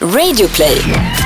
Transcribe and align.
Radioplay. 0.00 1.17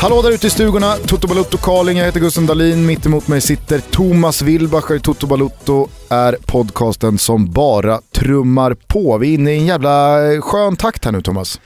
Hallå 0.00 0.22
där 0.22 0.30
ute 0.30 0.46
i 0.46 0.50
stugorna, 0.50 0.94
Toto 0.94 1.28
Balutto 1.28 1.58
Karling, 1.58 1.98
jag 1.98 2.04
heter 2.04 2.20
Gusten 2.20 2.46
Dahlin, 2.46 2.86
mitt 2.86 3.06
emot 3.06 3.28
mig 3.28 3.40
sitter 3.40 3.78
Thomas 3.78 4.42
Wilbacher. 4.42 4.98
Toto 4.98 5.26
Balutto 5.26 5.88
är 6.10 6.36
podcasten 6.46 7.18
som 7.18 7.50
bara 7.50 8.00
trummar 8.12 8.74
på. 8.74 9.18
Vi 9.18 9.30
är 9.30 9.34
inne 9.34 9.52
i 9.52 9.58
en 9.58 9.66
jävla 9.66 10.18
skön 10.40 10.76
takt 10.76 11.04
här 11.04 11.12
nu 11.12 11.22
Thomas. 11.22 11.60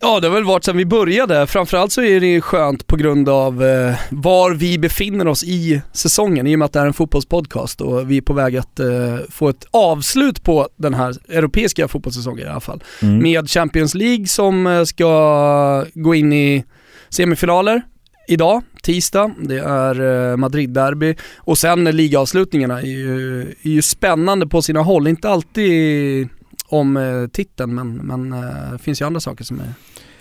Ja, 0.00 0.20
det 0.20 0.28
har 0.28 0.34
väl 0.34 0.44
varit 0.44 0.64
sedan 0.64 0.76
vi 0.76 0.84
började. 0.84 1.46
Framförallt 1.46 1.92
så 1.92 2.02
är 2.02 2.20
det 2.20 2.40
skönt 2.40 2.86
på 2.86 2.96
grund 2.96 3.28
av 3.28 3.64
eh, 3.64 3.94
var 4.10 4.50
vi 4.54 4.78
befinner 4.78 5.28
oss 5.28 5.44
i 5.44 5.82
säsongen, 5.92 6.46
i 6.46 6.54
och 6.54 6.58
med 6.58 6.66
att 6.66 6.72
det 6.72 6.80
är 6.80 6.86
en 6.86 6.92
fotbollspodcast 6.92 7.80
och 7.80 8.10
vi 8.10 8.16
är 8.16 8.22
på 8.22 8.32
väg 8.32 8.56
att 8.56 8.80
eh, 8.80 8.86
få 9.30 9.48
ett 9.48 9.66
avslut 9.70 10.42
på 10.42 10.68
den 10.76 10.94
här 10.94 11.14
europeiska 11.28 11.88
fotbollssäsongen 11.88 12.46
i 12.46 12.50
alla 12.50 12.60
fall. 12.60 12.82
Med 13.00 13.50
Champions 13.50 13.94
League 13.94 14.26
som 14.26 14.66
eh, 14.66 14.84
ska 14.84 15.84
gå 15.94 16.14
in 16.14 16.32
i 16.32 16.64
semifinaler 17.12 17.82
idag, 18.28 18.62
tisdag. 18.82 19.34
Det 19.38 19.58
är 19.58 20.00
eh, 20.30 20.36
Madrid-derby 20.36 21.16
och 21.36 21.58
sen 21.58 21.84
ligaavslutningarna 21.84 22.80
är 22.80 22.86
ju, 22.86 23.40
är 23.62 23.70
ju 23.70 23.82
spännande 23.82 24.46
på 24.46 24.62
sina 24.62 24.80
håll. 24.80 25.08
Inte 25.08 25.28
alltid 25.28 26.28
om 26.66 26.96
eh, 26.96 27.26
titeln 27.26 27.74
men, 27.74 27.94
men 27.96 28.30
det 28.72 28.78
finns 28.78 29.00
ju 29.00 29.06
andra 29.06 29.20
saker 29.20 29.44
som 29.44 29.60
är 29.60 29.74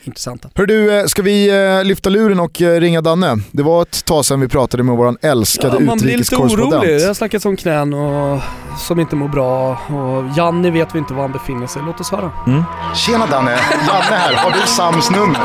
intressanta. 0.04 0.50
Hör 0.56 0.66
du, 0.66 1.00
eh, 1.00 1.06
ska 1.06 1.22
vi 1.22 1.50
eh, 1.50 1.84
lyfta 1.84 2.10
luren 2.10 2.40
och 2.40 2.62
eh, 2.62 2.80
ringa 2.80 3.02
Danne? 3.02 3.38
Det 3.52 3.64
var 3.64 3.82
ett 3.82 4.06
tag 4.06 4.26
sedan 4.26 4.40
vi 4.40 4.48
pratade 4.48 4.84
med 4.84 4.96
vår 4.98 5.18
älskade 5.22 5.74
Ja, 5.80 5.80
man 5.80 5.98
blir 5.98 6.18
lite 6.18 6.36
orolig. 6.36 6.50
Det 6.50 6.54
utrikeskorrespondent. 6.64 7.08
har 7.08 7.14
snackats 7.14 7.46
om 7.46 7.58
knän 7.58 7.94
och 7.94 8.42
som 8.80 9.00
inte 9.00 9.16
mår 9.16 9.28
bra 9.28 9.70
och 9.72 10.38
Janni 10.38 10.70
vet 10.70 10.96
vi 10.96 11.00
inte 11.00 11.14
var 11.14 11.22
han 11.22 11.32
befinner 11.32 11.68
sig. 11.68 11.82
Låt 11.86 12.00
oss 12.00 12.12
höra. 12.12 12.32
Tjena 12.96 13.26
Danne, 13.26 13.52
Janne 13.88 14.16
här. 14.16 14.34
Har 14.34 14.52
du 14.52 14.68
Sams 14.68 15.12
nummer? 15.12 15.40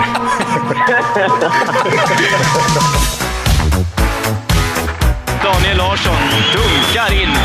Daniel 5.43 5.77
Larsson 5.77 6.17
dunkar 6.53 7.23
in 7.23 7.29
2-0. 7.29 7.37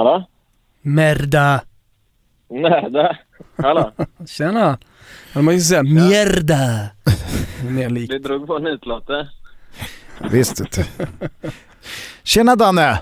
Hallå? 0.00 0.24
Merda. 0.82 1.60
Det... 2.92 3.18
Hallå? 3.56 3.92
Tjena. 4.26 4.78
Man 5.34 5.44
kan 5.46 5.60
säga 5.60 5.82
likt. 7.88 8.10
Du 8.10 8.18
drog 8.18 8.46
på 8.46 8.58
nitlotte. 8.58 9.28
Visst 10.30 10.60
vet 10.60 10.72
du. 10.72 10.84
Tjena 12.22 12.56
Danne, 12.56 12.98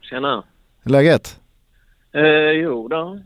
Tjena. 0.00 0.44
Hur 0.82 0.90
är 0.90 0.92
läget? 0.92 1.40
Eh, 2.12 2.22
jo 2.62 2.88
då. 2.88 3.20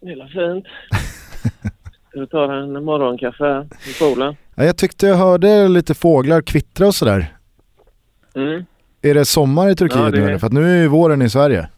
Det 0.00 0.10
är 0.12 0.28
fint. 0.28 0.66
Ska 2.10 2.20
du 2.20 2.26
ta 2.26 2.54
en 2.54 2.84
morgonkaffe 2.84 3.68
i 3.90 3.98
poolen? 3.98 4.36
Ja, 4.54 4.64
jag 4.64 4.76
tyckte 4.76 5.06
jag 5.06 5.16
hörde 5.16 5.68
lite 5.68 5.94
fåglar 5.94 6.42
kvittra 6.42 6.86
och 6.86 6.94
sådär. 6.94 7.36
Mm. 8.34 8.64
Är 9.04 9.14
det 9.14 9.24
sommar 9.24 9.70
i 9.70 9.76
Turkiet 9.76 10.00
Ja, 10.04 10.10
det 10.10 10.20
nu? 10.20 10.38
För 10.38 10.46
att 10.46 10.52
nu 10.52 10.70
är 10.78 10.82
ju 10.82 10.88
våren 10.88 11.22
i 11.22 11.30
Sverige. 11.30 11.68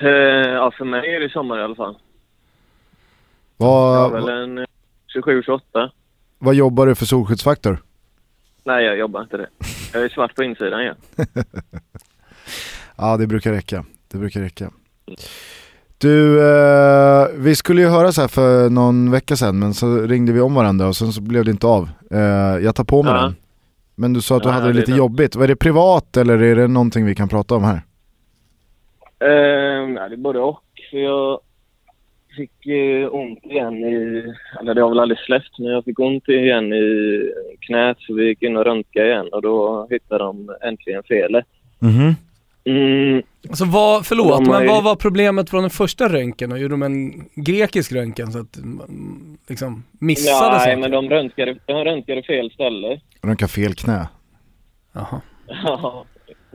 Eh, 0.00 0.08
ja, 0.08 0.70
för 0.78 0.84
mig 0.84 1.14
är 1.14 1.20
det 1.20 1.28
sommar 1.28 1.58
i 1.58 1.62
alla 1.62 1.74
fall. 1.74 1.96
Vad, 3.56 4.12
väl 4.12 4.28
en 4.28 4.58
eh, 4.58 4.64
27-28. 5.16 5.90
vad 6.38 6.54
jobbar 6.54 6.86
du 6.86 6.94
för 6.94 7.06
solskyddsfaktor? 7.06 7.78
Nej, 8.64 8.84
jag 8.84 8.98
jobbar 8.98 9.22
inte 9.22 9.36
det. 9.36 9.46
Jag 9.92 10.02
är 10.04 10.08
svart 10.08 10.34
på 10.34 10.42
insidan, 10.44 10.84
ja. 10.84 10.94
Ja 12.96 13.16
det 13.16 13.26
brukar 13.26 13.52
räcka. 13.52 13.84
Det 14.08 14.18
brukar 14.18 14.40
räcka. 14.40 14.70
Du, 15.98 16.40
eh, 16.40 17.26
vi 17.34 17.56
skulle 17.56 17.82
ju 17.82 17.88
höra 17.88 18.12
så 18.12 18.20
här 18.20 18.28
för 18.28 18.70
någon 18.70 19.10
vecka 19.10 19.36
sedan 19.36 19.58
men 19.58 19.74
så 19.74 19.98
ringde 20.00 20.32
vi 20.32 20.40
om 20.40 20.54
varandra 20.54 20.86
och 20.86 20.96
sen 20.96 21.12
så 21.12 21.20
blev 21.20 21.44
det 21.44 21.50
inte 21.50 21.66
av. 21.66 21.88
Eh, 22.10 22.20
jag 22.64 22.74
tar 22.74 22.84
på 22.84 23.02
mig 23.02 23.12
Ja. 23.14 23.20
den. 23.22 23.34
Men 23.94 24.12
du 24.12 24.20
sa 24.20 24.36
att 24.36 24.42
du 24.42 24.48
Ja, 24.48 24.52
hade 24.52 24.66
det 24.66 24.72
lite 24.72 24.90
det. 24.92 24.96
jobbigt. 24.98 25.36
Var 25.36 25.46
det 25.48 25.56
privat 25.56 26.16
eller 26.16 26.42
är 26.42 26.56
det 26.56 26.68
någonting 26.68 27.06
vi 27.06 27.14
kan 27.14 27.28
prata 27.28 27.54
om 27.54 27.64
här? 27.64 27.80
Eh, 29.20 29.88
nej, 29.88 30.08
det 30.08 30.14
är 30.14 30.16
både 30.16 30.38
och. 30.38 30.60
För 30.90 30.98
jag 30.98 31.40
fick 32.36 32.66
eh, 32.66 33.14
ont 33.14 33.44
igen 33.44 33.74
i... 33.74 34.24
Eller 34.60 34.74
det 34.74 34.80
har 34.82 34.88
väl 34.88 34.98
aldrig 35.00 35.18
släppt, 35.18 35.58
men 35.58 35.68
jag 35.68 35.84
fick 35.84 35.98
ont 35.98 36.28
igen 36.28 36.72
i 36.72 37.20
knät 37.60 37.96
så 38.00 38.14
vi 38.14 38.24
gick 38.26 38.42
in 38.42 38.56
och 38.56 38.64
röntgade 38.64 39.08
igen 39.08 39.28
och 39.32 39.42
då 39.42 39.86
hittade 39.90 40.24
de 40.24 40.54
äntligen 40.62 41.02
felet. 41.02 41.44
Mhm. 41.78 42.14
Mm, 42.64 43.22
Alltså 43.48 43.64
vad, 43.64 44.06
förlåt, 44.06 44.44
De 44.44 44.50
men 44.50 44.66
vad 44.66 44.84
var 44.84 44.96
problemet 44.96 45.50
från 45.50 45.62
den 45.62 45.70
första 45.70 46.08
röntgen? 46.08 46.52
Och 46.52 46.58
gjorde 46.58 46.72
de 46.72 46.82
en 46.82 47.24
grekisk 47.34 47.92
röntgen 47.92 48.32
så 48.32 48.38
att 48.38 48.58
man 48.62 49.38
liksom 49.48 49.84
missade 49.98 50.50
nej, 50.50 50.58
saker? 50.60 50.76
men 50.76 50.90
de 50.90 51.08
röntgade, 51.10 51.56
de 51.66 51.84
röntgade 51.84 52.22
fel 52.22 52.50
ställe. 52.50 53.00
Röntga 53.22 53.48
fel 53.48 53.74
knä. 53.74 54.08
Jaha. 54.92 55.20
Ja, 55.46 56.04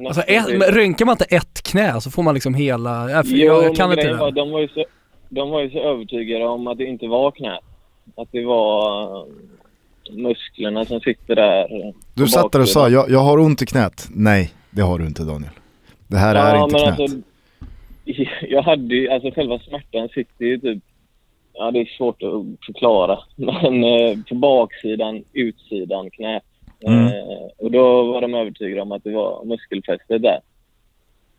Alltså 0.07 0.21
ett, 0.21 0.73
röntgar 0.73 1.05
man 1.05 1.13
inte 1.13 1.25
ett 1.35 1.61
knä 1.63 2.01
så 2.01 2.11
får 2.11 2.23
man 2.23 2.33
liksom 2.33 2.53
hela, 2.53 3.09
jag, 3.11 3.25
Jo, 3.27 3.45
jag, 3.63 3.75
kan 3.75 3.89
men 3.89 3.97
inte 3.99 4.03
grejen 4.07 4.19
var, 4.19 4.31
det. 4.31 4.41
de, 4.41 4.51
var 4.51 4.59
ju 4.59 4.67
så, 4.67 4.85
de 5.29 5.49
var 5.49 5.61
ju 5.61 5.69
så 5.69 5.79
övertygade 5.79 6.45
om 6.45 6.67
att 6.67 6.77
det 6.77 6.85
inte 6.85 7.07
var 7.07 7.31
knät. 7.31 7.59
Att 8.17 8.27
det 8.31 8.45
var 8.45 9.03
eh, 9.19 9.25
musklerna 10.11 10.85
som 10.85 10.99
sitter 10.99 11.35
där. 11.35 11.93
Du 12.13 12.27
satt 12.27 12.51
där 12.51 12.59
och 12.61 12.69
sa, 12.69 12.89
jag, 12.89 13.09
jag 13.09 13.19
har 13.19 13.39
ont 13.39 13.61
i 13.61 13.65
knät. 13.65 14.07
Nej, 14.11 14.53
det 14.71 14.81
har 14.81 14.99
du 14.99 15.05
inte 15.05 15.23
Daniel. 15.23 15.51
Det 16.07 16.17
här 16.17 16.35
är 16.35 16.63
inte 16.63 16.75
men 16.75 16.95
knät. 16.95 16.99
Alltså, 16.99 17.17
jag 18.49 18.61
hade 18.61 18.95
ju, 18.95 19.09
alltså 19.09 19.31
själva 19.31 19.59
smärtan 19.59 20.09
sitter 20.09 20.45
ju 20.45 20.57
typ, 20.57 20.83
ja 21.53 21.71
det 21.71 21.79
är 21.79 21.85
svårt 21.85 22.23
att 22.23 22.65
förklara, 22.65 23.19
men 23.35 23.83
eh, 23.83 24.17
på 24.29 24.35
baksidan, 24.35 25.23
utsidan 25.33 26.09
knät. 26.09 26.43
Mm. 26.85 27.05
Eh, 27.05 27.47
och 27.57 27.71
då 27.71 28.03
var 28.03 28.21
de 28.21 28.33
övertygade 28.33 28.81
om 28.81 28.91
att 28.91 29.03
det 29.03 29.11
var 29.11 29.45
muskelfästet 29.45 30.21
där 30.21 30.39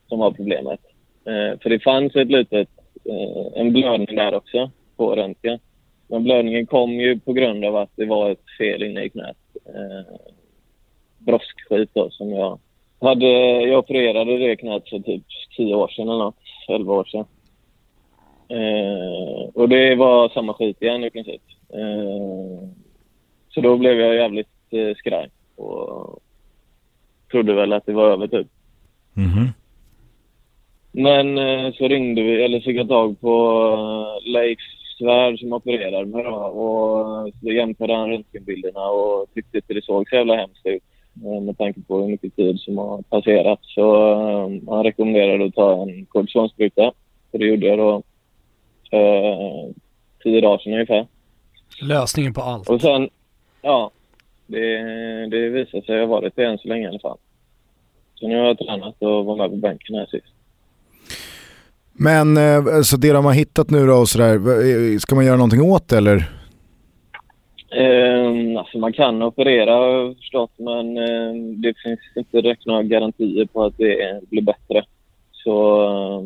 som 0.08 0.18
var 0.18 0.30
problemet. 0.30 0.80
Eh, 1.24 1.58
för 1.60 1.70
det 1.70 1.80
fanns 1.80 2.16
ett 2.16 2.28
litet, 2.28 2.68
eh, 3.04 3.60
en 3.60 3.72
blödning 3.72 4.16
där 4.16 4.34
också 4.34 4.70
på 4.96 5.16
röntgen. 5.16 5.58
Men 6.06 6.24
blödningen 6.24 6.66
kom 6.66 6.92
ju 6.92 7.18
på 7.18 7.32
grund 7.32 7.64
av 7.64 7.76
att 7.76 7.90
det 7.96 8.06
var 8.06 8.30
ett 8.30 8.44
fel 8.58 8.82
inne 8.82 9.04
i 9.04 9.10
knät. 9.10 9.36
Eh, 9.66 10.14
broskskit 11.18 11.90
då 11.94 12.10
som 12.10 12.30
jag 12.30 12.58
hade. 13.00 13.26
Jag 13.66 13.78
opererade 13.78 14.38
det 14.38 14.56
knät 14.56 14.88
för 14.88 14.98
typ 14.98 15.22
10 15.56 15.74
år 15.74 15.88
sedan 15.88 16.08
eller 16.08 16.18
något, 16.18 16.36
11 16.68 16.94
år 16.94 17.04
sedan. 17.04 17.24
Eh, 18.48 19.48
och 19.54 19.68
det 19.68 19.94
var 19.94 20.28
samma 20.28 20.54
skit 20.54 20.82
igen 20.82 21.04
i 21.04 21.10
princip. 21.10 21.42
Eh, 21.72 22.68
så 23.48 23.60
då 23.60 23.76
blev 23.76 24.00
jag 24.00 24.14
jävligt 24.14 24.48
eh, 24.70 24.96
skraj 24.96 25.28
och 25.56 26.18
trodde 27.30 27.54
väl 27.54 27.72
att 27.72 27.86
det 27.86 27.92
var 27.92 28.10
över 28.10 28.26
typ. 28.26 28.46
Mhm. 29.14 29.48
Men 30.92 31.38
eh, 31.38 31.72
så 31.72 31.88
ringde 31.88 32.22
vi, 32.22 32.44
eller 32.44 32.60
fick 32.60 32.76
jag 32.76 32.88
tag 32.88 33.20
på 33.20 33.62
eh, 33.72 34.30
Leif 34.32 34.58
Svärd 34.98 35.38
som 35.38 35.52
opererade 35.52 36.06
mig 36.06 36.24
då 36.24 36.30
och 36.30 37.32
så 37.42 37.52
jämförde 37.52 37.94
han 37.94 38.10
röntgenbilderna 38.10 38.88
och 38.88 39.26
tyckte 39.34 39.56
inte 39.56 39.74
det 39.74 39.84
såg 39.84 40.08
så 40.08 40.16
jävla 40.16 40.36
hemskt 40.36 40.66
ut 40.66 40.82
eh, 40.82 40.97
med 41.22 41.58
tanke 41.58 41.80
på 41.80 42.00
hur 42.00 42.08
mycket 42.08 42.36
tid 42.36 42.60
som 42.60 42.78
har 42.78 43.02
passerat. 43.02 43.58
Så 43.62 44.12
eh, 44.12 44.74
han 44.74 44.84
rekommenderade 44.84 45.44
att 45.46 45.54
ta 45.54 45.82
en 45.82 46.06
kortisonspruta. 46.06 46.92
Så 47.30 47.38
det 47.38 47.46
gjorde 47.46 47.66
jag 47.66 47.78
då 47.78 48.02
eh, 48.90 49.70
tio 50.22 50.40
dagar 50.40 50.58
sedan 50.58 50.72
ungefär. 50.72 51.06
Lösningen 51.82 52.34
på 52.34 52.40
allt. 52.40 52.68
Och 52.68 52.80
sen, 52.80 53.08
ja, 53.62 53.90
det, 54.46 54.76
det 55.26 55.48
visade 55.48 55.82
sig 55.82 56.00
ha 56.00 56.06
varit 56.06 56.36
det 56.36 56.44
än 56.44 56.58
så 56.58 56.68
länge 56.68 56.84
i 56.84 56.88
alla 56.88 56.98
fall. 56.98 57.18
Så 58.14 58.28
nu 58.28 58.38
har 58.38 58.46
jag 58.46 58.58
tränat 58.58 58.94
och 58.98 59.24
var 59.24 59.36
med 59.36 59.50
på 59.50 59.56
bänken 59.56 59.96
här 59.96 60.06
sist. 60.06 60.26
Men 61.92 62.36
eh, 62.36 62.82
så 62.82 62.96
det 62.96 63.12
de 63.12 63.24
har 63.24 63.32
hittat 63.32 63.70
nu 63.70 63.86
då 63.86 63.94
och 63.94 64.08
sådär, 64.08 64.34
eh, 64.34 64.98
ska 64.98 65.14
man 65.14 65.24
göra 65.24 65.36
någonting 65.36 65.62
åt 65.62 65.88
det 65.88 65.96
eller? 65.96 66.37
Eh, 67.70 68.58
alltså 68.58 68.78
man 68.78 68.92
kan 68.92 69.22
operera 69.22 70.14
förstått 70.14 70.52
men 70.56 70.98
eh, 70.98 71.34
det 71.56 71.74
finns 71.82 72.00
inte 72.16 72.40
direkt 72.40 72.66
några 72.66 72.82
garantier 72.82 73.46
på 73.46 73.64
att 73.64 73.78
det 73.78 74.20
blir 74.30 74.42
bättre. 74.42 74.84
Så 75.32 75.82
eh, 75.84 76.22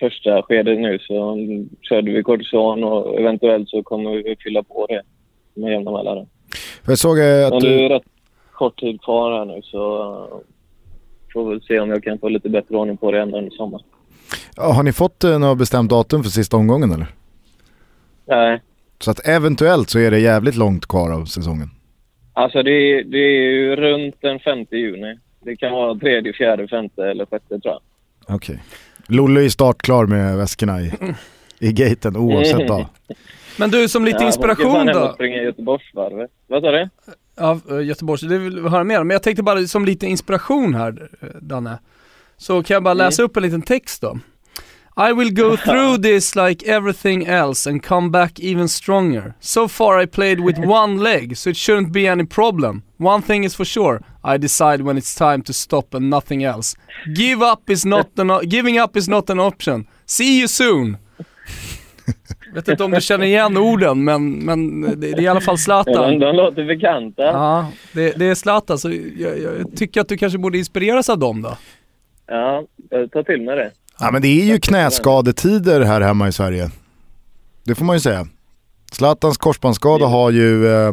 första 0.00 0.42
skedet 0.42 0.78
nu 0.78 0.98
så 0.98 1.38
körde 1.82 2.12
vi 2.12 2.22
kortison 2.22 2.84
och 2.84 3.20
eventuellt 3.20 3.68
så 3.68 3.82
kommer 3.82 4.10
vi 4.10 4.36
fylla 4.44 4.62
på 4.62 4.86
det 4.86 5.02
med 5.54 5.72
jämna 5.72 5.90
mellanrum. 5.90 6.26
Jag 6.86 6.98
såg 6.98 7.18
eh, 7.18 7.46
att 7.46 7.52
Men 7.52 7.60
det 7.60 7.84
är 7.84 7.88
rätt 7.88 8.02
kort 8.52 8.80
tid 8.80 9.02
kvar 9.02 9.38
här 9.38 9.44
nu 9.44 9.60
så 9.62 10.02
eh, 10.12 10.38
får 11.32 11.50
väl 11.50 11.62
se 11.62 11.80
om 11.80 11.90
jag 11.90 12.04
kan 12.04 12.18
få 12.18 12.28
lite 12.28 12.48
bättre 12.48 12.76
ordning 12.76 12.96
på 12.96 13.10
det 13.10 13.20
ända 13.20 13.38
under 13.38 13.50
sommaren. 13.50 13.84
Ja, 14.56 14.72
Har 14.72 14.82
ni 14.82 14.92
fått 14.92 15.24
eh, 15.24 15.38
något 15.38 15.58
bestämt 15.58 15.90
datum 15.90 16.22
för 16.22 16.30
sista 16.30 16.56
omgången 16.56 16.92
eller? 16.92 17.06
Nej, 18.26 18.60
Så 19.00 19.10
att 19.10 19.28
eventuellt 19.28 19.90
så 19.90 19.98
är 19.98 20.10
det 20.10 20.18
jävligt 20.20 20.56
långt 20.56 20.86
kvar 20.86 21.10
av 21.12 21.24
säsongen. 21.24 21.70
alltså 22.32 22.62
det, 22.62 22.70
är- 22.70 23.04
det 23.04 23.18
är 23.18 23.40
ju 23.52 23.76
runt 23.76 24.14
den 24.20 24.38
5 24.40 24.58
juni. 24.70 25.18
Det 25.44 25.56
kan 25.56 25.72
vara 25.72 25.94
tredje, 25.98 26.32
fjärde, 26.32 26.68
femte 26.68 27.04
eller 27.04 27.26
sjätte 27.26 27.48
tror 27.60 27.62
jag. 27.64 27.80
Okej. 28.36 28.62
Lolle 29.06 29.44
är 29.44 29.48
startklar 29.48 30.06
med 30.06 30.36
väskorna 30.36 30.80
i, 30.80 30.92
i 31.58 31.72
gaten 31.72 32.16
oavsett 32.16 32.68
dag. 32.68 32.86
Men 33.58 33.70
du, 33.70 33.88
som 33.88 34.04
lite 34.04 34.16
Ja, 34.16 34.20
jag 34.22 34.28
inspiration 34.28 34.86
då. 34.86 35.12
springa 35.14 35.36
Göteborgsvarvet. 35.42 36.30
Vad 36.46 36.62
sa 36.62 36.70
du? 36.70 36.88
Ja, 37.36 37.60
eh, 37.70 37.80
Göteborgs, 37.86 38.20
det 38.20 38.38
vill 38.38 38.60
vi 38.60 38.68
höra 38.68 38.84
mer 38.84 39.00
om. 39.00 39.06
Men 39.06 39.14
jag 39.14 39.22
tänkte 39.22 39.42
bara 39.42 39.60
som 39.66 39.84
lite 39.84 40.06
inspiration 40.06 40.74
här, 40.74 41.08
eh, 41.20 41.28
Danne. 41.40 41.78
Så 42.36 42.62
kan 42.62 42.74
jag 42.74 42.82
bara 42.82 42.94
läsa 42.94 43.22
upp 43.22 43.36
en 43.36 43.42
liten 43.42 43.62
text 43.62 44.02
då. 44.02 44.18
I 44.96 45.12
will 45.12 45.30
go 45.30 45.56
through 45.56 45.98
this 45.98 46.34
like 46.36 46.62
everything 46.66 47.26
else 47.26 47.66
and 47.66 47.82
come 47.82 48.10
back 48.10 48.40
even 48.40 48.68
stronger. 48.68 49.34
So 49.40 49.68
far 49.68 49.98
I 49.98 50.06
played 50.06 50.40
with 50.40 50.58
one 50.64 50.98
leg, 50.98 51.36
so 51.36 51.50
it 51.50 51.56
shouldn't 51.56 51.92
be 51.92 52.08
any 52.08 52.26
problem. 52.26 52.82
One 52.96 53.22
thing 53.22 53.44
is 53.44 53.54
for 53.54 53.64
sure, 53.64 54.00
I 54.24 54.38
decide 54.38 54.82
when 54.82 54.98
it's 54.98 55.14
time 55.14 55.42
to 55.42 55.52
stop 55.52 55.94
and 55.94 56.10
nothing 56.10 56.44
else. 56.44 56.76
Give 57.14 57.42
up 57.42 57.70
is 57.70 57.84
not 57.84 58.08
an, 58.18 58.48
giving 58.48 58.78
up 58.78 58.96
is 58.96 59.08
not 59.08 59.30
an 59.30 59.40
option. 59.40 59.86
See 60.06 60.40
you 60.40 60.48
soon! 60.48 60.96
Vet 62.54 62.68
inte 62.68 62.84
om 62.84 62.90
du 62.90 63.00
känner 63.00 63.26
igen 63.26 63.56
orden, 63.56 64.04
men, 64.04 64.30
men 64.32 64.80
det, 64.80 64.96
det 64.96 65.08
är 65.08 65.20
i 65.20 65.28
alla 65.28 65.40
fall 65.40 65.58
Zlatan. 65.58 66.18
de, 66.18 66.18
de 66.18 66.36
låter 66.36 66.64
bekanta. 66.64 67.22
Ja, 67.22 67.72
det, 67.92 68.18
det 68.18 68.26
är 68.26 68.34
Zlatan, 68.34 68.78
så 68.78 68.90
jag, 69.16 69.38
jag 69.38 69.76
tycker 69.76 70.00
att 70.00 70.08
du 70.08 70.16
kanske 70.16 70.38
borde 70.38 70.58
inspireras 70.58 71.08
av 71.08 71.18
dem 71.18 71.42
då. 71.42 71.56
Ja, 72.26 72.64
jag 72.90 73.12
tar 73.12 73.22
till 73.22 73.42
mig 73.42 73.56
det. 73.56 73.70
Ja 74.00 74.10
men 74.10 74.22
det 74.22 74.28
är 74.28 74.44
ju 74.44 74.58
knäskadetider 74.58 75.80
här 75.80 76.00
hemma 76.00 76.28
i 76.28 76.32
Sverige. 76.32 76.70
Det 77.64 77.74
får 77.74 77.84
man 77.84 77.96
ju 77.96 78.00
säga. 78.00 78.26
Zlatans 78.92 79.36
korsbandsskada 79.38 80.06
har 80.06 80.30
ju, 80.30 80.68
eh, 80.68 80.88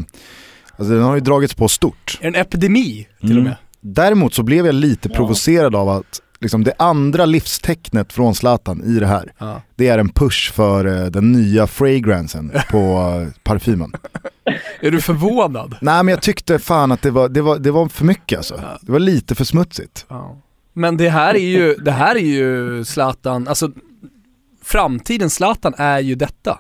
alltså 0.76 0.94
den 0.94 1.04
har 1.04 1.16
ju 1.16 1.22
dragits 1.22 1.54
på 1.54 1.68
stort. 1.68 2.18
En 2.22 2.36
epidemi 2.36 3.08
till 3.20 3.32
Mm. 3.32 3.38
och 3.38 3.44
med. 3.44 3.56
Däremot 3.82 4.34
så 4.34 4.44
blev 4.44 4.66
jag 4.66 4.76
lite 4.76 5.10
provocerad 5.10 5.76
av 5.76 5.90
att 5.90 6.22
liksom 6.40 6.64
det 6.64 6.74
andra 6.80 7.26
livstecknet 7.26 8.14
från 8.14 8.36
Zlatan 8.36 8.84
i 8.84 9.00
det 9.00 9.08
här, 9.08 9.32
Ja. 9.38 9.62
det 9.76 9.88
är 9.88 9.98
en 9.98 10.10
push 10.10 10.54
för 10.54 10.86
eh, 10.86 11.06
den 11.06 11.32
nya 11.32 11.68
fragrancen 11.68 12.52
på 12.72 12.78
eh, 12.78 13.34
parfymen. 13.44 13.92
Är 14.82 14.92
du 14.92 15.02
förvånad? 15.02 15.76
Nej 15.82 16.04
men 16.04 16.08
jag 16.12 16.22
tyckte 16.22 16.60
fan 16.60 16.92
att 16.92 17.02
det 17.02 17.12
var, 17.12 17.30
det 17.30 17.42
var, 17.42 17.58
det 17.60 17.72
var 17.72 17.88
för 17.88 18.06
mycket 18.06 18.38
alltså. 18.38 18.62
Det 18.82 18.92
var 18.92 19.00
lite 19.00 19.36
för 19.36 19.44
smutsigt. 19.46 20.06
Ja. 20.10 20.38
Men 20.78 20.98
det 20.98 21.10
här 21.10 21.34
är 21.36 21.40
ju, 21.48 21.76
det 21.76 21.92
här 21.92 22.16
är 22.16 22.20
ju 22.20 22.84
Zlatan, 22.86 23.48
alltså 23.48 23.72
framtidens 24.64 25.34
Zlatan 25.36 25.74
är 25.78 26.00
ju 26.00 26.16
detta. 26.16 26.60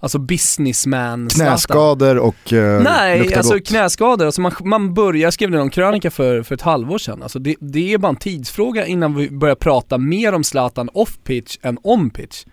Alltså 0.00 0.18
businessman 0.18 1.30
Zlatan. 1.30 1.50
Knäskador 1.50 2.18
och 2.18 2.52
eh, 2.52 2.82
Nej, 2.82 3.34
alltså 3.34 3.54
gott. 3.54 3.66
knäskador. 3.66 4.26
Alltså 4.26 4.40
man, 4.40 4.52
man 4.60 4.94
börjar, 4.94 5.22
jag 5.22 5.32
skrev 5.32 5.50
någon 5.50 5.70
krönika 5.70 6.10
för, 6.10 6.42
för 6.42 6.54
ett 6.54 6.62
halvår 6.62 6.98
sedan. 6.98 7.22
Alltså 7.22 7.38
det, 7.38 7.54
det 7.60 7.92
är 7.92 7.98
bara 7.98 8.08
en 8.08 8.16
tidsfråga 8.16 8.86
innan 8.86 9.14
vi 9.14 9.30
börjar 9.30 9.54
prata 9.54 9.98
mer 9.98 10.32
om 10.32 10.44
Zlatan 10.44 10.90
off-pitch 10.90 11.58
än 11.62 11.78
on-pitch. 11.78 12.44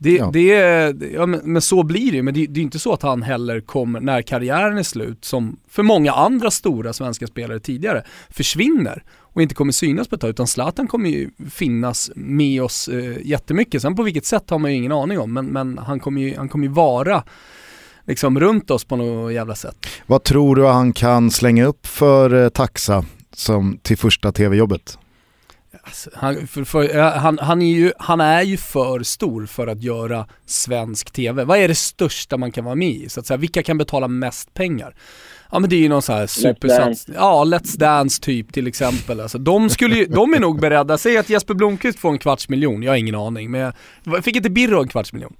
Det, 0.00 0.12
Ja. 0.16 0.30
det 0.32 0.54
är, 0.54 0.96
ja, 1.14 1.26
men, 1.26 1.40
men 1.44 1.62
så 1.62 1.82
blir 1.82 2.10
det 2.10 2.16
ju. 2.16 2.22
Men 2.22 2.34
det, 2.34 2.46
det 2.46 2.60
är 2.60 2.62
inte 2.62 2.78
så 2.78 2.92
att 2.92 3.02
han 3.02 3.22
heller 3.22 3.60
kommer, 3.60 4.00
när 4.00 4.22
karriären 4.22 4.78
är 4.78 4.82
slut, 4.82 5.24
som 5.24 5.56
för 5.68 5.82
många 5.82 6.12
andra 6.12 6.50
stora 6.50 6.92
svenska 6.92 7.26
spelare 7.26 7.60
tidigare, 7.60 8.02
försvinner 8.30 9.02
och 9.38 9.42
inte 9.42 9.54
kommer 9.54 9.72
synas 9.72 10.08
på 10.08 10.14
ett 10.14 10.20
tag. 10.20 10.30
Utan 10.30 10.46
Zlatan 10.46 10.86
kommer 10.86 11.10
ju 11.10 11.30
finnas 11.50 12.10
med 12.14 12.62
oss 12.62 12.88
eh, 12.88 13.26
jättemycket. 13.26 13.82
Sen 13.82 13.96
på 13.96 14.02
vilket 14.02 14.26
sätt 14.26 14.50
har 14.50 14.58
man 14.58 14.70
ju 14.70 14.76
ingen 14.76 14.92
aning 14.92 15.18
om, 15.18 15.32
men, 15.32 15.46
men 15.46 15.78
han 15.78 16.00
kommer 16.00 16.20
ju, 16.20 16.36
han 16.36 16.48
kommer 16.48 16.66
ju 16.66 16.72
vara 16.72 17.24
liksom 18.06 18.40
runt 18.40 18.70
oss 18.70 18.84
på 18.84 18.96
något 18.96 19.32
jävla 19.32 19.54
sätt. 19.54 19.76
Vad 20.06 20.24
tror 20.24 20.56
du 20.56 20.66
han 20.66 20.92
kan 20.92 21.30
slänga 21.30 21.64
upp 21.64 21.86
för 21.86 22.42
eh, 22.44 22.48
taxa 22.48 23.04
som 23.32 23.78
till 23.82 23.98
första 23.98 24.32
tv-jobbet? 24.32 24.98
Alltså, 25.82 26.10
han, 26.14 26.46
för, 26.46 26.64
för, 26.64 26.96
ja, 26.96 27.10
han, 27.10 27.38
han, 27.38 27.62
är 27.62 27.74
ju, 27.74 27.92
han 27.98 28.20
är 28.20 28.42
ju 28.42 28.56
för 28.56 29.02
stor 29.02 29.46
för 29.46 29.66
att 29.66 29.82
göra 29.82 30.26
svensk 30.46 31.10
TV. 31.10 31.44
Vad 31.44 31.58
är 31.58 31.68
det 31.68 31.74
största 31.74 32.36
man 32.36 32.52
kan 32.52 32.64
vara 32.64 32.74
med 32.74 32.90
i? 32.90 33.08
Så 33.08 33.20
att 33.20 33.26
säga, 33.26 33.38
vilka 33.38 33.62
kan 33.62 33.78
betala 33.78 34.08
mest 34.08 34.54
pengar? 34.54 34.94
Ja 35.50 35.58
men 35.58 35.70
det 35.70 35.76
är 35.76 35.80
ju 35.80 35.88
någon 35.88 36.02
sån 36.02 36.14
här 36.14 36.26
supersats. 36.26 37.06
Ja, 37.14 37.44
Let's 37.44 37.78
Dance 37.78 38.22
typ 38.22 38.52
till 38.52 38.66
exempel. 38.66 39.20
Alltså, 39.20 39.38
de, 39.38 39.70
skulle 39.70 39.96
ju, 39.96 40.06
de 40.06 40.34
är 40.34 40.40
nog 40.40 40.60
beredda, 40.60 40.98
säg 40.98 41.18
att 41.18 41.30
Jesper 41.30 41.54
Blomqvist 41.54 41.98
får 41.98 42.10
en 42.10 42.18
kvarts 42.18 42.48
miljon, 42.48 42.82
jag 42.82 42.92
har 42.92 42.96
ingen 42.96 43.14
aning. 43.14 43.50
Men 43.50 43.72
jag, 44.04 44.24
fick 44.24 44.36
inte 44.36 44.50
Birro 44.50 44.82
en 44.82 44.88
kvarts 44.88 45.12
miljon? 45.12 45.36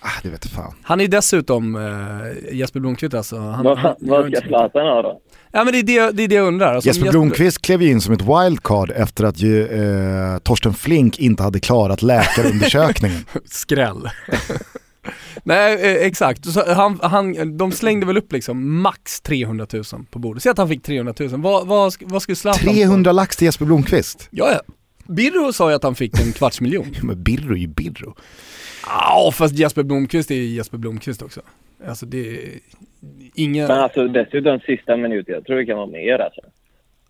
Ah, 0.00 0.20
det 0.22 0.28
vet 0.28 0.44
jag 0.44 0.52
fan. 0.52 0.74
Han 0.82 1.00
är 1.00 1.08
dessutom, 1.08 1.76
eh, 1.76 2.56
Jesper 2.56 2.80
Blomqvist 2.80 3.14
alltså. 3.14 3.38
Han, 3.38 3.64
Vad, 3.64 3.78
han, 3.78 3.94
vad 4.00 4.32
ska 4.32 4.40
Zlatan 4.40 4.86
ha 4.86 5.02
då? 5.02 5.20
Ja 5.52 5.64
men 5.64 5.72
det 5.72 5.78
är 5.78 5.82
det, 5.82 6.10
det, 6.16 6.22
är 6.22 6.28
det 6.28 6.34
jag 6.34 6.46
undrar. 6.46 6.74
Alltså, 6.74 6.90
om 6.90 6.94
Jesper 6.94 7.10
Blomqvist 7.10 7.62
klev 7.62 7.82
ju 7.82 7.90
in 7.90 8.00
som 8.00 8.14
ett 8.14 8.22
wildcard 8.22 8.90
efter 8.90 9.24
att 9.24 9.40
ju, 9.40 9.66
eh, 9.66 10.38
Torsten 10.38 10.74
Flink 10.74 11.18
inte 11.18 11.42
hade 11.42 11.60
klarat 11.60 12.02
läkarundersökningen. 12.02 13.24
Skräll. 13.44 14.10
Nej, 15.44 15.74
eh, 15.74 16.06
exakt. 16.06 16.44
Så 16.44 16.74
han, 16.74 17.00
han, 17.02 17.56
de 17.56 17.72
slängde 17.72 18.06
väl 18.06 18.16
upp 18.16 18.32
liksom 18.32 18.80
max 18.80 19.20
300 19.20 19.66
000 19.72 19.84
på 20.10 20.18
bordet. 20.18 20.42
Säg 20.42 20.50
att 20.50 20.58
han 20.58 20.68
fick 20.68 20.82
300 20.82 21.14
000. 21.20 21.28
Vad, 21.30 21.66
vad, 21.66 21.94
vad 22.00 22.22
skulle 22.22 22.36
Zlatan 22.36 22.60
få? 22.60 22.72
300 22.72 23.12
lax 23.12 23.36
till 23.36 23.44
Jesper 23.44 23.64
Blomqvist. 23.64 24.28
Ja, 24.30 24.52
ja. 24.52 24.74
Birro 25.08 25.52
sa 25.52 25.70
ju 25.70 25.76
att 25.76 25.82
han 25.82 25.94
fick 25.94 26.20
en 26.20 26.32
kvarts 26.32 26.60
miljon. 26.60 26.86
Men 27.02 27.22
Birro 27.22 27.52
är 27.54 27.58
ju 27.58 27.66
Birro. 27.66 28.14
Ja, 28.86 29.30
fast 29.34 29.54
Jesper 29.54 29.82
Blomqvist 29.82 30.30
är 30.30 30.34
ju 30.34 30.44
Jesper 30.44 30.78
Blomqvist 30.78 31.22
också. 31.22 31.40
Alltså 31.88 32.06
det 32.06 32.18
är 32.18 32.38
ingen... 33.34 33.66
Men 33.68 33.78
alltså 33.78 34.08
dessutom 34.08 34.60
sista 34.60 34.96
minuten, 34.96 35.34
jag 35.34 35.44
tror 35.44 35.56
det 35.56 35.66
kan 35.66 35.76
vara 35.76 35.86
mer 35.86 36.18
alltså. 36.18 36.40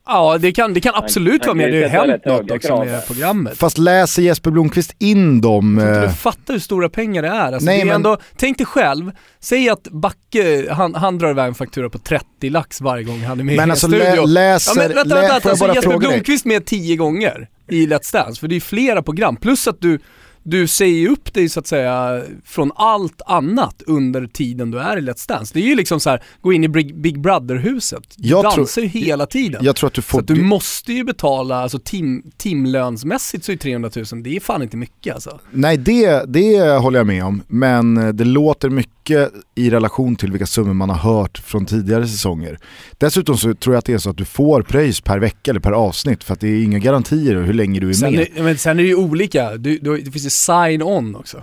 Ja, 0.07 0.39
det 0.39 0.53
kan, 0.53 0.75
det 0.75 0.81
kan 0.81 0.95
absolut 0.95 1.45
han 1.45 1.59
vara 1.59 1.67
med. 1.67 1.75
ju 1.75 1.81
Det 1.81 1.89
har 1.89 2.07
sätta 2.07 2.31
hänt 2.31 2.49
något 2.49 2.51
också 2.51 2.85
med 2.85 3.07
programmet. 3.07 3.59
Fast 3.59 3.79
läser 3.79 4.23
Jesper 4.23 4.51
Blomqvist 4.51 4.95
in 4.99 5.41
dem? 5.41 5.79
Jag 5.79 5.87
tror 5.87 5.95
inte 5.95 6.07
Eh, 6.07 6.11
du 6.11 6.17
fattar 6.17 6.55
hur 6.55 6.61
stora 6.61 6.89
pengar 6.89 7.23
det 7.23 7.29
är. 7.29 7.53
Alltså 7.53 7.65
Nej, 7.67 7.77
det 7.77 7.83
är 7.83 7.87
men- 7.87 7.95
ändå, 7.95 8.17
tänk 8.37 8.59
dig 8.59 8.67
själv, 8.67 9.11
säg 9.41 9.69
att 9.69 9.83
Backe, 9.83 10.67
han, 10.71 10.95
han 10.95 11.19
drar 11.19 11.31
iväg 11.31 11.49
en 11.49 11.55
faktura 11.55 11.91
på 11.91 11.99
30 11.99 12.51
lax 12.51 12.81
varje 12.81 13.05
gång 13.05 13.21
han 13.21 13.41
är 13.41 13.45
med 13.45 13.57
men 13.57 13.69
i 13.69 13.71
alltså 13.71 13.87
en 13.87 13.93
lä, 13.93 14.27
läser, 14.27 14.71
Ja 14.71 14.75
men 14.89 14.97
vänta, 14.97 15.15
lä, 15.15 15.21
vänta, 15.21 15.41
jag 15.43 15.51
alltså 15.51 15.75
Jesper? 15.75 15.99
Blomqvist 15.99 16.45
med 16.45 16.67
10 16.67 16.97
gånger 16.97 17.49
i 17.71 17.87
Let's 17.87 18.13
Dance, 18.13 18.41
för 18.41 18.49
det 18.49 18.57
är 18.57 18.61
flera 18.61 19.03
program. 19.03 19.37
Plus 19.37 19.69
att 19.69 19.81
du, 19.81 19.99
du 20.47 20.67
säger 20.67 21.09
upp 21.09 21.35
dig 21.35 21.49
så 21.49 21.61
att 21.61 21.67
säga 21.67 22.23
från 22.45 22.73
allt 22.75 23.23
annat 23.27 23.83
under 23.87 24.27
tiden 24.27 24.71
du 24.71 24.79
är 24.79 24.97
i 24.97 25.01
Let's 25.01 25.29
Dance. 25.29 25.55
Det 25.55 25.61
är 25.61 25.67
ju 25.67 25.75
liksom 25.75 26.01
så 26.01 26.11
här, 26.11 26.23
gå 26.41 26.53
in 26.53 26.65
i 26.65 26.69
Big, 26.69 27.21
Brother-huset. 27.21 28.03
Du 28.17 28.29
Jag 28.29 28.45
dansar 28.45 28.83
ju 28.83 28.89
hela 28.89 29.27
tiden. 29.27 29.65
Jag 29.65 29.77
tror 29.77 29.89
att 29.89 29.95
du 29.95 30.03
så 30.03 30.09
får... 30.09 30.21
att 30.21 30.27
du 30.27 30.43
måste 30.43 30.93
ju 30.93 31.05
betala, 31.05 31.57
alltså 31.57 31.79
tim, 31.79 32.23
timlönsmässigt 32.37 33.45
så 33.45 33.53
är 33.53 33.57
300 33.57 33.91
000, 34.13 34.23
det 34.23 34.37
är 34.37 34.41
fan 34.41 34.63
inte 34.63 34.77
mycket 34.77 35.15
alltså. 35.15 35.41
Nej 35.51 35.77
det, 35.77 36.25
det 36.27 36.79
håller 36.79 36.99
jag 36.99 37.07
med 37.07 37.25
om, 37.25 37.43
men 37.49 37.97
eh, 37.97 38.09
det 38.09 38.25
låter 38.25 38.71
mycket 38.71 39.33
i 39.55 39.71
relation 39.71 40.17
till 40.17 40.31
vilka 40.31 40.47
summor 40.47 40.75
man 40.75 40.91
har 40.91 40.97
hört 40.97 41.39
från 41.39 41.67
tidigare 41.67 42.09
säsonger. 42.09 42.59
Dessutom 42.99 43.37
så 43.37 43.55
tror 43.55 43.75
jag 43.75 43.79
att 43.79 43.85
det 43.85 43.93
är 43.93 43.99
så 43.99 44.11
att 44.11 44.17
du 44.17 44.25
får 44.25 44.63
pröjs 44.63 45.01
per 45.01 45.19
vecka 45.19 45.51
eller 45.51 45.61
per 45.61 45.73
avsnitt 45.73 46.25
för 46.25 46.33
att 46.33 46.41
det 46.41 46.49
är 46.49 46.65
inga 46.65 46.79
garantier 46.79 47.35
hur 47.35 47.55
länge 47.55 47.81
du 47.81 47.89
är 47.89 47.93
Sen 47.93 48.13
med. 48.13 48.29
är, 48.37 48.43
men 48.43 48.59
sen 48.59 48.79
är 48.79 48.83
det 48.83 48.89
ju 48.89 48.95
olika, 48.95 49.57
du, 49.57 49.79
du, 49.79 50.01
det 50.01 50.11
finns 50.11 50.27
ju 50.27 50.31
sign-on 50.37 51.17
också. 51.17 51.43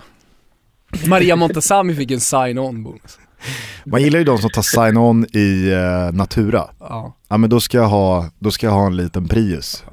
Maria 1.06 1.36
Montazami 1.36 1.94
fick 1.94 2.10
en 2.10 2.20
sign-on 2.20 2.82
bonus. 2.84 3.18
Man 3.84 4.02
gillar 4.02 4.18
ju 4.18 4.24
de 4.24 4.38
som 4.38 4.50
tar 4.50 4.62
sign-on 4.62 5.26
i 5.32 5.72
eh, 5.72 6.12
Natura. 6.16 6.64
Ja. 6.80 7.16
Ja 7.28 7.36
men 7.36 7.50
då 7.50 7.60
ska 7.60 7.78
jag 7.78 7.88
ha, 7.88 8.30
då 8.38 8.50
ska 8.50 8.66
jag 8.66 8.72
ha 8.72 8.86
en 8.86 8.96
liten 8.96 9.28
Prius. 9.28 9.84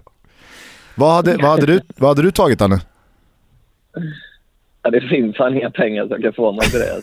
Vad 0.95 1.15
hade, 1.15 1.37
vad 1.37 1.51
hade, 1.51 1.65
du, 1.65 1.81
vad 1.97 2.09
hade 2.09 2.21
du 2.21 2.31
tagit 2.31 2.59
Danne? 2.59 2.81
Ja, 4.83 4.89
det 4.89 5.01
finns 5.01 5.37
fan 5.37 5.57
inga 5.57 5.69
pengar 5.69 6.07
som 6.07 6.21
kan 6.21 6.33
få 6.33 6.51
mig 6.51 6.69
till 6.69 6.79
det. 6.79 7.01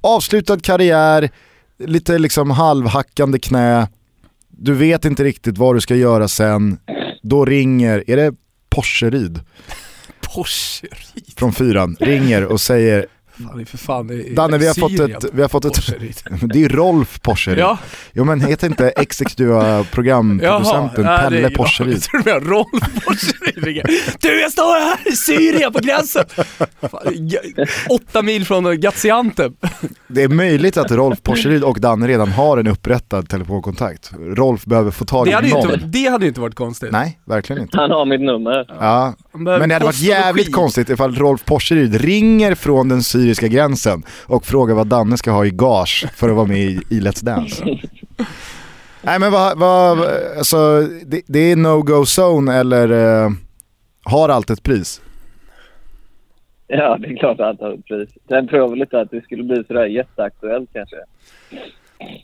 Avslutad 0.00 0.60
karriär, 0.60 1.30
lite 1.78 2.18
liksom 2.18 2.50
halvhackande 2.50 3.38
knä, 3.38 3.88
du 4.48 4.74
vet 4.74 5.04
inte 5.04 5.24
riktigt 5.24 5.58
vad 5.58 5.76
du 5.76 5.80
ska 5.80 5.94
göra 5.94 6.28
sen. 6.28 6.78
Då 7.22 7.44
ringer, 7.44 8.04
är 8.06 8.16
det 8.16 8.34
Porseryd 8.70 9.40
från 11.36 11.52
fyran, 11.52 11.96
ringer 12.00 12.44
och 12.44 12.60
säger 12.60 13.06
Fan, 13.42 13.56
det 13.56 13.62
är 13.62 13.66
för 13.66 13.78
fan, 13.78 14.06
det 14.06 14.14
är 14.14 14.34
Danne 14.34 14.58
vi 14.58 14.66
har 14.66 14.74
fått 14.74 15.00
ett, 15.00 15.24
vi 15.32 15.42
har 15.42 15.48
fått 15.48 15.64
ett 15.64 15.86
det 16.40 16.54
är 16.54 16.60
ju 16.60 16.68
Rolf 16.68 17.20
Porseryd. 17.22 17.58
Ja, 17.58 17.78
Jo 18.12 18.24
men 18.24 18.40
heter 18.40 18.66
inte 18.66 18.88
exekutiva 18.88 19.84
programproducenten 19.84 21.04
nej, 21.04 21.18
Pelle 21.18 21.36
det 21.40 21.46
är- 21.46 21.50
Porseryd? 21.50 21.92
Jag 21.94 22.02
tror 22.02 22.22
det 22.22 22.32
var 22.32 22.40
Rolf 22.40 23.04
Porseryd. 23.04 23.82
Du 24.20 24.40
jag 24.40 24.52
står 24.52 24.84
här 24.84 25.12
i 25.12 25.16
Syrien 25.16 25.72
på 25.72 25.78
gränsen! 25.78 26.24
Fan, 26.80 27.00
Åtta 27.90 28.22
mil 28.22 28.44
från 28.46 28.80
Gaziantep. 28.80 29.52
Det 30.08 30.22
är 30.22 30.28
möjligt 30.28 30.76
att 30.76 30.90
Rolf 30.90 31.22
Porseryd 31.22 31.62
och 31.64 31.80
Danne 31.80 32.08
redan 32.08 32.28
har 32.32 32.58
en 32.58 32.66
upprättad 32.66 33.28
telefonkontakt. 33.28 34.10
Rolf 34.20 34.64
behöver 34.64 34.90
få 34.90 35.04
tag 35.04 35.26
Det 35.26 35.30
i 35.30 35.34
hade, 35.34 35.46
ju 35.48 35.54
någon. 35.54 35.62
inte, 35.62 35.76
varit- 35.76 35.92
det 35.92 36.06
hade 36.06 36.24
ju 36.24 36.28
inte 36.28 36.40
varit 36.40 36.54
konstigt. 36.54 36.92
Nej, 36.92 37.18
verkligen 37.26 37.62
inte. 37.62 37.78
Han 37.78 37.90
har 37.90 38.04
mitt 38.06 38.20
nummer. 38.20 38.66
Ja, 38.80 39.14
men 39.32 39.68
det 39.68 39.74
hade 39.74 39.84
varit 39.84 40.00
jävligt 40.00 40.52
konstigt 40.52 40.90
ifall 40.90 41.14
Rolf 41.14 41.44
Porseryd 41.44 41.94
ringer 42.00 42.54
från 42.54 42.88
den 42.88 43.02
syriska 43.02 43.23
gränsen 43.32 44.02
och 44.26 44.46
frågar 44.46 44.74
vad 44.74 44.86
Danne 44.86 45.16
ska 45.16 45.30
ha 45.30 45.46
i 45.46 45.50
gage 45.50 46.06
för 46.14 46.28
att 46.28 46.36
vara 46.36 46.46
med 46.46 46.58
i, 46.58 46.80
i 46.90 47.00
Let's 47.00 47.24
Dance. 47.24 47.64
Nej 49.02 49.18
men 49.18 49.32
vad, 49.32 49.58
vad 49.58 49.98
alltså, 50.38 50.80
det, 51.06 51.22
det 51.26 51.38
är 51.38 51.56
no-go 51.56 52.04
zone 52.04 52.54
eller 52.54 52.90
eh, 53.24 53.30
har 54.04 54.28
allt 54.28 54.50
ett 54.50 54.62
pris? 54.62 55.00
Ja, 56.66 56.98
det 56.98 57.06
är 57.06 57.16
klart 57.16 57.40
att 57.40 57.46
han 57.46 57.56
tar 57.56 57.72
ett 57.72 57.84
pris. 57.84 58.08
Sen 58.28 58.48
tror 58.48 58.60
jag 58.60 58.70
väl 58.70 58.80
inte 58.80 59.00
att 59.00 59.10
det 59.10 59.22
skulle 59.22 59.42
bli 59.42 59.64
sådär 59.64 59.86
jätteaktuellt 59.86 60.70
kanske. 60.72 60.96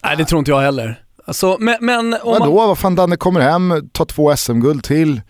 Nej 0.04 0.16
det 0.16 0.24
tror 0.24 0.38
inte 0.38 0.50
jag 0.50 0.60
heller. 0.60 1.02
Alltså, 1.24 1.56
men, 1.60 1.76
men 1.80 2.14
om 2.14 2.18
Vadå, 2.24 2.54
man, 2.54 2.68
vad 2.68 2.78
fan 2.78 2.94
Danne 2.94 3.16
kommer 3.16 3.40
hem, 3.40 3.88
tar 3.92 4.04
två 4.04 4.36
SM-guld 4.36 4.84
till. 4.84 5.20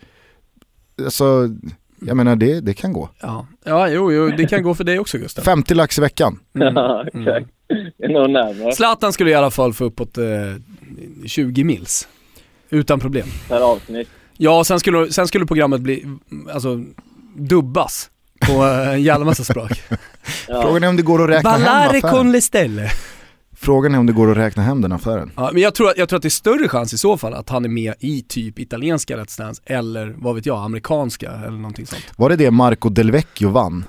Alltså, 1.03 1.49
jag 2.05 2.17
menar 2.17 2.35
det, 2.35 2.59
det 2.61 2.73
kan 2.73 2.93
gå. 2.93 3.09
ja, 3.21 3.47
ja 3.65 3.89
jo, 3.89 4.11
jo, 4.11 4.29
det 4.29 4.47
kan 4.47 4.63
gå 4.63 4.75
för 4.75 4.83
dig 4.83 4.99
också 4.99 5.17
Gustav. 5.17 5.41
50 5.43 5.73
lax 5.73 5.97
i 5.97 6.01
veckan. 6.01 6.39
Ja, 6.53 7.03
exakt. 7.07 7.47
Närmare 7.99 8.71
Zlatan 8.75 9.13
skulle 9.13 9.29
i 9.31 9.33
alla 9.33 9.51
fall 9.51 9.73
få 9.73 9.85
uppåt 9.85 10.17
eh, 10.17 10.25
20 11.25 11.63
mils. 11.63 12.07
Utan 12.69 12.99
problem. 12.99 13.27
per 13.49 13.61
avsnitt. 13.71 14.09
Ja, 14.37 14.63
sen 14.63 14.79
skulle, 14.79 15.11
sen 15.11 15.27
skulle 15.27 15.45
programmet 15.45 15.81
bli, 15.81 16.05
alltså, 16.53 16.83
dubbas 17.35 18.09
på 18.39 18.51
eh, 18.65 18.89
en 18.93 19.03
jävla 19.03 19.25
massa 19.25 19.43
språk. 19.43 19.71
Ja. 20.47 20.61
Frågan 20.61 20.83
är 20.83 20.89
om 20.89 20.97
det 20.97 21.03
går 21.03 21.23
att 21.23 21.29
räkna 21.29 21.49
hem 21.49 21.61
Ballare 21.61 21.97
affären. 21.97 22.01
con 22.13 22.31
le 22.31 22.41
stelle. 22.41 22.91
Frågan 23.63 23.95
är 23.95 23.99
om 23.99 24.05
det 24.05 24.13
går 24.13 24.31
att 24.31 24.37
räkna 24.37 24.63
hem 24.63 24.81
den 24.81 24.91
affären. 24.91 25.31
Ja, 25.35 25.49
men 25.53 25.61
jag 25.61 25.75
tror, 25.75 25.93
jag 25.97 26.09
tror 26.09 26.17
att 26.17 26.23
det 26.23 26.27
är 26.27 26.29
större 26.29 26.69
chans 26.69 26.93
i 26.93 26.97
så 26.97 27.17
fall 27.17 27.33
att 27.33 27.49
han 27.49 27.65
är 27.65 27.69
med 27.69 27.93
i 27.99 28.21
typ 28.21 28.59
italienska 28.59 29.17
Let's 29.17 29.37
Dance 29.37 29.61
eller 29.65 30.15
vad 30.17 30.35
vet 30.35 30.45
jag, 30.45 30.65
amerikanska 30.65 31.31
eller 31.31 31.57
någonting 31.57 31.85
sånt. 31.85 32.03
Var 32.15 32.29
det 32.29 32.35
det 32.35 32.51
Marco 32.51 32.89
Del 32.89 33.11
Vecchio 33.11 33.49
vann? 33.49 33.85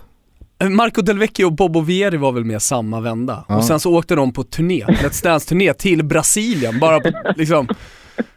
Eh, 0.59 0.69
Marco 0.69 1.03
Del 1.03 1.19
Vecchio 1.19 1.45
och 1.45 1.53
Bobo 1.53 1.81
Vieri 1.81 2.17
var 2.17 2.33
väl 2.33 2.45
med 2.45 2.63
samma 2.63 3.01
vända. 3.01 3.45
Ja. 3.49 3.57
Och 3.57 3.65
sen 3.65 3.81
så 3.81 3.95
åkte 3.95 4.15
de 4.15 4.33
på 4.33 4.43
turné, 4.45 4.85
Let's 4.85 5.25
Dance-turné 5.25 5.73
till 5.75 6.05
Brasilien, 6.05 6.79
bara 6.79 7.01
på 7.01 7.11
liksom 7.37 7.69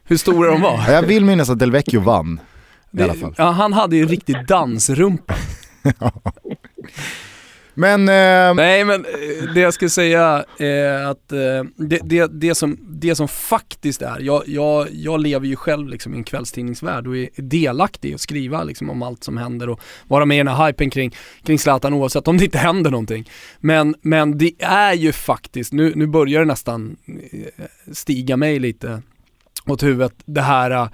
hur 0.03 0.17
stora 0.17 0.51
de 0.51 0.61
var. 0.61 0.83
Ja, 0.87 0.91
Jag 0.91 1.03
vill 1.03 1.25
minnas 1.25 1.49
att 1.49 1.59
Del 1.59 1.71
Vecchio 1.71 1.99
vann. 2.01 2.39
I 2.91 3.01
alla 3.01 3.13
fall. 3.13 3.33
Ja, 3.37 3.51
han 3.51 3.73
hade 3.73 3.95
ju 3.95 4.05
riktigt 4.05 4.47
dansrumpa. 4.47 5.35
Men, 7.75 8.09
eh, 8.09 8.55
Nej 8.55 8.85
men 8.85 9.05
eh, 9.05 9.53
det 9.53 9.59
jag 9.59 9.73
skulle 9.73 9.89
säga 9.89 10.45
är 10.57 11.03
att 11.03 11.31
eh, 11.31 11.63
det, 11.75 11.99
det, 12.03 12.27
det, 12.27 12.55
som, 12.55 12.77
det 12.89 13.15
som 13.15 13.27
faktiskt 13.27 14.01
är, 14.01 14.19
jag, 14.19 14.43
jag, 14.47 14.87
jag 14.91 15.21
lever 15.21 15.47
ju 15.47 15.55
själv 15.55 15.89
liksom 15.89 16.13
i 16.13 16.17
en 16.17 16.23
kvällstidningsvärld 16.23 17.07
och 17.07 17.17
är 17.17 17.29
delaktig 17.35 18.11
i 18.11 18.13
att 18.13 18.21
skriva 18.21 18.63
liksom 18.63 18.89
om 18.89 19.01
allt 19.03 19.23
som 19.23 19.37
händer 19.37 19.69
och 19.69 19.79
vara 20.07 20.25
med 20.25 20.35
i 20.35 20.39
den 20.39 20.47
här 20.47 20.67
hypen 20.67 20.89
kring, 20.89 21.15
kring 21.43 21.59
Zlatan 21.59 21.93
oavsett 21.93 22.27
om 22.27 22.37
det 22.37 22.45
inte 22.45 22.57
händer 22.57 22.91
någonting. 22.91 23.29
Men, 23.59 23.95
men 24.01 24.37
det 24.37 24.51
är 24.59 24.93
ju 24.93 25.11
faktiskt, 25.11 25.73
nu, 25.73 25.93
nu 25.95 26.07
börjar 26.07 26.39
det 26.39 26.45
nästan 26.45 26.97
eh, 27.31 27.65
stiga 27.91 28.37
mig 28.37 28.59
lite 28.59 29.01
åt 29.65 29.83
huvudet 29.83 30.13
det 30.25 30.41
här 30.41 30.89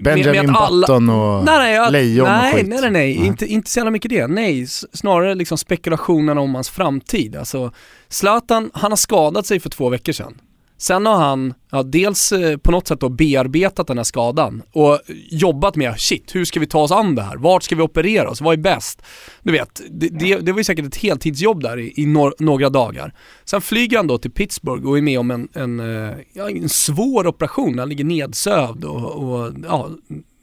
Benjamin 0.00 0.52
Button 0.52 1.08
och 1.08 1.44
nej, 1.44 1.58
nej, 1.58 1.74
jag, 1.74 1.92
lejon 1.92 2.28
och 2.28 2.54
skit. 2.54 2.68
nej, 2.68 2.80
nej, 2.80 2.90
nej, 2.90 2.90
Nej. 2.90 3.26
Inte, 3.26 3.46
inte 3.46 3.70
så 3.70 3.78
jävla 3.78 3.90
mycket 3.90 4.10
det. 4.10 4.26
Nej, 4.26 4.66
snarare 4.92 5.34
liksom 5.34 5.58
spekulationerna 5.58 6.40
om 6.40 6.54
hans 6.54 6.70
framtid. 6.70 7.36
Alltså, 7.36 7.72
Zlatan, 8.08 8.70
han 8.74 8.92
har 8.92 8.96
skadat 8.96 9.46
sig 9.46 9.60
för 9.60 9.70
två 9.70 9.88
veckor 9.88 10.12
sedan. 10.12 10.40
Sen 10.80 11.06
har 11.06 11.16
han, 11.16 11.54
ja, 11.70 11.82
dels 11.82 12.32
eh, 12.32 12.56
på 12.56 12.70
något 12.70 12.88
sätt 12.88 13.00
då 13.00 13.08
bearbetat 13.08 13.86
den 13.86 13.96
här 13.96 14.04
skadan 14.04 14.62
och 14.72 15.00
jobbat 15.30 15.76
med, 15.76 16.00
shit, 16.00 16.34
hur 16.34 16.44
ska 16.44 16.60
vi 16.60 16.66
ta 16.66 16.80
oss 16.80 16.92
an 16.92 17.14
det 17.14 17.22
här? 17.22 17.36
Vart 17.36 17.62
ska 17.62 17.76
vi 17.76 17.82
operera 17.82 18.30
oss? 18.30 18.40
Vad 18.40 18.52
är 18.52 18.62
bäst? 18.62 19.02
Du 19.42 19.52
vet, 19.52 19.80
det, 19.90 20.08
det, 20.08 20.36
det 20.36 20.52
var 20.52 20.58
ju 20.58 20.64
säkert 20.64 20.86
ett 20.86 20.96
heltidsjobb 20.96 21.62
där 21.62 21.78
i, 21.78 21.92
i 21.96 22.06
nor- 22.06 22.34
några 22.38 22.70
dagar. 22.70 23.14
Sen 23.44 23.60
flyger 23.60 23.96
han 23.96 24.06
då 24.06 24.18
till 24.18 24.30
Pittsburgh 24.30 24.88
och 24.88 24.98
är 24.98 25.02
med 25.02 25.18
om 25.18 25.30
en, 25.30 25.48
en, 25.52 25.80
eh, 25.80 26.16
ja, 26.32 26.50
en 26.50 26.68
svår 26.68 27.26
operation. 27.26 27.78
Han 27.78 27.88
ligger 27.88 28.04
nedsövd 28.04 28.84
och, 28.84 29.12
och 29.12 29.52
ja, 29.64 29.90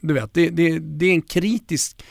du 0.00 0.14
vet, 0.14 0.34
det, 0.34 0.48
det, 0.48 0.78
det 0.78 1.06
är 1.06 1.12
en 1.12 1.22
kritisk 1.22 2.02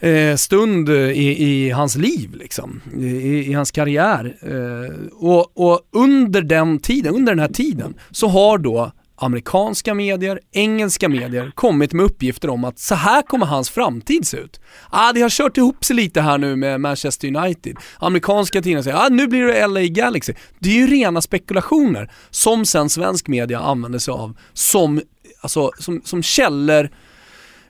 eh, 0.00 0.36
stund 0.36 0.88
i, 0.88 1.44
i 1.44 1.70
hans 1.70 1.96
liv 1.96 2.34
liksom, 2.34 2.80
i, 2.96 3.06
i 3.50 3.52
hans 3.52 3.70
karriär. 3.70 4.36
Eh, 4.42 5.06
och, 5.12 5.70
och 5.70 5.80
under 5.92 6.42
den 6.42 6.78
tiden, 6.78 7.14
under 7.14 7.32
den 7.32 7.40
här 7.40 7.48
tiden, 7.48 7.94
så 8.10 8.28
har 8.28 8.58
då 8.58 8.92
amerikanska 9.20 9.94
medier, 9.94 10.40
engelska 10.52 11.08
medier 11.08 11.52
kommit 11.54 11.92
med 11.92 12.04
uppgifter 12.04 12.50
om 12.50 12.64
att 12.64 12.78
så 12.78 12.94
här 12.94 13.22
kommer 13.22 13.46
hans 13.46 13.70
framtid 13.70 14.26
se 14.26 14.36
ut. 14.36 14.60
Ah, 14.90 15.12
det 15.12 15.20
har 15.20 15.30
kört 15.30 15.56
ihop 15.56 15.84
sig 15.84 15.96
lite 15.96 16.20
här 16.20 16.38
nu 16.38 16.56
med 16.56 16.80
Manchester 16.80 17.36
United. 17.36 17.76
Amerikanska 17.98 18.62
tidningar 18.62 18.82
säger 18.82 18.96
ah, 18.96 19.08
nu 19.08 19.26
blir 19.26 19.44
det 19.44 19.66
LA 19.66 19.80
Galaxy. 19.80 20.34
Det 20.58 20.68
är 20.68 20.74
ju 20.74 20.86
rena 20.86 21.20
spekulationer 21.20 22.10
som 22.30 22.64
sen 22.64 22.88
svensk 22.88 23.28
media 23.28 23.60
använder 23.60 23.98
sig 23.98 24.12
av 24.12 24.36
som, 24.52 25.00
alltså, 25.40 25.70
som, 25.78 26.00
som 26.04 26.22
källor 26.22 26.90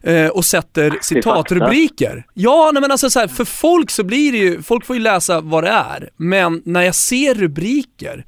eh, 0.09 0.29
och 0.29 0.45
sätter 0.45 0.99
citatrubriker. 1.03 2.27
Ja, 2.35 2.71
nej 2.75 2.81
men 2.81 2.91
alltså 2.91 3.11
så 3.11 3.19
här, 3.21 3.29
för 3.29 3.45
folk 3.45 3.91
så 3.91 4.05
blir 4.05 4.33
det 4.33 4.39
ju, 4.39 4.63
folk 4.63 4.85
får 4.87 4.97
ju 4.97 5.03
läsa 5.03 5.41
vad 5.41 5.65
det 5.65 5.71
är, 5.71 6.11
men 6.17 6.63
när 6.65 6.83
jag 6.83 6.95
ser 6.95 7.35
rubriker 7.35 8.27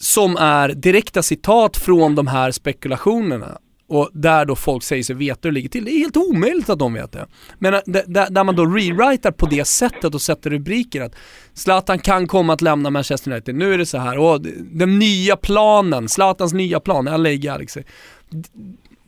som 0.00 0.36
är 0.36 0.68
direkta 0.68 1.22
citat 1.22 1.76
från 1.76 2.14
de 2.14 2.26
här 2.26 2.50
spekulationerna 2.50 3.58
och 3.90 4.10
där 4.12 4.44
då 4.44 4.56
folk 4.56 4.82
säger 4.82 5.02
sig 5.02 5.16
veta 5.16 5.38
hur 5.42 5.50
det 5.50 5.54
ligger 5.54 5.68
till, 5.68 5.84
det 5.84 5.90
är 5.90 5.98
helt 5.98 6.16
omöjligt 6.16 6.68
att 6.70 6.78
de 6.78 6.94
vet 6.94 7.12
det. 7.12 7.26
Men 7.58 7.72
där, 7.72 8.04
där- 8.06 8.30
där 8.30 8.44
man 8.44 8.56
då 8.56 8.66
rewritar 8.66 9.30
på 9.30 9.46
det 9.46 9.64
sättet 9.64 10.14
och 10.14 10.22
sätter 10.22 10.50
rubriker 10.50 11.00
att 11.02 11.14
Zlatan 11.54 11.98
kan 11.98 12.26
komma 12.26 12.52
att 12.52 12.62
lämna 12.62 12.90
Manchester 12.90 13.30
United, 13.32 13.54
nu 13.54 13.74
är 13.74 13.78
det 13.78 13.86
så 13.86 13.98
här, 13.98 14.18
och 14.18 14.40
den 14.72 14.98
nya 14.98 15.36
planen, 15.36 16.08
Zlatans 16.08 16.52
nya 16.52 16.80
plan, 16.80 17.04
LA 17.22 17.32
Galaxy. 17.34 17.82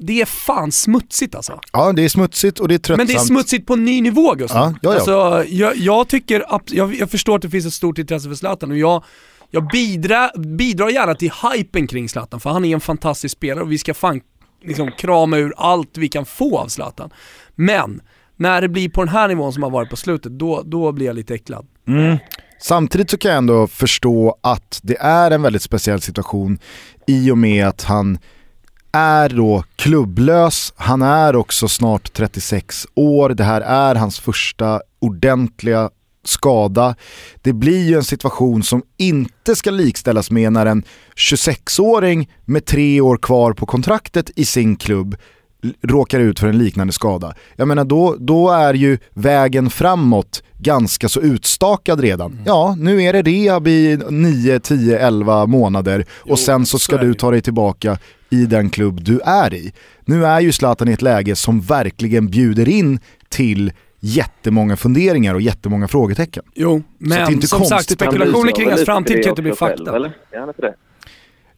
Det 0.03 0.21
är 0.21 0.27
fan 0.27 0.73
smutsigt 0.73 1.35
alltså. 1.35 1.61
ja 1.73 1.93
det 1.93 2.05
är 2.05 2.09
smutsigt 2.09 2.61
och 2.61 2.69
det 2.69 2.75
är 2.75 2.79
tröttsamt. 2.79 2.99
Men 2.99 3.07
det 3.07 3.23
är 3.23 3.25
smutsigt 3.25 3.67
på 3.67 3.73
en 3.73 3.85
ny 3.85 4.01
nivå 4.01 4.35
Gustav. 4.35 4.59
Ja, 4.59 4.75
ja, 4.83 4.91
ja. 4.91 4.95
Alltså, 4.95 5.55
jag, 5.55 5.77
jag 5.77 6.09
tycker, 6.09 6.45
jag, 6.67 6.95
jag 6.95 7.11
förstår 7.11 7.37
att 7.37 7.43
det 7.43 7.51
finns 7.51 7.67
ett 7.67 7.73
stort 7.73 7.99
intresse 7.99 8.29
för 8.29 8.35
Zlatan 8.35 8.71
och 8.71 8.79
jag, 8.79 9.05
jag 9.51 9.69
bidrar, 9.69 10.39
bidrar 10.39 10.89
gärna 10.89 11.15
till 11.15 11.33
hypen 11.53 11.87
kring 11.87 12.09
Zlatan 12.09 12.41
för 12.41 12.51
han 12.51 12.65
är 12.65 12.75
en 12.75 12.81
fantastisk 12.81 13.37
spelare 13.37 13.65
och 13.65 13.73
vi 13.73 13.79
ska 13.79 13.95
fan 13.95 14.21
liksom 14.65 14.91
krama 14.99 15.37
ur 15.37 15.55
allt 15.57 15.99
vi 15.99 16.09
kan 16.09 16.27
få 16.27 16.59
av 16.59 16.69
Zlatan. 16.69 17.11
Men, 17.55 18.01
när 18.37 18.61
det 18.61 18.69
blir 18.69 18.89
på 18.89 19.01
den 19.01 19.09
här 19.09 19.29
nivån 19.29 19.53
som 19.53 19.63
har 19.63 19.71
varit 19.71 19.91
på 19.91 19.97
slutet, 19.97 20.33
då, 20.33 20.63
då 20.65 20.93
blir 20.93 21.07
jag 21.07 21.17
lite 21.17 21.35
äcklad. 21.35 21.67
Samtidigt 22.63 23.11
så 23.11 23.19
kan 23.19 23.31
jag 23.31 23.39
ändå 23.39 23.67
förstå 23.67 24.39
att 24.41 24.81
det 24.83 24.97
är 25.01 25.31
en 25.31 25.43
väldigt 25.43 25.63
speciell 25.63 26.01
situation 26.01 26.59
i 27.07 27.31
och 27.31 27.39
med 27.39 27.67
att 27.67 27.83
han 27.83 28.19
är 28.93 29.29
då 29.29 29.65
klubblös, 29.77 30.73
han 30.77 31.03
är 31.03 31.37
också 31.37 31.69
snart 31.69 32.13
36 32.13 32.87
år, 32.95 33.29
det 33.29 33.45
här 33.45 33.61
är 33.61 33.95
hans 33.95 34.21
första 34.21 34.81
ordentliga 34.99 35.91
skada. 36.25 36.95
Det 37.43 37.53
blir 37.53 37.89
ju 37.89 37.97
en 37.97 38.05
situation 38.05 38.63
som 38.63 38.83
inte 38.97 39.57
ska 39.57 39.71
likställas 39.71 40.31
med 40.31 40.53
när 40.53 40.67
en 40.67 40.83
26-åring 41.17 42.31
med 42.45 42.65
tre 42.65 43.01
år 43.01 43.17
kvar 43.17 43.53
på 43.53 43.67
kontraktet 43.67 44.31
i 44.37 44.45
sin 44.45 44.77
klubb 44.77 45.17
råkar 45.83 46.21
ut 46.21 46.41
för 46.41 46.47
en 46.49 46.59
liknande 46.59 46.93
skada. 46.93 47.35
Jag 47.57 47.69
menar 47.69 47.85
då, 47.85 48.17
då 48.19 48.51
är 48.51 48.75
ju 48.75 48.99
vägen 49.15 49.71
framåt 49.71 50.43
ganska 50.59 51.09
så 51.09 51.21
utstakad 51.21 52.01
redan. 52.01 52.39
Ja, 52.47 52.77
nu 52.79 53.03
är 53.03 53.13
det 53.13 53.23
rehab 53.23 53.69
i 53.69 53.99
9, 54.11 54.61
10, 54.61 54.99
11 54.99 55.47
månader 55.47 56.05
och 56.11 56.27
Jo, 56.27 56.37
sen 56.37 56.67
så 56.67 56.79
så 56.79 56.85
ska 56.85 56.97
det 56.97 57.07
du 57.07 57.15
ta 57.15 57.31
dig 57.31 57.41
tillbaka 57.41 57.99
i 58.31 58.47
den 58.47 58.71
klubb 58.71 59.05
du 59.05 59.21
är 59.21 59.55
i. 59.55 59.73
Nu 60.05 60.27
är 60.27 60.41
ju 60.41 60.53
Zlatan 60.53 60.89
i 60.89 60.93
ett 60.93 61.03
läge 61.03 61.37
som 61.37 61.61
verkligen 61.61 62.29
bjuder 62.29 62.69
in 62.69 63.01
till 63.29 63.73
jättemånga 64.01 64.77
funderingar 64.77 65.35
och 65.35 65.41
jättemånga 65.41 65.89
frågetecken. 65.89 66.43
Jo, 66.55 66.83
det 66.99 67.15
är 67.15 67.25
men 67.25 67.33
inte 67.33 67.47
som 67.47 67.65
sagt, 67.65 67.91
spekulationer 67.91 68.51
så. 68.51 68.57
kring 68.57 68.69
hans 68.69 68.85
framtid 68.85 69.17
det 69.17 69.23
kan 69.23 69.31
inte 69.31 69.43
bli 69.43 69.53
också 69.53 69.65
själv, 69.65 69.79
fakta. 69.79 69.97
Eller? 69.97 70.13
Är 70.31 70.41
han 70.41 70.49
inte 70.49 70.63
det? 70.63 70.75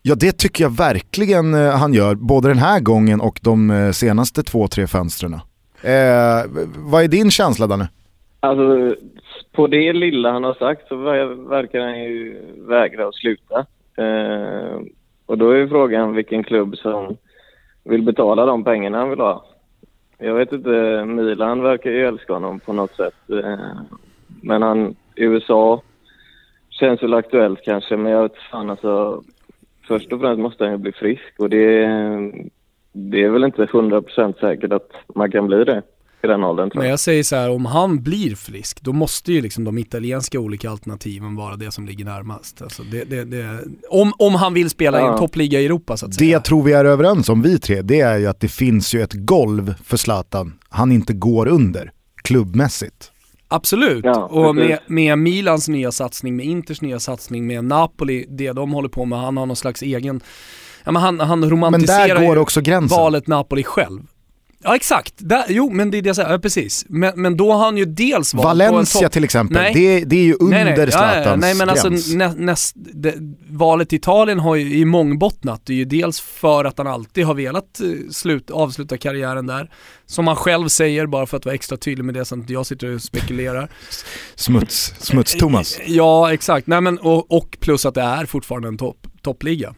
Ja 0.05 0.15
det 0.15 0.33
tycker 0.33 0.65
jag 0.65 0.77
verkligen 0.77 1.55
eh, 1.55 1.71
han 1.71 1.95
gör, 1.95 2.15
både 2.15 2.49
den 2.49 2.59
här 2.59 2.81
gången 2.81 3.21
och 3.21 3.41
de 3.43 3.71
eh, 3.71 3.91
senaste 3.91 4.43
två, 4.43 4.69
tre 4.69 4.87
fönstren. 4.87 5.35
Eh, 5.83 6.51
vad 6.77 7.05
är 7.05 7.09
din 7.09 7.31
känsla 7.31 7.67
Danne? 7.67 7.89
Alltså, 8.41 8.97
på 9.53 9.67
det 9.67 9.93
lilla 9.93 10.33
han 10.33 10.45
har 10.45 10.55
sagt 10.55 10.89
så 10.89 10.97
verkar 10.97 11.81
han 11.81 12.03
ju 12.03 12.43
vägra 12.69 13.09
att 13.09 13.15
sluta. 13.15 13.59
Eh, 13.97 14.81
och 15.27 15.39
då 15.39 15.51
är 15.51 15.57
ju 15.57 15.69
frågan 15.69 16.15
vilken 16.15 16.45
klubb 16.45 16.77
som 16.77 17.17
vill 17.85 18.03
betala 18.03 18.47
de 18.47 18.65
pengarna 18.65 18.99
han 18.99 19.11
vill 19.11 19.21
ha. 19.21 19.45
Jag 20.19 20.35
vet 20.35 20.53
inte, 20.53 21.05
Milan 21.05 21.63
verkar 21.63 21.91
ju 21.91 22.07
älska 22.07 22.33
honom 22.33 22.61
på 22.61 22.73
något 22.73 22.97
sätt. 22.97 23.31
Eh, 23.31 23.81
men 24.41 24.63
han, 24.63 24.97
USA 25.17 25.83
känns 26.71 27.03
väl 27.03 27.15
aktuellt 27.15 27.61
kanske, 27.65 27.97
men 27.97 28.13
jag 28.13 28.23
vet 28.23 28.37
fan 28.51 28.71
alltså. 28.71 29.23
Först 29.99 30.13
och 30.13 30.21
främst 30.21 30.41
måste 30.41 30.65
han 30.65 30.73
ju 30.73 30.79
bli 30.79 30.93
frisk 30.93 31.23
och 31.39 31.51
det, 31.51 31.87
det 32.93 33.23
är 33.23 33.29
väl 33.31 33.45
inte 33.45 33.65
100% 33.65 34.41
säkert 34.41 34.73
att 34.73 34.89
man 35.15 35.31
kan 35.31 35.47
bli 35.47 35.65
det 35.65 35.83
i 36.25 36.27
den 36.27 36.45
åldern 36.45 36.71
tror 36.71 36.79
Men 36.81 36.87
jag. 36.87 36.93
jag 36.93 37.01
säger 37.01 37.23
så 37.23 37.37
här, 37.37 37.51
om 37.51 37.67
han 37.67 38.03
blir 38.03 38.35
frisk, 38.35 38.83
då 38.83 38.93
måste 38.93 39.33
ju 39.33 39.41
liksom 39.41 39.65
de 39.65 39.79
italienska 39.79 40.41
olika 40.41 40.71
alternativen 40.71 41.37
vara 41.37 41.57
det 41.57 41.71
som 41.71 41.87
ligger 41.87 42.05
närmast. 42.05 42.63
Alltså 42.63 42.83
det, 42.83 43.05
det, 43.05 43.25
det, 43.25 43.59
om, 43.91 44.13
om 44.19 44.35
han 44.35 44.55
vill 44.55 44.71
spela 44.71 44.99
i 44.99 45.03
en 45.03 45.07
Ja. 45.07 45.19
toppliga 45.19 45.61
i 45.61 45.65
Europa 45.67 45.97
så 45.97 46.07
att 46.07 46.13
Det 46.13 46.19
säga. 46.19 46.31
jag 46.31 46.45
tror 46.45 46.63
vi 46.63 46.73
är 46.73 46.85
överens 46.85 47.29
om 47.29 47.43
vi 47.43 47.59
tre, 47.59 47.83
det 47.83 48.01
är 48.01 48.19
ju 48.19 48.27
att 48.27 48.41
det 48.41 48.49
finns 48.49 48.95
ju 48.95 49.01
ett 49.03 49.13
golv 49.15 49.75
för 49.85 49.97
Zlatan 49.97 50.59
han 50.69 50.93
inte 50.93 51.13
går 51.13 51.49
under, 51.49 51.93
klubbmässigt. 52.25 53.12
Absolut, 53.55 54.05
Ja, 54.05 54.25
och 54.25 54.57
med, 54.57 54.79
med 54.87 55.19
Milans 55.19 55.69
nya 55.69 55.93
satsning, 55.93 56.37
med 56.37 56.47
Inters 56.47 56.81
nya 56.83 57.01
satsning, 57.01 57.47
med 57.47 57.65
Napoli, 57.65 58.27
det 58.29 58.53
de 58.53 58.73
håller 58.73 58.89
på 58.89 59.05
med, 59.05 59.19
han 59.19 59.37
har 59.37 59.47
någon 59.47 59.57
slags 59.57 59.83
egen, 59.83 60.21
ja 60.85 60.93
men 60.93 61.03
han, 61.03 61.21
han 61.21 61.41
Men 61.41 61.51
romantiserar 61.51 62.15
där 62.21 62.27
går 62.27 62.39
också 62.39 62.61
gränsen. 62.61 62.99
valet 62.99 63.27
Napoli 63.27 63.63
själv. 63.63 64.01
Ja 64.65 64.77
exakt, 64.77 65.15
där, 65.17 65.45
jo 65.49 65.71
men 65.71 65.91
det 65.91 65.99
är 65.99 66.03
det 66.03 66.09
jag 66.09 66.17
säger, 66.17 66.31
ja, 66.31 66.39
precis. 66.39 66.85
Men, 66.89 67.13
men 67.23 67.37
då 67.37 67.53
har 67.53 67.65
han 67.65 67.77
ju 67.77 67.85
dels 67.85 68.35
valt 68.35 68.45
på 68.45 68.51
en 68.51 68.59
Valencia 68.59 69.09
till 69.09 69.25
exempel, 69.25 69.57
Nej. 69.57 69.73
det, 69.75 70.05
det 70.05 70.17
är 70.17 70.25
ju 70.25 70.35
under 70.41 70.65
nej, 70.65 70.77
nej. 70.77 70.93
Zlatans 70.93 71.27
ja, 71.27 71.37
nej 71.37 71.55
men 71.55 71.67
gräns. 71.67 71.85
alltså 71.85 72.17
nä, 72.17 72.35
näst, 72.37 72.73
det, 72.77 73.15
valet 73.49 73.93
i 73.93 73.97
Italien 73.97 74.39
har 74.39 74.57
ju 74.57 74.75
i 74.75 74.85
mångbottnat. 74.85 75.67
Det 75.67 75.73
är 75.73 75.77
ju 75.77 75.85
dels 75.85 76.21
för 76.21 76.65
att 76.65 76.79
han 76.79 76.87
alltid 76.87 77.25
har 77.25 77.35
velat 77.35 77.81
eh, 77.81 77.89
slut, 78.11 78.51
avsluta 78.51 78.97
karriären 78.97 79.47
där. 79.47 79.71
Som 80.07 80.27
han 80.27 80.37
själv 80.37 80.69
säger, 80.69 81.07
bara 81.07 81.27
för 81.27 81.37
att 81.37 81.45
vara 81.45 81.55
extra 81.55 81.77
tydlig 81.77 82.05
med 82.05 82.15
det 82.15 82.25
så 82.25 82.41
att 82.41 82.51
jag 82.51 82.67
sitter 82.67 82.95
och 82.95 83.03
spekulerar. 83.03 83.69
Smuts, 84.35 84.95
smuts-Thomas. 84.99 85.81
Ja 85.87 86.33
exakt, 86.33 86.67
nej 86.67 86.81
men 86.81 86.99
och, 86.99 87.33
och 87.33 87.57
plus 87.61 87.87
att 87.87 87.95
det 87.95 88.03
är 88.03 88.27
fortfarande 88.27 88.69
en 88.69 88.79
topp, 88.79 89.07
toppliga. 89.23 89.75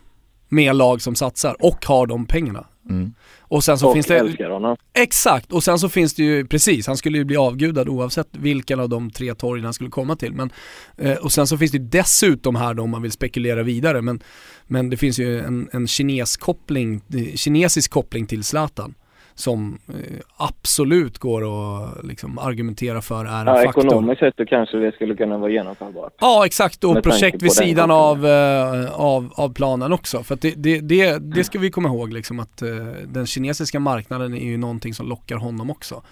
Med 0.48 0.76
lag 0.76 1.02
som 1.02 1.14
satsar 1.14 1.56
och 1.60 1.86
har 1.86 2.06
de 2.06 2.26
pengarna. 2.26 2.66
Mm. 2.90 3.14
Och 3.48 3.64
sen 3.64 3.78
så 3.78 3.88
Och 3.88 3.94
finns 3.94 4.06
det... 4.06 4.18
älskar 4.18 4.50
honom. 4.50 4.76
Exakt, 4.92 5.52
och 5.52 5.64
sen 5.64 5.78
så 5.78 5.88
finns 5.88 6.14
det 6.14 6.22
ju, 6.22 6.46
precis, 6.46 6.86
han 6.86 6.96
skulle 6.96 7.18
ju 7.18 7.24
bli 7.24 7.36
avgudad 7.36 7.88
oavsett 7.88 8.28
vilken 8.30 8.80
av 8.80 8.88
de 8.88 9.10
tre 9.10 9.34
torgen 9.34 9.64
han 9.64 9.74
skulle 9.74 9.90
komma 9.90 10.16
till. 10.16 10.32
Men, 10.32 10.50
eh, 10.96 11.16
och 11.16 11.32
sen 11.32 11.46
så 11.46 11.58
finns 11.58 11.72
det 11.72 11.78
ju 11.78 11.84
dessutom 11.84 12.56
här 12.56 12.74
då 12.74 12.82
om 12.82 12.90
man 12.90 13.02
vill 13.02 13.12
spekulera 13.12 13.62
vidare, 13.62 14.02
men, 14.02 14.22
men 14.66 14.90
det 14.90 14.96
finns 14.96 15.18
ju 15.18 15.40
en, 15.40 15.68
en 15.72 15.86
kines-koppling, 15.86 17.00
eh, 17.14 17.34
kinesisk 17.34 17.90
koppling 17.90 18.26
till 18.26 18.44
Zlatan 18.44 18.94
som 19.34 19.78
eh, 19.88 19.94
absolut 20.36 21.18
går 21.18 21.42
att 21.44 22.04
liksom, 22.04 22.38
argumentera 22.38 23.02
för 23.02 23.24
är 23.24 23.40
en 23.40 23.46
Ja, 23.46 23.62
faktor. 23.64 23.86
ekonomiskt 23.86 24.20
sett 24.20 24.36
så 24.36 24.46
kanske 24.46 24.76
det 24.76 24.92
skulle 24.92 25.16
kunna 25.16 25.38
vara 25.38 25.50
genomförbart. 25.50 26.12
Ja 26.20 26.46
exakt 26.46 26.84
och 26.84 26.94
Med 26.94 27.02
projekt 27.02 27.42
vid 27.42 27.52
sidan 27.52 27.90
av, 27.90 28.26
eh, 28.26 28.92
av, 29.00 29.32
av 29.36 29.54
planen 29.54 29.92
också. 29.92 30.22
För 30.22 30.34
att 30.34 30.40
det, 30.40 30.54
det, 30.56 30.80
det, 30.80 31.18
det 31.18 31.44
ska 31.44 31.58
vi 31.58 31.70
komma 31.70 31.88
ihåg 31.88 32.12
liksom 32.12 32.40
att 32.40 32.62
eh, 32.62 32.68
den 33.06 33.26
kinesiska 33.26 33.80
marknaden 33.80 34.34
är 34.34 34.44
ju 34.44 34.56
någonting 34.56 34.94
som 34.94 35.06
lockar 35.08 35.36
honom 35.36 35.70
också. 35.70 36.02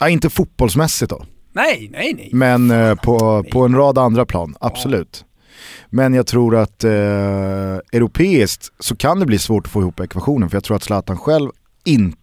Ja, 0.00 0.08
inte 0.08 0.30
fotbollsmässigt 0.30 1.10
då, 1.10 1.24
Nej, 1.52 1.88
nej, 1.92 2.14
nej. 2.14 2.30
men 2.32 2.70
eh, 2.70 2.94
på, 2.94 3.44
på 3.52 3.64
en 3.64 3.74
rad 3.74 3.98
andra 3.98 4.26
plan, 4.26 4.54
absolut. 4.60 5.24
Men 5.90 6.14
jag 6.14 6.26
tror 6.26 6.56
att 6.56 6.84
eh, 6.84 6.90
europeiskt 7.92 8.72
så 8.78 8.96
kan 8.96 9.20
det 9.20 9.26
bli 9.26 9.38
svårt 9.38 9.66
att 9.66 9.72
få 9.72 9.80
ihop 9.80 10.00
ekvationen 10.00 10.48
för 10.50 10.56
jag 10.56 10.64
tror 10.64 10.76
att 10.76 10.82
Zlatan 10.82 11.16
själv 11.18 11.50
inte 11.84 12.17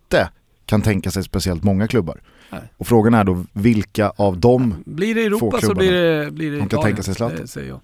kan 0.65 0.81
tänka 0.81 1.12
sig 1.12 1.24
speciellt 1.24 1.63
många 1.63 1.88
klubbar. 1.88 2.21
Nej. 2.50 2.62
Och 2.77 2.88
frågan 2.88 3.13
är 3.13 3.23
då 3.23 3.45
vilka 3.53 4.10
av 4.15 4.38
dem 4.38 4.84
Blir 4.86 5.15
det 5.15 5.23
Europa 5.25 5.58
så 5.62 5.75
blir 5.75 5.91
det, 5.91 6.32
blir 6.32 6.51
det 6.51 6.58
De 6.58 6.69
kan 6.69 6.82
tänka 6.82 7.03
sig 7.03 7.15
Zlatan. 7.15 7.38
det 7.41 7.47
säger 7.47 7.69
jag. 7.69 7.80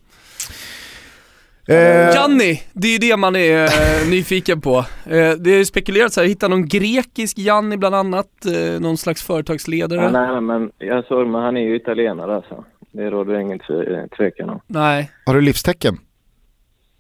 Eh, 1.67 2.15
Janni, 2.15 2.61
det 2.73 2.87
är 2.87 2.91
ju 2.91 2.97
det 2.97 3.17
man 3.17 3.35
är 3.35 3.63
eh, 3.63 4.09
nyfiken 4.09 4.61
på. 4.61 4.77
Eh, 5.05 5.31
det 5.39 5.51
är 5.51 5.63
spekulerat 5.65 6.13
så 6.13 6.21
här, 6.21 6.27
hitta 6.27 6.47
någon 6.47 6.67
grekisk 6.67 7.37
Janni 7.37 7.77
bland 7.77 7.95
annat, 7.95 8.45
eh, 8.45 8.79
någon 8.81 8.97
slags 8.97 9.23
företagsledare. 9.23 10.01
Ja, 10.01 10.09
nej, 10.11 10.41
men 10.41 10.71
jag 10.77 11.05
såg 11.05 11.27
men 11.27 11.41
han 11.41 11.57
är 11.57 11.61
ju 11.61 11.75
italienare 11.75 12.35
alltså. 12.35 12.65
Det 12.91 13.09
råder 13.09 13.39
ingen 13.39 13.59
tve- 13.59 14.07
tvekan 14.17 14.49
om. 14.49 14.59
Nej. 14.67 15.11
Har 15.25 15.33
du 15.35 15.41
livstecken? 15.41 15.97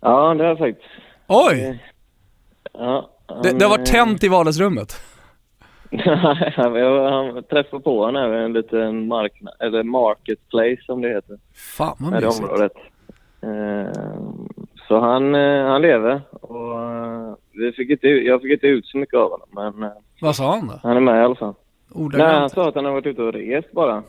Ja, 0.01 0.33
det 0.33 0.43
har 0.43 0.49
jag 0.49 0.57
faktiskt. 0.57 0.87
Oj, 1.27 1.83
Ja, 2.73 3.09
det, 3.43 3.51
det 3.59 3.65
har 3.65 3.77
varit 3.77 3.85
tänt 3.87 4.23
i 4.23 4.27
vardagsrummet. 4.27 5.01
Nej, 6.05 6.53
han 7.11 7.43
träffade 7.43 7.83
på 7.83 8.05
här 8.11 8.29
vid 8.29 8.39
en 8.39 8.53
liten 8.53 9.07
marknad, 9.07 9.53
eller 9.59 9.83
marketplace 9.83 10.81
som 10.85 11.01
det 11.01 11.09
heter, 11.09 11.37
Fan 11.77 11.95
vad 11.99 12.13
här 12.13 12.21
mysigt. 12.21 12.43
området. 12.43 12.71
Eh, 13.41 13.93
så 14.87 14.99
han, 14.99 15.35
eh, 15.35 15.65
han 15.65 15.81
lever 15.81 16.21
och 16.31 16.81
eh, 16.83 17.33
vi 17.51 17.71
fick 17.71 17.89
inte, 17.89 18.07
jag 18.07 18.41
fick 18.41 18.51
inte 18.51 18.67
ut 18.67 18.85
så 18.85 18.97
mycket 18.97 19.15
av 19.19 19.29
honom 19.31 19.47
men 19.51 19.83
eh, 19.83 19.95
Vad 20.21 20.35
sa 20.35 20.55
han 20.55 20.67
då? 20.67 20.79
han 20.83 20.97
är 20.97 21.01
med 21.01 21.21
i 21.21 21.23
alla 21.23 21.35
fall. 21.35 21.53
Nej, 22.13 22.33
han 22.39 22.49
sa 22.49 22.69
att 22.69 22.75
han 22.75 22.85
har 22.85 22.91
varit 22.91 23.05
ute 23.05 23.21
och 23.23 23.33
rest 23.33 23.71
bara. 23.71 24.03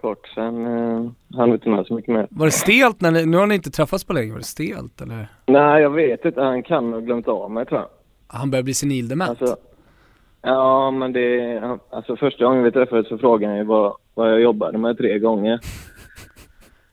Kort, 0.00 0.28
sen 0.34 0.66
eh, 0.66 1.10
han 1.36 1.52
inte 1.52 1.68
med 1.68 1.86
så 1.86 1.94
mycket 1.94 2.14
mer. 2.14 2.26
Var 2.30 2.46
det 2.46 2.52
stelt 2.52 3.00
när 3.00 3.10
ni, 3.10 3.26
nu 3.26 3.36
har 3.36 3.46
ni 3.46 3.54
inte 3.54 3.70
träffats 3.70 4.04
på 4.04 4.12
länge, 4.12 4.32
var 4.32 4.38
det 4.38 4.44
stelt 4.44 5.00
eller? 5.00 5.28
Nej, 5.46 5.82
jag 5.82 5.90
vet 5.90 6.24
inte. 6.24 6.40
Han 6.42 6.62
kan 6.62 6.92
ha 6.92 7.00
glömt 7.00 7.28
av 7.28 7.50
mig 7.50 7.66
tror 7.66 7.80
jag. 7.80 7.88
Han 8.26 8.50
börjar 8.50 8.62
bli 8.62 8.74
senildement. 8.74 9.30
Alltså, 9.30 9.56
ja, 10.54 10.90
men 10.90 11.12
det... 11.12 11.78
Alltså 11.92 12.16
första 12.16 12.44
gången 12.44 12.62
vi 12.62 12.72
träffades 12.72 13.08
så 13.08 13.18
frågade 13.18 13.52
han 13.52 13.58
ju 13.58 13.64
vad, 13.64 13.96
vad 14.14 14.32
jag 14.32 14.40
jobbade 14.40 14.78
med 14.78 14.98
tre 14.98 15.18
gånger. 15.18 15.60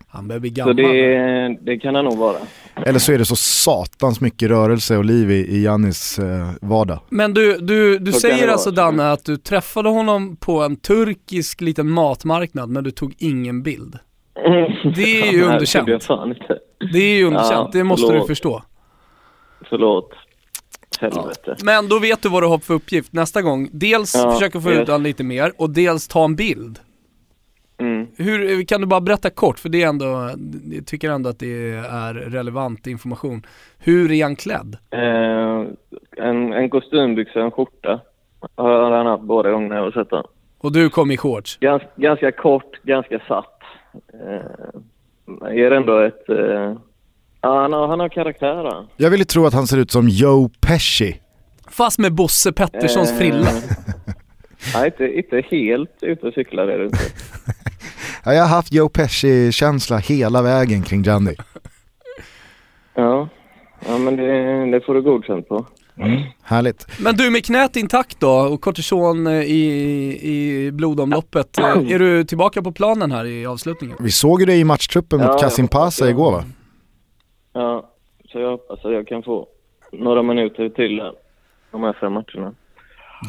Han 0.08 0.28
börjar 0.28 0.40
bli 0.40 0.50
Så 0.50 0.56
gammal. 0.56 0.76
det, 0.76 1.58
det 1.62 1.78
kan 1.80 1.96
han 1.96 2.06
nog 2.06 2.18
vara. 2.18 2.38
Eller 2.76 3.00
så 3.00 3.14
är 3.14 3.18
det 3.18 3.26
så 3.26 3.36
satans 3.36 4.22
mycket 4.22 4.50
rörelse 4.50 4.98
och 4.98 5.06
liv 5.06 5.32
i, 5.32 5.36
i 5.36 5.64
Jannis 5.64 6.20
eh, 6.20 6.50
vardag. 6.62 7.00
Men 7.10 7.34
du, 7.34 7.58
du, 7.58 7.98
du 8.00 8.12
Så 8.12 8.20
säger 8.20 8.48
alltså 8.48 8.72
vara. 8.72 8.86
Danne 8.86 9.12
att 9.12 9.26
du 9.26 9.38
träffade 9.38 9.90
honom 9.90 10.38
på 10.38 10.62
en 10.62 10.76
turkisk 10.76 11.62
liten 11.62 11.90
matmarknad 11.90 12.70
men 12.70 12.84
du 12.84 12.92
tog 12.92 13.14
ingen 13.18 13.64
bild. 13.64 14.00
Det 14.96 15.22
är 15.22 15.32
ju 15.32 15.44
underkänt. 15.54 15.88
Det 16.94 17.00
är 17.00 17.18
ju 17.18 17.26
underkänt, 17.26 17.52
Ja, 17.52 17.70
det 17.74 17.84
måste 17.84 18.14
du 18.14 18.28
förstå. 18.28 18.64
Förlåt. 19.70 20.12
Helvete. 21.00 21.56
Men 21.64 21.90
då 21.90 22.00
vet 22.00 22.22
du 22.22 22.30
vad 22.30 22.44
du 22.44 22.48
har 22.48 22.58
för 22.58 22.74
uppgift 22.74 23.14
nästa 23.14 23.42
gång. 23.42 23.70
Dels 23.72 24.16
Ja, 24.16 24.32
försöka 24.32 24.62
få 24.62 24.70
yes. 24.70 24.80
ut 24.80 24.88
honom 24.88 25.04
lite 25.04 25.24
mer 25.24 25.52
och 25.58 25.70
dels 25.70 26.08
ta 26.08 26.26
en 26.26 26.36
bild. 26.36 26.80
Mm. 27.78 28.08
Hur, 28.18 28.64
kan 28.64 28.82
du 28.82 28.88
bara 28.88 29.02
berätta 29.02 29.30
kort, 29.30 29.60
för 29.60 29.70
det 29.70 29.84
är 29.84 29.88
ändå, 29.88 30.30
jag 30.72 30.86
tycker 30.86 31.10
ändå 31.10 31.30
att 31.30 31.40
det 31.40 31.74
är 31.76 32.14
relevant 32.14 32.88
information. 32.88 33.46
Hur 33.80 34.12
är 34.12 34.24
han 34.24 34.36
klädd? 34.36 34.78
Eh, 34.92 35.64
en, 36.26 36.54
en 36.54 36.70
kostymbyxa 36.70 37.40
och 37.40 37.46
en 37.46 37.52
skjorta 37.52 38.02
har 38.56 38.92
han 38.92 39.06
haft 39.06 39.24
båda 39.24 39.52
gångerna 39.52 39.76
jag 39.76 39.84
har 39.84 39.92
sett 39.92 40.12
honom. 40.12 40.28
Och 40.58 40.72
du 40.72 40.90
kom 40.90 41.12
i 41.12 41.18
shorts. 41.18 41.58
Gans, 41.58 41.84
ganska 41.96 42.32
kort, 42.32 42.84
ganska 42.84 43.20
satt. 43.28 43.60
Eh, 44.14 45.54
ger 45.54 45.72
ändå 45.72 46.00
ett... 46.00 46.30
Eh, 46.30 46.76
ja, 47.46 47.62
han, 47.62 47.74
har, 47.74 47.88
han 47.88 48.00
har 48.00 48.10
karaktär. 48.10 48.86
Jag 48.98 49.10
ville 49.10 49.26
tro 49.26 49.46
att 49.46 49.54
han 49.54 49.68
ser 49.68 49.78
ut 49.78 49.92
som 49.92 50.10
Joe 50.10 50.50
Pesci. 50.62 51.20
Fast 51.70 52.00
med 52.00 52.14
Bosse 52.14 52.52
Petterssons 52.52 53.12
Eh, 53.12 53.18
frilla. 53.18 53.50
Nej, 54.74 54.86
inte, 54.86 55.04
inte 55.18 55.42
helt 55.52 55.98
ute 56.02 56.28
och 56.28 56.34
cyklar 56.34 56.68
är 56.68 56.80
det 56.80 56.86
inte. 56.86 56.98
Ja, 58.28 58.34
jag 58.34 58.42
har 58.44 58.50
haft 58.50 58.74
Joe 58.74 58.90
Pesci-känsla 58.90 59.98
hela 59.98 60.42
vägen 60.42 60.84
kring 60.84 61.04
Gianni. 61.04 61.36
Ja, 62.96 63.30
ja 63.88 63.98
men 63.98 64.16
det, 64.16 64.72
det 64.72 64.82
får 64.86 64.94
du 64.94 65.02
godkänt 65.02 65.48
på. 65.48 65.66
Härligt. 66.44 66.88
Men 67.00 67.16
du 67.16 67.30
med 67.30 67.46
knät 67.46 67.76
intakt 67.76 68.20
då 68.20 68.30
och 68.32 68.62
kortison 68.62 69.28
eh, 69.28 69.34
i, 69.34 69.64
i 70.22 70.72
blodomloppet. 70.72 71.58
eh, 71.58 71.66
Är 71.66 72.00
du 72.00 72.24
tillbaka 72.24 72.62
på 72.62 72.72
planen 72.72 73.12
här 73.12 73.26
i 73.26 73.46
avslutningen? 73.46 73.98
Vi 74.00 74.12
såg 74.12 74.40
ju 74.40 74.46
det 74.46 74.56
i 74.56 74.64
matchtruppen 74.64 75.20
mot 75.20 75.28
Ja, 75.28 75.38
Kasim 75.40 75.68
Pasa 75.68 76.10
igår 76.10 76.32
va? 76.32 76.44
Ja, 77.58 77.90
så 78.32 78.40
jag 78.40 78.52
hoppas 78.52 78.86
att 78.86 78.92
jag 78.92 79.08
kan 79.08 79.24
få 79.24 79.48
några 79.92 80.22
minuter 80.22 80.70
till 80.70 81.02
här, 81.02 81.14
de 81.72 81.84
här 81.84 81.94
fem 81.94 82.14
matcherna. 82.14 82.54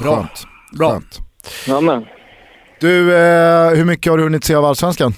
Bra. 0.02 0.14
Skönt. 0.14 0.46
Bra. 0.78 0.90
Skönt. 0.90 1.18
Ja, 1.68 1.80
men. 1.80 2.04
Du, 2.80 3.16
eh, 3.16 3.70
hur 3.70 3.84
mycket 3.84 4.12
har 4.12 4.18
du 4.18 4.24
hunnit 4.24 4.44
se 4.44 4.54
av 4.54 4.64
Allsvenskan? 4.64 5.12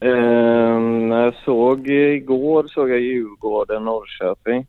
Eh, 0.00 0.80
när 0.80 1.24
jag 1.24 1.34
såg 1.44 1.88
igår 1.88 2.66
såg 2.68 2.90
jag 2.90 3.00
Djurgården, 3.00 3.84
Norrköping. 3.84 4.66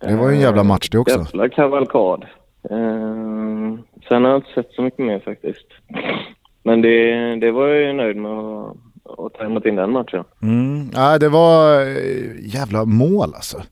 Det 0.00 0.16
var 0.16 0.28
ju 0.28 0.34
en 0.34 0.40
jävla 0.40 0.64
match 0.64 0.88
det 0.88 0.98
också. 0.98 1.18
Jävla 1.18 1.48
kavalkad. 1.48 2.26
Eh, 2.70 3.78
sen 4.08 4.24
har 4.24 4.30
jag 4.30 4.38
inte 4.38 4.52
sett 4.54 4.72
så 4.72 4.82
mycket 4.82 5.06
mer 5.06 5.20
faktiskt. 5.20 5.66
Men 6.62 6.82
det, 6.82 7.36
det 7.36 7.50
var 7.50 7.68
jag 7.68 7.80
ju 7.80 7.92
nöjd 7.92 8.16
med 8.16 8.32
att, 8.32 8.76
och 9.08 9.32
tränat 9.32 9.66
in 9.66 9.76
den 9.76 9.90
matchen. 9.92 10.24
Mm. 10.42 10.90
Nej, 10.94 11.18
det 11.18 11.28
var 11.28 11.80
eh, 11.80 12.54
jävla 12.54 12.84
mål 12.84 13.34
alltså. 13.34 13.62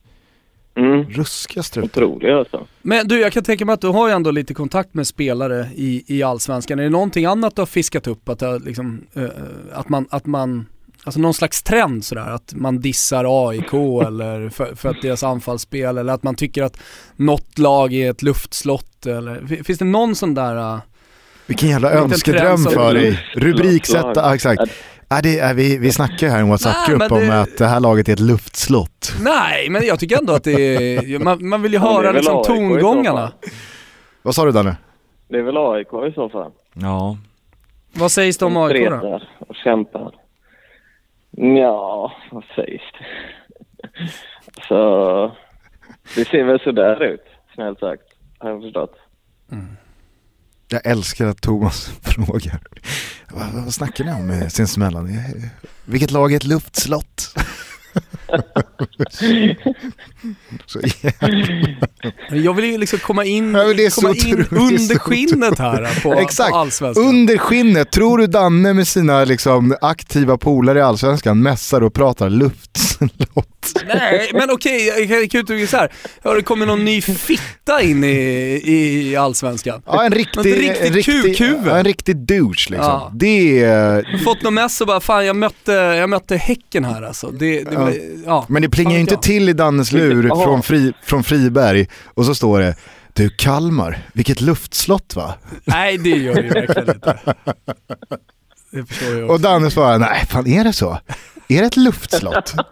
Mm. 0.77 1.05
Ruskiga 1.05 1.63
strutar. 1.63 2.03
Otroligt 2.03 2.35
alltså. 2.35 2.67
Men 2.83 3.09
du, 3.09 3.21
jag 3.21 3.33
kan 3.33 3.43
tänka 3.45 3.65
mig 3.65 3.73
att 3.73 3.81
du 3.81 3.89
har 3.89 4.09
ju 4.09 4.15
ändå 4.15 4.31
lite 4.31 4.55
kontakt 4.55 4.95
med 4.95 5.07
spelare 5.07 5.69
i, 5.75 6.05
i 6.07 6.23
Allsvenskan. 6.23 6.79
Är 6.79 6.83
det 6.83 6.91
någonting 6.91 7.25
annat 7.25 7.57
du 7.57 7.61
har 7.63 7.67
fiskat 7.67 8.07
upp? 8.07 8.29
Att, 8.29 8.41
har 8.41 8.59
liksom, 8.61 9.01
eh, 9.15 9.25
att, 9.73 9.89
man, 9.89 10.07
att 10.11 10.27
man, 10.27 10.67
alltså 11.05 11.21
någon 11.21 11.35
slags 11.35 11.63
trend 11.63 12.05
sådär, 12.05 12.31
att 12.31 12.55
man 12.57 12.81
dissar 12.81 13.49
AIK 13.49 13.73
eller 14.07 14.49
för, 14.49 14.75
för 14.75 14.89
att 14.89 15.03
deras 15.03 15.23
anfallsspel 15.23 15.99
eller 15.99 16.13
att 16.13 16.23
man 16.23 16.35
tycker 16.35 16.63
att 16.63 16.79
något 17.17 17.59
lag 17.59 17.93
är 17.93 18.11
ett 18.11 18.23
luftslott 18.23 19.07
eller 19.07 19.47
fi- 19.47 19.65
finns 19.65 19.79
det 19.79 19.85
någon 19.85 20.15
sån 20.15 20.35
där 20.35 20.57
uh, 20.75 20.79
Vilken 21.47 21.69
jävla 21.69 21.91
önskedröm 21.93 22.59
för 22.59 22.95
dig. 22.95 23.21
Rubriksätta, 23.35 24.13
ja, 24.15 24.35
exakt. 24.35 24.63
Ja, 25.09 25.21
det 25.23 25.53
vi, 25.57 25.79
vi 25.79 25.93
snackar 25.93 26.29
här 26.29 26.39
i 26.39 26.41
en 26.41 26.49
WhatsApp-grupp 26.49 27.13
om 27.13 27.21
det- 27.21 27.41
att 27.41 27.59
det 27.59 27.67
här 27.67 27.81
laget 27.81 28.09
är 28.09 28.13
ett 28.13 28.21
luftslott. 28.21 29.13
Nej, 29.23 29.71
men 29.71 29.87
jag 29.87 30.01
tycker 30.01 30.19
ändå 30.19 30.33
att 30.33 30.45
det 30.45 30.53
är, 30.97 31.19
man, 31.25 31.49
man 31.49 31.63
vill 31.63 31.73
ju 31.73 31.79
höra 31.79 32.13
liksom 32.13 32.43
tongångarna. 32.47 33.33
Vad 34.23 34.35
sa 34.35 34.45
du 34.45 34.53
Danne? 34.53 34.77
Det 35.29 35.39
är 35.39 35.43
väl 35.43 35.57
AIK 35.57 35.87
i 36.11 36.13
så 36.15 36.29
fall. 36.29 36.53
Ja. 36.75 37.17
Vad 37.93 38.11
sägs 38.13 38.39
det 38.39 38.45
om 38.45 38.57
AIK 38.57 38.91
då? 38.91 39.21
Och 39.39 39.55
kämpar. 39.65 40.15
Ja, 41.31 42.13
vad 42.31 42.45
sägs 42.57 42.83
det? 42.99 43.07
Så 44.69 45.33
det 46.17 46.25
ser 46.25 46.45
väl 46.45 46.61
sådär 46.61 47.03
ut, 47.03 47.25
snällt 47.55 47.79
sagt. 47.79 48.03
Har 48.39 48.51
jag 48.51 48.63
förstått. 48.63 48.95
Jag 50.69 50.81
älskar 50.87 51.27
att 51.27 51.41
Thomas 51.41 51.91
frågar. 52.03 52.61
Vad, 53.31 53.53
vad 53.65 53.75
snackar 53.75 54.05
ni 54.05 54.13
om 54.13 54.31
eh, 54.31 54.49
sinsemellan? 54.49 55.09
Eh, 55.09 55.51
vilket 55.85 56.11
lag 56.11 56.33
är 56.33 56.37
ett 56.37 56.45
luftslott? 56.45 57.35
så. 60.67 60.81
Jag 62.31 62.55
vill 62.55 62.65
ju 62.65 62.79
liksom 62.79 62.99
komma 62.99 63.25
in, 63.25 63.55
Ja, 63.55 63.91
komma 63.95 64.15
in 64.15 64.47
under 64.51 64.99
skinnet 64.99 65.59
här 65.59 66.01
på, 66.03 66.15
Exakt. 66.15 66.51
på 66.51 66.57
allsvenskan. 66.57 67.05
Under 67.07 67.39
skinnet, 67.39 67.91
tror 67.93 68.19
du 68.19 68.27
Danne 68.27 68.73
med 68.75 68.89
sina 68.89 69.25
liksom, 69.25 69.77
aktiva 69.81 70.39
polare 70.39 70.79
i 70.79 70.83
Allsvenskan 70.83 71.43
mässar 71.43 71.83
och 71.83 71.95
pratar 71.95 72.31
luftslott? 72.31 73.47
Nej, 73.87 74.31
men 74.33 74.51
okej, 74.51 74.91
kan- 75.09 75.21
jag 75.21 75.31
kan 75.31 75.41
uttrycka 75.41 75.67
så 75.67 75.77
här. 75.77 75.93
Har 76.25 76.37
det 76.37 76.43
kommit 76.43 76.69
någon 76.69 76.85
ny 76.85 77.01
fitta 77.03 77.83
in 77.83 78.05
i, 78.05 78.63
i 78.65 79.17
allsvenskan? 79.17 79.83
Ja, 79.87 80.05
en 80.05 80.13
riktig, 80.13 80.37
Något 80.37 80.47
riktigt 80.47 80.87
en 80.87 80.93
riktig, 80.93 81.23
kukhuvud. 81.23 81.67
ja, 81.67 81.79
en 81.79 81.85
riktig 81.85 82.17
douche 82.17 82.67
liksom. 82.71 82.79
Ja. 82.79 83.11
Det 83.15 83.63
är, 83.65 84.19
Fått 84.25 84.43
någon 84.43 84.55
mess 84.55 84.81
och 84.81 84.87
bara, 84.87 85.01
fan 85.01 85.27
jag 85.27 85.37
mötte, 85.37 85.73
jag 85.73 86.11
mötte 86.11 86.37
Häcken 86.37 86.85
här 86.85 87.03
alltså. 87.03 87.31
Det, 87.31 87.63
det, 87.65 87.71
Ja. 87.73 87.91
Ja. 88.25 88.47
men 88.49 88.63
det 88.63 88.69
plingar 88.69 88.93
ju 88.93 89.01
inte 89.01 89.15
jag. 89.15 89.23
till 89.23 89.49
i 89.49 89.53
Dannes 89.53 89.93
lur 89.93 90.45
från, 90.45 90.63
fri, 90.63 90.93
från 91.03 91.25
Friberg 91.25 91.89
och 92.05 92.25
så 92.25 92.35
står 92.35 92.61
det 92.61 92.75
Du 93.13 93.29
Kalmar, 93.29 93.99
vilket 94.13 94.41
luftslott 94.41 95.17
va? 95.17 95.35
Nej 95.65 95.99
det 95.99 96.11
gör 96.11 96.35
det 96.35 96.43
ju 96.43 96.49
verkligen 96.49 96.91
inte. 96.91 97.19
Det 98.71 98.87
förstår 98.87 99.15
jag 99.15 99.25
Och 99.25 99.31
också. 99.31 99.43
Danne 99.43 99.71
svarar, 99.71 99.99
nej 99.99 100.27
fan 100.27 100.47
är 100.47 100.65
det 100.65 100.73
så? 100.73 100.99
Är 101.49 101.61
det 101.61 101.67
ett 101.67 101.77
luftslott? 101.77 102.55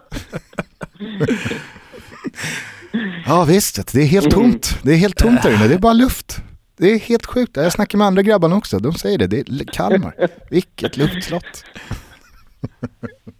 ja 3.25 3.43
visst, 3.43 3.93
det 3.93 4.01
är 4.01 4.05
helt 4.05 4.31
tomt. 4.31 4.79
Det 4.81 4.93
är 4.93 4.97
helt 4.97 5.17
tomt 5.17 5.43
där 5.43 5.55
inne, 5.55 5.67
det 5.67 5.73
är 5.73 5.79
bara 5.79 5.93
luft. 5.93 6.41
Det 6.77 6.91
är 6.91 6.99
helt 6.99 7.25
sjukt. 7.25 7.57
Jag 7.57 7.71
snackar 7.71 7.97
med 7.97 8.07
andra 8.07 8.21
grabbarna 8.21 8.55
också, 8.55 8.79
de 8.79 8.93
säger 8.93 9.17
det. 9.17 9.27
Det 9.27 9.39
är 9.39 9.73
Kalmar. 9.73 10.15
Vilket 10.49 10.97
luftslott. 10.97 11.63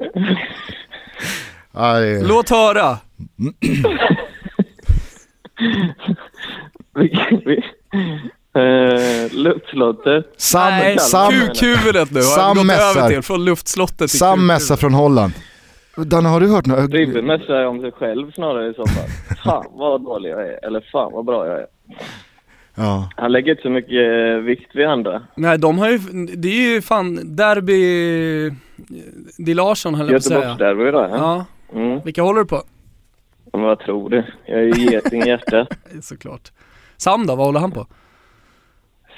är... 1.76 2.28
Låt 2.28 2.50
höra. 2.50 2.98
Eh, 8.56 9.32
luftslottet. 9.34 10.26
Sam, 10.38 10.70
Nej, 10.70 11.00
Sam, 11.00 11.32
kukhuvudet 11.32 12.12
nu 12.12 12.20
har 12.20 12.24
Sam 12.24 12.58
gått 12.58 12.66
mässar. 12.66 13.00
över 13.00 13.10
till, 13.10 13.22
från 13.22 13.46
luftslottet 13.46 13.98
till 13.98 14.20
Sam 14.20 14.40
kukhuvudet. 14.40 14.80
Från 14.80 14.94
Holland. 14.94 15.34
Danne, 15.96 16.30
har 16.30 16.40
du 16.40 16.48
hört 16.48 16.66
något? 16.66 16.92
Ribbe 16.92 17.22
mässar 17.22 17.66
om 17.66 17.82
sig 17.82 17.92
själv 17.92 18.32
snarare 18.32 18.70
i 18.70 18.74
så 18.74 18.86
fall. 18.88 19.10
Fan 19.44 19.66
vad 19.72 20.02
dålig 20.04 20.30
jag 20.32 20.48
är. 20.48 20.66
Eller 20.66 20.90
fan 20.92 21.12
vad 21.14 21.26
bra 21.26 21.48
jag 21.48 21.60
är. 21.60 21.66
Ja. 22.76 23.10
Han 23.16 23.32
lägger 23.32 23.52
inte 23.52 23.62
så 23.64 23.70
mycket 23.70 23.92
eh, 23.92 24.38
vikt 24.38 24.76
vid 24.76 24.86
andra. 24.86 25.22
Nej 25.36 25.58
de 25.58 25.78
har 25.80 25.90
ju, 25.90 25.98
det 26.36 26.48
är 26.48 26.74
ju 26.74 26.82
fan 26.82 27.36
derby, 27.36 28.52
Di 29.38 29.54
Larsson 29.54 29.96
höll 29.96 30.06
jag 30.06 30.14
på 30.14 30.18
att 30.18 30.24
säga. 30.24 30.38
Göteborgsderby 30.40 30.92
då. 30.92 30.98
Ja. 30.98 31.18
Ja, 31.18 31.46
Mm. 31.74 32.00
vilka 32.06 32.22
håller 32.22 32.40
du 32.40 32.46
på? 32.46 32.64
Men 33.54 33.62
vad 33.62 33.80
tror 33.80 34.10
du? 34.10 34.26
Jag 34.46 34.60
är 34.60 34.64
ju 34.64 34.92
geting 34.92 35.24
i 35.24 35.28
hjärtat. 35.28 35.68
Såklart. 36.02 36.52
Sam 36.98 37.28
då, 37.28 37.36
vad 37.36 37.46
håller 37.46 37.60
han 37.60 37.72
på? 37.72 37.88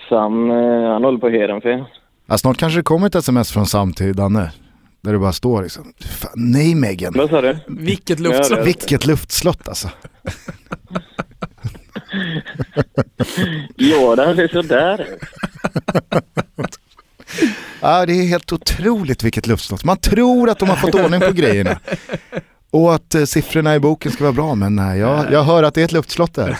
Sam, 0.10 0.52
eh, 0.52 0.92
han 0.92 1.04
håller 1.04 1.18
på 1.20 1.30
Heerenveen. 1.30 1.86
Ja, 2.26 2.38
snart 2.38 2.58
kanske 2.58 2.80
det 2.80 2.84
kommer 2.84 3.08
ett 3.08 3.16
sms 3.16 3.52
från 3.52 3.66
Sam 3.66 3.94
till 3.94 4.16
Danne. 4.16 4.52
Där 5.02 5.14
det 5.14 5.20
bara 5.20 5.34
står 5.34 5.64
liksom, 5.64 5.94
fan, 6.00 6.32
nej 6.36 6.76
Megan. 6.76 7.14
Vad 7.18 7.30
sa 7.30 7.42
du? 7.42 7.58
Vilket 7.68 8.20
luftslott. 8.26 8.66
Vilket 8.68 9.06
luftslott 9.06 9.68
alltså. 9.68 9.90
Jordan 13.76 14.36
ser 14.36 14.48
sådär 14.48 15.02
ut. 15.02 15.20
Ja, 17.82 18.06
det 18.06 18.13
är 18.13 18.28
helt 18.28 18.54
otroligt 18.54 19.24
vilket 19.24 19.48
luftslott. 19.48 19.84
Man 19.84 19.98
tror 19.98 20.50
att 20.50 20.60
de 20.60 20.70
har 20.70 20.76
fått 20.76 20.96
ordning 20.96 21.20
på 21.20 21.32
grejerna. 21.32 21.80
Och 22.72 22.94
att 22.96 23.16
eh, 23.16 23.24
siffrorna 23.24 23.76
i 23.76 23.80
boken 23.80 24.12
ska 24.12 24.24
vara 24.24 24.34
bra, 24.34 24.56
men 24.56 24.76
nej, 24.76 25.00
jag, 25.00 25.32
jag 25.32 25.44
hör 25.44 25.63
att 25.63 25.74
det 25.74 25.82
är 25.82 25.86
ett 25.86 25.92
luftslott 25.92 26.34
där. 26.34 26.58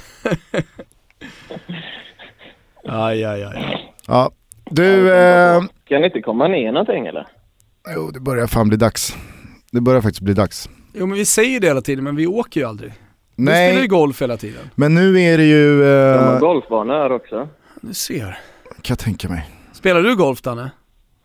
Aj, 2.90 3.24
aj, 3.24 3.44
aj. 3.44 3.88
Ja, 4.08 4.32
du, 4.70 5.14
eh, 5.14 5.62
Kan 5.88 6.04
inte 6.04 6.22
komma 6.22 6.48
ner 6.48 6.72
någonting 6.72 7.08
eller? 7.08 7.28
jo, 7.96 8.12
det 8.12 8.20
börjar 8.20 8.48
fan 8.48 8.68
bli 8.68 8.78
dags. 8.78 9.16
Det 9.72 9.82
börjar 9.82 10.02
faktiskt 10.02 10.22
bli 10.22 10.34
dags. 10.34 10.70
Jo 10.94 11.06
men 11.06 11.18
vi 11.18 11.26
säger 11.26 11.60
det 11.60 11.68
hela 11.68 11.82
tiden 11.82 12.04
men 12.04 12.16
vi 12.16 12.28
åker 12.28 12.60
ju 12.62 12.68
aldrig. 12.68 12.92
Du 13.36 13.44
spelar 13.44 13.68
ju 13.68 13.74
Nej, 13.78 13.88
golf 13.88 14.22
hela 14.22 14.38
tiden. 14.38 14.70
men 14.76 14.94
nu 14.94 15.22
är 15.22 15.38
det 15.38 15.44
ju, 15.44 15.80
De 15.84 16.24
har 16.24 16.34
eh, 16.34 16.40
golfbana 16.40 16.94
här 16.94 17.12
också. 17.12 17.50
Du 17.82 17.94
ser. 17.94 18.26
kan 18.82 18.82
jag 18.90 19.00
tänka 19.00 19.30
mig. 19.30 19.46
Spelar 19.78 20.02
du 20.02 20.16
golf 20.16 20.42
Danne? 20.42 20.62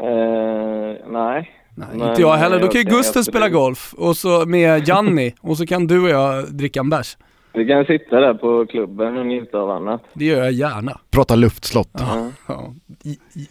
Eh, 0.02 0.06
nej. 1.12 1.50
Nej, 1.74 1.88
Men, 1.94 2.08
inte 2.08 2.20
jag 2.20 2.36
heller. 2.36 2.58
Då 2.58 2.64
jag 2.64 2.72
kan 2.72 2.80
ju 2.80 2.84
Gusten 2.90 3.24
spela 3.24 3.48
golf 3.48 3.94
och 3.96 4.16
så 4.16 4.46
med 4.46 4.88
Janni 4.88 5.34
och 5.40 5.56
så 5.56 5.66
kan 5.66 5.86
du 5.86 6.02
och 6.02 6.08
jag 6.08 6.54
dricka 6.54 6.80
en 6.80 6.90
bärs. 6.90 7.16
Vi 7.54 7.66
kan 7.66 7.84
sitta 7.84 8.16
där 8.20 8.34
på 8.34 8.66
klubben 8.66 9.16
och 9.18 9.26
njuta 9.26 9.58
av 9.58 9.70
annat. 9.70 10.02
Det 10.14 10.24
gör 10.24 10.42
jag 10.42 10.52
gärna. 10.52 10.98
Prata 11.10 11.34
luftslott. 11.34 11.88
Ja, 11.92 12.28
ja. 12.48 12.74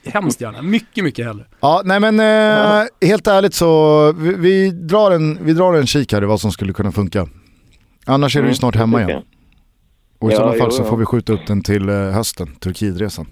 Hemskt 0.05 0.41
gärna. 0.41 0.61
Mycket, 0.61 1.03
mycket 1.03 1.25
hellre. 1.25 1.45
Ja, 1.59 1.81
nej 1.85 1.99
men 1.99 2.19
eh, 2.19 2.87
helt 3.07 3.27
ärligt 3.27 3.53
så, 3.53 4.11
vi, 4.11 4.33
vi, 4.33 4.71
drar 4.71 5.11
en, 5.11 5.45
vi 5.45 5.53
drar 5.53 5.73
en 5.73 5.87
kik 5.87 6.13
här 6.13 6.23
i 6.23 6.25
vad 6.25 6.39
som 6.41 6.51
skulle 6.51 6.73
kunna 6.73 6.91
funka. 6.91 7.27
Annars 8.05 8.35
är 8.35 8.39
du 8.39 8.43
ju 8.45 8.47
Mm, 8.49 8.55
snart 8.55 8.75
hemma 8.75 9.01
igen. 9.01 9.21
Och 10.19 10.29
i 10.29 10.33
Ja, 10.33 10.37
sådana 10.37 10.53
fall 10.57 10.67
jo, 10.71 10.77
så 10.77 10.83
ja. 10.83 10.85
får 10.89 10.97
vi 10.97 11.05
skjuta 11.05 11.33
upp 11.33 11.47
den 11.47 11.63
till 11.63 11.89
eh, 11.89 11.95
hösten, 11.95 12.55
Turkietresan. 12.55 13.25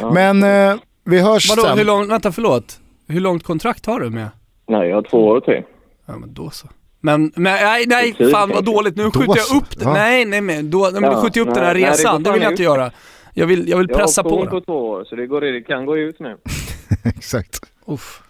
Ja. 0.00 0.10
Men 0.12 0.42
eh, 0.42 0.76
vi 1.04 1.20
hörs 1.20 1.48
Vadå, 1.50 1.62
sen. 1.62 1.78
hur 1.78 1.84
långt, 1.84 2.10
vänta 2.10 2.32
förlåt. 2.32 2.80
Hur 3.08 3.20
långt 3.20 3.42
kontrakt 3.44 3.86
har 3.86 4.00
du 4.00 4.10
med? 4.10 4.28
Nej, 4.68 4.88
jag 4.88 4.96
har 4.96 5.02
två 5.02 5.26
år 5.26 5.40
till. 5.40 5.62
Ja 6.06 6.18
men 6.18 6.34
då 6.34 6.50
så. 6.50 6.68
Men, 7.00 7.32
men 7.36 7.42
nej, 7.42 7.84
nej, 7.86 8.12
fan 8.14 8.32
vad 8.32 8.50
kanske. 8.50 8.62
dåligt. 8.72 8.96
Nu 8.96 9.04
skjuter 9.04 9.32
så, 9.34 9.54
jag 9.54 9.62
upp 9.62 9.78
det. 9.78 9.84
va? 9.84 9.92
Nej, 9.92 10.24
nej 10.24 10.40
men 10.40 10.70
då, 10.70 10.78
nej, 10.78 10.92
men 10.92 11.02
då 11.02 11.08
Ja, 11.16 11.22
skjuter 11.22 11.40
jag 11.40 11.48
upp 11.48 11.54
den 11.54 11.64
här 11.64 11.74
nej, 11.74 11.82
nej, 11.82 11.90
det 11.92 11.98
resan. 11.98 12.22
går 12.22 12.24
Det 12.24 12.32
vill 12.32 12.42
jag 12.42 12.52
inte 12.52 12.62
ut. 12.62 12.66
göra. 12.66 12.90
Jag 13.34 13.46
vill, 13.46 13.68
jag 13.68 13.78
vill 13.78 13.86
Jag 13.90 13.98
pressa 13.98 14.22
har 14.22 14.30
på 14.30 14.36
option 14.36 14.48
på 14.50 14.54
den. 14.54 14.64
två 14.64 14.88
år 14.88 15.04
så 15.04 15.16
det, 15.16 15.26
går, 15.26 15.40
det 15.40 15.60
kan 15.62 15.86
gå 15.86 15.96
ut 15.98 16.20
nu. 16.20 16.36
Exakt. 17.04 17.60
Uff. 17.86 18.22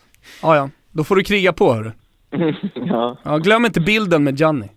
Ja, 0.42 0.56
ja. 0.56 0.70
Då 0.92 1.04
får 1.04 1.16
du 1.16 1.24
kriga 1.24 1.52
på 1.52 1.74
hörru. 1.74 1.90
ja, 2.74 3.16
Ja, 3.24 3.38
glöm 3.38 3.64
inte 3.64 3.80
bilden 3.80 4.24
med 4.24 4.38
Gianni. 4.40 4.68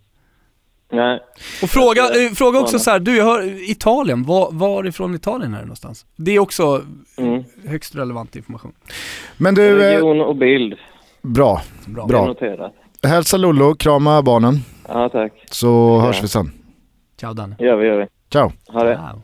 Nej. 0.92 1.20
Och 1.64 1.70
fråga, 1.70 2.02
eh, 2.04 2.32
fråga 2.36 2.60
också 2.60 2.80
så 2.80 2.92
här, 2.92 3.00
du 3.00 3.18
jag 3.18 3.26
hör 3.26 3.70
Italien, 3.72 4.24
var, 4.24 4.50
varifrån 4.52 5.16
Italien 5.16 5.54
är 5.54 5.58
det 5.58 5.64
någonstans? 5.66 6.06
Det 6.16 6.32
är 6.36 6.40
också 6.40 6.82
Mm. 7.18 7.44
högst 7.68 7.96
relevant 7.96 8.36
information. 8.36 8.72
Men 9.38 9.56
du, 9.56 9.70
eh, 9.72 9.94
Region 9.94 10.22
och 10.22 10.36
bild. 10.36 10.74
bra. 11.22 11.62
Bra. 11.86 12.06
Bra. 12.08 12.26
Noterat. 12.26 12.74
Hälsa 13.04 13.38
Lollo, 13.38 13.76
krama 13.76 14.22
barnen, 14.22 14.60
Ja, 14.88 15.10
tack. 15.10 15.34
så 15.52 15.68
Ja. 15.68 16.06
hörs 16.08 16.24
vi 16.24 16.28
sen. 16.28 16.52
Ciao 17.20 17.34
Danne. 17.34 17.56
gör 17.60 17.76
vi, 17.78 17.88
gör 17.88 17.98
vi. 18.00 18.06
Ciao. 18.32 18.52
Ha 18.68 18.84
det. 18.84 18.96
Wow. 18.96 19.22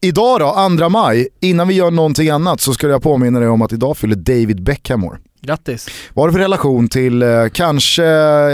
Idag 0.00 0.40
då, 0.40 0.54
2 0.78 0.88
maj, 0.88 1.28
innan 1.40 1.68
vi 1.68 1.74
gör 1.74 1.90
någonting 1.90 2.28
annat 2.30 2.60
så 2.60 2.72
ska 2.72 2.88
jag 2.88 3.02
påminna 3.02 3.40
dig 3.40 3.48
om 3.48 3.62
att 3.62 3.72
idag 3.72 3.96
fyller 3.96 4.16
David 4.16 4.62
Beckham 4.62 5.04
år. 5.04 5.18
Grattis. 5.40 5.88
Vad 6.14 6.22
har 6.22 6.28
du 6.28 6.32
för 6.32 6.40
relation 6.40 6.88
till 6.88 7.22
eh, 7.22 7.28
kanske 7.52 8.04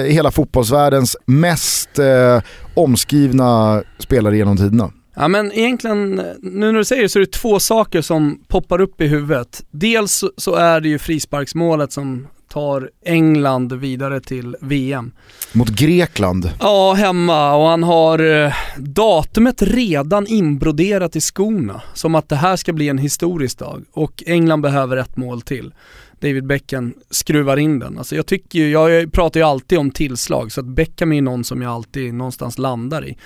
hela 0.09 0.31
fotbollsvärldens 0.31 1.17
mest 1.25 1.99
eh, 1.99 2.43
omskrivna 2.75 3.83
spelare 3.99 4.37
genom 4.37 4.57
tiderna? 4.57 4.91
Ja 5.17 5.29
men 5.29 5.53
egentligen, 5.53 6.15
nu 6.43 6.73
när 6.73 6.73
du 6.73 6.85
säger 6.85 7.03
det 7.03 7.09
så 7.09 7.19
är 7.19 7.21
det 7.21 7.33
två 7.33 7.61
saker 7.61 8.03
som 8.03 8.41
poppar 8.49 8.81
upp 8.81 9.01
i 9.01 9.07
huvudet. 9.07 9.65
Dels 9.71 10.25
så 10.37 10.55
är 10.55 10.81
det 10.81 10.89
ju 10.89 10.99
frisparksmålet 10.99 11.93
som 11.93 12.27
tar 12.55 12.91
England 13.05 13.73
vidare 13.73 14.21
till 14.21 14.57
VM. 14.61 15.13
Mot 15.53 15.69
Grekland. 15.69 16.51
Ja, 16.61 16.93
hemma 16.93 17.55
och 17.55 17.67
han 17.67 17.83
har 17.83 18.45
eh, 18.45 18.53
datumet 18.77 19.63
redan 19.63 20.27
inbroderat 20.27 21.17
i 21.17 21.21
skorna. 21.21 21.83
Som 21.95 22.15
att 22.15 22.29
det 22.29 22.37
här 22.37 22.57
ska 22.57 22.73
bli 22.73 22.89
en 22.89 22.99
historisk 22.99 23.59
dag 23.59 23.85
och 23.93 24.23
England 24.27 24.61
behöver 24.61 24.97
ett 24.97 25.17
mål 25.17 25.43
till. 25.43 25.73
David 26.21 26.47
Beckham 26.47 26.95
skruvar 27.11 27.57
in 27.57 27.79
den. 27.79 27.99
Alltså 27.99 28.17
jag 28.17 28.27
tycker 28.27 28.59
ju, 28.59 28.71
jag 28.71 29.13
pratar 29.13 29.41
ju 29.41 29.47
alltid 29.47 29.79
om 29.79 29.91
tillslag 29.91 30.53
så 30.53 30.61
att 30.61 30.67
Beckham 30.67 31.13
är 31.13 31.17
ju 31.17 31.23
någon 31.23 31.45
som 31.45 31.63
jag 31.63 31.73
alltid 31.73 32.15
någonstans 32.15 32.59
landar 32.59 33.07
i. 33.09 33.17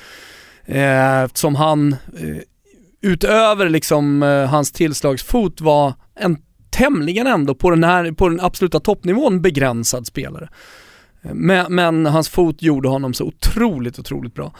Eh, 0.64 1.22
eftersom 1.22 1.54
han, 1.54 1.92
eh, 1.92 2.38
utöver 3.00 3.68
liksom 3.68 4.22
eh, 4.22 4.46
hans 4.46 4.72
tillslagsfot 4.72 5.60
var 5.60 5.94
en 6.14 6.36
tämligen 6.70 7.26
ändå 7.26 7.54
på 7.54 7.70
den 7.70 7.84
här, 7.84 8.12
på 8.12 8.28
den 8.28 8.40
absoluta 8.40 8.80
toppnivån 8.80 9.42
begränsad 9.42 10.06
spelare. 10.06 10.48
Eh, 11.22 11.34
men, 11.34 11.74
men, 11.74 12.06
hans 12.06 12.28
fot 12.28 12.62
gjorde 12.62 12.88
honom 12.88 13.14
så 13.14 13.24
otroligt, 13.24 13.98
otroligt 13.98 14.34
bra. 14.34 14.52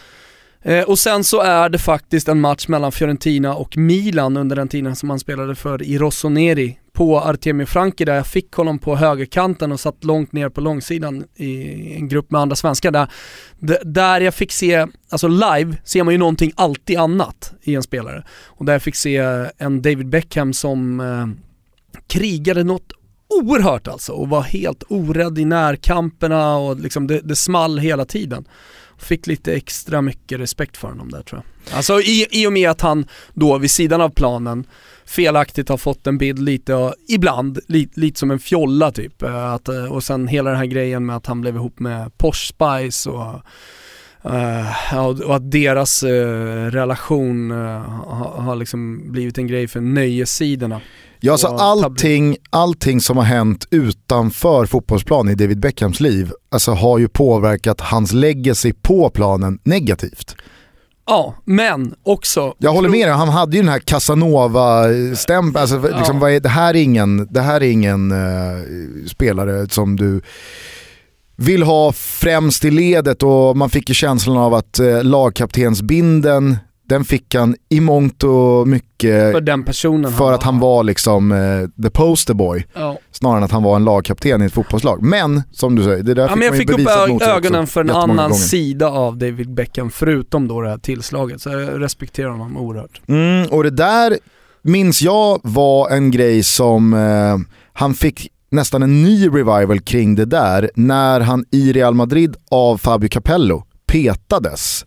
Eh, 0.63 0.85
och 0.85 0.99
sen 0.99 1.25
så 1.25 1.41
är 1.41 1.69
det 1.69 1.79
faktiskt 1.79 2.29
en 2.29 2.41
match 2.41 2.69
mellan 2.69 2.93
Fiorentina 2.93 3.55
och 3.55 3.77
Milan 3.77 4.37
under 4.37 4.57
den 4.57 4.69
tiden 4.69 4.97
som 4.97 5.11
han 5.11 5.19
spelade 5.19 5.55
för 5.55 5.83
i 5.83 5.99
Rossoneri 5.99 6.79
på 6.99 7.21
Artemi 7.21 7.67
Franki 7.67 8.05
där 8.05 8.15
jag 8.15 8.27
fick 8.27 8.53
honom 8.53 8.79
på 8.79 8.97
högerkanten 8.97 9.73
och 9.73 9.81
satt 9.81 10.05
långt 10.05 10.33
ner 10.33 10.49
på 10.49 10.61
långsidan 10.61 11.25
i 11.37 11.95
en 11.95 12.09
grupp 12.09 12.31
med 12.31 12.41
andra 12.41 12.57
svenskar 12.57 12.91
där, 12.91 13.09
där 13.85 14.21
jag 14.21 14.35
fick 14.35 14.53
se, 14.53 14.87
alltså 15.09 15.29
live 15.29 15.77
ser 15.85 16.05
man 16.05 16.15
ju 16.15 16.19
någonting 16.19 16.53
alltid 16.57 16.99
annat 16.99 17.53
i 17.63 17.75
en 17.75 17.83
spelare. 17.83 18.25
Och 18.47 18.65
där 18.65 18.73
jag 18.73 18.83
fick 18.83 18.95
se 18.95 19.17
en 19.59 19.83
David 19.83 20.09
Beckham 20.09 20.53
som 20.53 21.01
eh, 21.01 21.27
krigade 22.07 22.65
något 22.65 22.93
oerhört 23.29 23.89
alltså 23.89 24.13
och 24.13 24.29
var 24.29 24.43
helt 24.43 24.83
orädd 24.89 25.39
i 25.39 25.45
närkamperna 25.45 26.57
och 26.57 26.81
liksom 26.81 27.07
det, 27.07 27.21
det 27.21 27.37
small 27.37 27.79
hela 27.79 28.05
tiden. 28.05 28.45
Fick 28.99 29.27
lite 29.27 29.55
extra 29.55 30.03
mycket 30.03 30.41
respekt 30.41 30.77
för 30.77 30.89
honom 30.89 31.11
där 31.11 31.23
tror 31.23 31.43
jag. 31.45 31.77
Alltså 31.77 32.01
i, 32.01 32.27
i 32.31 32.47
och 32.47 32.53
med 32.53 32.71
att 32.71 32.81
han 32.81 33.07
då 33.35 33.59
vid 33.59 33.71
sidan 33.71 34.01
av 34.01 34.09
planen 34.09 34.67
felaktigt 35.09 35.69
har 35.69 35.77
fått 35.77 36.07
en 36.07 36.19
bild 36.19 36.39
lite, 36.39 36.95
ibland, 37.09 37.59
lite, 37.69 38.01
lite 38.01 38.21
som 38.21 38.31
en 38.31 38.39
fjolla 38.39 38.91
typ. 38.93 39.23
Eh, 39.23 39.53
att, 39.53 39.69
eh, 39.69 39.85
och 39.85 40.05
sen 40.05 40.29
hela 40.29 40.51
den 40.51 40.59
här 40.59 40.67
grejen 40.67 41.07
med 41.07 41.17
att 41.17 41.27
han 41.27 41.41
blev 41.41 41.57
ihop 41.57 41.81
med 41.81 42.19
Porsche 42.19 42.47
Spice 42.55 43.11
och 43.11 43.41
Uh, 44.25 44.99
och 45.27 45.37
att 45.37 45.51
deras 45.51 46.03
uh, 46.03 46.11
relation 46.71 47.51
uh, 47.51 47.81
har, 48.37 48.57
liksom 48.57 49.13
blivit 49.13 49.39
en 49.39 49.47
grej 49.47 49.69
för 49.69 49.81
nöjessidorna. 49.81 50.81
Ja, 51.21 51.33
alltså 51.33 51.47
allting, 51.47 52.37
allting 52.51 53.01
som 53.01 53.17
har 53.17 53.25
hänt 53.25 53.67
utanför 53.71 54.67
fotbollsplan 54.67 55.29
i 55.29 55.35
David 55.35 55.61
Beckhams 55.61 56.01
liv 56.01 56.33
alltså 56.49 56.73
har 56.73 56.99
ju 56.99 57.09
påverkat 57.09 57.81
hans 57.81 58.13
legacy 58.13 58.73
på 58.73 59.11
planen 59.11 59.59
negativt. 59.63 60.37
Ja, 61.09 61.35
men 61.45 61.95
också... 62.03 62.55
Jag 62.59 62.73
håller 62.73 62.89
med 62.89 63.09
dig, 63.09 63.17
han 63.17 63.29
hade 63.29 63.57
ju 63.57 63.63
den 63.63 63.73
här 63.73 63.79
Casanova-stämpeln. 63.79 65.63
Alltså, 65.63 65.89
ja. 65.91 65.99
liksom, 65.99 66.41
det 66.43 66.49
här 66.49 66.77
är 66.77 66.83
ingen, 66.83 67.29
det 67.31 67.41
här 67.41 67.61
är 67.61 67.71
ingen 67.71 68.13
uh, 68.13 69.07
spelare 69.07 69.69
som 69.69 69.97
du 69.97 70.21
vill 71.37 71.63
ha 71.63 71.93
främst 71.93 72.65
i 72.65 72.71
ledet 72.71 73.23
och 73.23 73.57
man 73.57 73.71
fick 73.71 73.89
ju 73.89 73.95
känslan 73.95 74.37
av 74.37 74.55
att 74.55 74.81
uh, 74.81 75.05
lagkaptensbinden 75.05 76.57
den 76.89 77.05
fick 77.05 77.35
han 77.35 77.57
i 77.69 77.81
mångt 77.81 78.25
och 78.25 78.69
mycket 78.69 79.33
för, 79.33 79.41
den 79.41 79.65
personen 79.65 80.13
för 80.13 80.33
att 80.33 80.43
han 80.43 80.59
var 80.59 80.83
liksom 80.83 81.33
uh, 81.33 81.69
the 81.83 81.91
poster 81.91 82.35
boy. 82.35 82.67
Ja. 82.75 82.99
Snarare 83.11 83.37
än 83.37 83.45
att 83.45 83.51
han 83.51 83.63
var 83.63 83.77
en 83.77 83.85
lagkapten 83.85 84.43
i 84.43 84.45
ett 84.45 84.53
fotbollslag. 84.53 85.03
Men 85.03 85.43
som 85.53 85.75
du 85.75 85.85
säger, 85.85 86.03
det 86.03 86.15
där 86.15 86.23
ja, 86.23 86.29
fick 86.29 86.37
men 86.37 86.45
jag 86.45 86.53
man 86.53 86.59
fick 86.59 87.23
upp 87.23 87.29
ögonen 87.29 87.67
för 87.67 87.81
en 87.81 87.91
annan 87.91 88.17
gånger. 88.17 88.35
sida 88.35 88.89
av 88.89 89.19
David 89.19 89.55
Beckham 89.55 89.91
förutom 89.91 90.49
då 90.49 90.61
det 90.61 90.69
här 90.69 90.79
tillslaget. 90.79 91.41
Så 91.41 91.51
jag 91.51 91.83
respekterar 91.83 92.29
honom 92.29 92.57
oerhört. 92.57 93.01
Mm, 93.07 93.47
och 93.51 93.65
det 93.65 93.71
där 93.71 94.19
minns 94.63 95.03
jag 95.03 95.41
var 95.43 95.91
en 95.91 96.11
grej 96.11 96.43
som 96.43 96.95
uh, 96.95 97.39
han 97.73 97.95
fick 97.95 98.29
nästan 98.51 98.83
en 98.83 99.03
ny 99.03 99.29
revival 99.29 99.81
kring 99.81 100.15
det 100.15 100.25
där 100.25 100.71
när 100.75 101.21
han 101.21 101.45
i 101.51 101.73
Real 101.73 101.95
Madrid 101.95 102.37
av 102.51 102.79
Fabio 102.79 103.09
Capello 103.09 103.65
petades 103.87 104.85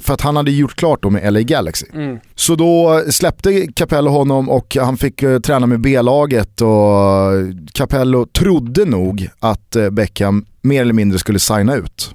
för 0.00 0.14
att 0.14 0.20
han 0.20 0.36
hade 0.36 0.50
gjort 0.50 0.76
klart 0.76 1.02
då 1.02 1.10
med 1.10 1.32
LA 1.32 1.40
Galaxy. 1.40 1.86
Mm. 1.94 2.18
Så 2.34 2.54
då 2.54 3.02
släppte 3.10 3.66
Capello 3.74 4.10
honom 4.10 4.50
och 4.50 4.76
han 4.80 4.96
fick 4.96 5.22
uh, 5.22 5.40
träna 5.40 5.66
med 5.66 5.80
B-laget 5.80 6.60
och 6.60 7.32
Capello 7.72 8.26
trodde 8.26 8.84
nog 8.84 9.28
att 9.40 9.76
uh, 9.76 9.90
Beckham 9.90 10.44
mer 10.62 10.82
eller 10.82 10.92
mindre 10.92 11.18
skulle 11.18 11.38
signa 11.38 11.76
ut. 11.76 12.14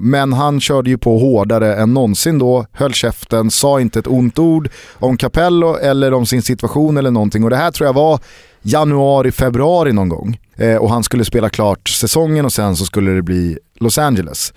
Men 0.00 0.32
han 0.32 0.60
körde 0.60 0.90
ju 0.90 0.98
på 0.98 1.18
hårdare 1.18 1.76
än 1.76 1.94
någonsin 1.94 2.38
då, 2.38 2.66
höll 2.72 2.92
käften, 2.92 3.50
sa 3.50 3.80
inte 3.80 3.98
ett 3.98 4.06
ont 4.06 4.38
ord 4.38 4.68
om 4.92 5.16
Capello 5.16 5.76
eller 5.76 6.14
om 6.14 6.26
sin 6.26 6.42
situation 6.42 6.96
eller 6.96 7.10
någonting. 7.10 7.44
Och 7.44 7.50
det 7.50 7.56
här 7.56 7.70
tror 7.70 7.86
jag 7.86 7.94
var 7.94 8.20
januari, 8.62 9.32
februari 9.32 9.92
någon 9.92 10.08
gång. 10.08 10.40
och 10.80 10.90
han 10.90 11.02
skulle 11.02 11.24
spela 11.24 11.48
klart 11.48 11.88
säsongen 11.88 12.44
och 12.44 12.52
sen 12.52 12.76
så 12.76 12.84
skulle 12.84 13.10
det 13.10 13.22
bli 13.22 13.58
Los 13.80 13.98
Angeles. 13.98 14.52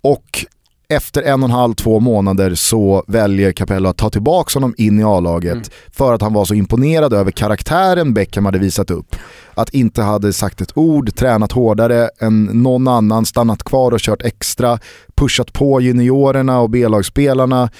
Och 0.00 0.46
efter 0.90 1.22
en 1.22 1.42
och 1.42 1.48
en 1.48 1.54
halv, 1.54 1.74
två 1.74 2.00
månader 2.00 2.54
så 2.54 3.04
väljer 3.06 3.52
Capello 3.52 3.88
att 3.88 3.96
ta 3.96 4.10
tillbaka 4.10 4.58
honom 4.58 4.74
in 4.78 5.00
i 5.00 5.04
A-laget 5.04 5.52
mm. 5.52 5.64
för 5.92 6.14
att 6.14 6.22
han 6.22 6.32
var 6.32 6.44
så 6.44 6.54
imponerad 6.54 7.12
över 7.12 7.30
karaktären 7.30 8.14
Beckham 8.14 8.44
hade 8.44 8.58
visat 8.58 8.90
upp. 8.90 9.16
Att 9.54 9.70
inte 9.70 10.02
hade 10.02 10.32
sagt 10.32 10.60
ett 10.60 10.76
ord, 10.76 11.14
tränat 11.14 11.52
hårdare 11.52 12.10
än 12.18 12.44
någon 12.44 12.88
annan, 12.88 13.26
stannat 13.26 13.62
kvar 13.62 13.92
och 13.92 14.00
kört 14.00 14.22
extra, 14.22 14.78
pushat 15.14 15.52
på 15.52 15.80
juniorerna 15.80 16.60
och 16.60 16.70
B-lagsspelarna. 16.70 17.70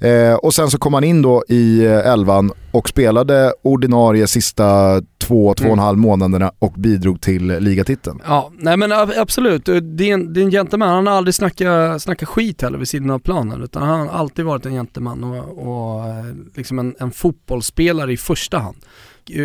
Eh, 0.00 0.34
och 0.34 0.54
sen 0.54 0.70
så 0.70 0.78
kom 0.78 0.94
han 0.94 1.04
in 1.04 1.22
då 1.22 1.44
i 1.48 1.84
eh, 1.84 2.06
elvan 2.06 2.52
och 2.70 2.88
spelade 2.88 3.52
ordinarie 3.62 4.26
sista 4.26 5.00
två, 5.18 5.54
två 5.54 5.64
och 5.64 5.64
en 5.64 5.66
mm. 5.66 5.78
halv 5.78 5.98
månaderna 5.98 6.52
och 6.58 6.72
bidrog 6.72 7.20
till 7.20 7.46
ligatiteln. 7.46 8.20
Ja, 8.26 8.50
nej 8.58 8.76
men 8.76 8.92
absolut. 8.92 9.64
Det 9.64 10.10
är 10.10 10.14
en, 10.14 10.32
det 10.32 10.40
är 10.40 10.44
en 10.44 10.50
gentleman. 10.50 10.88
Han 10.88 11.06
har 11.06 11.14
aldrig 11.14 11.34
snackat, 11.34 12.02
snackat 12.02 12.28
skit 12.28 12.62
heller 12.62 12.78
vid 12.78 12.88
sidan 12.88 13.10
av 13.10 13.18
planen 13.18 13.62
utan 13.62 13.82
han 13.82 14.08
har 14.08 14.18
alltid 14.18 14.44
varit 14.44 14.66
en 14.66 14.72
gentleman 14.72 15.24
och, 15.24 15.68
och 15.68 16.08
eh, 16.08 16.24
liksom 16.54 16.78
en, 16.78 16.94
en 16.98 17.10
fotbollsspelare 17.10 18.12
i 18.12 18.16
första 18.16 18.58
hand. 18.58 18.76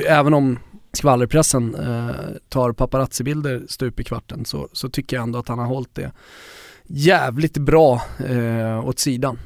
Även 0.07 0.33
om 0.33 0.59
skvallerpressen 0.93 1.75
eh, 1.75 2.15
tar 2.49 2.71
paparazzi-bilder 2.71 3.63
stup 3.67 3.99
i 3.99 4.03
kvarten 4.03 4.45
så, 4.45 4.67
så 4.73 4.89
tycker 4.89 5.15
jag 5.15 5.23
ändå 5.23 5.39
att 5.39 5.47
han 5.47 5.59
har 5.59 5.65
hållit 5.65 5.95
det 5.95 6.11
jävligt 6.87 7.57
bra 7.57 8.01
eh, 8.29 8.87
åt 8.87 8.99
sidan. 8.99 9.39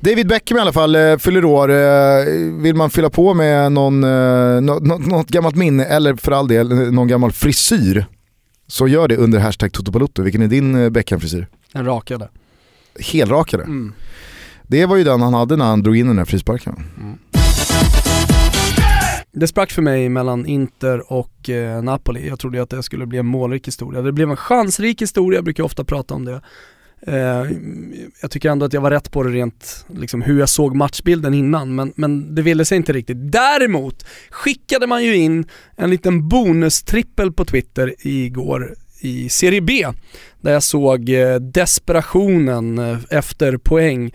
David 0.00 0.28
Beckham 0.28 0.58
i 0.58 0.60
alla 0.60 0.72
fall 0.72 0.94
eh, 0.94 1.16
fyller 1.16 1.44
år. 1.44 1.70
Eh, 1.70 2.24
vill 2.62 2.74
man 2.74 2.90
fylla 2.90 3.10
på 3.10 3.34
med 3.34 3.72
någon, 3.72 4.04
eh, 4.04 4.60
något, 4.60 5.06
något 5.06 5.28
gammalt 5.28 5.56
minne 5.56 5.84
eller 5.84 6.14
för 6.14 6.32
all 6.32 6.48
del 6.48 6.92
någon 6.92 7.08
gammal 7.08 7.32
frisyr 7.32 8.06
så 8.66 8.88
gör 8.88 9.08
det 9.08 9.16
under 9.16 9.38
hashtag 9.38 9.72
Toto 9.72 10.22
Vilken 10.22 10.42
är 10.42 10.48
din 10.48 10.92
Beckham-frisyr? 10.92 11.46
En 11.72 11.84
rakade. 11.84 12.28
Helrakade? 13.00 13.62
Mm. 13.62 13.92
Det 14.62 14.86
var 14.86 14.96
ju 14.96 15.04
den 15.04 15.22
han 15.22 15.34
hade 15.34 15.56
när 15.56 15.64
han 15.64 15.82
drog 15.82 15.96
in 15.96 16.06
den 16.06 16.18
här 16.18 16.24
frisparken. 16.24 16.76
Mm. 17.00 17.18
Det 19.38 19.46
sprack 19.46 19.70
för 19.70 19.82
mig 19.82 20.08
mellan 20.08 20.46
Inter 20.46 21.12
och 21.12 21.50
eh, 21.50 21.82
Napoli. 21.82 22.28
Jag 22.28 22.38
trodde 22.38 22.62
att 22.62 22.70
det 22.70 22.82
skulle 22.82 23.06
bli 23.06 23.18
en 23.18 23.26
målrik 23.26 23.68
historia. 23.68 24.02
Det 24.02 24.12
blev 24.12 24.30
en 24.30 24.36
chansrik 24.36 25.02
historia, 25.02 25.36
jag 25.36 25.44
brukar 25.44 25.62
ofta 25.62 25.84
prata 25.84 26.14
om 26.14 26.24
det. 26.24 26.40
Eh, 27.06 27.46
jag 28.22 28.30
tycker 28.30 28.50
ändå 28.50 28.66
att 28.66 28.72
jag 28.72 28.80
var 28.80 28.90
rätt 28.90 29.10
på 29.10 29.22
det 29.22 29.30
rent, 29.30 29.86
liksom 29.88 30.22
hur 30.22 30.38
jag 30.38 30.48
såg 30.48 30.76
matchbilden 30.76 31.34
innan, 31.34 31.74
men, 31.74 31.92
men 31.96 32.34
det 32.34 32.42
ville 32.42 32.64
sig 32.64 32.76
inte 32.76 32.92
riktigt. 32.92 33.32
Däremot 33.32 34.06
skickade 34.30 34.86
man 34.86 35.04
ju 35.04 35.16
in 35.16 35.46
en 35.76 35.90
liten 35.90 36.28
bonustrippel 36.28 37.32
på 37.32 37.44
Twitter 37.44 37.94
igår 37.98 38.74
i 39.00 39.28
Serie 39.28 39.60
B, 39.60 39.86
där 40.40 40.52
jag 40.52 40.62
såg 40.62 41.08
eh, 41.08 41.34
desperationen 41.34 42.78
eh, 42.78 42.98
efter 43.10 43.56
poäng 43.56 44.14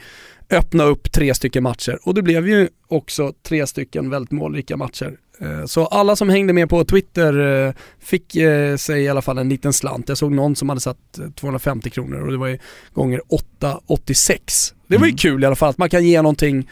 öppna 0.50 0.84
upp 0.84 1.12
tre 1.12 1.34
stycken 1.34 1.64
matcher 1.64 2.00
och 2.04 2.14
det 2.14 2.22
blev 2.22 2.48
ju 2.48 2.68
också 2.88 3.34
tre 3.44 3.68
stycken 3.68 4.10
väldigt 4.10 4.32
målrika 4.32 4.78
matcher. 4.78 5.18
Eh, 5.42 5.66
så 5.66 5.86
alla 5.86 6.16
som 6.16 6.30
hängde 6.30 6.54
med 6.54 6.70
på 6.70 6.84
Twitter 6.84 7.66
eh, 7.68 7.74
fick 8.00 8.36
eh, 8.36 8.76
sig 8.76 9.04
i 9.04 9.10
alla 9.10 9.22
fall 9.22 9.38
en 9.38 9.50
liten 9.50 9.74
slant. 9.74 10.10
Jag 10.10 10.18
såg 10.18 10.32
någon 10.32 10.56
som 10.56 10.70
hade 10.70 10.82
satt 10.82 11.20
250 11.36 11.90
kronor 11.90 12.22
och 12.22 12.32
det 12.32 12.38
var 12.38 12.48
ju 12.48 12.60
gånger 12.94 13.22
8,86. 13.62 14.74
Det 14.88 14.98
var 14.98 15.06
ju 15.06 15.10
mm. 15.10 15.18
kul 15.18 15.44
i 15.44 15.46
alla 15.46 15.56
fall 15.56 15.70
att 15.70 15.78
man 15.78 15.90
kan 15.90 16.06
ge 16.06 16.22
någonting 16.22 16.70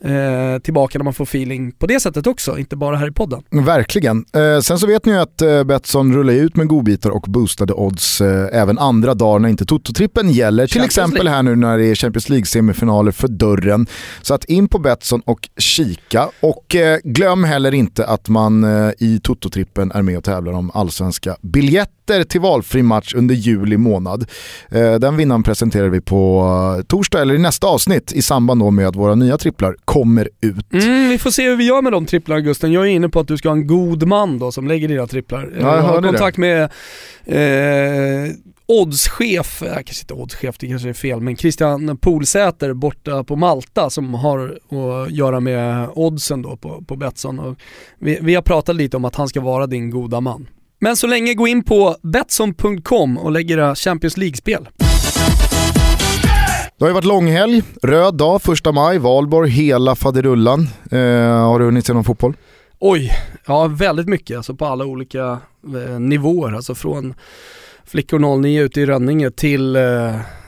eh, 0.00 0.58
tillbaka 0.62 0.98
när 0.98 1.04
man 1.04 1.14
får 1.14 1.24
feeling 1.24 1.72
på 1.72 1.86
det 1.86 2.00
sättet 2.00 2.26
också, 2.26 2.58
inte 2.58 2.76
bara 2.76 2.96
här 2.96 3.08
i 3.08 3.12
podden. 3.12 3.42
Verkligen. 3.50 4.24
Eh, 4.32 4.60
sen 4.60 4.78
så 4.78 4.86
vet 4.86 5.04
ni 5.04 5.12
ju 5.12 5.18
att 5.18 5.42
eh, 5.42 5.64
Betsson 5.64 6.14
rullar 6.14 6.32
ut 6.32 6.56
med 6.56 6.68
godbitar 6.68 7.10
och 7.10 7.24
boostade 7.28 7.72
odds 7.72 8.20
eh, 8.20 8.48
även 8.52 8.78
andra 8.78 9.14
dagar 9.14 9.38
när 9.38 9.48
inte 9.48 9.64
Toto-trippen 9.64 10.30
gäller. 10.30 10.66
Till 10.66 10.72
Champions 10.72 10.98
exempel 10.98 11.24
League. 11.24 11.36
här 11.36 11.42
nu 11.42 11.56
när 11.56 11.78
det 11.78 11.86
är 11.86 11.94
Champions 11.94 12.28
League-semifinaler 12.28 13.12
för 13.12 13.28
dörren. 13.28 13.86
Så 14.22 14.34
att 14.34 14.44
in 14.44 14.68
på 14.68 14.78
Betsson 14.78 15.20
och 15.24 15.48
kika. 15.56 16.28
Och 16.40 16.76
eh, 16.76 16.98
glöm 17.04 17.44
heller 17.44 17.74
inte 17.74 18.06
att 18.06 18.28
man 18.28 18.64
eh, 18.64 18.90
i 18.98 19.20
Toto-trippen 19.22 19.92
är 19.94 20.02
med 20.02 20.18
och 20.18 20.24
tävlar 20.24 20.52
om 20.52 20.70
allsvenska 20.74 21.36
biljetter 21.42 22.24
till 22.24 22.40
valfri 22.40 22.82
match 22.82 23.14
under 23.14 23.34
juli 23.34 23.76
månad. 23.76 24.24
Den 25.00 25.16
vinnaren 25.16 25.42
presenterar 25.42 25.88
vi 25.88 26.00
på 26.00 26.82
torsdag 26.86 27.20
eller 27.20 27.34
i 27.34 27.38
nästa 27.38 27.66
avsnitt 27.66 28.12
i 28.12 28.22
samband 28.22 28.72
med 28.72 28.88
att 28.88 28.96
våra 28.96 29.14
nya 29.14 29.38
tripplar 29.38 29.76
kommer 29.86 30.28
ut. 30.40 30.72
Mm, 30.72 31.08
vi 31.08 31.18
får 31.18 31.30
se 31.30 31.48
hur 31.48 31.56
vi 31.56 31.64
gör 31.64 31.82
med 31.82 31.92
de 31.92 32.06
tripplarna 32.06 32.40
Gusten. 32.40 32.72
Jag 32.72 32.82
är 32.82 32.90
inne 32.90 33.08
på 33.08 33.20
att 33.20 33.28
du 33.28 33.36
ska 33.36 33.48
ha 33.48 33.56
en 33.56 33.66
god 33.66 34.06
man 34.06 34.38
då 34.38 34.52
som 34.52 34.68
lägger 34.68 34.88
dina 34.88 35.06
tripplar. 35.06 35.52
jag 35.60 35.66
har 35.66 35.80
hörde 35.80 36.06
det. 36.06 36.08
kontakt 36.08 36.38
med 36.38 36.62
eh, 37.24 38.32
oddschef, 38.66 39.62
äh, 39.62 39.74
kanske 39.74 40.02
inte 40.02 40.14
oddschef, 40.14 40.58
det 40.58 40.68
kanske 40.68 40.88
är 40.88 40.92
fel, 40.92 41.20
men 41.20 41.36
Christian 41.36 41.96
Polsäter 41.96 42.72
borta 42.72 43.24
på 43.24 43.36
Malta 43.36 43.90
som 43.90 44.14
har 44.14 44.58
att 44.70 45.10
göra 45.10 45.40
med 45.40 45.88
oddsen 45.94 46.42
då 46.42 46.56
på, 46.56 46.84
på 46.84 46.96
Betsson. 46.96 47.38
Och 47.38 47.56
vi, 47.98 48.18
vi 48.22 48.34
har 48.34 48.42
pratat 48.42 48.76
lite 48.76 48.96
om 48.96 49.04
att 49.04 49.16
han 49.16 49.28
ska 49.28 49.40
vara 49.40 49.66
din 49.66 49.90
goda 49.90 50.20
man. 50.20 50.48
Men 50.78 50.96
så 50.96 51.06
länge 51.06 51.34
gå 51.34 51.48
in 51.48 51.64
på 51.64 51.96
Betsson.com 52.02 53.18
och 53.18 53.32
lägg 53.32 53.50
era 53.50 53.74
Champions 53.74 54.16
League-spel. 54.16 54.68
Det 56.78 56.84
har 56.84 56.88
ju 56.88 56.94
varit 56.94 57.04
långhelg, 57.04 57.62
röd 57.82 58.14
dag, 58.14 58.42
första 58.42 58.72
maj, 58.72 58.98
valborg, 58.98 59.50
hela 59.50 59.94
faderullan. 59.94 60.60
Eh, 60.90 60.98
har 61.28 61.58
du 61.58 61.64
hunnit 61.64 61.86
se 61.86 61.92
någon 61.92 62.04
fotboll? 62.04 62.36
Oj, 62.78 63.12
ja 63.46 63.66
väldigt 63.66 64.08
mycket 64.08 64.36
alltså 64.36 64.54
på 64.54 64.66
alla 64.66 64.84
olika 64.84 65.38
eh, 65.90 66.00
nivåer. 66.00 66.52
Alltså 66.52 66.74
från 66.74 67.14
Flickor 67.84 68.38
09 68.42 68.62
ute 68.62 68.80
i 68.80 68.86
Rönninge 68.86 69.30
till 69.30 69.76
eh, 69.76 69.82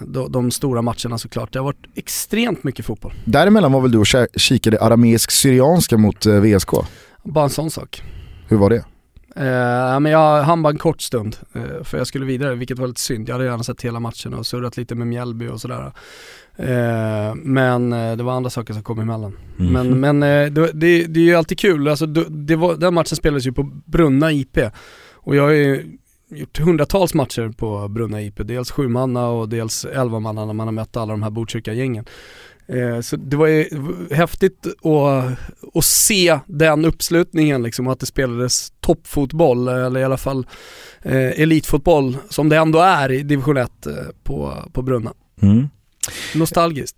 de, 0.00 0.32
de 0.32 0.50
stora 0.50 0.82
matcherna 0.82 1.18
såklart. 1.18 1.52
Det 1.52 1.58
har 1.58 1.64
varit 1.64 1.86
extremt 1.94 2.64
mycket 2.64 2.84
fotboll. 2.86 3.12
Däremellan 3.24 3.72
var 3.72 3.80
väl 3.80 3.90
du 3.90 3.98
och 3.98 4.06
kikade 4.36 4.80
arameisk-syrianska 4.80 5.96
mot 5.96 6.26
eh, 6.26 6.34
VSK? 6.34 6.70
Bara 7.24 7.44
en 7.44 7.50
sån 7.50 7.70
sak. 7.70 8.02
Hur 8.48 8.56
var 8.56 8.70
det? 8.70 8.84
Eh, 9.38 10.00
men 10.00 10.12
jag 10.12 10.42
hann 10.42 10.62
bara 10.62 10.70
en 10.70 10.78
kort 10.78 11.00
stund 11.00 11.36
eh, 11.52 11.84
för 11.84 11.98
jag 11.98 12.06
skulle 12.06 12.26
vidare, 12.26 12.54
vilket 12.54 12.78
var 12.78 12.86
lite 12.86 13.00
synd. 13.00 13.28
Jag 13.28 13.34
hade 13.34 13.44
gärna 13.44 13.62
sett 13.62 13.82
hela 13.82 14.00
matchen 14.00 14.34
och 14.34 14.46
surrat 14.46 14.76
lite 14.76 14.94
med 14.94 15.06
Mjällby 15.06 15.48
och 15.48 15.60
sådär. 15.60 15.92
Eh, 16.56 17.34
men 17.34 17.92
eh, 17.92 18.16
det 18.16 18.22
var 18.22 18.32
andra 18.32 18.50
saker 18.50 18.74
som 18.74 18.82
kom 18.82 18.98
emellan. 18.98 19.38
Men, 19.56 20.00
men 20.00 20.22
eh, 20.22 20.46
det, 20.46 20.72
det, 20.72 21.06
det 21.06 21.20
är 21.20 21.24
ju 21.24 21.34
alltid 21.34 21.58
kul, 21.58 21.88
alltså, 21.88 22.06
det, 22.06 22.56
var, 22.56 22.76
den 22.76 22.94
matchen 22.94 23.16
spelades 23.16 23.46
ju 23.46 23.52
på 23.52 23.70
Brunna 23.84 24.32
IP 24.32 24.58
och 25.12 25.36
jag 25.36 25.42
har 25.42 25.50
ju 25.50 25.98
gjort 26.30 26.58
hundratals 26.58 27.14
matcher 27.14 27.52
på 27.56 27.88
Brunna 27.88 28.22
IP, 28.22 28.40
dels 28.44 28.70
sju 28.70 28.88
manna 28.88 29.28
och 29.28 29.48
dels 29.48 29.84
elva 29.84 30.20
manna 30.20 30.44
när 30.44 30.52
man 30.52 30.66
har 30.66 30.72
mött 30.72 30.96
alla 30.96 31.12
de 31.12 31.22
här 31.22 31.30
Botkyrka-gängen. 31.30 32.04
Eh, 32.72 33.00
så 33.00 33.16
det 33.16 33.36
var 33.36 33.46
ju 33.46 33.66
häftigt 34.10 34.66
att, 34.66 35.38
att 35.74 35.84
se 35.84 36.38
den 36.46 36.84
uppslutningen 36.84 37.62
liksom, 37.62 37.88
att 37.88 38.00
det 38.00 38.06
spelades 38.06 38.72
toppfotboll, 38.80 39.68
eller 39.68 40.00
i 40.00 40.04
alla 40.04 40.16
fall 40.16 40.46
eh, 41.02 41.40
elitfotboll 41.40 42.16
som 42.28 42.48
det 42.48 42.56
ändå 42.56 42.78
är 42.78 43.12
i 43.12 43.22
division 43.22 43.56
1 43.56 43.86
eh, 43.86 43.92
på, 44.22 44.54
på 44.72 44.82
Brunna. 44.82 45.12
Nostalgiskt. 46.34 46.96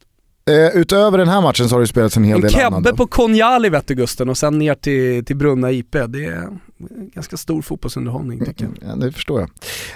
Eh, 0.48 0.76
utöver 0.80 1.18
den 1.18 1.28
här 1.28 1.40
matchen 1.40 1.68
så 1.68 1.74
har 1.74 1.80
det 1.80 1.86
spelats 1.86 2.16
en 2.16 2.24
hel 2.24 2.34
En 2.36 2.40
del 2.42 2.60
annat. 2.64 2.84
kebbe 2.84 2.96
på 2.96 3.06
Konjali 3.06 3.68
vet 3.68 3.86
du 3.86 3.94
Gusten 3.94 4.28
och 4.28 4.38
sen 4.38 4.58
ner 4.58 4.74
till, 4.74 5.24
till 5.24 5.36
Brunna 5.36 5.70
IP. 5.72 5.92
Det 6.08 6.24
är 6.24 6.48
ganska 7.14 7.36
stor 7.36 7.62
fotbollsunderhållning 7.62 8.44
tycker 8.44 8.64
jag. 8.64 8.90
Ja, 8.90 8.96
det 8.96 9.12
förstår 9.12 9.40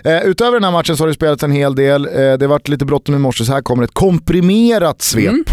jag. 0.03 0.17
Eh, 0.17 0.23
utöver 0.29 0.53
den 0.53 0.65
här 0.65 0.73
matchen 0.73 0.97
så 0.97 1.03
har 1.03 1.09
det 1.09 1.15
spelats 1.15 1.43
en 1.43 1.53
hel 1.53 1.75
del. 1.75 2.07
Eh, 2.07 2.13
det 2.13 2.39
har 2.41 2.47
varit 2.47 2.69
lite 2.69 2.85
bråttom 2.85 3.15
i 3.15 3.19
morse 3.19 3.45
så 3.45 3.53
här 3.53 3.61
kommer 3.63 3.83
ett 3.83 3.95
komprimerat 3.95 5.03
svep. 5.03 5.29
Mm. 5.29 5.45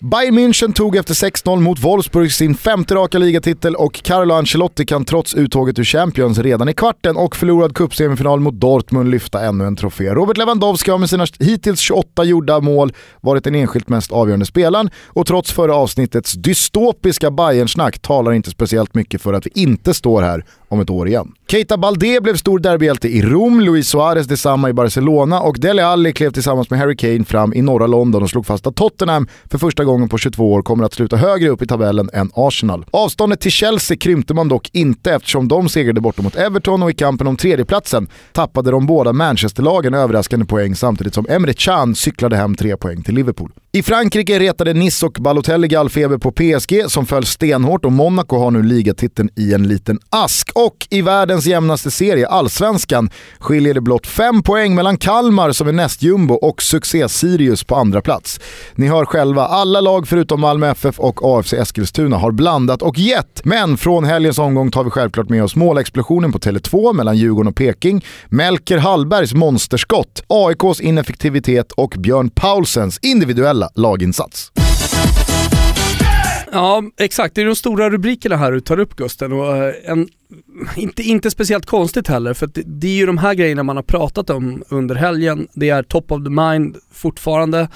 Bayern 0.00 0.34
München 0.34 0.72
tog 0.72 0.96
efter 0.96 1.14
6-0 1.14 1.60
mot 1.60 1.78
Wolfsburg 1.78 2.32
sin 2.32 2.54
femte 2.54 2.94
raka 2.94 3.18
ligatitel 3.18 3.74
och 3.74 4.02
Carlo 4.02 4.34
Ancelotti 4.34 4.86
kan 4.86 5.04
trots 5.04 5.34
uttåget 5.34 5.78
ur 5.78 5.84
Champions 5.84 6.38
redan 6.38 6.68
i 6.68 6.74
kvarten 6.74 7.16
och 7.16 7.36
förlorad 7.36 7.74
cupsemifinal 7.74 8.40
mot 8.40 8.54
Dortmund 8.54 9.10
lyfta 9.10 9.40
ännu 9.40 9.64
en 9.64 9.76
trofé. 9.76 10.10
Robert 10.10 10.36
Lewandowski 10.36 10.90
har 10.90 10.98
med 10.98 11.10
sina 11.10 11.26
hittills 11.38 11.80
28 11.80 12.24
gjorda 12.24 12.60
mål 12.60 12.92
varit 13.20 13.44
den 13.44 13.54
enskilt 13.54 13.88
mest 13.88 14.12
avgörande 14.12 14.46
spelaren 14.46 14.90
och 15.06 15.26
trots 15.26 15.52
förra 15.52 15.74
avsnittets 15.74 16.32
dystopiska 16.32 17.30
Bayern-snack 17.30 17.98
talar 17.98 18.32
inte 18.32 18.50
speciellt 18.50 18.94
mycket 18.94 19.22
för 19.22 19.32
att 19.32 19.46
vi 19.46 19.50
inte 19.54 19.94
står 19.94 20.22
här 20.22 20.44
om 20.68 20.80
ett 20.80 20.90
år 20.90 21.08
igen. 21.08 21.32
Keita 21.50 21.76
Balde 21.76 22.20
blev 22.22 22.36
stor 22.36 22.58
derbyhjälte 22.58 23.08
i 23.08 23.22
Rom, 23.22 23.60
Luis 23.60 23.88
Suarez 23.88 24.26
detsamma 24.26 24.70
i 24.70 24.72
Barcelona 24.72 25.40
och 25.40 25.58
Dele 25.58 25.86
Alli 25.86 26.12
klev 26.12 26.30
tillsammans 26.30 26.70
med 26.70 26.78
Harry 26.78 26.96
Kane 26.96 27.24
fram 27.24 27.54
i 27.54 27.62
norra 27.62 27.86
London 27.86 28.22
och 28.22 28.30
slog 28.30 28.46
fast 28.46 28.66
att 28.66 28.76
Tottenham 28.76 29.28
för 29.50 29.58
första 29.58 29.84
gången 29.84 30.08
på 30.08 30.18
22 30.18 30.52
år 30.52 30.62
kommer 30.62 30.84
att 30.84 30.94
sluta 30.94 31.16
högre 31.16 31.48
upp 31.48 31.62
i 31.62 31.66
tabellen 31.66 32.10
än 32.12 32.30
Arsenal. 32.34 32.84
Avståndet 32.90 33.40
till 33.40 33.50
Chelsea 33.50 33.96
krympte 33.96 34.34
man 34.34 34.48
dock 34.48 34.70
inte 34.72 35.12
eftersom 35.12 35.48
de 35.48 35.68
segrade 35.68 36.00
borta 36.00 36.22
mot 36.22 36.36
Everton 36.36 36.82
och 36.82 36.90
i 36.90 36.94
kampen 36.94 37.26
om 37.26 37.36
tredjeplatsen 37.36 38.08
tappade 38.32 38.70
de 38.70 38.86
båda 38.86 39.12
Manchesterlagen 39.12 39.94
överraskande 39.94 40.46
poäng 40.46 40.74
samtidigt 40.74 41.14
som 41.14 41.26
Emre 41.28 41.52
Can 41.52 41.94
cyklade 41.94 42.36
hem 42.36 42.54
tre 42.54 42.76
poäng 42.76 43.02
till 43.02 43.14
Liverpool. 43.14 43.50
I 43.72 43.82
Frankrike 43.82 44.38
retade 44.38 44.72
Nice 44.72 45.06
och 45.06 45.16
Balotelli 45.20 45.68
gallfeber 45.68 46.18
på 46.18 46.32
PSG 46.32 46.84
som 46.90 47.06
föll 47.06 47.24
stenhårt 47.24 47.84
och 47.84 47.92
Monaco 47.92 48.38
har 48.38 48.50
nu 48.50 48.62
ligatiteln 48.62 49.28
i 49.36 49.54
en 49.54 49.68
liten 49.68 49.98
ask. 50.10 50.50
Och 50.66 50.86
i 50.90 51.02
världens 51.02 51.46
jämnaste 51.46 51.90
serie, 51.90 52.28
Allsvenskan, 52.28 53.10
skiljer 53.38 53.74
det 53.74 53.80
blott 53.80 54.06
fem 54.06 54.42
poäng 54.42 54.74
mellan 54.74 54.96
Kalmar 54.96 55.52
som 55.52 55.68
är 55.68 55.72
näst 55.72 56.02
jumbo 56.02 56.34
och 56.34 56.62
succé 56.62 57.08
Sirius 57.08 57.64
på 57.64 57.76
andra 57.76 58.00
plats. 58.00 58.40
Ni 58.74 58.88
hör 58.88 59.04
själva, 59.04 59.46
alla 59.46 59.80
lag 59.80 60.08
förutom 60.08 60.40
Malmö 60.40 60.70
FF 60.70 61.00
och 61.00 61.38
AFC 61.38 61.52
Eskilstuna 61.52 62.16
har 62.16 62.32
blandat 62.32 62.82
och 62.82 62.98
gett. 62.98 63.44
Men 63.44 63.76
från 63.76 64.04
helgens 64.04 64.38
omgång 64.38 64.70
tar 64.70 64.84
vi 64.84 64.90
självklart 64.90 65.28
med 65.28 65.44
oss 65.44 65.56
målexplosionen 65.56 66.32
på 66.32 66.38
Tele2 66.38 66.92
mellan 66.92 67.16
Djurgården 67.16 67.48
och 67.48 67.56
Peking, 67.56 68.04
Melker 68.28 68.78
Hallbergs 68.78 69.34
monsterskott, 69.34 70.22
AIKs 70.26 70.80
ineffektivitet 70.80 71.72
och 71.72 71.94
Björn 71.98 72.30
Paulsens 72.30 72.98
individuella 73.02 73.68
laginsats. 73.74 74.52
Ja, 76.52 76.82
exakt. 76.96 77.34
Det 77.34 77.40
är 77.40 77.46
de 77.46 77.56
stora 77.56 77.90
rubrikerna 77.90 78.36
här 78.36 78.52
du 78.52 78.60
tar 78.60 78.78
upp 78.78 78.96
Gusten 78.96 79.32
och 79.32 79.56
eh, 79.56 79.74
en, 79.84 80.08
inte, 80.76 81.02
inte 81.02 81.30
speciellt 81.30 81.66
konstigt 81.66 82.08
heller 82.08 82.34
för 82.34 82.46
att 82.46 82.54
det, 82.54 82.62
det 82.66 82.86
är 82.86 82.96
ju 82.96 83.06
de 83.06 83.18
här 83.18 83.34
grejerna 83.34 83.62
man 83.62 83.76
har 83.76 83.82
pratat 83.82 84.30
om 84.30 84.62
under 84.68 84.94
helgen. 84.94 85.48
Det 85.54 85.70
är 85.70 85.82
top 85.82 86.12
of 86.12 86.24
the 86.24 86.30
mind 86.30 86.76
fortfarande. 86.92 87.68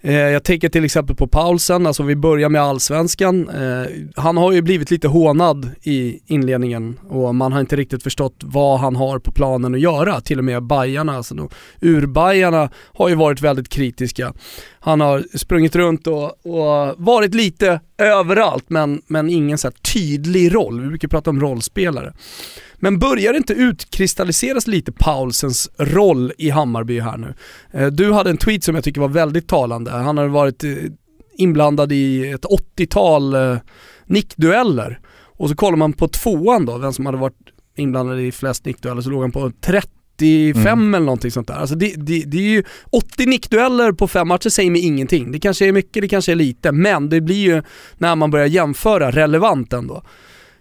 Eh, 0.00 0.14
jag 0.14 0.44
tänker 0.44 0.68
till 0.68 0.84
exempel 0.84 1.16
på 1.16 1.26
Paulsen, 1.26 1.86
alltså 1.86 2.02
vi 2.02 2.16
börjar 2.16 2.48
med 2.48 2.62
allsvenskan. 2.62 3.48
Eh, 3.48 3.86
han 4.16 4.36
har 4.36 4.52
ju 4.52 4.62
blivit 4.62 4.90
lite 4.90 5.08
hånad 5.08 5.70
i 5.82 6.20
inledningen 6.26 6.98
och 7.08 7.34
man 7.34 7.52
har 7.52 7.60
inte 7.60 7.76
riktigt 7.76 8.02
förstått 8.02 8.36
vad 8.40 8.80
han 8.80 8.96
har 8.96 9.18
på 9.18 9.32
planen 9.32 9.74
att 9.74 9.80
göra. 9.80 10.20
Till 10.20 10.38
och 10.38 10.44
med 10.44 10.62
Bajarna, 10.62 11.16
alltså 11.16 11.48
urbajarna 11.80 12.70
har 12.94 13.08
ju 13.08 13.14
varit 13.14 13.40
väldigt 13.40 13.68
kritiska. 13.68 14.32
Han 14.80 15.00
har 15.00 15.24
sprungit 15.38 15.76
runt 15.76 16.06
och, 16.06 16.46
och 16.46 16.94
varit 16.96 17.34
lite 17.34 17.80
överallt 17.98 18.64
men, 18.68 19.02
men 19.06 19.30
ingen 19.30 19.58
så 19.58 19.68
här 19.68 19.74
tydlig 19.94 20.54
roll. 20.54 20.80
Vi 20.80 20.88
brukar 20.88 21.08
prata 21.08 21.30
om 21.30 21.40
rollspelare. 21.40 22.12
Men 22.80 22.98
börjar 22.98 23.32
det 23.32 23.36
inte 23.36 23.52
utkristalliseras 23.52 24.66
lite 24.66 24.92
Paulsens 24.92 25.70
roll 25.78 26.32
i 26.38 26.50
Hammarby 26.50 27.00
här 27.00 27.16
nu? 27.16 27.34
Eh, 27.72 27.86
Du 27.86 28.12
hade 28.12 28.30
en 28.30 28.36
tweet 28.36 28.64
som 28.64 28.74
jag 28.74 28.84
tycker 28.84 29.00
var 29.00 29.08
väldigt 29.08 29.48
talande. 29.48 29.90
Han 29.90 30.18
har 30.18 30.28
varit 30.28 30.64
eh, 30.64 30.70
inblandad 31.36 31.92
i 31.92 32.28
ett 32.30 32.44
80-tal 32.76 33.34
eh, 33.34 33.56
nickdueller. 34.06 35.00
Och 35.38 35.48
så 35.48 35.56
kollar 35.56 35.76
man 35.76 35.92
på 35.92 36.08
tvåan 36.08 36.66
då, 36.66 36.78
vem 36.78 36.92
som 36.92 37.06
hade 37.06 37.18
varit 37.18 37.36
inblandad 37.76 38.20
i 38.20 38.32
flest 38.32 38.64
nickdueller, 38.64 39.00
så 39.02 39.10
låg 39.10 39.20
han 39.22 39.32
på 39.32 39.52
35 39.60 39.98
Mm. 40.64 40.94
eller 40.94 41.06
någonting 41.06 41.30
sånt 41.30 41.48
där. 41.48 41.54
Alltså 41.54 41.74
det, 41.74 41.94
det, 41.96 42.22
det 42.26 42.36
är 42.38 42.42
ju 42.50 42.62
80 42.90 43.26
nickdueller 43.26 43.92
på 43.92 44.08
fem 44.08 44.28
matcher 44.28 44.48
säger 44.48 44.70
mig 44.70 44.80
ingenting. 44.86 45.32
Det 45.32 45.38
kanske 45.40 45.66
är 45.68 45.72
mycket, 45.72 46.02
det 46.02 46.08
kanske 46.08 46.32
är 46.32 46.36
lite, 46.36 46.72
men 46.72 47.08
det 47.08 47.20
blir 47.20 47.36
ju 47.36 47.62
när 47.98 48.16
man 48.16 48.30
börjar 48.30 48.46
jämföra 48.46 49.10
relevant 49.10 49.72
ändå. 49.72 50.02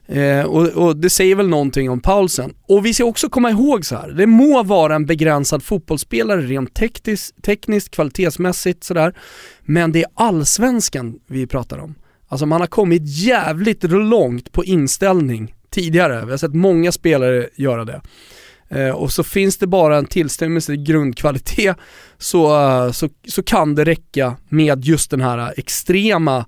Eh, 0.08 0.46
och, 0.46 0.68
och 0.68 0.98
det 0.98 1.10
säger 1.10 1.36
väl 1.36 1.48
någonting 1.48 1.90
om 1.90 2.00
Paulsen. 2.02 2.54
Och 2.68 2.86
vi 2.86 2.94
ska 2.94 3.06
också 3.06 3.30
komma 3.30 3.50
ihåg 3.50 3.86
så 3.86 3.96
här. 3.96 4.10
det 4.10 4.26
må 4.26 4.64
vara 4.64 4.96
en 4.96 5.06
begränsad 5.06 5.64
fotbollsspelare 5.64 6.42
rent 6.42 6.74
tekniskt, 6.74 7.44
tekniskt 7.44 7.90
kvalitetsmässigt 7.90 8.84
sådär, 8.84 9.14
men 9.62 9.92
det 9.92 10.04
är 10.04 10.10
allsvenskan 10.14 11.20
vi 11.28 11.48
pratar 11.48 11.78
om. 11.78 11.96
Alltså 12.28 12.46
man 12.46 12.62
har 12.62 12.68
kommit 12.68 13.02
jävligt 13.06 13.84
långt 13.84 14.52
på 14.52 14.66
inställning 14.66 15.54
tidigare, 15.70 16.26
vi 16.26 16.32
har 16.32 16.38
sett 16.38 16.54
många 16.54 16.92
spelare 16.92 17.50
göra 17.56 17.86
det 17.86 18.02
eh, 18.70 18.90
och 18.90 19.12
så 19.12 19.24
finns 19.24 19.58
det 19.58 19.68
bara 19.68 19.98
en 19.98 20.06
tillstämmelse 20.06 20.74
i 20.74 20.78
grundkvalitet 20.78 21.78
så, 22.18 22.68
eh, 22.68 22.92
så, 22.92 23.10
så 23.28 23.44
kan 23.44 23.76
det 23.76 23.84
räcka 23.84 24.36
med 24.50 24.86
just 24.86 25.12
den 25.12 25.22
här 25.22 25.54
extrema 25.58 26.46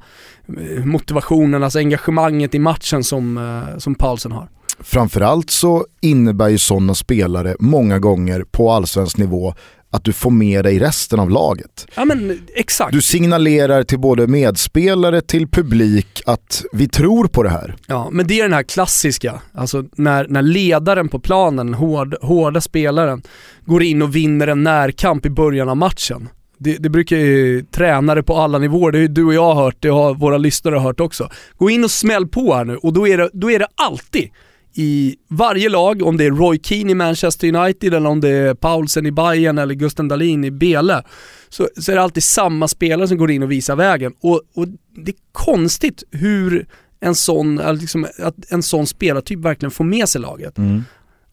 eh, 0.48 0.86
motivationen, 0.86 1.64
alltså 1.64 1.80
engagemanget 1.80 2.56
i 2.56 2.60
matchen 2.60 3.04
som, 3.04 3.38
eh, 3.38 3.78
som 3.78 3.96
Paulsen 3.96 4.32
har. 4.32 4.50
Framförallt 4.80 5.50
så 5.50 5.86
innebär 6.02 6.48
ju 6.48 6.58
sådana 6.58 6.96
spelare 6.96 7.56
många 7.60 8.00
gånger 8.00 8.44
på 8.52 8.72
allsvensk 8.72 9.18
nivå 9.18 9.54
att 9.92 10.04
du 10.04 10.14
får 10.14 10.32
med 10.32 10.66
dig 10.66 10.80
resten 10.80 11.20
av 11.20 11.30
laget. 11.30 11.88
Ja 11.96 12.06
men 12.06 12.42
exakt. 12.56 12.94
Du 12.94 13.02
signalerar 13.02 13.84
till 13.84 14.00
både 14.00 14.28
medspelare, 14.28 15.22
till 15.22 15.48
publik 15.48 16.22
att 16.26 16.66
vi 16.72 16.88
tror 16.88 17.28
på 17.28 17.44
det 17.44 17.50
här. 17.50 17.76
Ja, 17.88 18.10
men 18.12 18.28
det 18.28 18.40
är 18.40 18.44
den 18.44 18.54
här 18.54 18.64
klassiska, 18.64 19.42
alltså 19.54 19.84
när, 19.96 20.28
när 20.28 20.42
ledaren 20.42 21.10
på 21.10 21.20
planen, 21.20 21.74
hård, 21.74 22.16
hårda 22.22 22.62
spelaren, 22.62 23.22
går 23.66 23.84
in 23.84 24.02
och 24.02 24.16
vinner 24.16 24.48
en 24.48 24.64
närkamp 24.64 25.26
i 25.26 25.30
början 25.30 25.70
av 25.70 25.78
matchen. 25.78 26.30
Det, 26.58 26.78
det 26.78 26.90
brukar 26.90 27.18
ju 27.18 27.62
tränare 27.72 28.24
på 28.24 28.38
alla 28.38 28.58
nivåer, 28.58 28.92
det 28.92 28.98
har 28.98 29.02
ju 29.02 29.08
du 29.08 29.26
och 29.26 29.34
jag 29.34 29.56
hört, 29.56 29.76
det 29.80 29.90
har 29.90 30.14
våra 30.14 30.38
lyssnare 30.38 30.80
hört 30.80 31.00
också. 31.00 31.30
Gå 31.58 31.70
in 31.70 31.84
och 31.84 31.92
smäll 31.92 32.28
på 32.28 32.56
här 32.56 32.66
nu 32.66 32.78
och 32.78 32.94
då 32.94 33.08
är 33.08 33.18
det, 33.18 33.30
då 33.34 33.52
är 33.52 33.60
det 33.60 33.68
alltid 33.76 34.30
i 34.74 35.16
varje 35.28 35.70
lag, 35.70 36.02
om 36.04 36.18
det 36.18 36.26
är 36.26 36.32
Roy 36.32 36.60
Keane 36.64 36.92
i 36.92 36.96
Manchester 36.96 37.56
United 37.56 37.94
eller 37.94 38.10
om 38.10 38.22
det 38.22 38.30
är 38.30 38.54
Paulsen 38.54 39.06
i 39.06 39.12
Bayern 39.12 39.58
eller 39.58 39.74
Gusten 39.74 40.08
Dahlin 40.08 40.44
i 40.44 40.52
Bele, 40.52 41.04
så, 41.50 41.70
så 41.78 41.92
är 41.92 41.96
det 41.96 42.02
alltid 42.02 42.24
samma 42.24 42.68
spelare 42.68 43.08
som 43.08 43.18
går 43.18 43.32
in 43.32 43.44
och 43.44 43.52
visar 43.52 43.76
vägen. 43.76 44.14
Och, 44.22 44.42
och 44.54 44.68
det 44.96 45.12
är 45.12 45.16
konstigt 45.32 46.04
hur 46.12 46.66
en 47.00 47.16
sån, 47.16 47.56
liksom, 47.56 48.08
att 48.20 48.36
en 48.52 48.64
sån 48.64 48.88
spelartyp 48.88 49.40
verkligen 49.40 49.72
får 49.72 49.84
med 49.84 50.10
sig 50.10 50.22
laget. 50.22 50.58
Mm. 50.58 50.84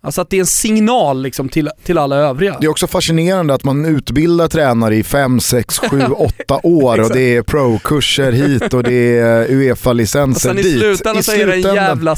Alltså 0.00 0.20
att 0.20 0.30
det 0.30 0.36
är 0.36 0.40
en 0.40 0.46
signal 0.46 1.22
liksom 1.22 1.48
till, 1.48 1.70
till 1.84 1.98
alla 1.98 2.16
övriga. 2.16 2.56
Det 2.60 2.66
är 2.66 2.70
också 2.70 2.86
fascinerande 2.86 3.54
att 3.54 3.64
man 3.64 3.86
utbildar 3.86 4.48
tränare 4.48 4.96
i 4.96 5.02
5, 5.02 5.40
6, 5.40 5.78
7, 5.78 6.02
8 6.02 6.60
år 6.62 7.00
och 7.00 7.10
det 7.12 7.36
är 7.36 7.42
pro-kurser 7.42 8.32
hit 8.32 8.74
och 8.74 8.82
det 8.82 9.18
är 9.18 9.46
Uefa-licenser 9.50 10.50
och 10.50 10.56
sen 10.56 10.56
dit. 10.56 10.66
i 10.66 10.78
slutändan 10.78 11.22
så 11.22 11.32
är 11.32 11.46
det 11.46 11.54
en 11.54 11.74
jävla 11.74 12.16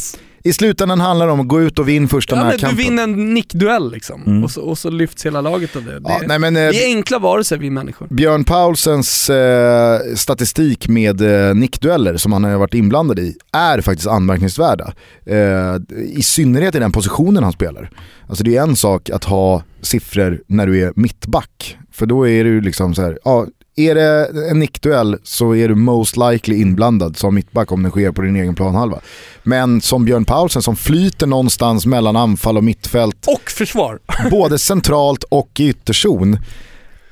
i 0.48 0.52
slutändan 0.52 1.00
handlar 1.00 1.26
det 1.26 1.32
om 1.32 1.40
att 1.40 1.48
gå 1.48 1.62
ut 1.62 1.78
och 1.78 1.88
vinna 1.88 2.08
första 2.08 2.36
ja, 2.36 2.44
närkampen. 2.44 2.76
Du 2.76 2.82
vinner 2.82 3.02
en 3.02 3.34
nickduell 3.34 3.90
liksom 3.92 4.22
mm. 4.26 4.44
och, 4.44 4.50
så, 4.50 4.60
och 4.60 4.78
så 4.78 4.90
lyfts 4.90 5.26
hela 5.26 5.40
laget 5.40 5.76
av 5.76 5.84
det. 5.84 6.00
Det, 6.00 6.00
ja, 6.04 6.20
nej, 6.26 6.38
men, 6.38 6.56
eh, 6.56 6.68
vi 6.68 6.84
är 6.84 6.96
enkla 6.96 7.18
varelser 7.18 7.56
vi 7.56 7.70
människor. 7.70 8.06
Björn 8.10 8.44
Paulsens 8.44 9.30
eh, 9.30 10.00
statistik 10.14 10.88
med 10.88 11.48
eh, 11.48 11.54
nickdueller 11.54 12.16
som 12.16 12.32
han 12.32 12.44
har 12.44 12.56
varit 12.56 12.74
inblandad 12.74 13.18
i 13.18 13.36
är 13.52 13.80
faktiskt 13.80 14.08
anmärkningsvärda. 14.08 14.92
Eh, 15.26 15.76
I 16.08 16.22
synnerhet 16.22 16.74
i 16.74 16.78
den 16.78 16.92
positionen 16.92 17.42
han 17.42 17.52
spelar. 17.52 17.90
Alltså 18.26 18.44
det 18.44 18.56
är 18.56 18.62
en 18.62 18.76
sak 18.76 19.10
att 19.10 19.24
ha 19.24 19.62
siffror 19.80 20.42
när 20.46 20.66
du 20.66 20.82
är 20.82 20.92
mittback. 20.96 21.78
För 21.92 22.06
då 22.06 22.28
är 22.28 22.44
du 22.44 22.60
liksom 22.60 22.94
så 22.94 23.02
här, 23.02 23.18
ja, 23.24 23.46
är 23.78 23.94
det 23.94 24.28
en 24.50 24.58
nickduell 24.58 25.18
så 25.22 25.54
är 25.54 25.68
du 25.68 25.74
most 25.74 26.16
likely 26.16 26.60
inblandad 26.60 27.16
som 27.16 27.34
mittback 27.34 27.72
om 27.72 27.82
det 27.82 27.90
sker 27.90 28.12
på 28.12 28.22
din 28.22 28.36
egen 28.36 28.54
planhalva. 28.54 29.00
Men 29.42 29.80
som 29.80 30.04
Björn 30.04 30.24
Paulsen 30.24 30.62
som 30.62 30.76
flyter 30.76 31.26
någonstans 31.26 31.86
mellan 31.86 32.16
anfall 32.16 32.56
och 32.56 32.64
mittfält. 32.64 33.26
Och 33.26 33.50
försvar. 33.50 33.98
både 34.30 34.58
centralt 34.58 35.24
och 35.24 35.60
i 35.60 35.68
ytterzon. 35.68 36.38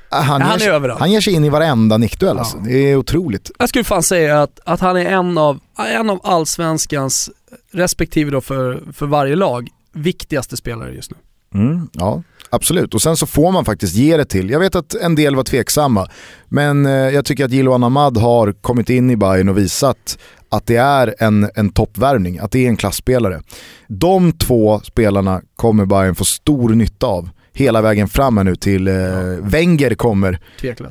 Han, 0.08 0.42
han, 0.42 0.58
ger, 0.58 0.72
är 0.72 0.98
han 0.98 1.10
ger 1.10 1.20
sig 1.20 1.32
in 1.32 1.44
i 1.44 1.48
varenda 1.48 1.98
nickduell 1.98 2.36
ja. 2.36 2.40
alltså. 2.40 2.58
Det 2.58 2.90
är 2.90 2.96
otroligt. 2.96 3.50
Jag 3.58 3.68
skulle 3.68 3.84
fan 3.84 4.02
säga 4.02 4.42
att, 4.42 4.60
att 4.64 4.80
han 4.80 4.96
är 4.96 5.04
en 5.04 5.38
av, 5.38 5.60
en 5.94 6.10
av 6.10 6.20
allsvenskans, 6.24 7.30
respektive 7.72 8.30
då 8.30 8.40
för, 8.40 8.82
för 8.92 9.06
varje 9.06 9.36
lag, 9.36 9.68
viktigaste 9.92 10.56
spelare 10.56 10.94
just 10.94 11.10
nu. 11.10 11.16
Mm, 11.56 11.88
ja, 11.92 12.22
absolut. 12.50 12.94
Och 12.94 13.02
sen 13.02 13.16
så 13.16 13.26
får 13.26 13.52
man 13.52 13.64
faktiskt 13.64 13.94
ge 13.94 14.16
det 14.16 14.24
till. 14.24 14.50
Jag 14.50 14.60
vet 14.60 14.74
att 14.74 14.94
en 14.94 15.14
del 15.14 15.36
var 15.36 15.44
tveksamma, 15.44 16.08
men 16.48 16.86
eh, 16.86 16.92
jag 16.92 17.24
tycker 17.24 17.44
att 17.44 17.52
Jiloan 17.52 17.84
Ahmad 17.84 18.16
har 18.16 18.52
kommit 18.52 18.90
in 18.90 19.10
i 19.10 19.16
Bayern 19.16 19.48
och 19.48 19.58
visat 19.58 20.18
att 20.48 20.66
det 20.66 20.76
är 20.76 21.14
en, 21.18 21.50
en 21.54 21.70
toppvärvning, 21.70 22.38
att 22.38 22.50
det 22.50 22.64
är 22.64 22.68
en 22.68 22.76
klassspelare. 22.76 23.42
De 23.88 24.32
två 24.32 24.80
spelarna 24.80 25.42
kommer 25.56 25.84
Bayern 25.84 26.14
få 26.14 26.24
stor 26.24 26.68
nytta 26.68 27.06
av 27.06 27.28
hela 27.52 27.82
vägen 27.82 28.08
fram 28.08 28.36
här 28.36 28.44
nu 28.44 28.56
till 28.56 28.88
eh, 28.88 28.94
Wenger 29.40 29.94
kommer 29.94 30.40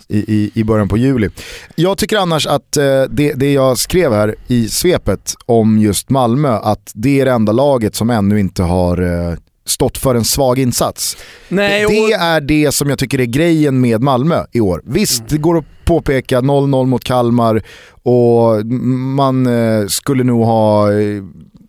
i, 0.07 0.17
i, 0.17 0.51
i 0.53 0.63
början 0.63 0.87
på 0.87 0.97
juli. 0.97 1.29
Jag 1.75 1.97
tycker 1.97 2.17
annars 2.17 2.47
att 2.47 2.77
eh, 2.77 3.03
det, 3.09 3.33
det 3.33 3.53
jag 3.53 3.77
skrev 3.77 4.13
här 4.13 4.35
i 4.47 4.67
svepet 4.67 5.33
om 5.45 5.79
just 5.79 6.09
Malmö, 6.09 6.49
att 6.49 6.91
det 6.93 7.21
är 7.21 7.25
det 7.25 7.31
enda 7.31 7.51
laget 7.51 7.95
som 7.95 8.09
ännu 8.09 8.39
inte 8.39 8.63
har 8.63 9.01
eh, 9.01 9.37
stått 9.65 9.97
för 9.97 10.15
en 10.15 10.23
svag 10.25 10.59
insats. 10.59 11.17
Nej, 11.49 11.85
och... 11.85 11.91
Det 11.91 12.13
är 12.13 12.41
det 12.41 12.71
som 12.71 12.89
jag 12.89 12.99
tycker 12.99 13.21
är 13.21 13.25
grejen 13.25 13.81
med 13.81 14.01
Malmö 14.01 14.43
i 14.51 14.59
år. 14.59 14.81
Visst, 14.85 15.19
mm. 15.19 15.27
det 15.29 15.37
går 15.37 15.57
att 15.57 15.65
påpeka 15.85 16.41
0-0 16.41 16.85
mot 16.85 17.03
Kalmar 17.03 17.61
och 18.03 18.65
man 19.15 19.45
eh, 19.47 19.87
skulle 19.87 20.23
nog 20.23 20.45
ha 20.45 20.91
eh, 20.91 21.23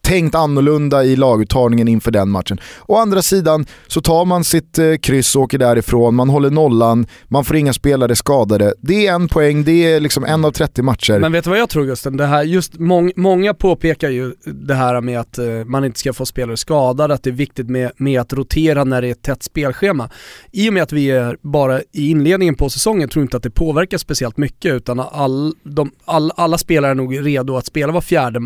tänkt 0.07 0.35
annorlunda 0.35 1.05
i 1.05 1.17
laguttagningen 1.17 1.89
inför 1.89 2.11
den 2.11 2.31
matchen. 2.31 2.61
Å 2.87 2.97
andra 2.97 3.23
sidan 3.23 3.67
så 3.87 4.01
tar 4.01 4.25
man 4.25 4.45
sitt 4.45 4.79
eh, 4.79 4.95
kryss 4.95 5.37
och 5.37 5.43
åker 5.43 5.59
därifrån, 5.59 6.15
man 6.15 6.29
håller 6.29 6.51
nollan, 6.51 7.07
man 7.29 7.45
får 7.45 7.57
inga 7.57 7.73
spelare 7.73 8.17
skadade. 8.17 8.75
Det 8.81 9.07
är 9.07 9.15
en 9.15 9.29
poäng, 9.29 9.65
det 9.65 9.93
är 9.93 10.01
liksom 10.01 10.25
en 10.25 10.45
av 10.45 10.51
30 10.51 10.83
matcher. 10.83 11.19
Men 11.19 11.33
vet 11.33 11.45
du 11.45 11.51
vad 11.51 11.59
jag 11.59 11.69
tror 11.69 11.85
Gusten? 11.85 12.17
Det 12.17 12.27
här, 12.27 12.43
just 12.43 12.79
mång, 12.79 13.13
många 13.17 13.55
påpekar 13.55 14.11
ju 14.11 14.33
det 14.45 14.75
här 14.75 15.01
med 15.01 15.21
att 15.21 15.39
eh, 15.39 15.47
man 15.47 15.85
inte 15.85 15.99
ska 15.99 16.13
få 16.13 16.27
spelare 16.27 16.57
skadade, 16.57 17.15
att 17.15 17.23
det 17.23 17.31
är 17.31 17.35
viktigt 17.35 17.69
med, 17.69 17.93
med 17.97 18.21
att 18.21 18.33
rotera 18.33 18.85
när 18.85 19.03
det 19.03 19.09
är 19.09 19.13
ett 19.13 19.23
tätt 19.23 19.43
spelschema. 19.43 20.11
I 20.53 20.69
och 20.69 20.73
med 20.73 20.83
att 20.83 20.93
vi 20.93 21.11
är 21.11 21.37
bara 21.43 21.81
i 21.81 22.11
inledningen 22.11 22.55
på 22.55 22.71
säsongen 22.71 23.09
tror 23.09 23.21
jag 23.21 23.25
inte 23.25 23.37
att 23.37 23.43
det 23.43 23.51
påverkar 23.51 23.99
speciellt 23.99 24.37
mycket 24.37 24.75
utan 24.75 25.01
all, 25.01 25.55
de, 25.63 25.91
all, 26.05 26.33
alla 26.37 26.59
spelare 26.59 26.91
är 26.91 26.95
nog 26.95 27.27
redo 27.27 27.57
att 27.57 27.67
spela 27.67 27.93
var 27.93 28.01
fjärde 28.01 28.41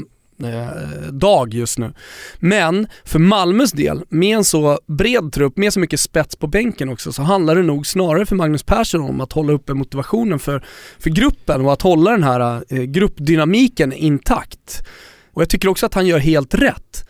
eh, 0.45 1.12
dag 1.12 1.55
just 1.55 1.78
nu. 1.78 1.93
Men 2.38 2.86
för 3.05 3.18
Malmös 3.18 3.72
del, 3.72 4.03
med 4.09 4.36
en 4.36 4.45
så 4.45 4.78
bred 4.86 5.32
trupp, 5.32 5.57
med 5.57 5.72
så 5.72 5.80
mycket 5.80 6.01
spets 6.01 6.36
på 6.36 6.47
bänken 6.47 6.88
också, 6.88 7.12
så 7.12 7.22
handlar 7.22 7.55
det 7.55 7.62
nog 7.62 7.86
snarare 7.86 8.26
för 8.26 8.36
Magnus 8.36 8.62
Persson 8.62 9.01
om 9.01 9.20
att 9.20 9.32
hålla 9.32 9.53
uppe 9.53 9.74
motivationen 9.74 10.38
för, 10.38 10.64
för 10.99 11.11
gruppen 11.11 11.61
och 11.61 11.72
att 11.72 11.82
hålla 11.82 12.11
den 12.11 12.22
här 12.22 12.64
eh, 12.68 12.82
gruppdynamiken 12.82 13.93
intakt. 13.93 14.86
Och 15.32 15.43
jag 15.43 15.49
tycker 15.49 15.68
också 15.68 15.86
att 15.86 15.95
han 15.95 16.07
gör 16.07 16.18
helt 16.18 16.55
rätt. 16.55 17.09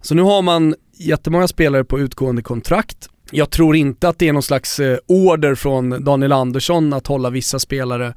Så 0.00 0.14
nu 0.14 0.22
har 0.22 0.42
man 0.42 0.74
jättemånga 0.94 1.48
spelare 1.48 1.84
på 1.84 2.00
utgående 2.00 2.42
kontrakt. 2.42 3.08
Jag 3.30 3.50
tror 3.50 3.76
inte 3.76 4.08
att 4.08 4.18
det 4.18 4.28
är 4.28 4.32
någon 4.32 4.42
slags 4.42 4.80
eh, 4.80 4.98
order 5.06 5.54
från 5.54 6.04
Daniel 6.04 6.32
Andersson 6.32 6.92
att 6.92 7.06
hålla 7.06 7.30
vissa 7.30 7.58
spelare 7.58 8.14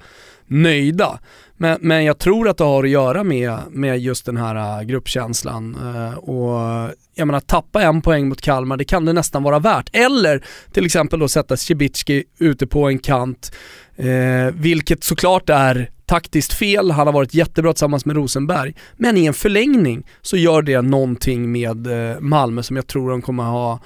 nöjda. 0.54 1.20
Men, 1.58 1.78
men 1.82 2.06
jag 2.06 2.20
tror 2.20 2.50
att 2.50 2.58
det 2.58 2.64
har 2.64 2.84
att 2.84 2.90
göra 2.90 3.24
med, 3.24 3.60
med 3.70 4.00
just 4.00 4.26
den 4.26 4.38
här 4.38 4.80
äh, 4.80 4.86
gruppkänslan. 4.86 5.78
Äh, 5.96 6.18
och 6.18 6.90
jag 7.16 7.28
menar, 7.28 7.40
tappa 7.40 7.82
en 7.82 8.02
poäng 8.02 8.30
mot 8.30 8.42
Kalmar, 8.42 8.78
det 8.78 8.86
kan 8.86 9.06
det 9.06 9.14
nästan 9.14 9.44
vara 9.44 9.60
värt. 9.60 9.90
Eller 9.94 10.44
till 10.72 10.86
exempel 10.86 11.20
då 11.20 11.28
sätta 11.28 11.58
Cibicki 11.58 12.24
ute 12.40 12.68
på 12.68 12.90
en 12.90 13.00
kant, 13.00 13.56
eh, 13.96 14.54
vilket 14.54 15.04
såklart 15.04 15.50
är 15.50 15.90
taktiskt 16.06 16.54
fel, 16.54 16.92
han 16.92 17.08
har 17.08 17.14
varit 17.14 17.34
jättebra 17.34 17.74
tillsammans 17.74 18.06
med 18.06 18.16
Rosenberg. 18.16 18.76
Men 18.98 19.18
i 19.18 19.26
en 19.26 19.34
förlängning 19.34 20.04
så 20.22 20.38
gör 20.38 20.62
det 20.62 20.82
någonting 20.82 21.52
med 21.52 21.88
Malmö 22.20 22.64
som 22.64 22.76
jag 22.76 22.88
tror 22.88 23.10
de 23.10 23.22
kommer 23.22 23.44
ha 23.44 23.80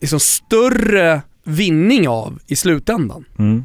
liksom 0.00 0.20
större 0.20 1.22
vinning 1.44 2.08
av 2.08 2.38
i 2.46 2.56
slutändan. 2.56 3.24
Mm. 3.38 3.64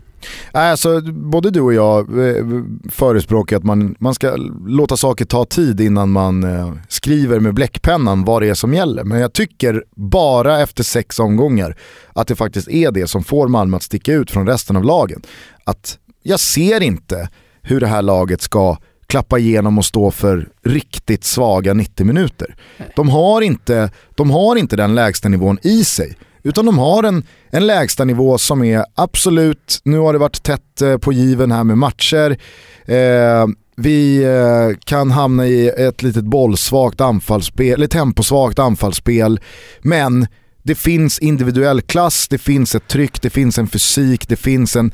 Alltså, 0.51 1.01
både 1.01 1.51
du 1.51 1.61
och 1.61 1.73
jag 1.73 2.27
eh, 2.27 2.45
förespråkar 2.89 3.57
att 3.57 3.63
man, 3.63 3.95
man 3.99 4.13
ska 4.13 4.35
låta 4.67 4.97
saker 4.97 5.25
ta 5.25 5.45
tid 5.45 5.81
innan 5.81 6.11
man 6.11 6.43
eh, 6.43 6.73
skriver 6.89 7.39
med 7.39 7.53
bläckpennan 7.53 8.23
vad 8.23 8.41
det 8.41 8.49
är 8.49 8.53
som 8.53 8.73
gäller. 8.73 9.03
Men 9.03 9.19
jag 9.19 9.33
tycker 9.33 9.83
bara 9.95 10.61
efter 10.61 10.83
sex 10.83 11.19
omgångar 11.19 11.77
att 12.13 12.27
det 12.27 12.35
faktiskt 12.35 12.67
är 12.67 12.91
det 12.91 13.07
som 13.07 13.23
får 13.23 13.47
Malmö 13.47 13.77
att 13.77 13.83
sticka 13.83 14.13
ut 14.13 14.31
från 14.31 14.47
resten 14.47 14.75
av 14.75 14.83
lagen. 14.83 15.21
Att 15.63 15.97
jag 16.23 16.39
ser 16.39 16.83
inte 16.83 17.29
hur 17.61 17.79
det 17.79 17.87
här 17.87 18.01
laget 18.01 18.41
ska 18.41 18.77
klappa 19.07 19.39
igenom 19.39 19.77
och 19.77 19.85
stå 19.85 20.11
för 20.11 20.49
riktigt 20.63 21.23
svaga 21.23 21.73
90 21.73 22.05
minuter. 22.05 22.55
De 22.95 23.09
har 23.09 23.41
inte, 23.41 23.89
de 24.15 24.31
har 24.31 24.55
inte 24.55 24.75
den 24.75 24.95
lägsta 24.95 25.29
nivån 25.29 25.57
i 25.61 25.83
sig. 25.83 26.17
Utan 26.45 26.65
de 26.65 26.77
har 26.77 27.03
en, 27.03 27.23
en 27.49 27.67
lägsta 27.67 28.03
nivå 28.05 28.37
som 28.37 28.63
är 28.63 28.85
absolut, 28.95 29.81
nu 29.83 29.97
har 29.97 30.13
det 30.13 30.19
varit 30.19 30.43
tätt 30.43 30.81
eh, 30.81 30.97
på 30.97 31.13
given 31.13 31.51
här 31.51 31.63
med 31.63 31.77
matcher. 31.77 32.37
Eh, 32.85 33.47
vi 33.77 34.23
eh, 34.23 34.77
kan 34.83 35.11
hamna 35.11 35.47
i 35.47 35.69
ett 35.69 36.03
litet 36.03 36.23
bollsvagt 36.23 37.01
anfallsspel, 37.01 37.73
eller 37.73 37.87
temposvagt 37.87 38.59
anfallsspel. 38.59 39.39
Men 39.81 40.27
det 40.63 40.75
finns 40.75 41.19
individuell 41.19 41.81
klass, 41.81 42.27
det 42.27 42.37
finns 42.37 42.75
ett 42.75 42.87
tryck, 42.87 43.21
det 43.21 43.29
finns 43.29 43.57
en 43.57 43.67
fysik, 43.67 44.27
det 44.27 44.35
finns 44.35 44.75
en, 44.75 44.91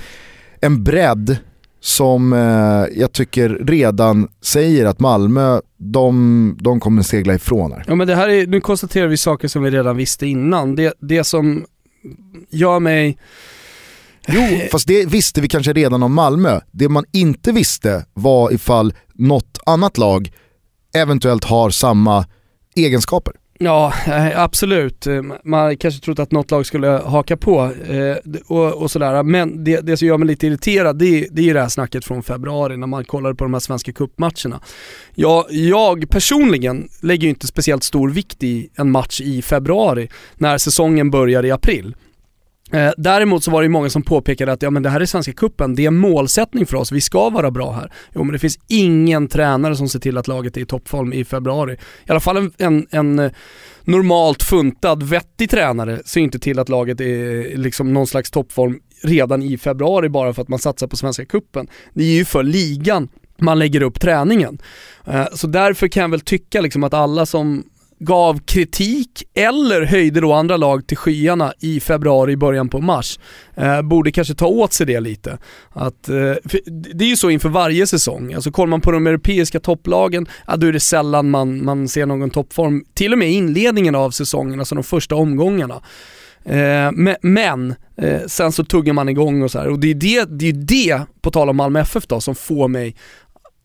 en 0.61 0.83
bredd 0.83 1.37
som 1.83 2.33
eh, 2.33 2.99
jag 3.01 3.11
tycker 3.11 3.49
redan 3.49 4.27
säger 4.41 4.85
att 4.85 4.99
Malmö, 4.99 5.59
de, 5.77 6.57
de 6.61 6.79
kommer 6.79 7.01
segla 7.01 7.33
ifrån 7.33 7.71
här. 7.71 7.83
Ja 7.87 7.95
men 7.95 8.07
det 8.07 8.15
här 8.15 8.29
är, 8.29 8.47
nu 8.47 8.61
konstaterar 8.61 9.07
vi 9.07 9.17
saker 9.17 9.47
som 9.47 9.63
vi 9.63 9.69
redan 9.69 9.97
visste 9.97 10.27
innan. 10.27 10.75
Det, 10.75 10.93
det 10.99 11.23
som 11.23 11.65
gör 12.49 12.79
mig... 12.79 13.17
Jo, 14.27 14.41
fast 14.71 14.87
det 14.87 15.05
visste 15.05 15.41
vi 15.41 15.47
kanske 15.47 15.73
redan 15.73 16.03
om 16.03 16.13
Malmö. 16.13 16.59
Det 16.71 16.89
man 16.89 17.05
inte 17.11 17.51
visste 17.51 18.05
var 18.13 18.53
ifall 18.53 18.93
något 19.13 19.59
annat 19.65 19.97
lag 19.97 20.31
eventuellt 20.95 21.43
har 21.43 21.69
samma 21.69 22.25
egenskaper. 22.75 23.33
Ja, 23.63 23.93
eh, 24.07 24.39
absolut. 24.43 25.07
Eh, 25.07 25.21
man 25.43 25.77
kanske 25.77 26.01
trott 26.05 26.19
att 26.19 26.31
något 26.31 26.51
lag 26.51 26.65
skulle 26.65 26.87
haka 26.87 27.37
på 27.37 27.71
eh, 27.89 28.15
och, 28.47 28.73
och 28.81 28.91
sådär. 28.91 29.23
Men 29.23 29.63
det, 29.63 29.79
det 29.81 29.97
som 29.97 30.07
gör 30.07 30.17
mig 30.17 30.27
lite 30.27 30.47
irriterad 30.47 30.97
det, 30.99 31.05
är- 31.05 31.27
det 31.31 31.41
är 31.41 31.45
ju 31.45 31.53
det 31.53 31.61
här 31.61 31.69
snacket 31.69 32.05
från 32.05 32.23
februari 32.23 32.77
när 32.77 32.87
man 32.87 33.05
kollade 33.05 33.35
på 33.35 33.43
de 33.43 33.53
här 33.53 33.59
svenska 33.59 33.91
cupmatcherna. 33.91 34.59
Jag, 35.15 35.45
jag 35.49 36.09
personligen 36.09 36.89
lägger 37.01 37.23
ju 37.23 37.29
inte 37.29 37.47
speciellt 37.47 37.83
stor 37.83 38.09
vikt 38.09 38.43
i 38.43 38.69
en 38.75 38.91
match 38.91 39.21
i 39.21 39.41
februari 39.41 40.09
när 40.35 40.57
säsongen 40.57 41.11
börjar 41.11 41.45
i 41.45 41.51
april. 41.51 41.95
Eh, 42.71 42.91
däremot 42.97 43.43
så 43.43 43.51
var 43.51 43.61
det 43.61 43.65
ju 43.65 43.69
många 43.69 43.89
som 43.89 44.01
påpekade 44.01 44.51
att 44.51 44.61
ja, 44.61 44.69
men 44.69 44.83
det 44.83 44.89
här 44.89 44.99
är 44.99 45.05
Svenska 45.05 45.33
Cupen, 45.33 45.75
det 45.75 45.83
är 45.83 45.87
en 45.87 45.97
målsättning 45.97 46.65
för 46.65 46.77
oss, 46.77 46.91
vi 46.91 47.01
ska 47.01 47.29
vara 47.29 47.51
bra 47.51 47.71
här. 47.71 47.91
Jo 48.13 48.23
men 48.23 48.33
det 48.33 48.39
finns 48.39 48.59
ingen 48.67 49.27
tränare 49.27 49.75
som 49.75 49.89
ser 49.89 49.99
till 49.99 50.17
att 50.17 50.27
laget 50.27 50.57
är 50.57 50.61
i 50.61 50.65
toppform 50.65 51.13
i 51.13 51.25
februari. 51.25 51.73
I 52.05 52.11
alla 52.11 52.19
fall 52.19 52.37
en, 52.37 52.51
en, 52.57 52.87
en 52.91 53.19
eh, 53.19 53.31
normalt 53.83 54.43
funtad, 54.43 55.03
vettig 55.03 55.49
tränare 55.49 56.01
ser 56.05 56.21
inte 56.21 56.39
till 56.39 56.59
att 56.59 56.69
laget 56.69 57.01
är 57.01 57.51
eh, 57.51 57.57
liksom 57.57 57.93
någon 57.93 58.07
slags 58.07 58.31
toppform 58.31 58.79
redan 59.03 59.43
i 59.43 59.57
februari 59.57 60.09
bara 60.09 60.33
för 60.33 60.41
att 60.41 60.47
man 60.47 60.59
satsar 60.59 60.87
på 60.87 60.97
Svenska 60.97 61.25
Cupen. 61.25 61.67
Det 61.93 62.03
är 62.03 62.13
ju 62.13 62.25
för 62.25 62.43
ligan 62.43 63.09
man 63.37 63.59
lägger 63.59 63.81
upp 63.81 63.99
träningen. 63.99 64.57
Eh, 65.05 65.25
så 65.33 65.47
därför 65.47 65.87
kan 65.87 66.01
jag 66.01 66.09
väl 66.09 66.21
tycka 66.21 66.61
liksom 66.61 66.83
att 66.83 66.93
alla 66.93 67.25
som 67.25 67.63
gav 68.03 68.39
kritik 68.39 69.23
eller 69.33 69.81
höjde 69.81 70.21
då 70.21 70.33
andra 70.33 70.57
lag 70.57 70.87
till 70.87 70.97
skyarna 70.97 71.53
i 71.59 71.79
februari, 71.79 72.35
början 72.35 72.69
på 72.69 72.81
mars, 72.81 73.19
eh, 73.55 73.81
borde 73.81 74.11
kanske 74.11 74.33
ta 74.33 74.45
åt 74.45 74.73
sig 74.73 74.85
det 74.85 74.99
lite. 74.99 75.37
Att, 75.69 76.09
eh, 76.09 76.15
det 76.93 77.05
är 77.05 77.09
ju 77.09 77.17
så 77.17 77.29
inför 77.29 77.49
varje 77.49 77.87
säsong, 77.87 78.33
alltså 78.33 78.51
kollar 78.51 78.69
man 78.69 78.81
på 78.81 78.91
de 78.91 79.07
europeiska 79.07 79.59
topplagen, 79.59 80.27
ja, 80.47 80.57
då 80.57 80.67
är 80.67 80.73
det 80.73 80.79
sällan 80.79 81.29
man, 81.29 81.65
man 81.65 81.87
ser 81.87 82.05
någon 82.05 82.29
toppform, 82.29 82.83
till 82.93 83.13
och 83.13 83.19
med 83.19 83.29
i 83.29 83.33
inledningen 83.33 83.95
av 83.95 84.11
säsongen, 84.11 84.59
alltså 84.59 84.75
de 84.75 84.83
första 84.83 85.15
omgångarna. 85.15 85.81
Eh, 86.45 86.91
men 86.93 87.15
men 87.21 87.75
eh, 87.97 88.21
sen 88.27 88.51
så 88.51 88.63
tuggar 88.63 88.93
man 88.93 89.09
igång 89.09 89.41
och 89.41 89.51
så 89.51 89.59
här. 89.59 89.69
och 89.69 89.79
det 89.79 89.89
är 89.89 89.95
det, 89.95 90.25
det, 90.29 90.49
är 90.49 90.53
det, 90.53 91.01
på 91.21 91.31
tal 91.31 91.49
om 91.49 91.57
Malmö 91.57 91.79
FF 91.79 92.07
då, 92.07 92.21
som 92.21 92.35
får 92.35 92.67
mig 92.67 92.95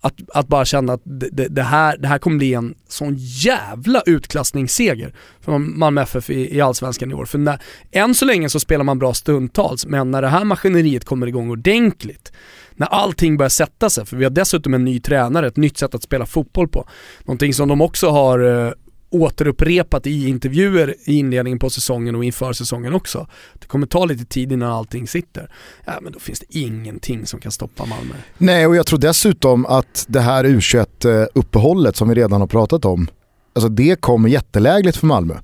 att, 0.07 0.15
att 0.35 0.49
bara 0.49 0.65
känna 0.65 0.93
att 0.93 1.01
det, 1.05 1.49
det, 1.49 1.63
här, 1.63 1.97
det 1.97 2.09
här 2.09 2.19
kommer 2.19 2.37
bli 2.37 2.55
en 2.55 2.75
sån 2.89 3.15
jävla 3.19 4.03
utklassningsseger 4.07 5.15
för 5.41 5.59
Malmö 5.59 6.03
FF 6.03 6.31
i, 6.31 6.57
i 6.57 6.61
Allsvenskan 6.61 7.11
i 7.11 7.15
år. 7.15 7.25
För 7.25 7.39
när, 7.39 7.63
än 7.93 8.15
så 8.15 8.25
länge 8.25 8.49
så 8.49 8.61
spelar 8.61 8.85
man 8.85 8.99
bra 8.99 9.15
stundtals, 9.15 9.87
men 9.87 10.11
när 10.11 10.23
det 10.23 10.29
här 10.29 10.45
maskineriet 10.45 11.05
kommer 11.05 11.27
igång 11.27 11.51
ordentligt, 11.51 12.33
när 12.75 12.87
allting 12.87 13.37
börjar 13.37 13.51
sätta 13.51 13.91
sig, 13.91 14.07
för 14.07 14.17
vi 14.17 14.25
har 14.25 14.31
dessutom 14.31 14.75
en 14.75 14.85
ny 14.85 15.01
tränare, 15.01 15.47
ett 15.47 15.57
nytt 15.57 15.79
sätt 15.79 15.95
att 15.95 16.03
spela 16.03 16.27
fotboll 16.27 16.69
på. 16.69 16.89
Någonting 17.25 17.55
som 17.55 17.69
de 17.69 17.81
också 17.81 18.11
har 18.11 18.67
eh, 18.67 18.73
återupprepat 19.11 20.07
i 20.07 20.29
intervjuer 20.29 20.95
i 21.05 21.19
inledningen 21.19 21.59
på 21.59 21.71
säsongen 21.71 22.15
och 22.17 22.25
inför 22.25 22.53
säsongen 22.53 22.95
också. 22.95 23.27
Det 23.55 23.67
kommer 23.67 23.87
ta 23.87 24.05
lite 24.05 24.25
tid 24.25 24.53
innan 24.53 24.73
allting 24.73 25.09
sitter. 25.09 25.51
Ja 25.85 25.93
men 26.03 26.13
då 26.13 26.19
finns 26.19 26.41
det 26.41 26.59
ingenting 26.59 27.27
som 27.27 27.41
kan 27.41 27.53
stoppa 27.53 27.85
Malmö. 27.85 28.15
Nej, 28.39 28.67
och 28.67 28.77
jag 28.77 28.87
tror 28.87 28.99
dessutom 28.99 29.67
att 29.67 30.05
det 30.09 30.21
här 30.21 30.45
U21-uppehållet 30.45 31.97
som 31.97 32.09
vi 32.09 32.15
redan 32.15 32.41
har 32.41 32.49
pratat 32.49 32.85
om, 32.85 33.09
alltså 33.55 33.69
det 33.69 34.01
kommer 34.01 34.29
jättelägligt 34.29 34.97
för 34.97 35.07
Malmö. 35.07 35.35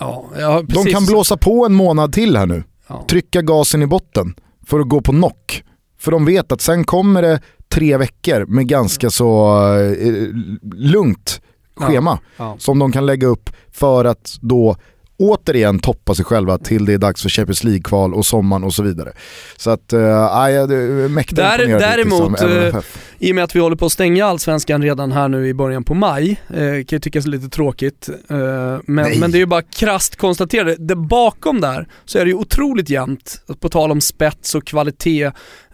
Ja, 0.00 0.24
ja 0.38 0.60
De 0.62 0.66
precis. 0.66 0.92
kan 0.94 1.06
blåsa 1.06 1.36
på 1.36 1.66
en 1.66 1.74
månad 1.74 2.12
till 2.12 2.36
här 2.36 2.46
nu, 2.46 2.62
Ja. 2.88 3.04
trycka 3.10 3.42
gasen 3.42 3.82
i 3.82 3.86
botten 3.86 4.34
för 4.66 4.80
att 4.80 4.88
gå 4.88 5.00
på 5.00 5.12
knock. 5.12 5.64
För 5.98 6.10
de 6.12 6.24
vet 6.24 6.52
att 6.52 6.60
sen 6.60 6.84
kommer 6.84 7.22
det 7.22 7.40
tre 7.68 7.96
veckor 7.96 8.46
med 8.46 8.68
ganska 8.68 9.10
så 9.10 9.58
eh, 9.78 10.28
lugnt 10.74 11.40
schema 11.76 12.18
Ja. 12.36 12.56
som 12.58 12.78
de 12.78 12.92
kan 12.92 13.06
lägga 13.06 13.26
upp 13.26 13.50
för 13.72 14.04
att 14.04 14.36
då 14.40 14.76
återigen 15.22 15.78
toppa 15.78 16.14
sig 16.14 16.24
själva 16.24 16.58
till 16.58 16.84
det 16.84 16.92
är 16.92 16.98
dags 16.98 17.22
för 17.22 17.28
Champions 17.28 17.64
League-kval 17.64 18.14
och 18.14 18.26
sommaren 18.26 18.64
och 18.64 18.74
så 18.74 18.82
vidare. 18.82 19.12
Så 19.56 19.70
att, 19.70 19.92
äh, 19.92 20.00
jag 20.00 20.72
är 20.72 21.08
mäktigt 21.08 21.36
Där- 21.36 21.58
däremot, 21.78 22.40
MFF. 22.40 22.98
I 23.18 23.30
och 23.32 23.34
med 23.34 23.44
att 23.44 23.56
vi 23.56 23.60
håller 23.60 23.76
på 23.76 23.86
att 23.86 23.92
stänga 23.92 24.26
Allsvenskan 24.26 24.82
redan 24.82 25.12
här 25.12 25.28
nu 25.28 25.48
i 25.48 25.54
början 25.54 25.84
på 25.84 25.94
maj, 25.94 26.40
eh, 26.48 26.56
kan 26.56 26.84
ju 26.88 26.98
tyckas 26.98 27.26
lite 27.26 27.48
tråkigt, 27.48 28.08
eh, 28.30 28.36
men, 28.86 29.20
men 29.20 29.30
det 29.30 29.36
är 29.36 29.40
ju 29.40 29.46
bara 29.46 29.62
krasst 29.62 30.16
konstaterat. 30.16 30.76
Det, 30.78 30.96
bakom 30.96 31.60
där 31.60 31.88
så 32.04 32.18
är 32.18 32.24
det 32.24 32.28
ju 32.30 32.36
otroligt 32.36 32.90
jämnt, 32.90 33.42
på 33.60 33.68
tal 33.68 33.90
om 33.90 34.00
spets 34.00 34.54
och 34.54 34.66
kvalitet 34.66 35.24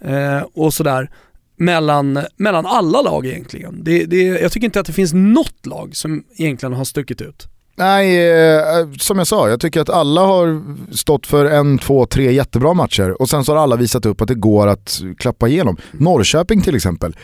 eh, 0.00 0.40
och 0.54 0.74
sådär, 0.74 1.10
mellan, 1.56 2.18
mellan 2.36 2.66
alla 2.66 3.02
lag 3.02 3.26
egentligen. 3.26 3.84
Det, 3.84 4.04
det, 4.04 4.22
jag 4.22 4.52
tycker 4.52 4.64
inte 4.64 4.80
att 4.80 4.86
det 4.86 4.92
finns 4.92 5.12
något 5.14 5.66
lag 5.66 5.96
som 5.96 6.24
egentligen 6.36 6.72
har 6.72 6.84
stuckit 6.84 7.20
ut. 7.20 7.48
Nej, 7.78 8.30
eh, 8.30 8.90
som 8.98 9.18
jag 9.18 9.26
sa, 9.26 9.48
jag 9.48 9.60
tycker 9.60 9.80
att 9.80 9.90
alla 9.90 10.20
har 10.20 10.62
stått 10.94 11.26
för 11.26 11.44
en, 11.44 11.78
två, 11.78 12.06
tre 12.06 12.32
jättebra 12.32 12.74
matcher 12.74 13.22
och 13.22 13.28
sen 13.28 13.44
så 13.44 13.52
har 13.52 13.62
alla 13.62 13.76
visat 13.76 14.06
upp 14.06 14.20
att 14.20 14.28
det 14.28 14.34
går 14.34 14.66
att 14.66 15.00
klappa 15.18 15.48
igenom. 15.48 15.76
Norrköping 15.92 16.62
till 16.62 16.76
exempel 16.76 17.16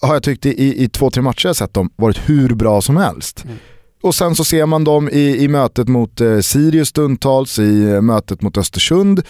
har 0.00 0.14
jag 0.14 0.22
tyckt 0.22 0.46
i, 0.46 0.84
i 0.84 0.88
två, 0.88 1.10
tre 1.10 1.22
matcher 1.22 1.46
jag 1.46 1.56
sett 1.56 1.74
dem 1.74 1.90
varit 1.96 2.18
hur 2.28 2.54
bra 2.54 2.80
som 2.80 2.96
helst. 2.96 3.44
Mm. 3.44 3.56
Och 4.02 4.14
sen 4.14 4.34
så 4.34 4.44
ser 4.44 4.66
man 4.66 4.84
dem 4.84 5.08
i, 5.08 5.44
i 5.44 5.48
mötet 5.48 5.88
mot 5.88 6.20
eh, 6.20 6.40
Sirius 6.40 6.88
stundtals, 6.88 7.58
i 7.58 7.90
eh, 7.90 8.00
mötet 8.00 8.42
mot 8.42 8.58
Östersund. 8.58 9.22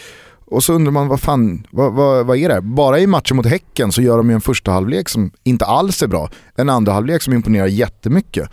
Och 0.51 0.64
så 0.64 0.72
undrar 0.72 0.92
man 0.92 1.09
vad 1.09 1.20
fan, 1.20 1.66
vad, 1.70 1.92
vad, 1.92 2.26
vad 2.26 2.36
är 2.36 2.48
det? 2.48 2.61
Bara 2.61 2.98
i 2.98 3.07
matchen 3.07 3.36
mot 3.36 3.46
Häcken 3.46 3.92
så 3.92 4.03
gör 4.03 4.16
de 4.16 4.30
ju 4.30 4.34
en 4.34 4.40
första 4.40 4.70
halvlek 4.70 5.09
som 5.09 5.30
inte 5.44 5.64
alls 5.64 6.03
är 6.03 6.07
bra. 6.07 6.30
En 6.57 6.68
andra 6.68 6.92
halvlek 6.92 7.22
som 7.22 7.34
imponerar 7.34 7.66
jättemycket. 7.66 8.48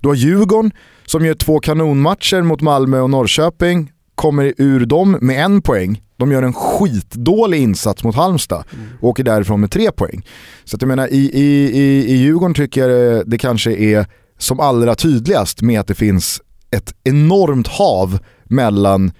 Du 0.00 0.08
har 0.08 0.14
Djurgården 0.14 0.70
som 1.06 1.26
gör 1.26 1.34
två 1.34 1.60
kanonmatcher 1.60 2.42
mot 2.42 2.60
Malmö 2.60 3.00
och 3.00 3.10
Norrköping, 3.10 3.92
kommer 4.14 4.54
ur 4.56 4.86
dem 4.86 5.18
med 5.20 5.44
en 5.44 5.62
poäng. 5.62 6.02
De 6.16 6.32
gör 6.32 6.42
en 6.42 6.52
skitdålig 6.52 7.62
insats 7.62 8.04
mot 8.04 8.14
Halmstad 8.14 8.64
och 9.00 9.08
åker 9.08 9.24
därifrån 9.24 9.60
med 9.60 9.70
tre 9.70 9.92
poäng. 9.92 10.26
Så 10.64 10.76
att 10.76 10.82
jag 10.82 10.88
menar, 10.88 11.08
i, 11.08 11.30
i, 11.32 11.70
i, 11.78 12.12
i 12.12 12.16
Djurgården 12.16 12.54
tycker 12.54 12.88
jag 12.88 12.90
det, 12.90 13.24
det 13.26 13.38
kanske 13.38 13.72
är 13.72 14.06
som 14.38 14.60
allra 14.60 14.94
tydligast 14.94 15.62
med 15.62 15.80
att 15.80 15.86
det 15.86 15.94
finns 15.94 16.40
ett 16.70 16.94
enormt 17.04 17.68
hav 17.68 18.18
mellan 18.44 19.12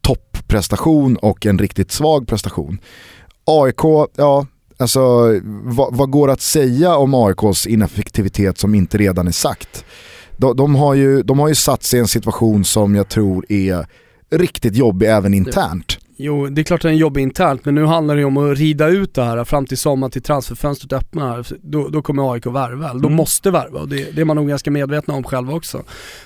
topprestation 0.00 1.16
och 1.16 1.46
en 1.46 1.58
riktigt 1.58 1.92
svag 1.92 2.28
prestation. 2.28 2.78
AIK, 3.44 4.10
ja, 4.16 4.46
alltså 4.76 5.00
vad, 5.64 5.96
vad 5.96 6.10
går 6.10 6.30
att 6.30 6.40
säga 6.40 6.96
om 6.96 7.14
AIKs 7.14 7.66
ineffektivitet 7.66 8.58
som 8.58 8.74
inte 8.74 8.98
redan 8.98 9.28
är 9.28 9.32
sagt? 9.32 9.84
De, 10.36 10.56
de, 10.56 10.74
har 10.74 10.94
ju, 10.94 11.22
de 11.22 11.38
har 11.38 11.48
ju 11.48 11.54
satt 11.54 11.82
sig 11.82 11.98
i 11.98 12.00
en 12.00 12.08
situation 12.08 12.64
som 12.64 12.94
jag 12.94 13.08
tror 13.08 13.46
är 13.48 13.86
riktigt 14.30 14.76
jobbig 14.76 15.06
även 15.06 15.34
internt. 15.34 15.98
Jo, 16.22 16.46
det 16.46 16.60
är 16.60 16.64
klart 16.64 16.78
att 16.78 16.82
det 16.82 16.88
är 16.88 16.92
en 16.92 16.96
jobb 16.98 17.18
internt, 17.18 17.64
men 17.64 17.74
nu 17.74 17.84
handlar 17.84 18.14
det 18.14 18.20
ju 18.20 18.24
om 18.24 18.36
att 18.36 18.58
rida 18.58 18.88
ut 18.88 19.14
det 19.14 19.24
här 19.24 19.44
fram 19.44 19.66
till 19.66 19.78
sommaren 19.78 20.10
till 20.10 20.22
transferfönstret 20.22 20.92
öppnar. 20.92 21.46
Då, 21.62 21.88
då 21.88 22.02
kommer 22.02 22.32
AIK 22.32 22.46
värva, 22.46 22.88
de 22.88 22.98
Mm. 23.04 23.12
måste 23.14 23.50
värva 23.50 23.80
och 23.80 23.88
det, 23.88 24.10
det 24.16 24.20
är 24.20 24.24
man 24.24 24.36
nog 24.36 24.48
ganska 24.48 24.70
medvetna 24.70 25.14
om 25.14 25.24
själva 25.24 25.52
också. 25.54 25.82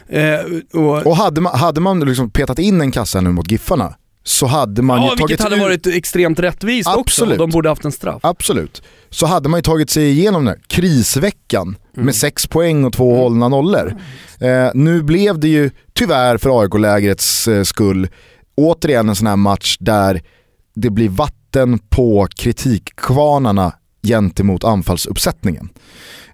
Eh, 0.09 0.35
och, 0.73 1.07
Och 1.07 1.17
hade 1.17 1.41
man, 1.41 1.59
hade 1.59 1.81
man 1.81 2.01
liksom 2.01 2.31
petat 2.31 2.59
in 2.59 2.81
en 2.81 2.91
kassa 2.91 3.21
nu 3.21 3.31
mot 3.33 3.51
Giffarna 3.51 3.95
så 4.27 4.47
hade 4.47 4.83
man 4.83 5.03
ja, 5.03 5.11
ju 5.13 5.17
tagit 5.17 5.43
hade 5.43 5.57
ut- 5.57 5.61
varit 5.63 5.87
extremt 5.87 6.39
rättvist 6.41 6.89
också. 6.89 7.01
Absolut. 7.01 7.39
De 7.39 7.51
borde 7.51 7.69
haft 7.69 7.85
en 7.85 7.93
straff. 7.93 8.21
Absolut. 8.23 8.83
Så 9.11 9.27
hade 9.27 9.49
man 9.49 9.59
ju 9.59 9.63
tagit 9.63 9.91
sig 9.91 10.11
igenom 10.11 10.45
den 10.45 10.49
här 10.55 10.61
krisveckan 10.69 11.77
Mm. 11.95 12.07
med 12.07 12.15
sex 12.15 12.47
poäng 12.47 12.85
och 12.85 12.93
två 12.93 13.17
hållna 13.17 13.49
nollor. 13.49 13.95
Eh, 14.41 14.71
nu 14.75 15.03
blev 15.03 15.39
det 15.39 15.49
ju 15.49 15.71
tyvärr 15.93 16.39
för 16.39 16.61
AIK-lägrets 16.63 17.49
eh, 17.49 17.63
skull 17.63 18.09
återigen 18.55 19.09
en 19.09 19.17
sån 19.17 19.27
här 19.27 19.37
match 19.37 19.77
där 19.81 20.23
det 20.75 20.91
blir 20.91 21.09
vatten 21.09 21.79
på 21.79 22.27
kritikkvarnarna 22.37 23.73
gentemot 24.03 24.65
anfallsuppsättningen. 24.65 25.69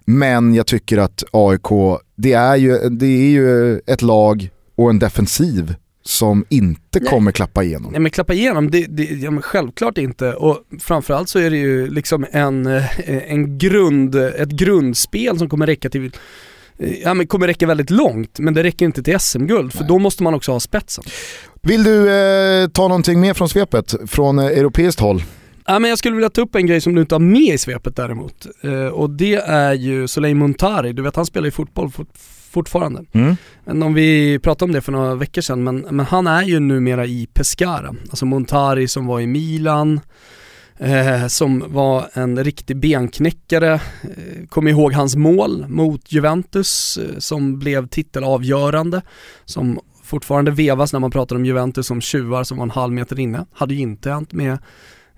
Men 0.05 0.55
jag 0.55 0.67
tycker 0.67 0.97
att 0.97 1.23
AIK, 1.31 1.99
det 2.15 2.33
är 2.33 2.55
ju, 2.55 2.77
det 2.89 3.05
är 3.05 3.29
ju 3.29 3.79
ett 3.79 4.01
lag 4.01 4.49
och 4.75 4.89
en 4.89 4.99
defensiv 4.99 5.75
som 6.03 6.45
inte 6.49 6.99
Nej. 6.99 7.09
kommer 7.09 7.31
klappa 7.31 7.63
igenom. 7.63 7.91
Nej 7.91 8.01
men 8.01 8.11
klappa 8.11 8.33
igenom, 8.33 8.71
det, 8.71 8.85
det, 8.89 9.03
ja, 9.03 9.31
men 9.31 9.41
självklart 9.41 9.97
inte. 9.97 10.33
Och 10.33 10.59
framförallt 10.79 11.29
så 11.29 11.39
är 11.39 11.49
det 11.49 11.57
ju 11.57 11.89
liksom 11.89 12.25
en, 12.31 12.65
eh, 12.65 13.31
en 13.31 13.57
grund, 13.57 14.15
ett 14.15 14.49
grundspel 14.49 15.37
som 15.37 15.49
kommer 15.49 15.65
räcka 15.65 15.89
till 15.89 16.11
Ja 17.03 17.13
men 17.13 17.27
kommer 17.27 17.47
räcka 17.47 17.67
väldigt 17.67 17.89
långt, 17.89 18.39
men 18.39 18.53
det 18.53 18.63
räcker 18.63 18.85
inte 18.85 19.03
till 19.03 19.19
SM-guld 19.19 19.73
för 19.73 19.83
då 19.83 19.99
måste 19.99 20.23
man 20.23 20.33
också 20.33 20.51
ha 20.51 20.59
spetsen. 20.59 21.03
Vill 21.61 21.83
du 21.83 22.09
eh, 22.11 22.67
ta 22.67 22.87
någonting 22.87 23.19
mer 23.19 23.33
från 23.33 23.49
svepet, 23.49 23.95
från 24.07 24.39
eh, 24.39 24.45
europeiskt 24.45 25.01
håll? 25.01 25.23
Ja, 25.65 25.79
men 25.79 25.89
jag 25.89 25.99
skulle 25.99 26.15
vilja 26.15 26.29
ta 26.29 26.41
upp 26.41 26.55
en 26.55 26.67
grej 26.67 26.81
som 26.81 26.95
du 26.95 27.01
inte 27.01 27.15
har 27.15 27.19
med 27.19 27.53
i 27.53 27.57
svepet 27.57 27.95
däremot. 27.95 28.47
Eh, 28.63 28.85
och 28.85 29.09
det 29.09 29.35
är 29.35 29.73
ju 29.73 30.07
Soleil 30.07 30.35
Montari, 30.35 30.93
du 30.93 31.01
vet 31.01 31.15
han 31.15 31.25
spelar 31.25 31.45
ju 31.45 31.51
fotboll 31.51 31.91
fort, 31.91 32.09
fortfarande. 32.51 33.05
Mm. 33.11 33.35
Men 33.65 33.83
om 33.83 33.93
vi 33.93 34.39
pratade 34.39 34.69
om 34.69 34.71
det 34.71 34.81
för 34.81 34.91
några 34.91 35.15
veckor 35.15 35.41
sedan, 35.41 35.63
men, 35.63 35.77
men 35.79 36.05
han 36.05 36.27
är 36.27 36.43
ju 36.43 36.59
numera 36.59 37.05
i 37.05 37.27
Pescara. 37.33 37.95
Alltså 38.09 38.25
Montari 38.25 38.87
som 38.87 39.05
var 39.05 39.19
i 39.19 39.27
Milan, 39.27 39.99
eh, 40.81 41.27
som 41.27 41.73
var 41.73 42.09
en 42.13 42.43
riktig 42.43 42.77
benknäckare. 42.77 43.73
Eh, 43.73 44.47
kom 44.49 44.67
ihåg 44.67 44.93
hans 44.93 45.15
mål 45.15 45.65
mot 45.67 46.11
Juventus 46.11 46.97
eh, 46.97 47.17
som 47.17 47.59
blev 47.59 47.87
titelavgörande, 47.87 49.01
som 49.45 49.79
fortfarande 50.03 50.51
vevas 50.51 50.93
när 50.93 50.99
man 50.99 51.11
pratar 51.11 51.35
om 51.35 51.45
Juventus 51.45 51.87
som 51.87 52.01
tjuvar 52.01 52.43
som 52.43 52.57
var 52.57 52.63
en 52.63 52.71
halv 52.71 52.93
meter 52.93 53.19
inne. 53.19 53.45
Hade 53.53 53.73
ju 53.73 53.79
inte 53.79 54.11
hänt 54.11 54.33
med 54.33 54.51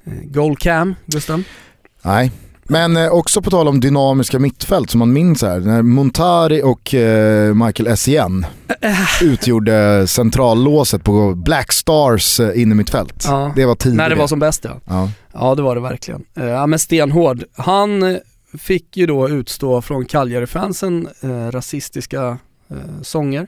eh, 0.04 0.14
Goalcam, 0.24 0.96
Gusten. 1.06 1.44
Nej, 2.02 2.32
men 2.68 2.98
eh, 2.98 3.10
också 3.10 3.42
på 3.42 3.50
tal 3.50 3.68
om 3.68 3.80
dynamiska 3.80 4.40
mittfält 4.40 4.90
som 4.90 5.00
man 5.00 5.14
minns 5.14 5.42
här, 5.42 5.60
när 5.60 5.82
Montari 5.82 6.62
och 6.64 6.94
eh, 6.94 7.54
Michael 7.54 7.88
Essien 7.88 8.46
utgjorde 9.22 10.08
centrallåset 10.08 11.04
på 11.04 11.34
Black 11.36 11.72
Stars 11.72 12.40
eh, 12.40 12.62
innermittfält. 12.62 13.24
Ja. 13.28 13.54
Det 13.56 13.66
var 13.66 13.76
tidigt. 13.76 13.98
När 13.98 14.10
det 14.10 14.16
var 14.16 14.28
som 14.28 14.40
bäst 14.40 14.64
ja. 14.66 14.80
Ja. 14.86 15.10
Ja 15.34 15.56
det 15.56 15.62
var 15.62 15.76
det 15.76 15.82
verkligen. 15.82 16.24
Eh, 16.38 16.46
Ja 16.46 16.68
men 16.68 16.80
stenhård. 16.80 17.44
Han 17.56 18.04
eh, 18.04 18.18
fick 18.58 18.98
ju 18.98 19.06
då 19.06 19.30
utstå 19.30 19.82
från 19.82 20.06
Cagliari-fansen 20.06 21.08
eh, 21.22 21.52
rasistiska 21.52 22.38
eh, 22.70 22.78
sånger. 23.02 23.48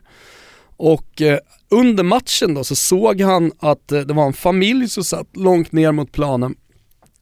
Och 0.78 1.22
eh, 1.22 1.38
under 1.70 2.04
matchen 2.04 2.54
då 2.54 2.64
så 2.64 2.76
såg 2.76 3.22
han 3.22 3.52
att 3.60 3.92
eh, 3.92 4.00
det 4.00 4.14
var 4.14 4.26
en 4.26 4.34
familj 4.34 4.90
som 4.90 5.04
satt 5.04 5.28
långt 5.34 5.72
ner 5.72 5.92
mot 5.92 6.12
planen 6.12 6.56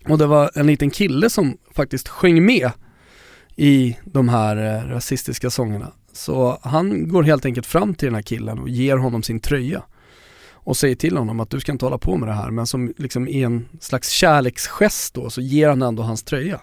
och 0.08 0.18
det 0.18 0.26
var 0.26 0.52
en 0.56 0.68
liten 0.68 0.90
kille 0.90 1.30
som 1.30 1.58
faktiskt 1.76 2.08
sjöng 2.08 2.46
med 2.46 2.72
i 3.56 3.98
de 4.06 4.30
här 4.30 4.58
eh, 4.58 4.88
rasistiska 4.90 5.50
sångerna. 5.50 5.92
Så 6.14 6.60
han 6.62 7.08
går 7.08 7.24
helt 7.24 7.46
enkelt 7.46 7.68
fram 7.68 7.96
till 7.96 8.06
den 8.06 8.16
här 8.16 8.22
killen 8.22 8.60
och 8.60 8.70
ger 8.70 8.98
honom 8.98 9.24
sin 9.24 9.40
tröja 9.40 9.84
och 10.52 10.78
säger 10.78 10.96
till 10.96 11.18
honom 11.18 11.40
att 11.40 11.50
du 11.50 11.60
ska 11.60 11.72
inte 11.72 11.86
hålla 11.86 11.98
på 11.98 12.18
med 12.18 12.30
det 12.30 12.34
här 12.34 12.52
men 12.52 12.68
som 12.68 12.94
liksom 12.98 13.28
i 13.28 13.44
en 13.44 13.66
slags 13.80 14.10
kärleksgest 14.10 15.14
då 15.14 15.30
så 15.30 15.42
ger 15.42 15.70
han 15.70 15.82
ändå 15.82 16.04
hans 16.04 16.24
tröja. 16.24 16.60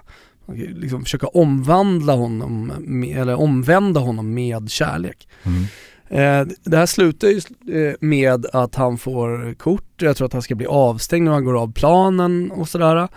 Liksom 0.57 1.05
försöka 1.05 1.26
omvandla 1.26 2.12
honom, 2.12 2.72
med, 2.78 3.16
eller 3.16 3.34
omvända 3.34 4.01
honom 4.01 4.34
med 4.34 4.70
kärlek. 4.70 5.28
Mm. 5.43 5.64
Eh, 6.11 6.46
det 6.64 6.76
här 6.76 6.86
slutar 6.86 7.28
ju 7.28 7.40
eh, 7.74 7.94
med 8.00 8.46
att 8.52 8.74
han 8.74 8.98
får 8.98 9.54
kort, 9.54 10.02
jag 10.02 10.16
tror 10.16 10.26
att 10.26 10.32
han 10.32 10.42
ska 10.42 10.54
bli 10.54 10.66
avstängd 10.66 11.24
när 11.24 11.32
han 11.32 11.44
går 11.44 11.61
av 11.62 11.72
planen 11.72 12.50
och 12.50 12.68
sådär. 12.68 13.08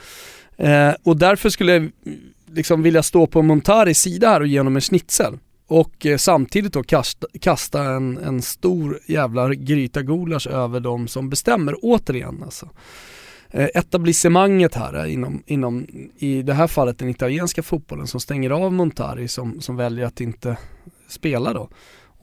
Eh, 0.58 0.92
och 1.04 1.18
därför 1.18 1.50
skulle 1.50 1.74
jag 1.74 1.92
liksom 2.52 2.84
vilja 2.84 3.04
stå 3.04 3.28
på 3.28 3.42
Montaris 3.42 4.00
sida 4.00 4.30
här 4.30 4.42
och 4.42 4.48
ge 4.48 4.60
honom 4.60 4.76
en 4.76 4.82
schnitzel. 4.82 5.40
Och 5.68 6.06
samtidigt 6.18 6.74
då 6.74 6.84
kasta, 6.84 7.28
kasta 7.42 7.84
en, 7.84 8.18
en 8.18 8.42
stor 8.42 9.00
jävla 9.06 9.54
gryta 9.54 10.02
gulasch 10.02 10.48
över 10.48 10.80
de 10.80 11.08
som 11.08 11.30
bestämmer 11.30 11.76
återigen 11.82 12.44
alltså. 12.44 12.70
Etablissemanget 13.50 14.76
här 14.76 15.06
inom, 15.06 15.44
inom, 15.46 15.88
i 16.18 16.42
det 16.42 16.54
här 16.54 16.68
fallet 16.68 17.00
den 17.00 17.10
italienska 17.10 17.64
fotbollen 17.64 18.08
som 18.08 18.20
stänger 18.20 18.50
av 18.50 18.74
Montari 18.74 19.28
som, 19.28 19.62
som 19.62 19.76
väljer 19.76 20.06
att 20.06 20.22
inte 20.22 20.58
spela 21.08 21.54
då 21.54 21.70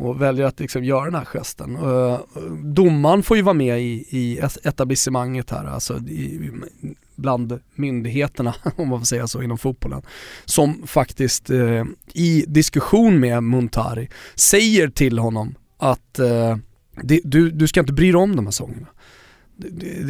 och 0.01 0.23
väljer 0.23 0.47
att 0.47 0.61
liksom 0.61 0.85
göra 0.85 1.05
den 1.05 1.15
här 1.15 1.25
gesten. 1.25 1.77
Uh, 1.77 2.19
domaren 2.65 3.23
får 3.23 3.37
ju 3.37 3.43
vara 3.43 3.55
med 3.55 3.81
i, 3.81 4.07
i 4.11 4.41
etablissemanget 4.65 5.51
här, 5.51 5.65
alltså 5.65 5.99
i, 5.99 6.51
bland 7.17 7.61
myndigheterna 7.75 8.55
om 8.77 8.89
man 8.89 8.99
får 8.99 9.07
säga 9.07 9.27
så 9.27 9.43
inom 9.43 9.59
fotbollen. 9.59 10.03
Som 10.45 10.87
faktiskt 10.87 11.51
uh, 11.51 11.85
i 12.13 12.45
diskussion 12.49 13.21
med 13.21 13.43
Muntari 13.43 14.09
säger 14.35 14.89
till 14.89 15.19
honom 15.19 15.55
att 15.79 16.21
uh, 16.21 16.57
det, 17.03 17.21
du, 17.25 17.51
du 17.51 17.69
ska 17.69 17.81
inte 17.81 17.93
bry 17.93 18.07
dig 18.13 18.21
om 18.21 18.37
de 18.37 18.47
här 18.47 18.53
sångerna. 18.53 18.87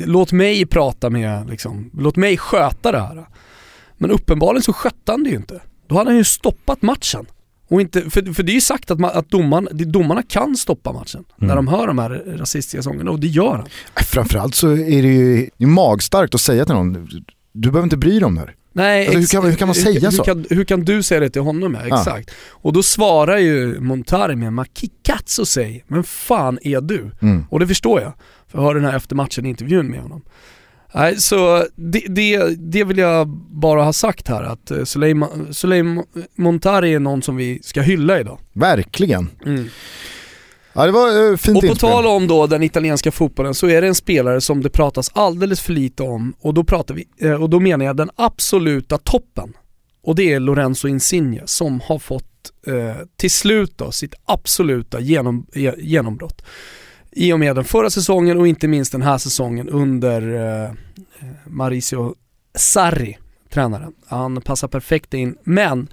Låt 0.06 0.32
mig 0.32 0.66
prata 0.66 1.10
med, 1.10 1.50
liksom, 1.50 1.90
låt 1.98 2.16
mig 2.16 2.36
sköta 2.36 2.92
det 2.92 3.00
här. 3.00 3.26
Men 3.96 4.10
uppenbarligen 4.10 4.62
så 4.62 4.72
skötte 4.72 5.12
han 5.12 5.24
det 5.24 5.30
ju 5.30 5.36
inte. 5.36 5.60
Då 5.86 5.96
hade 5.96 6.10
han 6.10 6.16
ju 6.16 6.24
stoppat 6.24 6.82
matchen. 6.82 7.26
Och 7.70 7.80
inte, 7.80 8.10
för, 8.10 8.34
för 8.34 8.42
det 8.42 8.52
är 8.52 8.54
ju 8.54 8.60
sagt 8.60 8.90
att, 8.90 8.98
ma- 8.98 9.10
att 9.12 9.30
domaren, 9.30 9.68
det- 9.72 9.84
domarna 9.84 10.22
kan 10.22 10.56
stoppa 10.56 10.92
matchen 10.92 11.24
när 11.36 11.56
de 11.56 11.68
hör 11.68 11.86
de 11.86 11.98
här 11.98 12.10
rasistiska 12.26 12.82
sångerna 12.82 13.10
och 13.10 13.20
det 13.20 13.26
gör 13.26 13.54
han. 13.56 13.66
Framförallt 14.06 14.54
så 14.54 14.70
är 14.70 15.02
det 15.02 15.08
ju 15.08 15.48
det 15.58 15.64
är 15.64 15.68
magstarkt 15.68 16.34
att 16.34 16.40
säga 16.40 16.64
till 16.64 16.74
någon, 16.74 17.08
du 17.52 17.70
behöver 17.70 17.82
inte 17.86 17.96
bry 17.96 18.10
dig 18.18 18.24
om 18.24 18.34
det 18.34 18.40
här. 18.40 18.54
Nej, 18.72 19.06
Alltså, 19.06 19.18
hur 19.20 19.26
kan- 19.42 19.50
hur 19.50 19.56
kan 19.56 19.68
man 19.68 19.74
säga 19.74 20.00
hur, 20.00 20.10
så? 20.10 20.16
Hur 20.24 20.24
kan, 20.24 20.44
hur 20.50 20.64
kan 20.64 20.84
du 20.84 21.02
säga 21.02 21.20
det 21.20 21.30
till 21.30 21.42
honom? 21.42 21.74
Ja, 21.80 21.86
Ja. 21.88 21.98
exakt. 21.98 22.30
Och 22.50 22.72
då 22.72 22.82
svarar 22.82 23.38
ju 23.38 23.80
Montari 23.80 24.36
med 24.36 24.52
Ma 24.52 24.64
chi 24.74 24.90
cazzo 25.02 25.44
sei? 25.46 25.84
Men 25.88 26.04
fan 26.04 26.58
är 26.62 26.80
du? 26.80 27.10
Mm. 27.22 27.44
Och 27.50 27.60
det 27.60 27.66
förstår 27.66 28.00
jag. 28.00 28.12
För 28.48 28.58
jag 28.58 28.62
hörde 28.64 28.80
den 28.80 28.90
här 28.90 28.96
eftermatchen 28.96 29.46
intervjun 29.46 29.86
med 29.90 30.00
honom. 30.00 30.22
Nej, 30.94 31.16
så 31.16 31.66
det, 31.76 32.04
det, 32.08 32.54
det 32.58 32.84
vill 32.84 32.98
jag 32.98 33.28
bara 33.50 33.82
ha 33.82 33.92
sagt 33.92 34.28
här 34.28 34.42
att 34.42 34.70
eh, 34.70 34.84
Soleil 35.50 36.02
Montari 36.36 36.94
är 36.94 36.98
någon 37.00 37.22
som 37.22 37.36
vi 37.36 37.60
ska 37.62 37.80
hylla 37.80 38.20
idag. 38.20 38.38
Verkligen. 38.52 39.30
Ja 40.72 40.86
det 40.86 40.92
var 40.92 41.30
eh, 41.30 41.36
fint 41.36 41.56
Och 41.56 41.60
på 41.62 41.66
inspel. 41.66 41.90
tal 41.90 42.06
om 42.06 42.26
då 42.26 42.46
den 42.46 42.62
italienska 42.62 43.12
fotbollen 43.12 43.54
så 43.54 43.66
är 43.68 43.80
det 43.82 43.88
en 43.88 43.94
spelare 43.94 44.40
som 44.40 44.62
det 44.62 44.70
pratas 44.70 45.10
alldeles 45.14 45.60
för 45.60 45.72
lite 45.72 46.02
om 46.02 46.34
och 46.40 46.54
då 46.54 46.64
pratar 46.64 46.94
vi, 46.94 47.04
eh, 47.20 47.42
och 47.42 47.50
då 47.50 47.60
menar 47.60 47.84
jag 47.84 47.96
den 47.96 48.10
absoluta 48.16 48.98
toppen. 48.98 49.52
Och 50.02 50.14
det 50.14 50.32
är 50.32 50.40
Lorenzo 50.40 50.88
Insigne 50.88 51.42
som 51.44 51.80
har 51.84 51.98
fått 51.98 52.24
eh, 52.66 52.96
till 53.16 53.30
slut 53.30 53.72
då 53.78 53.92
sitt 53.92 54.14
absoluta 54.24 55.00
genom, 55.00 55.46
ge- 55.54 55.74
genombrott. 55.78 56.42
I 57.12 57.32
och 57.32 57.40
med 57.40 57.56
den 57.56 57.64
förra 57.64 57.90
säsongen 57.90 58.38
och 58.38 58.48
inte 58.48 58.68
minst 58.68 58.92
den 58.92 59.02
här 59.02 59.18
säsongen 59.18 59.68
under 59.68 60.34
eh, 60.34 60.64
eh, 60.64 60.70
Mauricio 61.46 62.14
Sarri, 62.54 63.18
tränaren. 63.50 63.92
Han 64.06 64.40
passar 64.40 64.68
perfekt 64.68 65.14
in, 65.14 65.36
men 65.44 65.88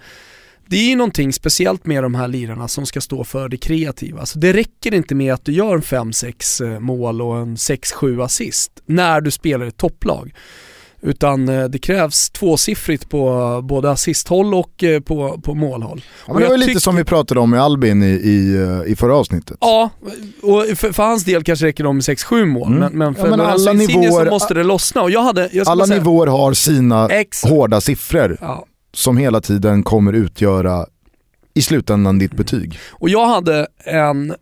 det 0.70 0.78
är 0.78 0.90
ju 0.90 0.96
någonting 0.96 1.34
speciellt 1.34 1.86
med 1.86 2.04
de 2.04 2.16
här 2.16 2.28
lirarna 2.28 2.68
som 2.68 2.86
ska 2.86 3.02
stå 3.02 3.24
för 3.24 3.50
det 3.50 3.58
kreativa. 3.58 4.20
Alltså 4.20 4.40
det 4.40 4.54
räcker 4.54 4.94
inte 4.94 5.16
med 5.16 5.34
att 5.34 5.46
du 5.46 5.52
gör 5.52 5.76
en 5.76 5.82
5-6 5.82 6.66
eh, 6.66 6.80
mål 6.80 7.22
och 7.22 7.38
en 7.38 7.56
6-7 7.56 8.24
assist 8.24 8.72
när 8.86 9.22
du 9.22 9.32
spelar 9.32 9.66
i 9.66 9.68
ett 9.68 9.78
topplag. 9.78 10.34
Utan 11.02 11.50
eh, 11.50 11.64
det 11.66 11.80
krävs 11.80 12.30
tvåsiffrigt 12.30 13.10
på 13.10 13.60
både 13.64 13.92
assisthåll 13.92 14.54
och 14.54 14.84
eh, 14.84 15.00
på, 15.00 15.40
på 15.44 15.54
målhåll. 15.56 16.02
Ja, 16.28 16.34
men 16.34 16.42
det 16.42 16.50
var 16.50 16.58
lite 16.58 16.68
tycker- 16.68 16.80
som 16.80 16.96
vi 16.96 17.04
pratade 17.04 17.40
om 17.40 17.50
med 17.50 17.62
Albin 17.62 18.04
i, 18.04 18.08
i, 18.08 18.56
eh, 18.56 18.92
i 18.92 18.96
förra 18.96 19.16
avsnittet. 19.16 19.58
Ja, 19.62 19.90
och 20.42 20.64
för, 20.78 20.92
för 20.94 21.04
hans 21.04 21.24
del 21.24 21.44
kanske 21.44 21.66
räcker 21.66 21.84
det 21.84 21.94
med 21.94 22.02
6-7 22.02 22.46
mål, 22.46 22.68
Mm. 22.68 22.80
men, 22.80 22.98
men 22.98 23.16
för 23.16 23.24
Ja, 23.24 23.30
men 23.30 23.40
alla 23.42 23.72
Insigne 23.72 24.08
nivåer- 24.08 24.26
så 24.26 24.30
måste 24.30 24.54
det 24.54 24.64
lossna. 24.64 25.02
Och 25.02 25.12
jag 25.12 25.22
hade, 25.24 25.50
jag 25.52 25.68
Alla 25.68 25.86
säga, 25.88 25.98
nivåer 26.00 26.28
har 26.28 26.54
sina 26.54 27.10
Exakt. 27.10 27.54
hårda 27.54 27.82
siffror 27.82 28.38
Ja. 28.42 28.66
som 28.94 29.18
hela 29.18 29.42
tiden 29.42 29.84
kommer 29.84 30.14
utgöra 30.14 30.86
i 31.54 31.62
slutändan 31.62 32.20
ditt 32.20 32.34
betyg. 32.34 32.80
Och 32.92 33.10
jag 33.10 33.28
hade 33.28 33.68
en 33.86 34.34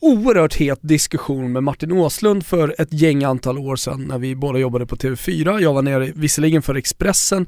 oerhört 0.00 0.54
het 0.54 0.78
diskussion 0.82 1.52
med 1.52 1.62
Martin 1.62 1.92
Åslund 1.92 2.46
för 2.46 2.74
ett 2.78 2.92
gäng 2.92 3.24
antal 3.24 3.58
år 3.58 3.76
sedan 3.76 4.04
när 4.08 4.18
vi 4.18 4.34
båda 4.34 4.58
jobbade 4.58 4.86
på 4.86 4.96
TV4. 4.96 5.60
Jag 5.60 5.74
var 5.74 5.82
nere 5.82 6.12
visserligen 6.14 6.62
för 6.62 6.74
Expressen 6.74 7.46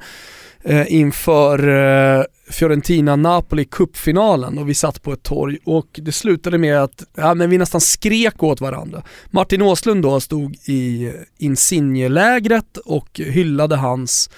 eh, 0.63 0.93
inför 0.93 1.69
eh, 1.69 2.25
Fiorentina-Napoli 2.51 3.65
cupfinalen 3.65 4.59
och 4.59 4.69
vi 4.69 4.75
satt 4.75 5.03
på 5.03 5.13
ett 5.13 5.23
torg 5.23 5.59
och 5.65 5.87
det 6.03 6.13
slutade 6.13 6.59
med 6.59 6.83
att 6.83 7.05
ja, 7.15 7.35
men 7.35 7.51
vi 7.51 7.59
nästan 7.59 7.81
skrek 7.81 8.43
åt 8.43 8.61
varandra. 8.61 9.03
Martin 9.31 9.63
Åslund 9.63 10.03
då 10.03 10.21
stod 10.21 10.55
i 10.55 11.13
Insigne-lägret 11.39 12.77
och 12.77 13.21
hyllade 13.25 13.77
hans 13.77 14.31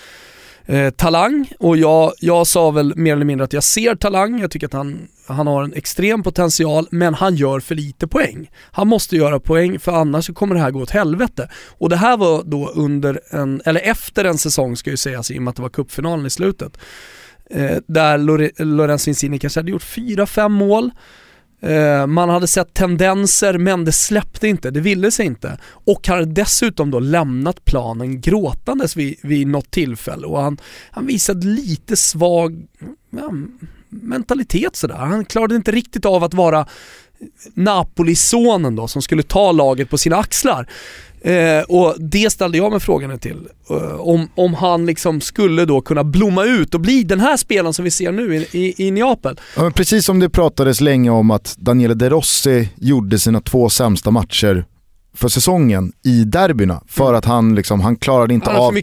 eh, 0.67 0.91
talang 0.91 1.53
och 1.59 1.77
jag, 1.77 2.13
jag 2.21 2.47
sa 2.47 2.71
väl 2.71 2.97
mer 2.97 3.13
eller 3.13 3.25
mindre 3.25 3.45
att 3.45 3.53
jag 3.53 3.65
ser 3.65 3.95
talang, 3.95 4.41
jag 4.41 4.51
tycker 4.51 4.67
att 4.67 4.73
han, 4.73 5.09
han 5.27 5.47
har 5.47 5.65
en 5.65 5.75
extrem 5.75 6.23
potential 6.23 6.87
men 6.91 7.15
han 7.15 7.37
gör 7.37 7.61
för 7.61 7.75
lite 7.75 8.07
poäng. 8.07 8.51
Han 8.73 8.89
måste 8.89 9.17
göra 9.17 9.41
poäng 9.41 9.79
för 9.79 9.93
annars 9.93 10.31
kommer 10.35 10.55
det 10.55 10.61
här 10.61 10.71
gå 10.71 10.81
åt 10.81 10.91
helvete. 10.91 11.51
Och 11.79 11.89
det 11.89 11.97
här 11.97 12.17
var 12.17 12.43
då 12.45 12.69
under 12.69 13.21
en, 13.31 13.63
eller 13.65 13.81
efter 13.81 14.25
en 14.25 14.39
säsong 14.39 14.77
ska 14.77 14.91
ju 14.91 14.97
sägas 14.97 15.31
i 15.31 15.39
och 15.39 15.43
med 15.43 15.51
att 15.51 15.57
det 15.57 15.63
var 15.63 15.69
cupfinalen 15.69 16.27
i 16.27 16.31
slutet. 16.31 16.79
Eh, 17.51 17.77
där 17.87 18.19
Lore- 18.19 18.65
Lorenzo 18.65 19.11
Insigne 19.11 19.39
kanske 19.39 19.61
hade 19.61 19.71
gjort 19.71 19.83
4-5 19.83 20.49
mål. 20.49 20.91
Eh, 21.65 22.07
man 22.07 22.29
hade 22.29 22.47
sett 22.47 22.75
tendenser 22.75 23.59
men 23.59 23.85
det 23.85 23.93
släppte 23.93 24.49
inte, 24.49 24.71
det 24.71 24.81
ville 24.81 25.11
sig 25.11 25.27
inte. 25.27 25.59
Och 25.65 26.09
hade 26.09 26.25
dessutom 26.25 26.91
då 26.91 27.01
lämnat 27.01 27.65
planen 27.65 28.21
gråtandes 28.21 28.97
vid, 28.97 29.17
vid 29.23 29.47
något 29.47 29.71
tillfälle 29.71 30.27
och 30.27 30.43
han, 30.43 30.59
han 30.91 31.07
visade 31.07 31.47
lite 31.47 31.97
svag 31.97 32.67
ja, 33.11 33.33
mentalitet 34.03 34.77
sådär. 34.77 34.95
Han 34.95 35.25
klarade 35.25 35.57
inte 35.57 35.73
riktigt 35.73 36.05
av 36.05 36.25
att 36.25 36.35
vara 36.35 36.67
Napoli-sonen 37.55 38.77
då 38.77 38.89
som 38.89 39.03
skulle 39.03 39.23
ta 39.23 39.53
laget 39.53 39.91
på 39.91 39.99
sina 39.99 40.17
axlar. 40.17 40.69
Eh, 41.21 41.63
och 41.69 41.95
det 41.99 42.31
ställde 42.31 42.59
jag 42.59 42.71
mig 42.71 42.81
frågan 42.81 43.19
till. 43.19 43.49
Eh, 43.71 44.01
om, 44.01 44.29
om 44.35 44.55
han 44.55 44.87
liksom 44.87 45.21
skulle 45.21 45.65
då 45.65 45.81
kunna 45.81 46.05
blomma 46.05 46.45
ut 46.45 46.75
och 46.75 46.81
bli 46.81 47.03
den 47.03 47.21
här 47.21 47.37
spelaren 47.37 47.75
som 47.75 47.85
vi 47.85 47.91
ser 47.91 48.13
nu 48.13 48.37
i, 48.37 48.47
i, 48.53 48.87
i 48.87 48.91
Neapel. 48.91 49.41
Ja, 49.57 49.63
men 49.63 49.73
precis 49.73 50.05
som 50.05 50.21
det 50.21 50.31
pratades 50.31 50.81
länge 50.81 51.11
om 51.11 51.31
att 51.31 51.57
Daniele 51.59 51.95
De 51.95 52.11
Rossi 52.11 52.69
gjorde 52.77 53.19
sina 53.19 53.41
två 53.41 53.69
sämsta 53.69 54.11
matcher 54.11 54.65
för 55.15 55.29
säsongen 55.29 55.93
i 56.05 56.25
derbyna 56.25 56.83
för 56.87 57.15
att 57.15 57.25
han, 57.25 57.55
liksom, 57.55 57.81
han 57.81 57.97
klarade 57.97 58.35
inte 58.35 58.51
Han 58.51 58.61
av 58.61 58.75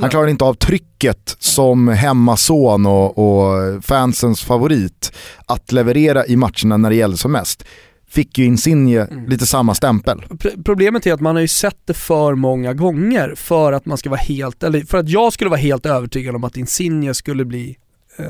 han 0.00 0.10
klarade 0.10 0.30
inte 0.30 0.44
av 0.44 0.54
trycket 0.54 1.36
som 1.38 1.88
hemmason 1.88 2.86
och, 2.86 3.18
och 3.18 3.84
fansens 3.84 4.42
favorit 4.42 5.12
att 5.46 5.72
leverera 5.72 6.26
i 6.26 6.36
matcherna 6.36 6.76
när 6.76 6.90
det 6.90 6.96
gällde 6.96 7.16
som 7.16 7.32
mest. 7.32 7.64
Fick 8.08 8.38
ju 8.38 8.44
Insigne 8.44 9.00
Mm. 9.00 9.26
lite 9.26 9.46
samma 9.46 9.74
stämpel. 9.74 10.24
Pr- 10.30 10.62
Problemet 10.64 11.06
är 11.06 11.12
att 11.12 11.20
man 11.20 11.36
har 11.36 11.40
ju 11.42 11.48
sett 11.48 11.78
det 11.84 11.94
för 11.94 12.34
många 12.34 12.74
gånger 12.74 13.34
för 13.36 13.72
att 13.72 13.86
man 13.86 13.98
ska 13.98 14.10
vara 14.10 14.20
helt, 14.20 14.62
eller 14.62 14.80
för 14.80 14.98
att 14.98 15.08
jag 15.08 15.32
skulle 15.32 15.50
vara 15.50 15.60
helt 15.60 15.86
övertygad 15.86 16.34
om 16.36 16.44
att 16.44 16.56
Insigne 16.56 17.14
skulle 17.14 17.44
bli 17.44 17.76
Eh, 18.16 18.26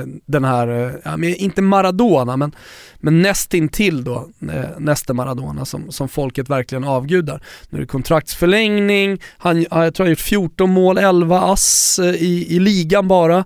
eh, 0.00 0.06
den 0.26 0.44
här, 0.44 0.68
eh, 0.68 0.92
ja, 1.04 1.16
men 1.16 1.34
inte 1.34 1.62
Maradona 1.62 2.36
men, 2.36 2.54
men 2.96 3.22
nästintill 3.22 4.04
då, 4.04 4.28
näste 4.38 4.74
nästa 4.78 5.14
Maradona 5.14 5.64
som, 5.64 5.92
som 5.92 6.08
folket 6.08 6.50
verkligen 6.50 6.84
avgudar. 6.84 7.42
Nu 7.70 7.78
är 7.78 7.80
det 7.80 7.86
kontraktsförlängning, 7.86 9.18
han, 9.38 9.62
jag 9.62 9.68
tror 9.70 9.98
han 9.98 10.06
har 10.06 10.08
gjort 10.08 10.20
14 10.20 10.70
mål, 10.70 10.98
11 10.98 11.40
ass 11.40 11.98
i, 12.02 12.56
i 12.56 12.58
ligan 12.58 13.08
bara. 13.08 13.44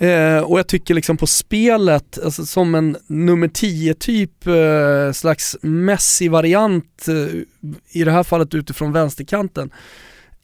Eh, 0.00 0.38
och 0.38 0.58
jag 0.58 0.66
tycker 0.66 0.94
liksom 0.94 1.16
på 1.16 1.26
spelet, 1.26 2.18
alltså 2.24 2.46
som 2.46 2.74
en 2.74 2.96
nummer 3.06 3.48
10 3.48 3.94
typ, 3.94 4.46
eh, 4.46 5.12
slags 5.12 5.56
Messi-variant, 5.62 7.08
eh, 7.08 7.40
i 7.90 8.04
det 8.04 8.10
här 8.10 8.22
fallet 8.22 8.54
utifrån 8.54 8.92
vänsterkanten, 8.92 9.70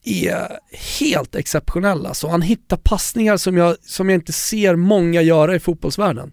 är 0.04 0.58
helt 1.00 1.34
exceptionell 1.34 2.06
alltså. 2.06 2.28
Han 2.28 2.42
hittar 2.42 2.76
passningar 2.76 3.36
som 3.36 3.56
jag, 3.56 3.76
som 3.86 4.08
jag 4.08 4.16
inte 4.16 4.32
ser 4.32 4.76
många 4.76 5.22
göra 5.22 5.56
i 5.56 5.60
fotbollsvärlden. 5.60 6.32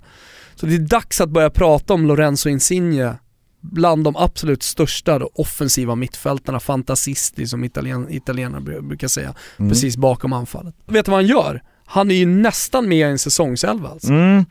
Så 0.55 0.65
det 0.65 0.76
är 0.76 0.80
dags 0.80 1.22
att 1.22 1.30
börja 1.30 1.49
prata 1.49 1.93
om 1.93 2.05
Lorenzo 2.05 2.49
Insigne 2.49 3.15
bland 3.61 4.03
de 4.03 4.15
absolut 4.15 4.63
största 4.63 5.19
då, 5.19 5.32
offensiva 5.34 5.95
mittfältarna, 5.95 6.59
fantasisti 6.59 7.47
som 7.47 7.63
italien, 7.63 8.07
italienare 8.09 8.61
bru- 8.61 8.82
brukar 8.88 9.07
säga, 9.07 9.34
precis 9.57 9.97
bakom 9.97 10.34
anfallet. 10.34 10.76
Vet 10.86 11.05
du 11.05 11.11
vad 11.11 11.19
han 11.19 11.28
gör? 11.28 11.61
Han 11.93 12.11
är 12.11 12.15
ju 12.15 12.25
nästan 12.25 12.89
med 12.89 12.97
i 12.97 13.01
en 13.01 13.19
säsongselva 13.19 13.89
alltså. 13.89 14.09
Mm. 14.09 14.45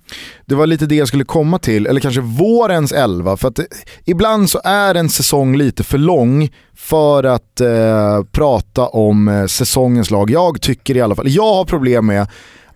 Det 0.46 0.54
var 0.54 0.66
lite 0.66 0.86
det 0.86 0.94
jag 0.94 1.08
skulle 1.08 1.24
komma 1.24 1.58
till, 1.58 1.86
eller 1.86 2.00
kanske 2.00 2.20
vårens 2.20 2.92
elva. 2.92 3.36
För 3.36 3.48
att 3.48 3.60
ibland 4.04 4.50
så 4.50 4.60
är 4.64 4.94
en 4.94 5.10
säsong 5.10 5.56
lite 5.56 5.84
för 5.84 5.98
lång 5.98 6.48
för 6.76 7.24
att 7.24 7.60
eh, 7.60 8.22
prata 8.32 8.86
om 8.86 9.28
eh, 9.28 9.46
säsongens 9.46 10.10
lag. 10.10 10.30
Jag 10.30 10.60
tycker 10.60 10.96
i 10.96 11.00
alla 11.00 11.14
fall, 11.14 11.28
jag 11.28 11.54
har 11.54 11.64
problem 11.64 12.06
med 12.06 12.26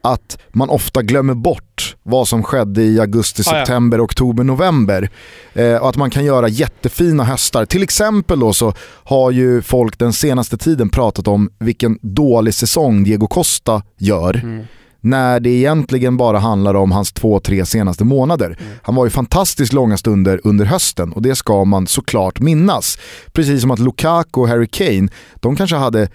att 0.00 0.38
man 0.52 0.68
ofta 0.68 1.02
glömmer 1.02 1.34
bort 1.34 1.93
vad 2.06 2.28
som 2.28 2.42
skedde 2.42 2.82
i 2.82 3.00
augusti, 3.00 3.42
Ah, 3.46 3.50
ja. 3.58 3.58
september, 3.66 4.04
oktober, 4.04 4.44
november. 4.44 5.10
Eh, 5.54 5.74
och 5.76 5.88
att 5.88 5.96
man 5.96 6.10
kan 6.10 6.24
göra 6.24 6.48
jättefina 6.48 7.24
höstar. 7.24 7.64
Till 7.66 7.82
exempel 7.82 8.40
då 8.40 8.52
så 8.52 8.72
har 9.04 9.30
ju 9.30 9.62
folk 9.62 9.98
den 9.98 10.12
senaste 10.12 10.56
tiden 10.58 10.88
pratat 10.88 11.28
om 11.28 11.50
vilken 11.58 11.98
dålig 12.02 12.54
säsong 12.54 13.04
Diego 13.04 13.26
Costa 13.26 13.82
gör 13.98 14.40
Mm. 14.44 14.64
när 15.00 15.40
det 15.40 15.50
egentligen 15.50 16.16
bara 16.16 16.38
handlar 16.38 16.74
om 16.74 16.92
hans 16.92 17.12
två, 17.12 17.40
tre 17.40 17.66
senaste 17.66 18.04
månader. 18.04 18.58
Han 18.82 18.94
var 18.94 19.04
ju 19.04 19.10
fantastiskt 19.10 19.72
långa 19.72 19.96
stunder 19.96 20.40
under 20.44 20.64
hösten 20.64 21.12
och 21.12 21.22
det 21.22 21.34
ska 21.34 21.64
man 21.64 21.86
såklart 21.86 22.40
minnas. 22.40 22.98
Precis 23.32 23.60
som 23.60 23.70
att 23.70 23.78
Lukaku 23.78 24.40
och 24.40 24.48
Harry 24.48 24.66
Kane, 24.66 25.08
de 25.34 25.56
kanske 25.56 25.76
hade 25.76 26.08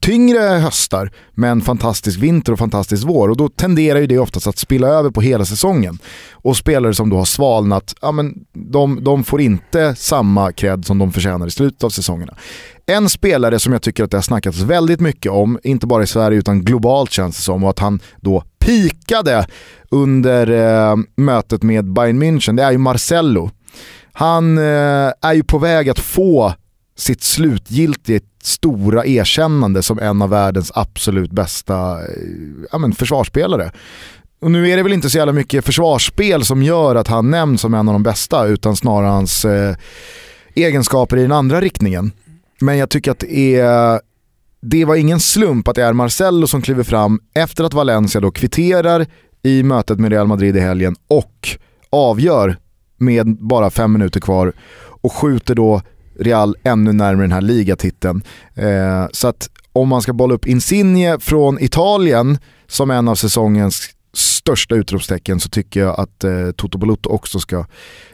tyngre 0.00 0.38
höstar 0.38 1.12
men 1.34 1.60
fantastisk 1.60 2.18
vinter 2.18 2.52
och 2.52 2.58
fantastisk 2.58 3.06
vår 3.06 3.28
och 3.28 3.36
då 3.36 3.48
tenderar 3.48 3.98
ju 3.98 4.06
det 4.06 4.18
oftast 4.18 4.46
att 4.46 4.58
spilla 4.58 4.88
över 4.88 5.10
på 5.10 5.20
hela 5.20 5.44
säsongen. 5.44 5.98
Och 6.32 6.56
spelare 6.56 6.94
som 6.94 7.10
då 7.10 7.16
har 7.16 7.24
svalnat, 7.24 7.94
ja, 8.00 8.12
men 8.12 8.34
de, 8.52 9.04
de 9.04 9.24
får 9.24 9.40
inte 9.40 9.94
samma 9.94 10.52
cred 10.52 10.84
som 10.84 10.98
de 10.98 11.12
förtjänar 11.12 11.46
i 11.46 11.50
slutet 11.50 11.84
av 11.84 11.90
säsongerna. 11.90 12.34
En 12.86 13.08
spelare 13.08 13.58
som 13.58 13.72
jag 13.72 13.82
tycker 13.82 14.04
att 14.04 14.10
det 14.10 14.16
har 14.16 14.22
snackats 14.22 14.58
väldigt 14.58 15.00
mycket 15.00 15.32
om, 15.32 15.58
inte 15.62 15.86
bara 15.86 16.02
i 16.02 16.06
Sverige 16.06 16.38
utan 16.38 16.64
globalt 16.64 17.10
känns 17.10 17.36
det 17.36 17.42
som, 17.42 17.64
och 17.64 17.70
att 17.70 17.78
han 17.78 18.00
då 18.20 18.42
pikade 18.58 19.46
under 19.90 20.50
eh, 20.50 20.96
mötet 21.16 21.62
med 21.62 21.92
Bayern 21.92 22.22
München, 22.22 22.56
det 22.56 22.62
är 22.62 22.72
ju 22.72 22.78
Marcello. 22.78 23.50
Han 24.12 24.58
eh, 24.58 25.12
är 25.22 25.32
ju 25.32 25.42
på 25.42 25.58
väg 25.58 25.88
att 25.88 25.98
få 25.98 26.54
sitt 26.96 27.22
slutgiltigt 27.22 28.27
stora 28.48 29.06
erkännande 29.06 29.82
som 29.82 29.98
en 29.98 30.22
av 30.22 30.30
världens 30.30 30.72
absolut 30.74 31.30
bästa 31.30 31.98
eh, 31.98 32.06
ja, 32.72 32.78
men 32.78 32.92
försvarsspelare. 32.92 33.72
Och 34.40 34.50
nu 34.50 34.70
är 34.70 34.76
det 34.76 34.82
väl 34.82 34.92
inte 34.92 35.10
så 35.10 35.18
jävla 35.18 35.32
mycket 35.32 35.64
försvarsspel 35.64 36.44
som 36.44 36.62
gör 36.62 36.94
att 36.94 37.08
han 37.08 37.30
nämns 37.30 37.60
som 37.60 37.74
en 37.74 37.88
av 37.88 37.92
de 37.92 38.02
bästa 38.02 38.46
utan 38.46 38.76
snarare 38.76 39.10
hans 39.10 39.44
eh, 39.44 39.76
egenskaper 40.54 41.16
i 41.16 41.22
den 41.22 41.32
andra 41.32 41.60
riktningen. 41.60 42.12
Men 42.60 42.78
jag 42.78 42.90
tycker 42.90 43.10
att 43.10 43.18
det 43.18 43.60
är 43.60 44.00
det 44.60 44.84
var 44.84 44.96
ingen 44.96 45.20
slump 45.20 45.68
att 45.68 45.76
det 45.76 45.82
är 45.82 45.92
Marcello 45.92 46.46
som 46.46 46.62
kliver 46.62 46.82
fram 46.82 47.20
efter 47.34 47.64
att 47.64 47.74
Valencia 47.74 48.20
då 48.20 48.30
kvitterar 48.30 49.06
i 49.42 49.62
mötet 49.62 49.98
med 49.98 50.12
Real 50.12 50.26
Madrid 50.26 50.56
i 50.56 50.60
helgen 50.60 50.96
och 51.08 51.48
avgör 51.90 52.56
med 52.96 53.36
bara 53.40 53.70
fem 53.70 53.92
minuter 53.92 54.20
kvar 54.20 54.52
och 55.00 55.12
skjuter 55.12 55.54
då 55.54 55.82
Real 56.18 56.56
ännu 56.62 56.92
närmare 56.92 57.24
den 57.24 57.32
här 57.32 57.40
ligatiteln. 57.40 58.22
Eh, 58.54 59.06
så 59.12 59.28
att 59.28 59.50
om 59.72 59.88
man 59.88 60.02
ska 60.02 60.12
bolla 60.12 60.34
upp 60.34 60.46
Insigne 60.46 61.18
från 61.20 61.58
Italien 61.60 62.38
som 62.66 62.90
en 62.90 63.08
av 63.08 63.14
säsongens 63.14 63.90
största 64.12 64.74
utropstecken 64.74 65.40
så 65.40 65.48
tycker 65.48 65.80
jag 65.80 66.00
att 66.00 66.24
eh, 66.24 66.50
Toto 66.56 66.78
Balotto 66.78 67.10
också 67.10 67.40
ska 67.40 67.64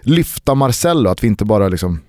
lyfta 0.01 0.55
Marcelo, 0.55 1.11
att 1.11 1.25
vi 1.25 1.27
inte 1.29 1.45
bara 1.45 1.69
liksom 1.69 2.01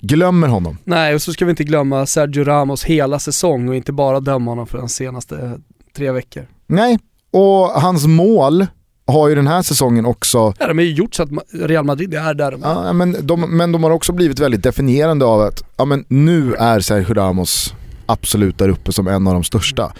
glömmer 0.00 0.48
honom. 0.48 0.78
Nej, 0.84 1.14
och 1.14 1.22
så 1.22 1.32
ska 1.32 1.44
vi 1.44 1.50
inte 1.50 1.64
glömma 1.64 2.06
Sergio 2.06 2.44
Ramos 2.44 2.84
hela 2.84 3.18
säsong 3.18 3.68
och 3.68 3.76
inte 3.76 3.92
bara 3.92 4.20
döma 4.20 4.50
honom 4.50 4.66
för 4.66 4.78
de 4.78 4.88
senaste 4.88 5.36
eh, 5.36 5.52
tre 5.96 6.12
veckor. 6.12 6.46
Nej, 6.66 6.98
och 7.30 7.68
hans 7.68 8.06
mål 8.06 8.66
har 9.10 9.28
ju 9.28 9.34
den 9.34 9.46
här 9.46 9.62
säsongen 9.62 10.06
också, 10.06 10.54
Ja, 10.58 10.66
de 10.68 10.78
har 10.78 10.84
ju 10.84 10.92
gjort 10.92 11.14
så 11.14 11.22
att 11.22 11.28
Real 11.52 11.84
Madrid 11.84 12.14
är 12.14 12.34
där 12.34 12.50
de 12.50 12.62
är. 12.64 12.68
ja, 12.86 12.92
men, 12.92 13.16
de, 13.26 13.56
men 13.56 13.72
de 13.72 13.84
har 13.84 13.90
också 13.90 14.12
blivit 14.12 14.38
väldigt 14.40 14.62
definierande 14.62 15.24
av 15.24 15.40
att 15.40 15.62
ja, 15.76 15.84
men 15.84 16.04
nu 16.08 16.54
är 16.54 16.80
Sergio 16.80 17.14
Ramos 17.14 17.74
absolut 18.06 18.58
där 18.58 18.68
uppe 18.68 18.92
som 18.92 19.08
en 19.08 19.26
av 19.26 19.32
de 19.34 19.44
största. 19.44 19.92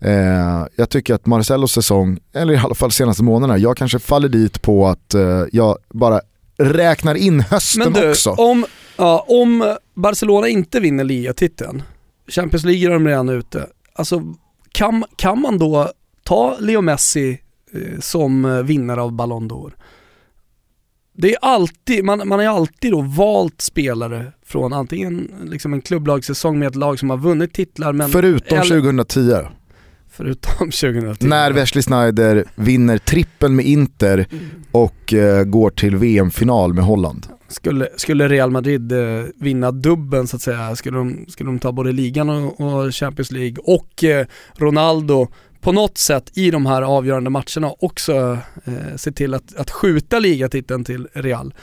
Eh, 0.00 0.66
jag 0.76 0.88
tycker 0.90 1.14
att 1.14 1.26
Marcelos 1.26 1.72
säsong, 1.72 2.18
eller 2.32 2.54
i 2.54 2.56
alla 2.56 2.74
fall 2.74 2.90
senaste 2.92 3.22
månaderna, 3.22 3.58
jag 3.58 3.76
kanske 3.76 3.98
faller 3.98 4.28
dit 4.28 4.62
på 4.62 4.88
att 4.88 5.14
eh, 5.14 5.42
jag 5.52 5.78
bara 5.88 6.20
räknar 6.58 7.14
in 7.14 7.40
hösten 7.40 7.92
Men 7.92 8.02
du, 8.02 8.10
också. 8.10 8.30
om, 8.30 8.64
ja, 8.96 9.24
om 9.28 9.76
Barcelona 9.94 10.48
inte 10.48 10.80
vinner 10.80 11.04
ligatiteln, 11.04 11.82
Champions 12.28 12.64
League 12.64 12.86
är 12.86 12.90
de 12.90 13.06
redan 13.08 13.28
ute, 13.28 13.66
alltså 13.92 14.22
kan, 14.72 15.04
kan 15.16 15.40
man 15.40 15.58
då 15.58 15.90
ta 16.24 16.56
Leo 16.60 16.80
Messi 16.80 17.40
som 18.00 18.44
eh, 18.44 18.62
vinnare 18.62 19.02
av 19.02 19.12
Ballon 19.12 19.50
d'Or? 19.50 19.72
Det 21.12 21.32
är 21.34 21.38
alltid, 21.42 22.04
man, 22.04 22.18
man 22.18 22.30
har 22.30 22.40
ju 22.42 22.46
alltid 22.48 22.92
då 22.92 23.00
valt 23.00 23.60
spelare 23.60 24.32
från 24.46 24.72
antingen 24.72 25.30
liksom 25.44 25.72
en 25.72 25.80
klubblagssäsong 25.80 26.58
med 26.58 26.68
ett 26.68 26.76
lag 26.76 26.98
som 26.98 27.10
har 27.10 27.16
vunnit 27.16 27.52
titlar 27.54 27.92
men 27.92 28.08
Förutom 28.08 28.58
eller- 28.58 28.80
2010, 28.80 29.36
förutom 30.10 30.70
2010. 30.70 31.26
när 31.26 31.52
Wesley 31.52 31.82
Sneijder 31.82 32.44
vinner 32.54 32.98
trippeln 32.98 33.56
med 33.56 33.64
Inter 33.66 34.26
och 34.72 35.14
eh, 35.14 35.44
går 35.44 35.70
till 35.70 35.96
VM-final 35.96 36.74
med 36.74 36.84
Holland. 36.84 37.26
Skulle, 37.48 37.88
skulle 37.96 38.28
Real 38.28 38.50
Madrid 38.50 38.92
eh, 38.92 39.24
vinna 39.36 39.70
dubben 39.70 40.26
så 40.26 40.36
att 40.36 40.42
säga, 40.42 40.76
skulle 40.76 40.98
de, 40.98 41.24
skulle 41.28 41.48
de 41.48 41.58
ta 41.58 41.72
både 41.72 41.92
ligan 41.92 42.30
och, 42.30 42.60
och 42.60 42.94
Champions 42.94 43.30
League 43.32 43.56
och 43.64 44.04
eh, 44.04 44.26
Ronaldo 44.56 45.28
på 45.60 45.72
något 45.72 45.98
sätt 45.98 46.30
i 46.34 46.50
de 46.50 46.66
här 46.66 46.82
avgörande 46.82 47.30
matcherna 47.30 47.72
också 47.78 48.38
eh, 48.64 48.96
se 48.96 49.12
till 49.12 49.34
att, 49.34 49.56
att 49.56 49.70
skjuta 49.70 50.18
ligatiteln 50.18 50.84
till 50.84 51.08
Real. 51.12 51.54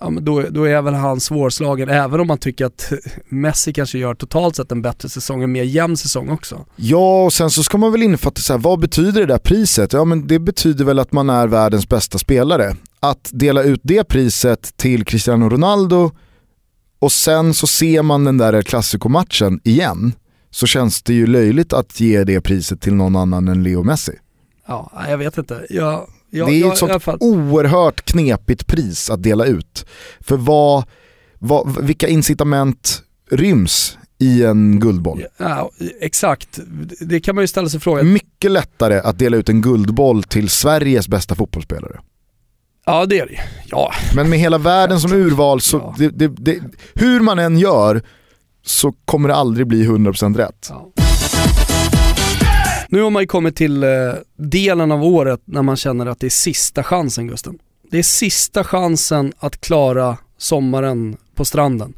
Ja, 0.00 0.10
men 0.10 0.24
då, 0.24 0.42
då 0.50 0.64
är 0.64 0.82
väl 0.82 0.94
han 0.94 1.20
svårslagen, 1.20 1.88
även 1.88 2.20
om 2.20 2.26
man 2.26 2.38
tycker 2.38 2.66
att 2.66 2.92
Messi 3.28 3.72
kanske 3.72 3.98
gör 3.98 4.14
totalt 4.14 4.56
sett 4.56 4.72
en 4.72 4.82
bättre 4.82 5.08
säsong, 5.08 5.42
en 5.42 5.52
mer 5.52 5.62
jämn 5.62 5.96
säsong 5.96 6.30
också. 6.30 6.66
Ja, 6.76 7.24
och 7.24 7.32
sen 7.32 7.50
så 7.50 7.62
ska 7.62 7.78
man 7.78 7.92
väl 7.92 8.02
infatta 8.02 8.40
så 8.40 8.52
här, 8.52 8.60
vad 8.60 8.80
betyder 8.80 9.20
det 9.20 9.26
där 9.26 9.38
priset? 9.38 9.92
Ja 9.92 10.04
men 10.04 10.26
det 10.26 10.38
betyder 10.38 10.84
väl 10.84 10.98
att 10.98 11.12
man 11.12 11.30
är 11.30 11.46
världens 11.46 11.88
bästa 11.88 12.18
spelare. 12.18 12.76
Att 13.00 13.30
dela 13.32 13.62
ut 13.62 13.80
det 13.82 14.04
priset 14.04 14.76
till 14.76 15.04
Cristiano 15.04 15.48
Ronaldo 15.48 16.10
och 16.98 17.12
sen 17.12 17.54
så 17.54 17.66
ser 17.66 18.02
man 18.02 18.24
den 18.24 18.38
där 18.38 18.62
klassikomatchen 18.62 19.60
igen 19.64 20.12
så 20.52 20.66
känns 20.66 21.02
det 21.02 21.14
ju 21.14 21.26
löjligt 21.26 21.72
att 21.72 22.00
ge 22.00 22.24
det 22.24 22.40
priset 22.40 22.80
till 22.80 22.94
någon 22.94 23.16
annan 23.16 23.48
än 23.48 23.62
Leo 23.62 23.82
Messi. 23.82 24.12
Ja, 24.66 24.92
jag 25.08 25.18
vet 25.18 25.38
inte. 25.38 25.66
Jag, 25.70 26.06
jag, 26.30 26.48
det 26.48 26.54
är 26.54 26.60
jag, 26.60 26.72
ett 26.72 26.78
sånt 26.78 27.02
fall- 27.02 27.18
oerhört 27.20 28.04
knepigt 28.04 28.66
pris 28.66 29.10
att 29.10 29.22
dela 29.22 29.44
ut. 29.44 29.86
För 30.20 30.36
vad, 30.36 30.84
vad, 31.38 31.84
vilka 31.84 32.08
incitament 32.08 33.02
ryms 33.30 33.98
i 34.18 34.44
en 34.44 34.80
guldboll. 34.80 35.24
Ja, 35.36 35.70
exakt, 36.00 36.60
det 37.00 37.20
kan 37.20 37.34
man 37.34 37.42
ju 37.42 37.48
ställa 37.48 37.68
sig 37.68 37.80
frågan. 37.80 38.12
Mycket 38.12 38.50
lättare 38.50 38.98
att 38.98 39.18
dela 39.18 39.36
ut 39.36 39.48
en 39.48 39.62
guldboll 39.62 40.22
till 40.22 40.48
Sveriges 40.48 41.08
bästa 41.08 41.34
fotbollsspelare. 41.34 42.00
Ja 42.86 43.06
det 43.06 43.18
är 43.18 43.26
det 43.26 43.40
Ja. 43.66 43.92
Men 44.16 44.30
med 44.30 44.38
hela 44.38 44.58
världen 44.58 45.00
som 45.00 45.12
urval, 45.12 45.60
så 45.60 45.94
det, 45.98 46.08
det, 46.08 46.28
det, 46.28 46.60
hur 46.94 47.20
man 47.20 47.38
än 47.38 47.58
gör 47.58 48.02
så 48.62 48.92
kommer 49.04 49.28
det 49.28 49.34
aldrig 49.34 49.66
bli 49.66 49.86
100% 49.86 50.36
rätt. 50.36 50.66
Ja. 50.70 50.92
Nu 52.88 53.02
har 53.02 53.10
man 53.10 53.22
ju 53.22 53.26
kommit 53.26 53.56
till 53.56 53.82
eh, 53.82 53.90
delen 54.36 54.92
av 54.92 55.04
året 55.04 55.40
när 55.44 55.62
man 55.62 55.76
känner 55.76 56.06
att 56.06 56.20
det 56.20 56.26
är 56.26 56.30
sista 56.30 56.82
chansen 56.82 57.26
Gusten. 57.26 57.58
Det 57.90 57.98
är 57.98 58.02
sista 58.02 58.64
chansen 58.64 59.32
att 59.38 59.60
klara 59.60 60.16
sommaren 60.38 61.16
på 61.34 61.44
stranden. 61.44 61.94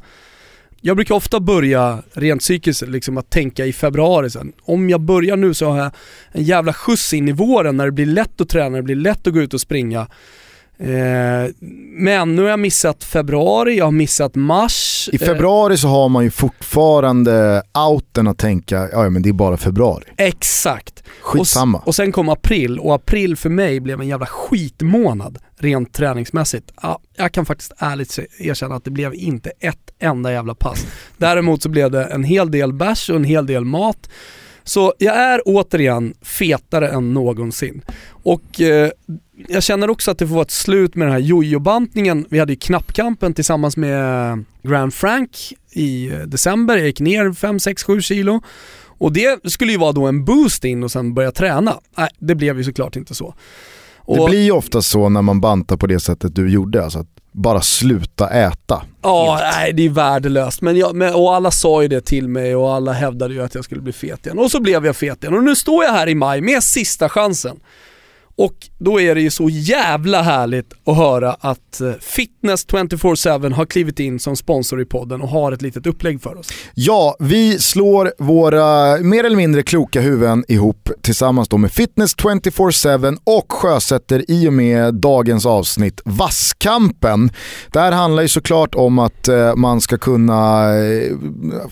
Jag 0.81 0.95
brukar 0.97 1.15
ofta 1.15 1.39
börja 1.39 2.03
rent 2.13 2.41
psykiskt 2.41 2.81
liksom 2.81 3.17
att 3.17 3.29
tänka 3.29 3.65
i 3.65 3.73
februari 3.73 4.29
sen. 4.29 4.53
Om 4.61 4.89
jag 4.89 5.01
börjar 5.01 5.37
nu 5.37 5.53
så 5.53 5.69
har 5.69 5.77
jag 5.77 5.91
en 6.31 6.43
jävla 6.43 6.73
skjuts 6.73 7.13
in 7.13 7.27
i 7.27 7.31
våren 7.31 7.77
när 7.77 7.85
det 7.85 7.91
blir 7.91 8.05
lätt 8.05 8.41
att 8.41 8.49
träna, 8.49 8.77
det 8.77 8.83
blir 8.83 8.95
lätt 8.95 9.27
att 9.27 9.33
gå 9.33 9.41
ut 9.41 9.53
och 9.53 9.61
springa. 9.61 10.07
Eh, 10.77 11.51
men 11.97 12.35
nu 12.35 12.41
har 12.41 12.49
jag 12.49 12.59
missat 12.59 13.03
februari, 13.03 13.77
jag 13.77 13.85
har 13.85 13.91
missat 13.91 14.35
mars. 14.35 15.09
I 15.13 15.17
februari 15.17 15.77
så 15.77 15.87
har 15.87 16.09
man 16.09 16.23
ju 16.23 16.31
fortfarande 16.31 17.63
outen 17.89 18.27
att 18.27 18.37
tänka, 18.37 18.89
ja 18.91 19.09
men 19.09 19.21
det 19.21 19.29
är 19.29 19.33
bara 19.33 19.57
februari. 19.57 20.03
Eh, 20.17 20.27
exakt. 20.27 21.03
Skitsamma. 21.21 21.77
Och, 21.77 21.87
och 21.87 21.95
sen 21.95 22.11
kom 22.11 22.29
april 22.29 22.79
och 22.79 22.95
april 22.95 23.35
för 23.35 23.49
mig 23.49 23.79
blev 23.79 24.01
en 24.01 24.07
jävla 24.07 24.25
skitmånad 24.25 25.37
rent 25.59 25.93
träningsmässigt. 25.93 26.71
Ja, 26.81 26.99
jag 27.17 27.31
kan 27.31 27.45
faktiskt 27.45 27.71
ärligt 27.77 28.19
erkänna 28.39 28.75
att 28.75 28.83
det 28.83 28.91
blev 28.91 29.13
inte 29.13 29.51
ett 29.59 29.91
enda 29.99 30.31
jävla 30.31 30.55
pass. 30.55 30.85
Däremot 31.17 31.61
så 31.61 31.69
blev 31.69 31.91
det 31.91 32.05
en 32.05 32.23
hel 32.23 32.51
del 32.51 32.73
bärs 32.73 33.09
och 33.09 33.15
en 33.15 33.23
hel 33.23 33.45
del 33.45 33.65
mat. 33.65 34.09
Så 34.63 34.93
jag 34.97 35.15
är 35.15 35.41
återigen 35.45 36.13
fetare 36.21 36.89
än 36.89 37.13
någonsin. 37.13 37.81
Och 38.25 38.61
eh, 38.61 38.89
jag 39.47 39.63
känner 39.63 39.89
också 39.89 40.11
att 40.11 40.17
det 40.17 40.27
får 40.27 40.35
vara 40.35 40.45
ett 40.45 40.51
slut 40.51 40.95
med 40.95 41.07
den 41.07 41.11
här 41.13 41.19
jojo-bantningen. 41.19 42.25
Vi 42.29 42.39
hade 42.39 42.53
ju 42.53 42.59
knappkampen 42.59 43.33
tillsammans 43.33 43.77
med 43.77 44.43
Grand 44.63 44.93
Frank 44.93 45.53
i 45.71 46.09
eh, 46.09 46.19
december. 46.19 46.77
Jag 46.77 46.85
gick 46.85 46.99
ner 46.99 47.33
5, 47.33 47.59
6, 47.59 47.83
7 47.83 48.01
kilo. 48.01 48.41
Och 48.97 49.13
det 49.13 49.51
skulle 49.51 49.71
ju 49.71 49.77
vara 49.77 49.91
då 49.91 50.07
en 50.07 50.25
boost 50.25 50.63
in 50.63 50.83
och 50.83 50.91
sen 50.91 51.13
börja 51.13 51.31
träna. 51.31 51.79
Nej, 51.97 52.09
det 52.19 52.35
blev 52.35 52.57
ju 52.57 52.63
såklart 52.63 52.95
inte 52.95 53.15
så. 53.15 53.33
Det 54.07 54.19
Och, 54.19 54.29
blir 54.29 54.43
ju 54.43 54.51
ofta 54.51 54.81
så 54.81 55.09
när 55.09 55.21
man 55.21 55.41
bantar 55.41 55.77
på 55.77 55.87
det 55.87 55.99
sättet 55.99 56.35
du 56.35 56.49
gjorde, 56.49 56.83
alltså 56.83 56.99
att 56.99 57.07
bara 57.31 57.61
sluta 57.61 58.29
äta. 58.29 58.83
ja, 59.01 59.39
nej 59.41 59.73
det 59.73 59.85
är 59.85 59.89
värdelöst. 59.89 60.61
Men 60.61 60.77
jag, 60.77 60.95
men, 60.95 61.13
och 61.13 61.35
alla 61.35 61.51
sa 61.51 61.81
ju 61.81 61.87
det 61.87 62.01
till 62.01 62.27
mig 62.27 62.55
och 62.55 62.73
alla 62.73 62.93
hävdade 62.93 63.33
ju 63.33 63.43
att 63.43 63.55
jag 63.55 63.63
skulle 63.63 63.81
bli 63.81 63.93
fet 63.93 64.25
igen. 64.25 64.39
Och 64.39 64.51
så 64.51 64.59
blev 64.61 64.85
jag 64.85 64.95
fet 64.95 65.23
igen. 65.23 65.35
Och 65.35 65.43
nu 65.43 65.55
står 65.55 65.83
jag 65.83 65.91
här 65.91 66.07
i 66.09 66.15
maj 66.15 66.41
med 66.41 66.63
sista 66.63 67.09
och 68.35 68.69
då 68.85 69.01
är 69.01 69.15
det 69.15 69.21
ju 69.21 69.31
så 69.31 69.49
jävla 69.49 70.21
härligt 70.21 70.73
att 70.85 70.97
höra 70.97 71.35
att 71.39 71.81
eh, 71.81 71.91
Fitness 72.01 72.67
24-7 72.67 73.53
har 73.53 73.65
klivit 73.65 73.99
in 73.99 74.19
som 74.19 74.35
sponsor 74.35 74.81
i 74.81 74.85
podden 74.85 75.21
och 75.21 75.29
har 75.29 75.51
ett 75.51 75.61
litet 75.61 75.87
upplägg 75.87 76.21
för 76.21 76.39
oss. 76.39 76.49
Ja, 76.73 77.15
vi 77.19 77.59
slår 77.59 78.11
våra 78.17 78.97
mer 78.97 79.23
eller 79.23 79.35
mindre 79.35 79.63
kloka 79.63 80.01
huvuden 80.01 80.45
ihop 80.47 80.89
tillsammans 81.01 81.47
då 81.47 81.57
med 81.57 81.71
Fitness 81.71 82.15
24-7 82.15 83.17
och 83.23 83.51
sjösätter 83.51 84.31
i 84.31 84.47
och 84.49 84.53
med 84.53 84.93
dagens 84.93 85.45
avsnitt 85.45 86.01
Vasskampen. 86.05 87.29
Det 87.71 87.79
här 87.79 87.91
handlar 87.91 88.23
ju 88.23 88.29
såklart 88.29 88.75
om 88.75 88.99
att 88.99 89.27
eh, 89.27 89.55
man 89.55 89.81
ska 89.81 89.97
kunna 89.97 90.73
eh, 90.75 91.17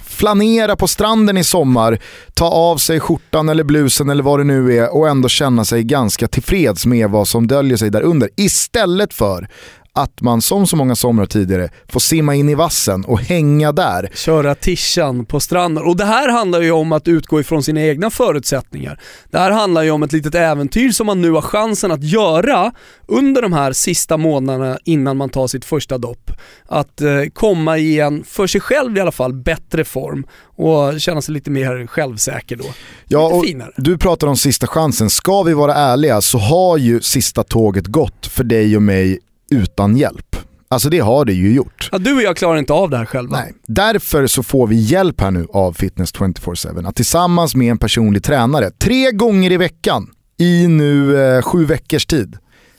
flanera 0.05 0.75
på 0.75 0.87
stranden 0.87 1.37
i 1.37 1.43
sommar, 1.43 1.99
ta 2.33 2.45
av 2.45 2.77
sig 2.77 2.99
skjortan 2.99 3.49
eller 3.49 3.63
blusen 3.63 4.09
eller 4.09 4.23
vad 4.23 4.39
det 4.39 4.43
nu 4.43 4.77
är 4.77 4.95
och 4.95 5.09
ändå 5.09 5.29
känna 5.29 5.65
sig 5.65 5.83
ganska 5.83 6.27
tillfreds 6.27 6.85
med 6.85 7.02
vad 7.07 7.27
som 7.27 7.47
döljer 7.47 7.77
sig 7.77 7.89
där 7.89 8.01
under. 8.01 8.29
Istället 8.35 9.13
för 9.13 9.49
att 9.95 10.21
man 10.21 10.41
som 10.41 10.67
så 10.67 10.75
många 10.75 10.95
somrar 10.95 11.25
tidigare 11.25 11.69
får 11.89 11.99
simma 11.99 12.35
in 12.35 12.49
i 12.49 12.55
vassen 12.55 13.05
och 13.05 13.19
hänga 13.19 13.71
där. 13.71 14.09
köra 14.13 14.55
tishan 14.55 15.25
på 15.25 15.39
stranden. 15.39 15.83
Och 15.83 15.97
det 15.97 16.05
här 16.05 16.29
handlar 16.29 16.61
ju 16.61 16.71
om 16.71 16.91
att 16.91 17.07
utgå 17.07 17.39
ifrån 17.39 17.63
sina 17.63 17.81
egna 17.81 18.09
förutsättningar. 18.09 18.99
Det 19.31 19.37
här 19.37 19.51
handlar 19.51 19.83
ju 19.83 19.91
om 19.91 20.03
ett 20.03 20.11
litet 20.11 20.35
äventyr 20.35 20.91
som 20.91 21.07
man 21.07 21.21
nu 21.21 21.31
har 21.31 21.41
chansen 21.41 21.91
att 21.91 22.03
göra 22.03 22.71
under 23.07 23.41
de 23.41 23.53
här 23.53 23.73
sista 23.73 24.17
månaderna 24.17 24.77
innan 24.85 25.17
man 25.17 25.29
tar 25.29 25.47
sitt 25.47 25.65
första 25.65 25.97
dopp. 25.97 26.31
Att 26.65 27.01
eh, 27.01 27.09
komma 27.33 27.77
i 27.77 27.99
en, 27.99 28.23
för 28.23 28.47
sig 28.47 28.61
själv 28.61 28.97
i 28.97 28.99
alla 28.99 29.11
fall, 29.11 29.33
bättre 29.33 29.83
form 29.85 30.25
och 30.55 31.01
känna 31.01 31.21
sig 31.21 31.33
lite 31.33 31.51
mer 31.51 31.87
självsäker 31.87 32.55
då. 32.55 32.65
Ja, 33.07 33.27
lite 33.27 33.35
och 33.35 33.45
finare. 33.45 33.71
du 33.77 33.97
pratar 33.97 34.27
om 34.27 34.37
sista 34.37 34.67
chansen. 34.67 35.09
Ska 35.09 35.43
vi 35.43 35.53
vara 35.53 35.75
ärliga 35.75 36.21
så 36.21 36.37
har 36.37 36.77
ju 36.77 37.01
sista 37.01 37.43
tåget 37.43 37.87
gått 37.87 38.25
för 38.25 38.43
dig 38.43 38.75
och 38.75 38.81
mig 38.81 39.19
utan 39.53 39.97
hjälp. 39.97 40.35
Alltså 40.67 40.89
det 40.89 40.99
har 40.99 41.25
det 41.25 41.33
ju 41.33 41.53
gjort. 41.53 41.89
Ja, 41.91 41.97
du 41.97 42.13
och 42.15 42.21
jag 42.21 42.37
klarar 42.37 42.57
inte 42.57 42.73
av 42.73 42.89
det 42.89 42.97
här 42.97 43.05
själva. 43.05 43.37
Nej. 43.37 43.53
Därför 43.67 44.27
så 44.27 44.43
får 44.43 44.67
vi 44.67 44.75
hjälp 44.75 45.21
här 45.21 45.31
nu 45.31 45.47
av 45.53 45.73
Fitness 45.73 46.13
24-7 46.13 46.87
att 46.87 46.95
tillsammans 46.95 47.55
med 47.55 47.71
en 47.71 47.77
personlig 47.77 48.23
tränare 48.23 48.71
tre 48.71 49.11
gånger 49.11 49.51
i 49.51 49.57
veckan 49.57 50.07
i 50.39 50.67
nu 50.67 51.23
eh, 51.23 51.41
sju 51.41 51.65
veckors 51.65 52.05
tid 52.05 52.37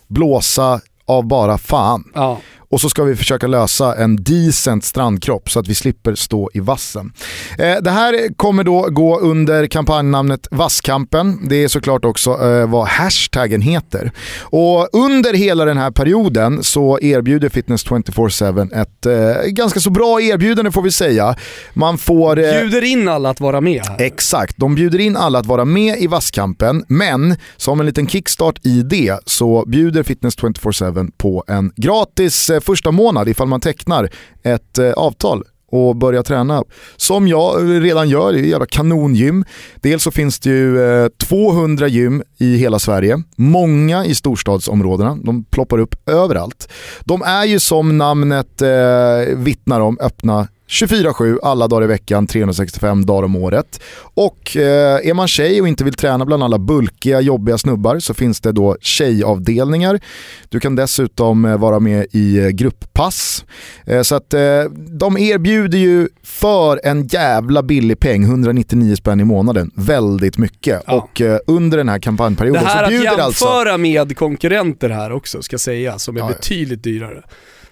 blåsa 0.08 0.80
av 1.06 1.26
bara 1.26 1.58
fan. 1.58 2.04
Ja. 2.14 2.40
Och 2.74 2.80
så 2.80 2.90
ska 2.90 3.04
vi 3.04 3.16
försöka 3.16 3.46
lösa 3.46 3.94
en 3.94 4.16
decent 4.24 4.84
strandkropp 4.84 5.50
så 5.50 5.60
att 5.60 5.68
vi 5.68 5.74
slipper 5.74 6.14
stå 6.14 6.50
i 6.54 6.60
vassen. 6.60 7.12
Eh, 7.58 7.76
det 7.82 7.90
här 7.90 8.34
kommer 8.36 8.64
då 8.64 8.88
gå 8.90 9.20
under 9.20 9.66
kampanjnamnet 9.66 10.48
Vasskampen. 10.50 11.48
Det 11.48 11.64
är 11.64 11.68
såklart 11.68 12.04
också 12.04 12.30
eh, 12.30 12.70
vad 12.70 12.86
hashtaggen 12.86 13.60
heter. 13.60 14.12
Och 14.40 14.88
under 14.92 15.34
hela 15.34 15.64
den 15.64 15.78
här 15.78 15.90
perioden 15.90 16.62
så 16.62 16.98
erbjuder 17.00 17.48
Fitness 17.48 17.86
24-7 17.86 18.80
ett 18.80 19.06
eh, 19.06 19.46
ganska 19.46 19.80
så 19.80 19.90
bra 19.90 20.20
erbjudande 20.20 20.70
får 20.70 20.82
vi 20.82 20.90
säga. 20.90 21.36
Man 21.74 21.98
får... 21.98 22.36
Bjuder 22.36 22.84
in 22.84 23.08
alla 23.08 23.30
att 23.30 23.40
vara 23.40 23.60
med 23.60 23.86
här. 23.86 24.00
Exakt, 24.00 24.56
de 24.56 24.74
bjuder 24.74 24.98
in 24.98 25.16
alla 25.16 25.38
att 25.38 25.46
vara 25.46 25.64
med 25.64 25.98
i 25.98 26.06
Vasskampen, 26.06 26.84
men 26.88 27.36
som 27.56 27.80
en 27.80 27.86
liten 27.86 28.06
kickstart 28.06 28.66
i 28.66 28.82
det 28.82 29.18
så 29.26 29.64
bjuder 29.66 30.02
Fitness 30.02 30.38
24-7 30.38 31.10
på 31.16 31.44
en 31.48 31.72
gratis 31.76 32.50
första 32.64 32.90
månad 32.90 33.28
ifall 33.28 33.48
man 33.48 33.60
tecknar 33.60 34.08
ett 34.42 34.78
eh, 34.78 34.92
avtal 34.92 35.42
och 35.74 35.96
börjar 35.96 36.22
träna. 36.22 36.64
Som 36.96 37.28
jag 37.28 37.62
redan 37.84 38.08
gör, 38.08 38.32
det 38.32 38.38
är 38.38 38.42
ett 38.42 38.48
jävla 38.48 38.66
kanongym. 38.66 39.44
Dels 39.76 40.02
så 40.02 40.10
finns 40.10 40.40
det 40.40 40.50
ju 40.50 41.02
eh, 41.02 41.08
200 41.08 41.88
gym 41.88 42.22
i 42.38 42.56
hela 42.56 42.78
Sverige, 42.78 43.22
många 43.36 44.04
i 44.04 44.14
storstadsområdena, 44.14 45.18
de 45.24 45.44
ploppar 45.44 45.78
upp 45.78 46.08
överallt. 46.08 46.68
De 47.04 47.22
är 47.22 47.44
ju 47.44 47.60
som 47.60 47.98
namnet 47.98 48.62
eh, 48.62 49.36
vittnar 49.36 49.80
om 49.80 49.98
öppna 50.00 50.48
24-7 50.74 51.38
alla 51.42 51.68
dagar 51.68 51.84
i 51.84 51.86
veckan, 51.86 52.26
365 52.26 53.06
dagar 53.06 53.22
om 53.22 53.36
året. 53.36 53.80
Och 54.14 54.56
eh, 54.56 55.08
är 55.08 55.14
man 55.14 55.28
tjej 55.28 55.60
och 55.60 55.68
inte 55.68 55.84
vill 55.84 55.94
träna 55.94 56.24
bland 56.24 56.42
alla 56.42 56.58
bulkiga, 56.58 57.20
jobbiga 57.20 57.58
snubbar 57.58 57.98
så 57.98 58.14
finns 58.14 58.40
det 58.40 58.52
då 58.52 58.76
tjejavdelningar. 58.80 60.00
Du 60.48 60.60
kan 60.60 60.76
dessutom 60.76 61.44
eh, 61.44 61.56
vara 61.58 61.80
med 61.80 62.06
i 62.10 62.38
eh, 62.38 62.48
grupppass. 62.48 63.44
Eh, 63.86 64.02
så 64.02 64.14
att 64.14 64.34
eh, 64.34 64.64
de 64.88 65.18
erbjuder 65.18 65.78
ju 65.78 66.08
för 66.22 66.80
en 66.84 67.06
jävla 67.06 67.62
billig 67.62 68.00
peng, 68.00 68.24
199 68.24 68.96
spänn 68.96 69.20
i 69.20 69.24
månaden, 69.24 69.70
väldigt 69.74 70.38
mycket. 70.38 70.82
Ja. 70.86 70.92
Och 70.92 71.20
eh, 71.20 71.38
under 71.46 71.78
den 71.78 71.88
här 71.88 71.98
Det 71.98 72.02
kampanjperioden 72.02 72.66
här 72.66 72.78
så 72.78 72.84
att 72.84 72.88
bjuder 72.88 73.04
jämföra 73.04 73.72
alltså 73.72 73.78
med 73.78 74.16
konkurrenter 74.16 74.90
här 74.90 75.12
också 75.12 75.42
ska 75.42 75.58
sägas, 75.58 76.02
som 76.02 76.16
är 76.16 76.20
ja. 76.20 76.28
betydligt 76.28 76.84
dyrare. 76.84 77.22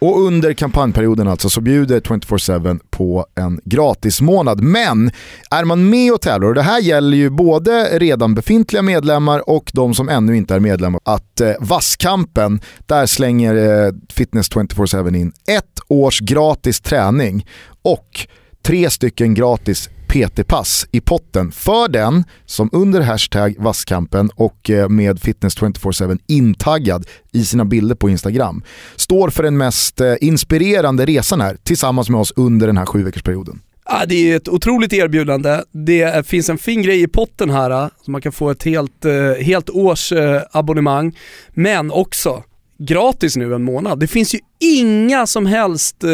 Och 0.02 0.20
under 0.20 0.52
kampanjperioden 0.52 1.28
alltså 1.28 1.50
så 1.50 1.60
bjuder 1.60 2.00
24-7 2.00 2.80
på 2.90 3.26
en 3.34 3.60
gratis 3.64 4.20
månad. 4.20 4.62
Men 4.62 5.10
är 5.50 5.64
man 5.64 5.90
med 5.90 6.12
och 6.12 6.20
tävlar, 6.20 6.48
och 6.48 6.54
det 6.54 6.62
här 6.62 6.80
gäller 6.80 7.16
ju 7.16 7.30
både 7.30 7.98
redan 7.98 8.34
befintliga 8.34 8.82
medlemmar 8.82 9.50
och 9.50 9.70
de 9.74 9.94
som 9.94 10.08
ännu 10.08 10.36
inte 10.36 10.54
är 10.54 10.60
medlemmar, 10.60 11.00
att 11.04 11.40
eh, 11.40 11.52
Vasskampen, 11.60 12.60
där 12.86 13.06
slänger 13.06 13.54
eh, 13.54 13.92
Fitness 14.12 14.50
24-7 14.50 15.16
in 15.16 15.32
ett 15.48 15.80
års 15.88 16.20
gratis 16.20 16.80
träning 16.80 17.46
och 17.82 18.26
tre 18.62 18.90
stycken 18.90 19.34
gratis 19.34 19.90
PT-pass 20.12 20.86
i 20.92 21.00
potten 21.00 21.52
för 21.52 21.88
den 21.88 22.24
som 22.46 22.70
under 22.72 23.00
hashtag 23.00 23.54
Vasskampen 23.58 24.30
och 24.34 24.70
eh, 24.70 24.88
med 24.88 25.20
Fitness 25.20 25.58
24-7 25.58 26.18
intaggad 26.26 27.06
i 27.32 27.44
sina 27.44 27.64
bilder 27.64 27.94
på 27.94 28.10
Instagram 28.10 28.62
står 28.96 29.30
för 29.30 29.42
den 29.42 29.56
mest 29.56 30.00
eh, 30.00 30.14
inspirerande 30.20 31.06
resan 31.06 31.40
här 31.40 31.56
tillsammans 31.62 32.08
med 32.08 32.20
oss 32.20 32.32
under 32.36 32.66
den 32.66 32.76
här 32.78 32.86
sju 32.86 33.10
perioden. 33.24 33.60
Ja, 33.84 34.04
det 34.08 34.32
är 34.32 34.36
ett 34.36 34.48
otroligt 34.48 34.92
erbjudande. 34.92 35.60
Det 35.70 36.26
finns 36.26 36.48
en 36.48 36.58
fin 36.58 36.82
grej 36.82 37.02
i 37.02 37.08
potten 37.08 37.50
här, 37.50 37.70
eh, 37.70 37.88
så 38.04 38.10
man 38.10 38.20
kan 38.20 38.32
få 38.32 38.50
ett 38.50 38.62
helt, 38.62 39.04
helt 39.40 39.70
års 39.70 40.12
abonnemang. 40.50 41.18
Men 41.50 41.90
också 41.90 42.42
gratis 42.78 43.36
nu 43.36 43.54
en 43.54 43.62
månad. 43.62 44.00
Det 44.00 44.06
finns 44.06 44.34
ju 44.34 44.38
inga 44.58 45.26
som 45.26 45.46
helst 45.46 46.04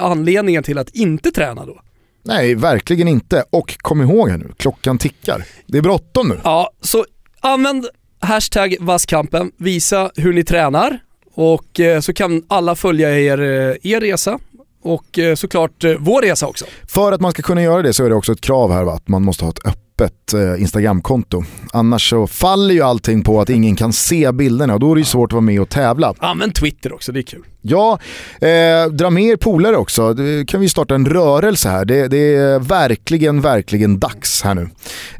anledningar 0.00 0.62
till 0.62 0.78
att 0.78 0.90
inte 0.90 1.30
träna 1.30 1.66
då. 1.66 1.80
Nej, 2.22 2.54
verkligen 2.54 3.08
inte. 3.08 3.44
Och 3.50 3.76
kom 3.78 4.02
ihåg 4.02 4.30
här 4.30 4.38
nu, 4.38 4.50
klockan 4.56 4.98
tickar. 4.98 5.44
Det 5.66 5.78
är 5.78 5.82
bråttom 5.82 6.28
nu. 6.28 6.40
Ja, 6.44 6.70
så 6.80 7.04
använd 7.40 7.86
hashtag 8.20 8.76
vasskampen, 8.80 9.52
visa 9.56 10.10
hur 10.16 10.32
ni 10.32 10.44
tränar 10.44 10.98
och 11.34 11.80
eh, 11.80 12.00
så 12.00 12.12
kan 12.12 12.42
alla 12.48 12.76
följa 12.76 13.18
er, 13.18 13.40
eh, 13.40 13.92
er 13.92 14.00
resa 14.00 14.38
och 14.82 15.18
eh, 15.18 15.34
såklart 15.34 15.84
vår 15.98 16.22
resa 16.22 16.46
också. 16.46 16.64
För 16.88 17.12
att 17.12 17.20
man 17.20 17.32
ska 17.32 17.42
kunna 17.42 17.62
göra 17.62 17.82
det 17.82 17.92
så 17.92 18.04
är 18.04 18.08
det 18.08 18.14
också 18.14 18.32
ett 18.32 18.40
krav 18.40 18.72
här 18.72 18.84
va? 18.84 18.92
att 18.92 19.08
man 19.08 19.22
måste 19.22 19.44
ha 19.44 19.52
ett 19.52 19.66
öppet 19.66 20.32
Instagramkonto. 20.58 21.44
Annars 21.72 22.10
så 22.10 22.26
faller 22.26 22.74
ju 22.74 22.82
allting 22.82 23.24
på 23.24 23.40
att 23.40 23.50
ingen 23.50 23.76
kan 23.76 23.92
se 23.92 24.32
bilderna 24.32 24.74
och 24.74 24.80
då 24.80 24.90
är 24.90 24.94
det 24.94 25.00
ju 25.00 25.04
svårt 25.04 25.28
att 25.28 25.32
vara 25.32 25.40
med 25.40 25.60
och 25.60 25.68
tävla. 25.68 26.14
Använd 26.18 26.54
Twitter 26.54 26.92
också, 26.92 27.12
det 27.12 27.20
är 27.20 27.22
kul. 27.22 27.44
Ja, 27.62 27.98
eh, 28.40 28.86
dra 28.92 29.10
med 29.10 29.24
er 29.24 29.36
polare 29.36 29.76
också. 29.76 30.14
Det 30.14 30.48
kan 30.48 30.60
vi 30.60 30.68
starta 30.68 30.94
en 30.94 31.06
rörelse 31.06 31.68
här. 31.68 31.84
Det, 31.84 32.08
det 32.08 32.36
är 32.36 32.58
verkligen, 32.58 33.40
verkligen 33.40 34.00
dags 34.00 34.42
här 34.42 34.54
nu. 34.54 34.68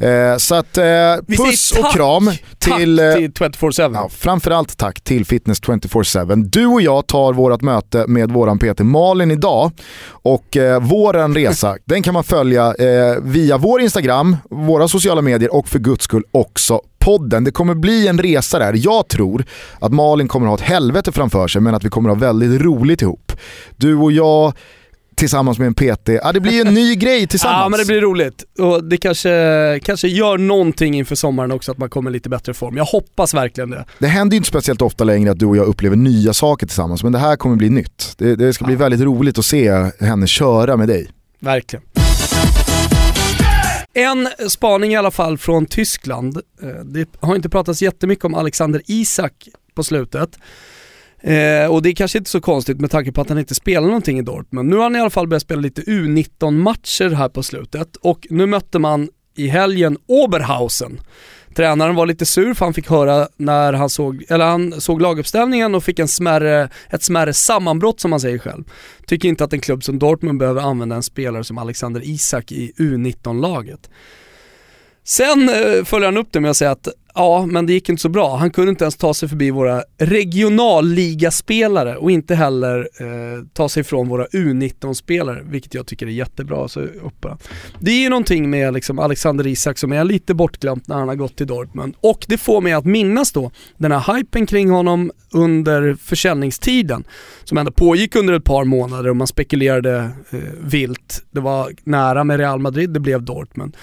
Eh, 0.06 0.36
så 0.36 0.54
att 0.54 0.78
eh, 0.78 0.84
puss 1.36 1.72
och 1.72 1.82
tack. 1.82 1.94
kram 1.94 2.30
till... 2.58 2.96
Tack 2.96 3.20
eh, 3.20 3.30
till 3.30 3.32
24-7. 3.32 3.90
Ja, 3.94 4.08
framförallt 4.08 4.76
tack 4.78 5.00
till 5.00 5.26
Fitness 5.26 5.62
24-7. 5.62 6.44
Du 6.44 6.66
och 6.66 6.82
jag 6.82 7.06
tar 7.06 7.32
vårt 7.32 7.62
möte 7.62 8.04
med 8.08 8.30
våran 8.30 8.58
PT 8.58 8.80
Malin 8.80 9.30
idag 9.30 9.70
och 10.10 10.56
eh, 10.56 10.80
våran 10.80 11.34
resa 11.34 11.76
den 11.84 12.02
kan 12.02 12.14
man 12.14 12.24
följa 12.24 12.74
eh, 12.74 13.16
via 13.22 13.58
vår 13.58 13.80
Instagram, 13.80 14.36
våra 14.50 14.88
sociala 14.88 15.22
medier 15.22 15.54
och 15.54 15.68
för 15.68 15.78
guds 15.78 16.04
skull 16.04 16.24
också 16.30 16.80
podden. 17.00 17.44
Det 17.44 17.50
kommer 17.50 17.74
bli 17.74 18.08
en 18.08 18.18
resa 18.18 18.58
där. 18.58 18.74
Jag 18.76 19.08
tror 19.08 19.44
att 19.78 19.92
Malin 19.92 20.28
kommer 20.28 20.46
ha 20.46 20.54
ett 20.54 20.60
helvete 20.60 21.12
framför 21.12 21.48
sig 21.48 21.62
men 21.62 21.74
att 21.74 21.84
vi 21.84 21.88
kommer 21.88 22.08
ha 22.08 22.16
väldigt 22.16 22.60
roligt 22.60 23.02
ihop. 23.02 23.32
Du 23.76 23.94
och 23.94 24.12
jag 24.12 24.52
tillsammans 25.20 25.58
med 25.58 25.66
en 25.66 25.74
PT, 25.74 26.08
ja, 26.08 26.32
det 26.32 26.40
blir 26.40 26.66
en 26.66 26.74
ny 26.74 26.94
grej 26.96 27.26
tillsammans. 27.26 27.60
Ja 27.62 27.68
men 27.68 27.80
det 27.80 27.86
blir 27.86 28.00
roligt 28.00 28.44
och 28.58 28.84
det 28.84 28.96
kanske, 28.96 29.80
kanske 29.84 30.08
gör 30.08 30.38
någonting 30.38 30.94
inför 30.94 31.14
sommaren 31.14 31.52
också 31.52 31.72
att 31.72 31.78
man 31.78 31.90
kommer 31.90 32.10
i 32.10 32.12
lite 32.12 32.28
bättre 32.28 32.54
form. 32.54 32.76
Jag 32.76 32.84
hoppas 32.84 33.34
verkligen 33.34 33.70
det. 33.70 33.84
Det 33.98 34.06
händer 34.06 34.34
ju 34.34 34.36
inte 34.36 34.48
speciellt 34.48 34.82
ofta 34.82 35.04
längre 35.04 35.30
att 35.30 35.38
du 35.38 35.46
och 35.46 35.56
jag 35.56 35.66
upplever 35.66 35.96
nya 35.96 36.32
saker 36.32 36.66
tillsammans, 36.66 37.02
men 37.02 37.12
det 37.12 37.18
här 37.18 37.36
kommer 37.36 37.56
bli 37.56 37.70
nytt. 37.70 38.14
Det, 38.18 38.36
det 38.36 38.52
ska 38.52 38.64
bli 38.64 38.74
väldigt 38.74 39.00
roligt 39.00 39.38
att 39.38 39.44
se 39.44 39.90
henne 40.00 40.26
köra 40.26 40.76
med 40.76 40.88
dig. 40.88 41.10
Verkligen. 41.40 41.82
En 43.94 44.28
spaning 44.48 44.92
i 44.92 44.96
alla 44.96 45.10
fall 45.10 45.38
från 45.38 45.66
Tyskland. 45.66 46.36
Eh, 46.62 46.68
det 46.68 47.08
har 47.20 47.36
inte 47.36 47.48
pratats 47.48 47.82
jättemycket 47.82 48.24
om 48.24 48.34
Alexander 48.34 48.82
Isak 48.86 49.48
på 49.74 49.84
slutet. 49.84 50.38
Eh, 51.20 51.66
och 51.66 51.82
det 51.82 51.88
är 51.88 51.94
kanske 51.94 52.18
inte 52.18 52.30
så 52.30 52.40
konstigt 52.40 52.80
med 52.80 52.90
tanke 52.90 53.12
på 53.12 53.20
att 53.20 53.28
han 53.28 53.38
inte 53.38 53.54
spelar 53.54 53.86
någonting 53.86 54.18
i 54.18 54.22
Dortmund. 54.22 54.68
Nu 54.68 54.76
har 54.76 54.82
han 54.82 54.96
i 54.96 55.00
alla 55.00 55.10
fall 55.10 55.28
börjat 55.28 55.42
spela 55.42 55.60
lite 55.60 55.82
U19-matcher 55.82 57.10
här 57.10 57.28
på 57.28 57.42
slutet 57.42 57.96
och 57.96 58.26
nu 58.30 58.46
mötte 58.46 58.78
man 58.78 59.08
i 59.36 59.48
helgen 59.48 59.98
Oberhausen. 60.06 61.00
Tränaren 61.54 61.94
var 61.94 62.06
lite 62.06 62.26
sur 62.26 62.54
för 62.54 62.64
han 62.66 62.74
fick 62.74 62.90
höra 62.90 63.28
när 63.36 63.72
han 63.72 63.90
såg, 63.90 64.24
eller 64.28 64.44
han 64.44 64.80
såg 64.80 65.02
laguppställningen 65.02 65.74
och 65.74 65.84
fick 65.84 65.98
en 65.98 66.08
smärre, 66.08 66.68
ett 66.90 67.02
smärre 67.02 67.32
sammanbrott 67.32 68.00
som 68.00 68.12
han 68.12 68.20
säger 68.20 68.38
själv. 68.38 68.64
Tycker 69.06 69.28
inte 69.28 69.44
att 69.44 69.52
en 69.52 69.60
klubb 69.60 69.84
som 69.84 69.98
Dortmund 69.98 70.38
behöver 70.38 70.62
använda 70.62 70.96
en 70.96 71.02
spelare 71.02 71.44
som 71.44 71.58
Alexander 71.58 72.00
Isak 72.04 72.52
i 72.52 72.72
U19-laget. 72.76 73.90
Sen 75.10 75.48
eh, 75.48 75.84
följer 75.84 76.06
han 76.06 76.16
upp 76.16 76.28
det 76.30 76.40
med 76.40 76.50
att 76.50 76.56
säga 76.56 76.70
att 76.70 76.88
ja, 77.14 77.46
men 77.46 77.66
det 77.66 77.72
gick 77.72 77.88
inte 77.88 78.02
så 78.02 78.08
bra. 78.08 78.36
Han 78.36 78.50
kunde 78.50 78.70
inte 78.70 78.84
ens 78.84 78.96
ta 78.96 79.14
sig 79.14 79.28
förbi 79.28 79.50
våra 79.50 79.82
regionalligaspelare 79.98 81.96
och 81.96 82.10
inte 82.10 82.34
heller 82.34 82.78
eh, 82.78 83.44
ta 83.52 83.68
sig 83.68 83.80
ifrån 83.80 84.08
våra 84.08 84.26
U19-spelare, 84.26 85.42
vilket 85.44 85.74
jag 85.74 85.86
tycker 85.86 86.06
är 86.06 86.10
jättebra. 86.10 86.68
Så 86.68 86.80
uppe. 86.80 87.36
Det 87.78 87.90
är 87.90 87.98
ju 87.98 88.08
någonting 88.08 88.50
med 88.50 88.74
liksom 88.74 88.98
Alexander 88.98 89.46
Isak 89.46 89.78
som 89.78 89.92
är 89.92 90.04
lite 90.04 90.34
bortglömt 90.34 90.88
när 90.88 90.96
han 90.96 91.08
har 91.08 91.14
gått 91.14 91.36
till 91.36 91.46
Dortmund. 91.46 91.94
Och 92.00 92.24
det 92.28 92.38
får 92.38 92.60
mig 92.60 92.72
att 92.72 92.84
minnas 92.84 93.32
då 93.32 93.50
den 93.76 93.92
här 93.92 94.16
hypen 94.16 94.46
kring 94.46 94.70
honom 94.70 95.10
under 95.32 95.94
försäljningstiden, 95.94 97.04
som 97.44 97.58
ändå 97.58 97.72
pågick 97.72 98.16
under 98.16 98.34
ett 98.34 98.44
par 98.44 98.64
månader 98.64 99.10
och 99.10 99.16
man 99.16 99.26
spekulerade 99.26 100.10
eh, 100.30 100.38
vilt. 100.60 101.24
Det 101.30 101.40
var 101.40 101.72
nära 101.84 102.24
med 102.24 102.38
Real 102.40 102.58
Madrid, 102.58 102.90
det 102.90 103.00
blev 103.00 103.22
Dortmund. 103.22 103.76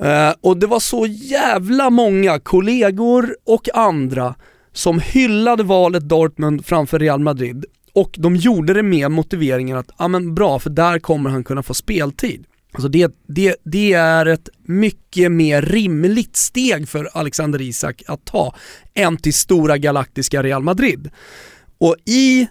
Eh, 0.00 0.34
och 0.40 0.56
det 0.56 0.66
var 0.66 0.80
så 0.80 1.06
jävla 1.06 1.90
många 1.90 2.38
kollegor 2.38 3.36
och 3.44 3.68
andra 3.74 4.34
som 4.72 5.00
hyllade 5.00 5.62
valet 5.62 6.08
Dortmund 6.08 6.66
framför 6.66 6.98
Real 6.98 7.20
Madrid 7.20 7.64
och 7.92 8.14
de 8.18 8.36
gjorde 8.36 8.74
det 8.74 8.82
med 8.82 9.10
motiveringen 9.10 9.76
att, 9.76 9.90
ja 9.98 10.08
men 10.08 10.34
bra 10.34 10.58
för 10.58 10.70
där 10.70 10.98
kommer 10.98 11.30
han 11.30 11.44
kunna 11.44 11.62
få 11.62 11.74
speltid. 11.74 12.44
Alltså 12.72 12.88
det, 12.88 13.12
det, 13.26 13.56
det 13.64 13.92
är 13.92 14.26
ett 14.26 14.48
mycket 14.62 15.32
mer 15.32 15.62
rimligt 15.62 16.36
steg 16.36 16.88
för 16.88 17.08
Alexander 17.12 17.60
Isak 17.60 18.02
att 18.06 18.24
ta 18.24 18.54
än 18.94 19.16
till 19.16 19.34
stora 19.34 19.78
galaktiska 19.78 20.42
Real 20.42 20.62
Madrid. 20.62 21.10
Och 21.78 21.96
i 22.04 22.48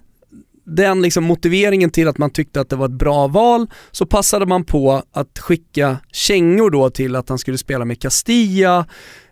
den 0.68 1.02
liksom 1.02 1.24
motiveringen 1.24 1.90
till 1.90 2.08
att 2.08 2.18
man 2.18 2.30
tyckte 2.30 2.62
att 2.62 2.70
det 2.70 2.76
var 2.76 2.86
ett 2.86 2.92
bra 2.92 3.28
val 3.28 3.68
så 3.92 4.06
passade 4.06 4.46
man 4.46 4.64
på 4.64 5.04
att 5.12 5.40
skicka 5.40 5.98
kängor 6.12 6.70
då 6.70 6.90
till 6.90 7.16
att 7.16 7.30
han 7.30 7.40
skulle 7.40 7.58
spela 7.58 7.86
med 7.86 8.02
Castilla, 8.02 8.86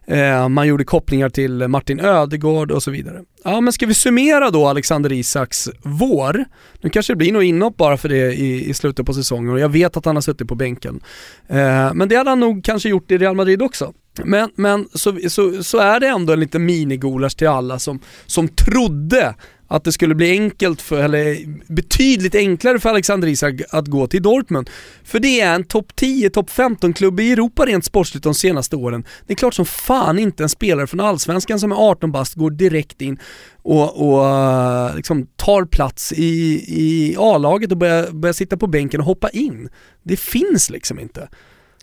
eh, 0.08 0.50
man 0.50 0.68
gjorde 0.68 0.84
kopplingar 0.84 1.30
till 1.30 1.68
Martin 1.68 2.00
Ödegård 2.00 2.72
och 2.72 2.84
så 2.84 2.92
vidare. 2.92 3.22
Ja 3.44 3.62
men 3.62 3.74
ska 3.74 3.86
vi 3.86 3.94
summera 3.94 4.50
då 4.50 4.68
Alexander 4.68 5.12
Isaks 5.12 5.70
vår? 5.84 6.46
Nu 6.82 6.90
kanske 6.90 7.14
det 7.14 7.18
blir 7.18 7.32
något 7.32 7.44
inhopp 7.44 7.78
bara 7.78 7.98
för 7.98 8.10
det 8.10 8.34
i, 8.34 8.70
i 8.70 8.74
slutet 8.74 9.06
på 9.06 9.14
säsongen 9.14 9.54
och 9.54 9.60
jag 9.60 9.70
vet 9.70 9.98
att 9.98 10.06
han 10.06 10.16
har 10.16 10.22
suttit 10.22 10.48
på 10.48 10.56
bänken. 10.56 11.00
Eh, 11.48 11.94
men 11.94 12.10
det 12.10 12.16
hade 12.16 12.30
han 12.30 12.40
nog 12.40 12.64
kanske 12.64 12.90
gjort 12.90 13.12
i 13.12 13.18
Real 13.18 13.36
Madrid 13.36 13.62
också. 13.62 13.94
Men, 14.24 14.50
men 14.56 14.88
så, 14.94 15.20
så, 15.30 15.64
så 15.64 15.78
är 15.78 16.00
det 16.00 16.08
ändå 16.08 16.34
en 16.34 16.40
liten 16.40 16.66
minigulasch 16.66 17.38
till 17.38 17.48
alla 17.48 17.80
som, 17.80 18.00
som 18.26 18.48
trodde 18.48 19.36
att 19.68 19.84
det 19.84 19.92
skulle 19.92 20.16
bli 20.16 20.32
enkelt 20.32 20.82
för, 20.82 21.04
eller 21.04 21.38
betydligt 21.74 22.36
enklare 22.36 22.80
för 22.80 22.90
Alexander 22.90 23.28
Isak 23.28 23.54
att 23.70 23.88
gå 23.88 24.08
till 24.08 24.22
Dortmund. 24.22 24.70
För 25.04 25.20
det 25.20 25.42
är 25.42 25.56
en 25.56 25.64
topp 25.64 25.96
10, 25.96 26.30
topp 26.30 26.50
15-klubb 26.50 27.20
i 27.20 27.32
Europa 27.32 27.66
rent 27.66 27.86
sportsligt 27.86 28.24
de 28.24 28.34
senaste 28.34 28.76
åren. 28.76 29.06
Det 29.28 29.34
är 29.34 29.38
klart 29.38 29.54
som 29.54 29.66
fan 29.66 30.20
inte 30.20 30.44
en 30.44 30.50
spelare 30.50 30.88
från 30.88 31.00
Allsvenskan 31.00 31.60
som 31.60 31.72
är 31.72 31.76
18 31.76 32.12
bast 32.12 32.36
går 32.36 32.52
direkt 32.52 33.02
in 33.02 33.20
och, 33.64 34.10
och 34.10 34.28
eh, 34.28 34.96
liksom 34.96 35.28
tar 35.36 35.66
plats 35.66 36.14
i, 36.14 36.64
i 36.68 37.16
A-laget 37.20 37.72
och 37.72 37.78
börjar, 37.78 38.12
börjar 38.12 38.34
sitta 38.34 38.58
på 38.58 38.68
bänken 38.68 39.00
och 39.00 39.06
hoppa 39.06 39.30
in. 39.30 39.70
Det 40.04 40.18
finns 40.18 40.70
liksom 40.70 41.00
inte. 41.00 41.30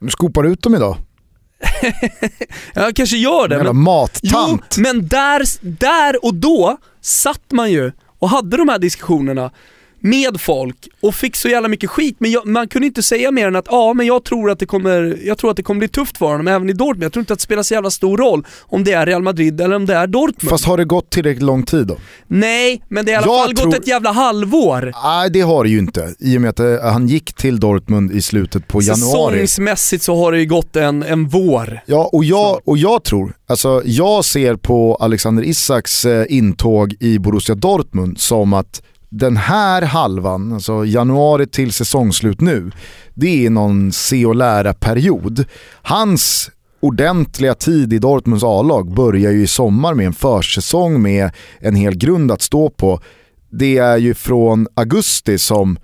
Du 0.00 0.10
skopar 0.10 0.44
ut 0.44 0.62
dem 0.62 0.74
idag. 0.74 0.96
Jag 2.74 2.96
kanske 2.96 3.16
gör 3.16 3.48
det. 3.48 3.64
Men, 3.64 3.76
mattant. 3.76 4.20
jo, 4.22 4.58
men 4.76 5.08
där, 5.08 5.42
där 5.60 6.24
och 6.24 6.34
då 6.34 6.76
satt 7.00 7.50
man 7.50 7.70
ju 7.70 7.92
och 8.18 8.28
hade 8.28 8.56
de 8.56 8.68
här 8.68 8.78
diskussionerna 8.78 9.50
med 10.02 10.40
folk 10.40 10.88
och 11.02 11.14
fick 11.14 11.36
så 11.36 11.48
jävla 11.48 11.68
mycket 11.68 11.90
skit, 11.90 12.16
men 12.18 12.30
jag, 12.30 12.46
man 12.46 12.68
kunde 12.68 12.86
inte 12.86 13.02
säga 13.02 13.30
mer 13.30 13.46
än 13.46 13.56
att 13.56 13.66
ja, 13.70 13.94
men 13.94 14.06
jag 14.06 14.24
tror 14.24 14.50
att 14.50 14.58
det 14.58 14.66
kommer, 14.66 15.18
jag 15.24 15.38
tror 15.38 15.50
att 15.50 15.56
det 15.56 15.62
kommer 15.62 15.78
bli 15.78 15.88
tufft 15.88 16.18
för 16.18 16.26
honom 16.26 16.48
även 16.48 16.70
i 16.70 16.72
Dortmund. 16.72 17.04
Jag 17.04 17.12
tror 17.12 17.20
inte 17.20 17.32
att 17.32 17.38
det 17.38 17.42
spelar 17.42 17.62
så 17.62 17.74
jävla 17.74 17.90
stor 17.90 18.18
roll 18.18 18.46
om 18.60 18.84
det 18.84 18.92
är 18.92 19.06
Real 19.06 19.22
Madrid 19.22 19.60
eller 19.60 19.76
om 19.76 19.86
det 19.86 19.94
är 19.94 20.06
Dortmund. 20.06 20.50
Fast 20.50 20.64
har 20.64 20.76
det 20.76 20.84
gått 20.84 21.10
tillräckligt 21.10 21.42
lång 21.42 21.62
tid 21.62 21.86
då? 21.86 21.96
Nej, 22.26 22.82
men 22.88 23.04
det 23.04 23.12
har 23.12 23.22
i 23.22 23.24
alla 23.24 23.36
Jag 23.36 23.46
fall 23.46 23.56
tror- 23.56 23.66
gått 23.66 23.74
ett 23.80 23.86
jävla 23.86 24.12
halvår. 24.12 24.92
Nej 25.04 25.30
det 25.30 25.40
har 25.40 25.64
det 25.64 25.70
ju 25.70 25.78
inte. 25.78 26.14
I 26.18 26.36
och 26.36 26.40
med 26.40 26.50
att 26.50 26.60
eh, 26.60 26.92
han 26.92 27.08
gick 27.08 27.32
till 27.34 27.60
Dortmund 27.60 28.12
i 28.12 28.22
slutet 28.22 28.68
på 28.68 28.82
januari. 28.82 29.34
Säsongsmässigt 29.46 30.02
så 30.04 30.16
har 30.16 30.32
det 30.32 30.38
ju 30.40 30.46
gått 30.46 30.76
en, 30.76 31.02
en 31.02 31.28
vår. 31.28 31.80
Ja, 31.86 32.10
och 32.12 32.24
jag, 32.24 32.60
och 32.64 32.78
jag 32.78 33.04
tror, 33.04 33.32
alltså 33.46 33.82
jag 33.84 34.24
ser 34.24 34.56
på 34.56 34.94
Alexander 35.00 35.42
Isaks 35.42 36.04
eh, 36.04 36.26
intåg 36.28 36.94
i 37.00 37.18
Borussia 37.18 37.54
Dortmund 37.54 38.20
som 38.20 38.52
att 38.52 38.82
den 39.12 39.36
här 39.36 39.82
halvan, 39.82 40.52
alltså 40.52 40.84
januari 40.86 41.46
till 41.46 41.72
säsongslut 41.72 42.40
nu, 42.40 42.70
det 43.14 43.46
är 43.46 43.50
någon 43.50 43.92
se 43.92 44.26
och 44.26 44.34
lära-period. 44.34 45.44
Hans 45.82 46.50
ordentliga 46.80 47.54
tid 47.54 47.92
i 47.92 47.98
Dortmunds 47.98 48.44
A-lag 48.44 48.94
börjar 48.94 49.32
ju 49.32 49.42
i 49.42 49.46
sommar 49.46 49.94
med 49.94 50.06
en 50.06 50.12
försäsong 50.12 51.02
med 51.02 51.30
en 51.58 51.74
hel 51.74 51.96
grund 51.96 52.32
att 52.32 52.42
stå 52.42 52.70
på. 52.70 53.00
Det 53.50 53.78
är 53.78 53.96
ju 53.96 54.14
från 54.14 54.66
augusti 54.74 55.38
som 55.38 55.78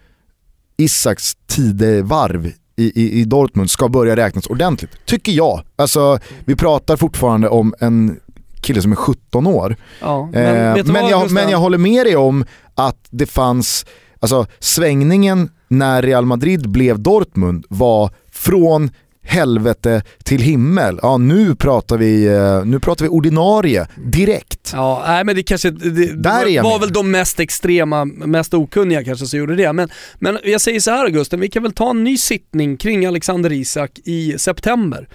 Isaks 0.76 1.34
tidevarv 1.46 2.46
i, 2.46 3.02
i, 3.02 3.20
i 3.20 3.24
Dortmund 3.24 3.70
ska 3.70 3.88
börja 3.88 4.16
räknas 4.16 4.46
ordentligt, 4.46 4.90
tycker 5.04 5.32
jag. 5.32 5.62
Alltså, 5.76 6.18
vi 6.44 6.56
pratar 6.56 6.96
fortfarande 6.96 7.48
om 7.48 7.74
en 7.80 8.20
kille 8.60 8.82
som 8.82 8.92
är 8.92 8.96
17 8.96 9.46
år. 9.46 9.76
Ja, 10.00 10.28
Men, 10.32 10.42
men, 10.42 10.78
eh, 10.78 10.84
men, 10.84 11.02
vad, 11.02 11.10
jag, 11.10 11.30
men 11.30 11.48
jag 11.50 11.58
håller 11.58 11.78
med 11.78 12.06
dig 12.06 12.16
om 12.16 12.44
att 12.74 13.06
det 13.10 13.26
fanns, 13.26 13.86
alltså 14.20 14.46
svängningen 14.58 15.50
när 15.68 16.02
Real 16.02 16.26
Madrid 16.26 16.68
blev 16.70 17.00
Dortmund 17.00 17.64
var 17.68 18.10
från 18.32 18.90
helvete 19.28 20.02
till 20.24 20.42
himmel. 20.42 20.98
Ja, 21.02 21.16
nu 21.16 21.54
pratar 21.54 21.98
vi, 21.98 22.26
eh, 22.26 22.64
nu 22.64 22.80
pratar 22.80 23.04
vi 23.04 23.08
ordinarie 23.08 23.86
direkt. 23.96 24.70
Ja, 24.72 25.04
nej 25.06 25.24
men 25.24 25.36
det 25.36 25.42
kanske 25.42 25.70
det, 25.70 26.22
Där 26.22 26.62
var 26.62 26.78
väl 26.78 26.92
de 26.92 27.10
mest 27.10 27.40
extrema, 27.40 28.04
mest 28.04 28.54
okunniga 28.54 29.04
kanske 29.04 29.26
som 29.26 29.38
gjorde 29.38 29.56
det. 29.56 29.72
Men, 29.72 29.88
men 30.18 30.38
jag 30.44 30.60
säger 30.60 30.80
så 30.80 30.90
här 30.90 31.04
Augusten, 31.04 31.40
vi 31.40 31.48
kan 31.48 31.62
väl 31.62 31.72
ta 31.72 31.90
en 31.90 32.04
ny 32.04 32.16
sittning 32.16 32.76
kring 32.76 33.06
Alexander 33.06 33.52
Isak 33.52 33.98
i 34.04 34.38
september. 34.38 35.08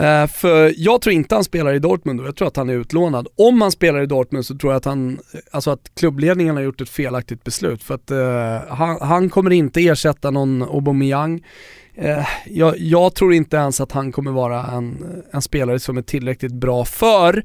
Eh, 0.00 0.26
för 0.26 0.74
jag 0.76 1.00
tror 1.00 1.14
inte 1.14 1.34
han 1.34 1.44
spelar 1.44 1.74
i 1.74 1.78
Dortmund 1.78 2.20
och 2.20 2.26
jag 2.26 2.36
tror 2.36 2.48
att 2.48 2.56
han 2.56 2.70
är 2.70 2.74
utlånad. 2.74 3.28
Om 3.36 3.62
han 3.62 3.72
spelar 3.72 4.02
i 4.02 4.06
Dortmund 4.06 4.46
så 4.46 4.58
tror 4.58 4.72
jag 4.72 4.78
att 4.78 4.84
han, 4.84 5.18
alltså 5.50 5.70
att 5.70 5.90
klubbledningen 5.94 6.56
har 6.56 6.62
gjort 6.62 6.80
ett 6.80 6.88
felaktigt 6.88 7.44
beslut. 7.44 7.82
För 7.82 7.94
att 7.94 8.10
eh, 8.10 8.74
han, 8.76 8.98
han 9.00 9.30
kommer 9.30 9.50
inte 9.50 9.80
ersätta 9.80 10.30
någon 10.30 10.62
Aubameyang. 10.62 11.44
Eh, 11.94 12.26
jag, 12.46 12.78
jag 12.78 13.14
tror 13.14 13.34
inte 13.34 13.56
ens 13.56 13.80
att 13.80 13.92
han 13.92 14.12
kommer 14.12 14.30
vara 14.30 14.66
en, 14.66 15.22
en 15.30 15.42
spelare 15.42 15.78
som 15.78 15.98
är 15.98 16.02
tillräckligt 16.02 16.52
bra 16.52 16.84
för 16.84 17.44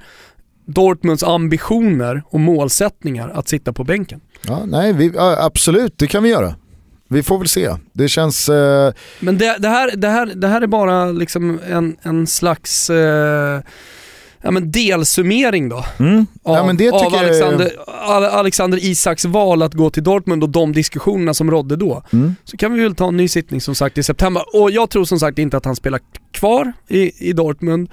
Dortmunds 0.66 1.24
ambitioner 1.24 2.24
och 2.30 2.40
målsättningar 2.40 3.30
att 3.30 3.48
sitta 3.48 3.74
på 3.74 3.84
bänken. 3.84 4.22
Ja, 4.48 4.66
nej, 4.66 4.94
vi, 4.94 5.14
absolut, 5.18 5.98
det 5.98 6.08
kan 6.08 6.24
vi 6.24 6.30
göra. 6.30 6.56
Vi 7.14 7.24
får 7.24 7.38
väl 7.40 7.48
se. 7.48 7.70
Det 7.94 8.10
känns... 8.10 8.50
Eh, 8.50 8.94
Men 9.20 9.38
det, 9.38 9.56
det, 9.60 9.68
här, 9.70 9.92
det, 9.96 10.08
här, 10.10 10.26
det 10.36 10.48
här 10.48 10.62
är 10.62 10.68
bara 10.68 11.06
liksom 11.06 11.60
en, 11.70 11.96
en 12.02 12.28
slags 12.28 12.90
eh, 12.90 13.62
ja, 14.42 14.52
men 14.52 14.72
delsummering 14.72 15.70
då. 15.70 15.86
mm. 16.00 16.26
Av, 16.44 16.56
ja, 16.56 16.62
av 16.62 16.70
tycker 16.78 16.94
jag- 16.96 17.16
Alexander, 17.26 17.72
Ale- 17.88 18.30
Alexander 18.30 18.86
Isaks 18.86 19.26
val 19.26 19.62
att 19.62 19.74
gå 19.74 19.90
till 19.90 20.04
Dortmund 20.04 20.44
och 20.44 20.50
de 20.50 20.74
diskussionerna 20.74 21.34
som 21.34 21.52
rådde 21.52 21.76
då. 21.76 22.04
Mm. 22.14 22.36
Så 22.44 22.58
kan 22.58 22.74
vi 22.74 22.84
väl 22.84 22.96
ta 22.96 23.08
en 23.08 23.18
ny 23.18 23.28
sittning 23.28 23.62
som 23.62 23.76
sagt 23.76 23.98
i 23.98 24.04
september. 24.04 24.44
Och 24.62 24.72
jag 24.72 24.90
tror 24.90 25.06
som 25.06 25.20
sagt 25.20 25.40
inte 25.40 25.58
att 25.58 25.66
han 25.66 25.76
spelar 25.76 26.00
kvar 26.32 26.74
i, 26.88 27.30
i 27.30 27.34
Dortmund. 27.34 27.90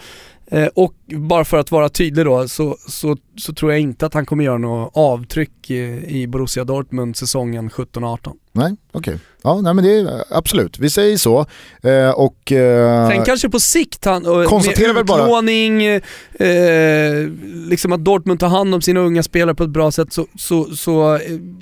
Eh, 0.52 0.66
och 0.74 0.94
bara 1.06 1.44
för 1.44 1.56
att 1.56 1.70
vara 1.70 1.88
tydlig 1.88 2.24
då 2.24 2.48
så, 2.48 2.76
så, 2.88 3.16
så 3.36 3.52
tror 3.52 3.72
jag 3.72 3.80
inte 3.80 4.06
att 4.06 4.14
han 4.14 4.26
kommer 4.26 4.44
göra 4.44 4.58
något 4.58 4.92
avtryck 4.94 5.70
i, 5.70 6.26
Borussia 6.26 6.64
Dortmund 6.64 7.16
säsongen 7.16 7.70
17-18. 7.70 8.32
Nej, 8.52 8.76
okej. 8.92 9.18
Ja, 9.42 9.60
nej 9.60 9.74
men 9.74 9.84
det 9.84 9.98
är 9.98 10.24
absolut. 10.30 10.78
Vi 10.78 10.90
säger 10.90 11.16
så. 11.16 11.46
Eh, 11.82 12.10
och... 12.10 12.52
Eh, 12.52 13.08
Sen 13.08 13.24
kanske 13.24 13.48
på 13.48 13.60
sikt 13.60 14.04
han, 14.04 14.26
och 14.26 14.44
konstaterar 14.44 14.94
med 14.94 15.02
utlåning, 15.02 15.82
eh, 15.86 17.28
liksom 17.68 17.92
att 17.92 18.04
Dortmund 18.04 18.40
tar 18.40 18.48
hand 18.48 18.74
om 18.74 18.82
sina 18.82 19.00
unga 19.00 19.22
spelare 19.22 19.54
på 19.54 19.64
ett 19.64 19.70
bra 19.70 19.90
sätt 19.90 20.12
så, 20.12 20.26
så, 20.38 20.64
så 20.76 21.14
eh, 21.14 21.20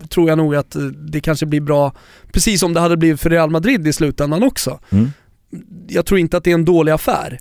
tror 0.08 0.28
jag 0.28 0.38
nog 0.38 0.54
att 0.54 0.76
eh, 0.76 0.82
det 0.82 1.20
kanske 1.20 1.46
blir 1.46 1.60
bra, 1.60 1.92
precis 2.32 2.60
som 2.60 2.74
det 2.74 2.80
hade 2.80 2.96
blivit 2.96 3.20
för 3.20 3.30
Real 3.30 3.50
Madrid 3.50 3.86
i 3.88 3.92
slutändan 3.92 4.42
också. 4.42 4.78
Mm. 4.90 5.12
Jag 5.88 6.06
tror 6.06 6.20
inte 6.20 6.36
att 6.36 6.44
det 6.44 6.50
är 6.50 6.54
en 6.54 6.64
dålig 6.64 6.92
affär. 6.92 7.38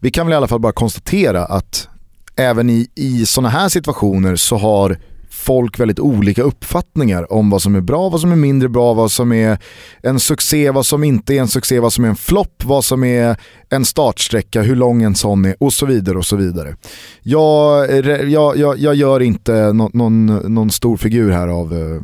Vi 0.00 0.10
kan 0.10 0.26
väl 0.26 0.32
i 0.32 0.36
alla 0.36 0.48
fall 0.48 0.60
bara 0.60 0.72
konstatera 0.72 1.44
att 1.44 1.88
även 2.36 2.70
i, 2.70 2.88
i 2.94 3.26
sådana 3.26 3.48
här 3.48 3.68
situationer 3.68 4.36
så 4.36 4.56
har 4.56 4.98
folk 5.30 5.80
väldigt 5.80 5.98
olika 6.00 6.42
uppfattningar 6.42 7.32
om 7.32 7.50
vad 7.50 7.62
som 7.62 7.74
är 7.74 7.80
bra, 7.80 8.08
vad 8.08 8.20
som 8.20 8.32
är 8.32 8.36
mindre 8.36 8.68
bra, 8.68 8.94
vad 8.94 9.12
som 9.12 9.32
är 9.32 9.58
en 10.02 10.20
succé, 10.20 10.70
vad 10.70 10.86
som 10.86 11.04
inte 11.04 11.34
är 11.34 11.40
en 11.40 11.48
succé, 11.48 11.80
vad 11.80 11.92
som 11.92 12.04
är 12.04 12.08
en 12.08 12.16
flopp, 12.16 12.64
vad 12.64 12.84
som 12.84 13.04
är 13.04 13.36
en 13.70 13.84
startsträcka, 13.84 14.62
hur 14.62 14.76
lång 14.76 15.02
en 15.02 15.14
sån 15.14 15.44
är 15.44 15.56
och 15.60 15.72
så 15.72 15.86
vidare 15.86 16.18
och 16.18 16.26
så 16.26 16.36
vidare. 16.36 16.76
Jag, 17.22 17.90
jag, 18.30 18.56
jag, 18.56 18.78
jag 18.78 18.94
gör 18.94 19.20
inte 19.20 19.72
nå- 19.72 19.90
någon, 19.92 20.26
någon 20.26 20.70
stor 20.70 20.96
figur 20.96 21.30
här 21.30 21.48
av 21.48 21.72
eh, 21.72 22.02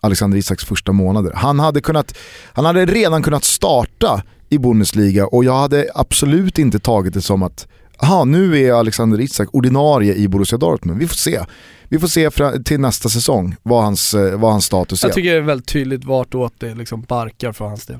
Alexander 0.00 0.38
Isaks 0.38 0.64
första 0.64 0.92
månader. 0.92 1.32
Han 1.34 1.60
hade, 1.60 1.80
kunnat, 1.80 2.16
han 2.52 2.64
hade 2.64 2.86
redan 2.86 3.22
kunnat 3.22 3.44
starta 3.44 4.22
i 4.48 4.58
Bundesliga 4.58 5.26
och 5.26 5.44
jag 5.44 5.56
hade 5.58 5.86
absolut 5.94 6.58
inte 6.58 6.78
tagit 6.78 7.14
det 7.14 7.22
som 7.22 7.42
att 7.42 7.66
aha, 7.98 8.24
nu 8.24 8.58
är 8.60 8.72
Alexander 8.72 9.20
Isak 9.20 9.48
ordinarie 9.52 10.14
i 10.14 10.28
Borussia 10.28 10.58
Dortmund. 10.58 10.98
Vi 11.00 11.08
får 11.08 11.16
se. 11.16 11.40
Vi 11.88 11.98
får 11.98 12.08
se 12.08 12.30
till 12.64 12.80
nästa 12.80 13.08
säsong 13.08 13.56
vad 13.62 13.82
hans, 13.84 14.14
eh, 14.14 14.38
vad 14.38 14.50
hans 14.52 14.64
status 14.64 15.04
är. 15.04 15.08
Jag 15.08 15.14
tycker 15.14 15.30
det 15.32 15.36
är 15.36 15.40
väldigt 15.40 15.68
tydligt 15.68 16.04
vartåt 16.04 16.54
det 16.58 16.74
liksom 16.74 17.02
barkar 17.02 17.52
för 17.52 17.64
hans 17.64 17.86
del. 17.86 17.96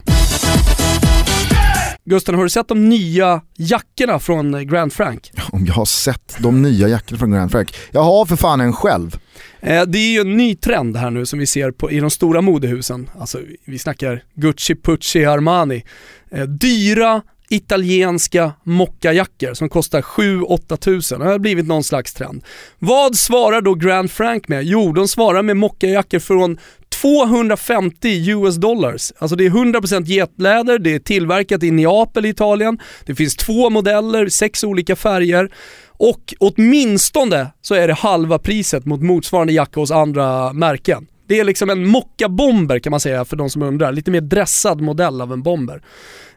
Gusten, 2.04 2.34
har 2.34 2.42
du 2.42 2.48
sett 2.50 2.68
de 2.68 2.88
nya 2.88 3.40
jackorna 3.56 4.18
från 4.18 4.66
Grand 4.66 4.92
Frank? 4.92 5.30
Om 5.52 5.66
jag 5.66 5.74
har 5.74 5.84
sett 5.84 6.36
de 6.38 6.62
nya 6.62 6.88
jackorna 6.88 7.18
från 7.18 7.30
Grand 7.30 7.50
Frank. 7.50 7.74
Jag 7.90 8.02
har 8.02 8.26
för 8.26 8.36
fan 8.36 8.60
en 8.60 8.72
själv. 8.72 9.18
Eh, 9.60 9.82
Det 9.82 9.98
är 9.98 10.12
ju 10.12 10.20
en 10.20 10.36
ny 10.36 10.54
trend 10.54 10.96
här 10.96 11.10
nu 11.10 11.26
som 11.26 11.38
vi 11.38 11.46
ser 11.46 11.70
på, 11.70 11.90
i 11.90 12.00
de 12.00 12.10
stora 12.10 12.40
modehusen. 12.40 13.10
Alltså 13.18 13.40
vi 13.64 13.78
snackar 13.78 14.22
Gucci, 14.34 14.74
Pucci, 14.74 15.24
Armani. 15.24 15.84
Eh, 16.30 16.42
dyra 16.42 17.22
italienska 17.48 18.52
mockajackor 18.64 19.54
som 19.54 19.68
kostar 19.68 20.02
7-8 20.02 20.76
tusen. 20.76 21.20
Det 21.20 21.26
har 21.26 21.38
blivit 21.38 21.66
någon 21.66 21.84
slags 21.84 22.14
trend. 22.14 22.44
Vad 22.78 23.16
svarar 23.16 23.60
då 23.60 23.74
Grand 23.74 24.10
Frank 24.10 24.48
med? 24.48 24.64
Jo, 24.64 24.92
de 24.92 25.08
svarar 25.08 25.42
med 25.42 25.56
mockajackor 25.56 26.18
från 26.18 26.58
250 27.02 28.30
US 28.30 28.56
dollars. 28.56 29.12
Alltså 29.18 29.36
det 29.36 29.46
är 29.46 29.50
100% 29.50 30.04
getläder, 30.04 30.78
det 30.78 30.94
är 30.94 30.98
tillverkat 30.98 31.62
i 31.62 31.70
Neapel 31.70 32.26
i 32.26 32.28
Italien. 32.28 32.78
Det 33.04 33.14
finns 33.14 33.36
två 33.36 33.70
modeller, 33.70 34.28
sex 34.28 34.64
olika 34.64 34.96
färger. 34.96 35.50
Och 35.98 36.34
åtminstone 36.40 37.46
så 37.62 37.74
är 37.74 37.88
det 37.88 37.94
halva 37.94 38.38
priset 38.38 38.84
mot 38.84 39.02
motsvarande 39.02 39.52
jacka 39.52 39.80
hos 39.80 39.90
andra 39.90 40.52
märken. 40.52 41.06
Det 41.26 41.40
är 41.40 41.44
liksom 41.44 41.70
en 41.70 41.86
mocka-bomber 41.86 42.78
kan 42.78 42.90
man 42.90 43.00
säga 43.00 43.24
för 43.24 43.36
de 43.36 43.50
som 43.50 43.62
undrar. 43.62 43.92
Lite 43.92 44.10
mer 44.10 44.20
dressad 44.20 44.80
modell 44.80 45.20
av 45.20 45.32
en 45.32 45.42
bomber. 45.42 45.82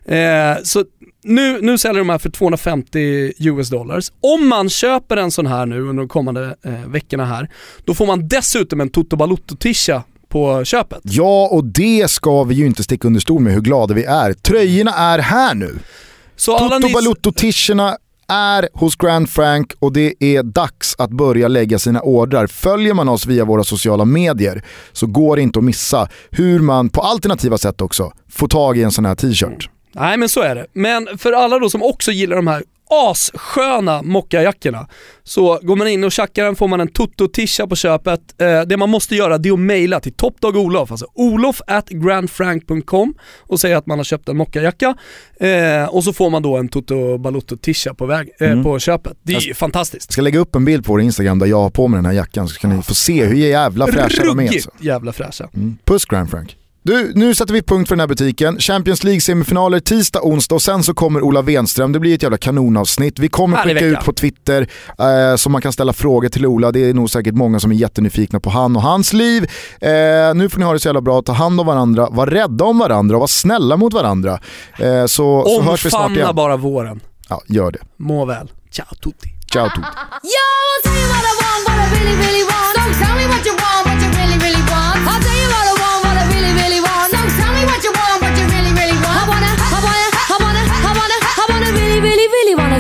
Eh, 0.06 0.64
så 0.64 0.84
nu, 1.24 1.62
nu 1.62 1.78
säljer 1.78 2.00
de 2.00 2.10
här 2.10 2.18
för 2.18 2.30
250 2.30 3.34
US 3.38 3.70
dollars. 3.70 4.12
Om 4.22 4.48
man 4.48 4.70
köper 4.70 5.18
en 5.18 5.32
sån 5.32 5.48
här 5.48 5.66
nu 5.66 5.82
under 5.82 6.04
de 6.04 6.08
kommande 6.08 6.56
eh, 6.66 6.88
veckorna 6.88 7.26
här, 7.26 7.50
då 7.86 7.94
får 7.94 8.06
man 8.06 8.28
dessutom 8.28 8.82
en 8.82 8.90
Toto 8.90 9.16
Balutto-tisha 9.16 10.04
på 10.30 10.64
köpet. 10.66 11.00
Ja, 11.04 11.48
och 11.52 11.66
det 11.66 12.12
ska 12.12 12.44
vi 12.44 12.56
ju 12.56 12.66
inte 12.66 12.84
sticka 12.84 13.08
under 13.08 13.20
stol 13.20 13.42
med 13.42 13.54
hur 13.54 13.62
glada 13.62 13.94
vi 13.94 14.04
är. 14.04 14.34
Tröjorna 14.34 14.92
är 14.92 15.20
här 15.20 15.56
nu. 15.56 15.80
Så 16.36 16.60
Toto 16.60 16.80
ni, 16.80 16.94
Balutto-tischerna 16.94 17.98
är 18.30 18.70
hos 18.74 18.96
Grand 18.96 19.30
Frank 19.30 19.74
och 19.80 19.94
det 19.94 20.14
är 20.20 20.44
dags 20.44 20.96
att 20.98 21.10
börja 21.10 21.48
lägga 21.48 21.80
sina 21.80 22.02
ordrar. 22.02 22.48
Följer 22.48 22.94
man 22.94 23.10
oss 23.10 23.26
via 23.26 23.46
våra 23.46 23.64
sociala 23.64 24.06
medier 24.06 24.64
så 24.92 25.08
går 25.08 25.36
det 25.36 25.42
inte 25.42 25.60
att 25.60 25.66
missa 25.66 26.08
hur 26.32 26.60
man 26.60 26.90
på 26.90 27.02
alternativa 27.02 27.58
sätt 27.58 27.82
också 27.82 28.12
får 28.30 28.48
tag 28.48 28.78
i 28.78 28.84
en 28.84 28.92
sån 28.92 29.06
här 29.06 29.16
t-shirt. 29.16 29.70
Nej 29.92 30.18
men 30.18 30.30
så 30.30 30.42
är 30.42 30.56
det. 30.56 30.66
Men 30.74 31.08
för 31.18 31.32
alla 31.32 31.60
då 31.60 31.70
som 31.70 31.84
också 31.84 32.12
gillar 32.12 32.36
de 32.36 32.48
här 32.48 32.64
assköna 32.90 34.02
mockajackorna 34.02 34.88
så 35.24 35.60
går 35.62 35.76
man 35.76 35.88
in 35.88 36.04
och 36.04 36.12
tjackar 36.12 36.44
den 36.46 36.56
får 36.56 36.68
man 36.68 36.80
en 36.82 36.88
Toto-tisha 36.88 37.68
på 37.68 37.76
köpet. 37.76 38.42
Eh, 38.42 38.62
det 38.62 38.78
man 38.78 38.90
måste 38.90 39.16
göra 39.16 39.38
det 39.38 39.50
är 39.50 39.54
att 39.54 39.60
mejla 39.60 40.00
till 40.00 40.14
Topdog 40.14 40.56
Olof, 40.58 40.92
alltså 40.92 41.06
olof 41.14 41.62
at 41.68 41.90
grandfrank.com 41.90 43.14
och 43.40 43.60
säga 43.60 43.78
att 43.78 43.86
man 43.86 44.00
har 44.00 44.04
köpt 44.04 44.30
en 44.30 44.38
mockajacka 44.38 44.96
eh, 45.40 45.86
och 45.96 46.04
så 46.04 46.14
får 46.14 46.30
man 46.30 46.42
då 46.44 46.58
en 46.58 46.68
Toto 46.70 47.18
Balutto-tisha 47.18 47.94
på, 47.94 48.06
väg, 48.06 48.30
eh, 48.40 48.50
Mm. 48.52 48.64
på 48.64 48.80
köpet. 48.80 49.18
Det 49.24 49.34
är 49.34 49.40
ju 49.42 49.54
fantastiskt. 49.54 50.06
Jag 50.10 50.14
ska 50.14 50.22
lägga 50.22 50.40
upp 50.40 50.56
en 50.56 50.66
bild 50.66 50.86
på 50.86 50.92
vår 50.92 51.02
Instagram 51.02 51.40
där 51.40 51.46
jag 51.48 51.58
har 51.62 51.70
på 51.70 51.88
mig 51.88 51.98
den 51.98 52.06
här 52.06 52.14
jackan 52.14 52.48
så 52.48 52.60
kan 52.60 52.76
ni 52.78 52.84
få 52.84 52.94
se 52.96 53.26
hur 53.26 53.36
jävla 53.36 53.88
fräscha 53.88 54.24
de 54.24 54.40
är. 54.40 54.44
Ruggigt 54.44 54.68
Alltså. 54.68 54.84
jävla 54.84 55.14
fräscha. 55.14 55.50
Mm. 55.56 55.78
Puss 55.86 56.06
Grand 56.06 56.30
Frank. 56.30 56.56
Du, 56.90 57.12
nu 57.16 57.36
sätter 57.36 57.54
vi 57.54 57.62
punkt 57.62 57.88
för 57.88 57.96
den 57.96 58.00
här 58.00 58.08
butiken. 58.08 58.60
Champions 58.60 59.04
League-semifinaler 59.04 59.80
tisdag, 59.80 60.20
onsdag 60.24 60.56
och 60.56 60.62
sen 60.62 60.84
så 60.84 60.94
kommer 60.94 61.22
Ola 61.22 61.42
Wenström. 61.42 61.92
Det 61.92 62.00
blir 62.00 62.16
ett 62.16 62.24
jävla 62.24 62.38
kanonavsnitt. 62.38 63.20
Vi 63.20 63.28
kommer 63.28 63.58
Härlig 63.58 63.76
skicka 63.76 63.86
vecka. 63.86 64.00
ut 64.00 64.06
på 64.06 64.14
Twitter 64.14 64.68
eh, 65.00 65.36
så 65.36 65.50
man 65.50 65.62
kan 65.62 65.74
ställa 65.74 65.94
frågor 65.94 66.30
till 66.30 66.46
Ola. 66.46 66.72
Det 66.72 66.90
är 66.90 66.94
nog 66.94 67.10
säkert 67.10 67.34
många 67.36 67.60
som 67.60 67.72
är 67.72 67.76
jättenyfikna 67.76 68.40
på 68.40 68.50
han 68.50 68.76
och 68.76 68.82
hans 68.82 69.14
liv. 69.14 69.44
Eh, 69.82 69.90
nu 70.36 70.50
får 70.50 70.60
ni 70.60 70.66
ha 70.66 70.74
det 70.74 70.80
så 70.80 70.88
jävla 70.88 71.02
bra, 71.02 71.22
ta 71.22 71.32
hand 71.34 71.60
om 71.60 71.68
varandra, 71.68 72.08
var 72.12 72.28
rädda 72.28 72.66
om 72.66 72.80
varandra 72.80 73.16
och 73.16 73.20
var 73.20 73.28
snälla 73.28 73.78
mot 73.78 73.94
varandra. 73.94 74.40
Eh, 74.80 75.06
så, 75.06 75.44
så 75.46 75.62
hörs 75.62 75.86
vi 75.86 75.90
snart 75.90 76.12
igen. 76.12 76.36
bara 76.36 76.58
våren. 76.58 77.00
Ja, 77.30 77.42
gör 77.48 77.72
det. 77.72 77.80
Må 77.98 78.26
väl. 78.26 78.52
Ciao 78.72 78.96
tutti. 79.04 79.30
Ciao 79.54 79.70
tutti. 79.70 79.88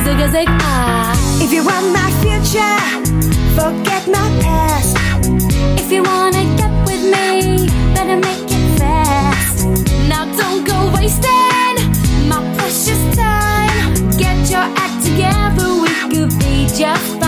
Really 0.09 0.21
wanna 0.21 0.27
zig 0.27 0.27
a 0.27 0.31
zig 0.31 0.47
ah. 0.49 1.41
If 1.41 1.53
you 1.53 1.63
want 1.63 1.91
my 1.93 2.09
future, 2.21 2.79
forget 3.55 4.07
my 4.07 4.27
past. 4.41 4.97
If 5.79 5.91
you 5.91 6.03
wanna 6.03 6.43
get 6.57 6.71
with 6.85 7.03
me, 7.03 7.67
better 7.93 8.17
make 8.17 8.49
it 8.49 8.79
fast. 8.79 9.65
Now 10.07 10.25
don't 10.37 10.63
go 10.65 10.91
wasting 10.93 11.75
my 12.27 12.41
precious 12.57 13.01
time. 13.15 13.93
Get 14.17 14.49
your 14.49 14.67
act 14.83 15.05
together, 15.05 15.67
we 15.83 15.89
could 16.11 16.39
be 16.39 16.67
just 16.67 17.18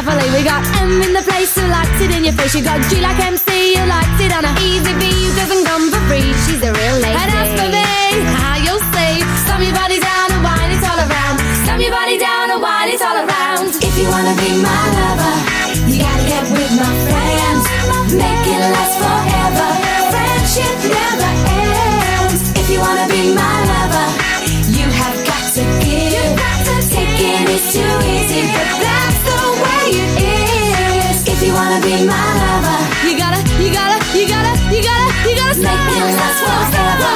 We 0.00 0.44
got 0.48 0.64
M 0.80 0.96
in 1.02 1.12
the 1.12 1.20
place 1.20 1.52
who 1.52 1.60
likes 1.68 2.00
it 2.00 2.08
in 2.16 2.24
your 2.24 2.32
face. 2.32 2.56
You 2.56 2.64
got 2.64 2.80
G 2.88 3.04
like 3.04 3.20
MC 3.20 3.76
who 3.76 3.84
likes 3.84 4.16
it 4.24 4.32
on 4.32 4.48
a 4.48 4.52
easy 4.56 4.96
B 4.96 5.04
who 5.04 5.28
doesn't 5.36 5.60
come 5.68 5.92
for 5.92 6.00
free. 6.08 6.32
She's 6.48 6.62
a 6.64 6.72
real 6.72 6.96
lady. 7.04 7.20
And 7.20 7.28
as 7.36 7.52
for 7.52 7.68
me, 7.68 7.84
how 8.32 8.56
you'll 8.64 8.80
see, 8.80 9.20
slam 9.44 9.60
your 9.60 9.76
body 9.76 10.00
down 10.00 10.32
and 10.32 10.40
wine 10.40 10.72
it 10.72 10.80
all 10.88 10.96
around. 11.04 11.36
Slam 11.68 11.80
your 11.84 11.92
body 11.92 12.16
down 12.16 12.48
and 12.48 12.62
wine 12.64 12.88
it 12.88 13.02
all 13.04 13.12
around. 13.12 13.76
If 13.76 13.92
you 14.00 14.08
wanna 14.08 14.32
be 14.40 14.50
my 14.64 14.82
lover, 14.96 15.34
you 15.84 16.00
gotta 16.00 16.24
get 16.32 16.44
with 16.48 16.72
my 16.80 16.92
friends. 17.04 17.62
Make 18.16 18.46
it 18.56 18.62
last 18.72 18.96
forever. 19.04 19.68
Friendship 20.16 20.76
never 20.96 21.32
ends. 21.60 22.40
If 22.56 22.72
you 22.72 22.80
wanna 22.80 23.04
be 23.12 23.36
my 23.36 23.56
lover, 23.68 24.06
you 24.64 24.88
have 24.88 25.16
got 25.28 25.44
to 25.60 25.62
give. 25.84 26.40
Taking 26.88 27.44
is 27.52 27.64
too 27.68 27.94
easy, 28.16 28.42
but 28.48 28.72
that's 28.80 29.09
wanna 31.70 31.86
be 31.86 32.04
my 32.04 32.18
lover, 32.42 32.78
you 33.06 33.14
gotta, 33.16 33.38
you 33.62 33.70
gotta, 33.72 33.96
you 34.18 34.26
gotta, 34.26 34.52
you 34.74 34.82
gotta, 34.82 35.06
you 35.28 35.34
gotta 35.38 35.54
make 35.62 35.70
it 35.70 36.18
last 36.18 36.42
forever. 36.42 37.14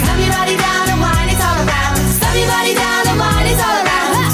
Slam 0.00 0.16
your 0.16 0.32
body 0.32 0.56
down 0.56 0.88
and 0.92 1.00
wine 1.04 1.28
all 1.36 1.60
around. 1.60 2.00
Slam 2.16 2.36
your 2.40 2.48
body 2.48 2.72
down 2.72 3.04
and 3.10 3.18
wine 3.20 3.52
all 3.52 3.76
around. 3.84 4.32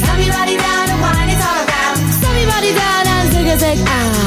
Slam 0.00 0.18
your 0.18 0.34
body 0.34 0.56
down 0.58 0.90
and 0.90 1.00
wine 1.00 1.30
all 1.46 1.62
around. 1.62 1.98
Slam 2.18 2.34
your 2.42 2.50
body 2.50 2.72
down 2.74 3.06
and 3.06 3.30
zig 3.30 3.46
a 3.46 3.56
zig 3.62 3.78
ah. 3.86 4.18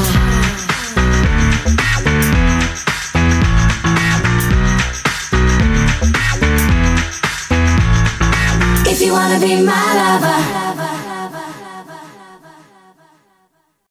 If 8.90 8.98
you 9.02 9.12
wanna 9.12 9.38
be 9.38 9.60
my 9.60 9.84
lover. 10.00 10.71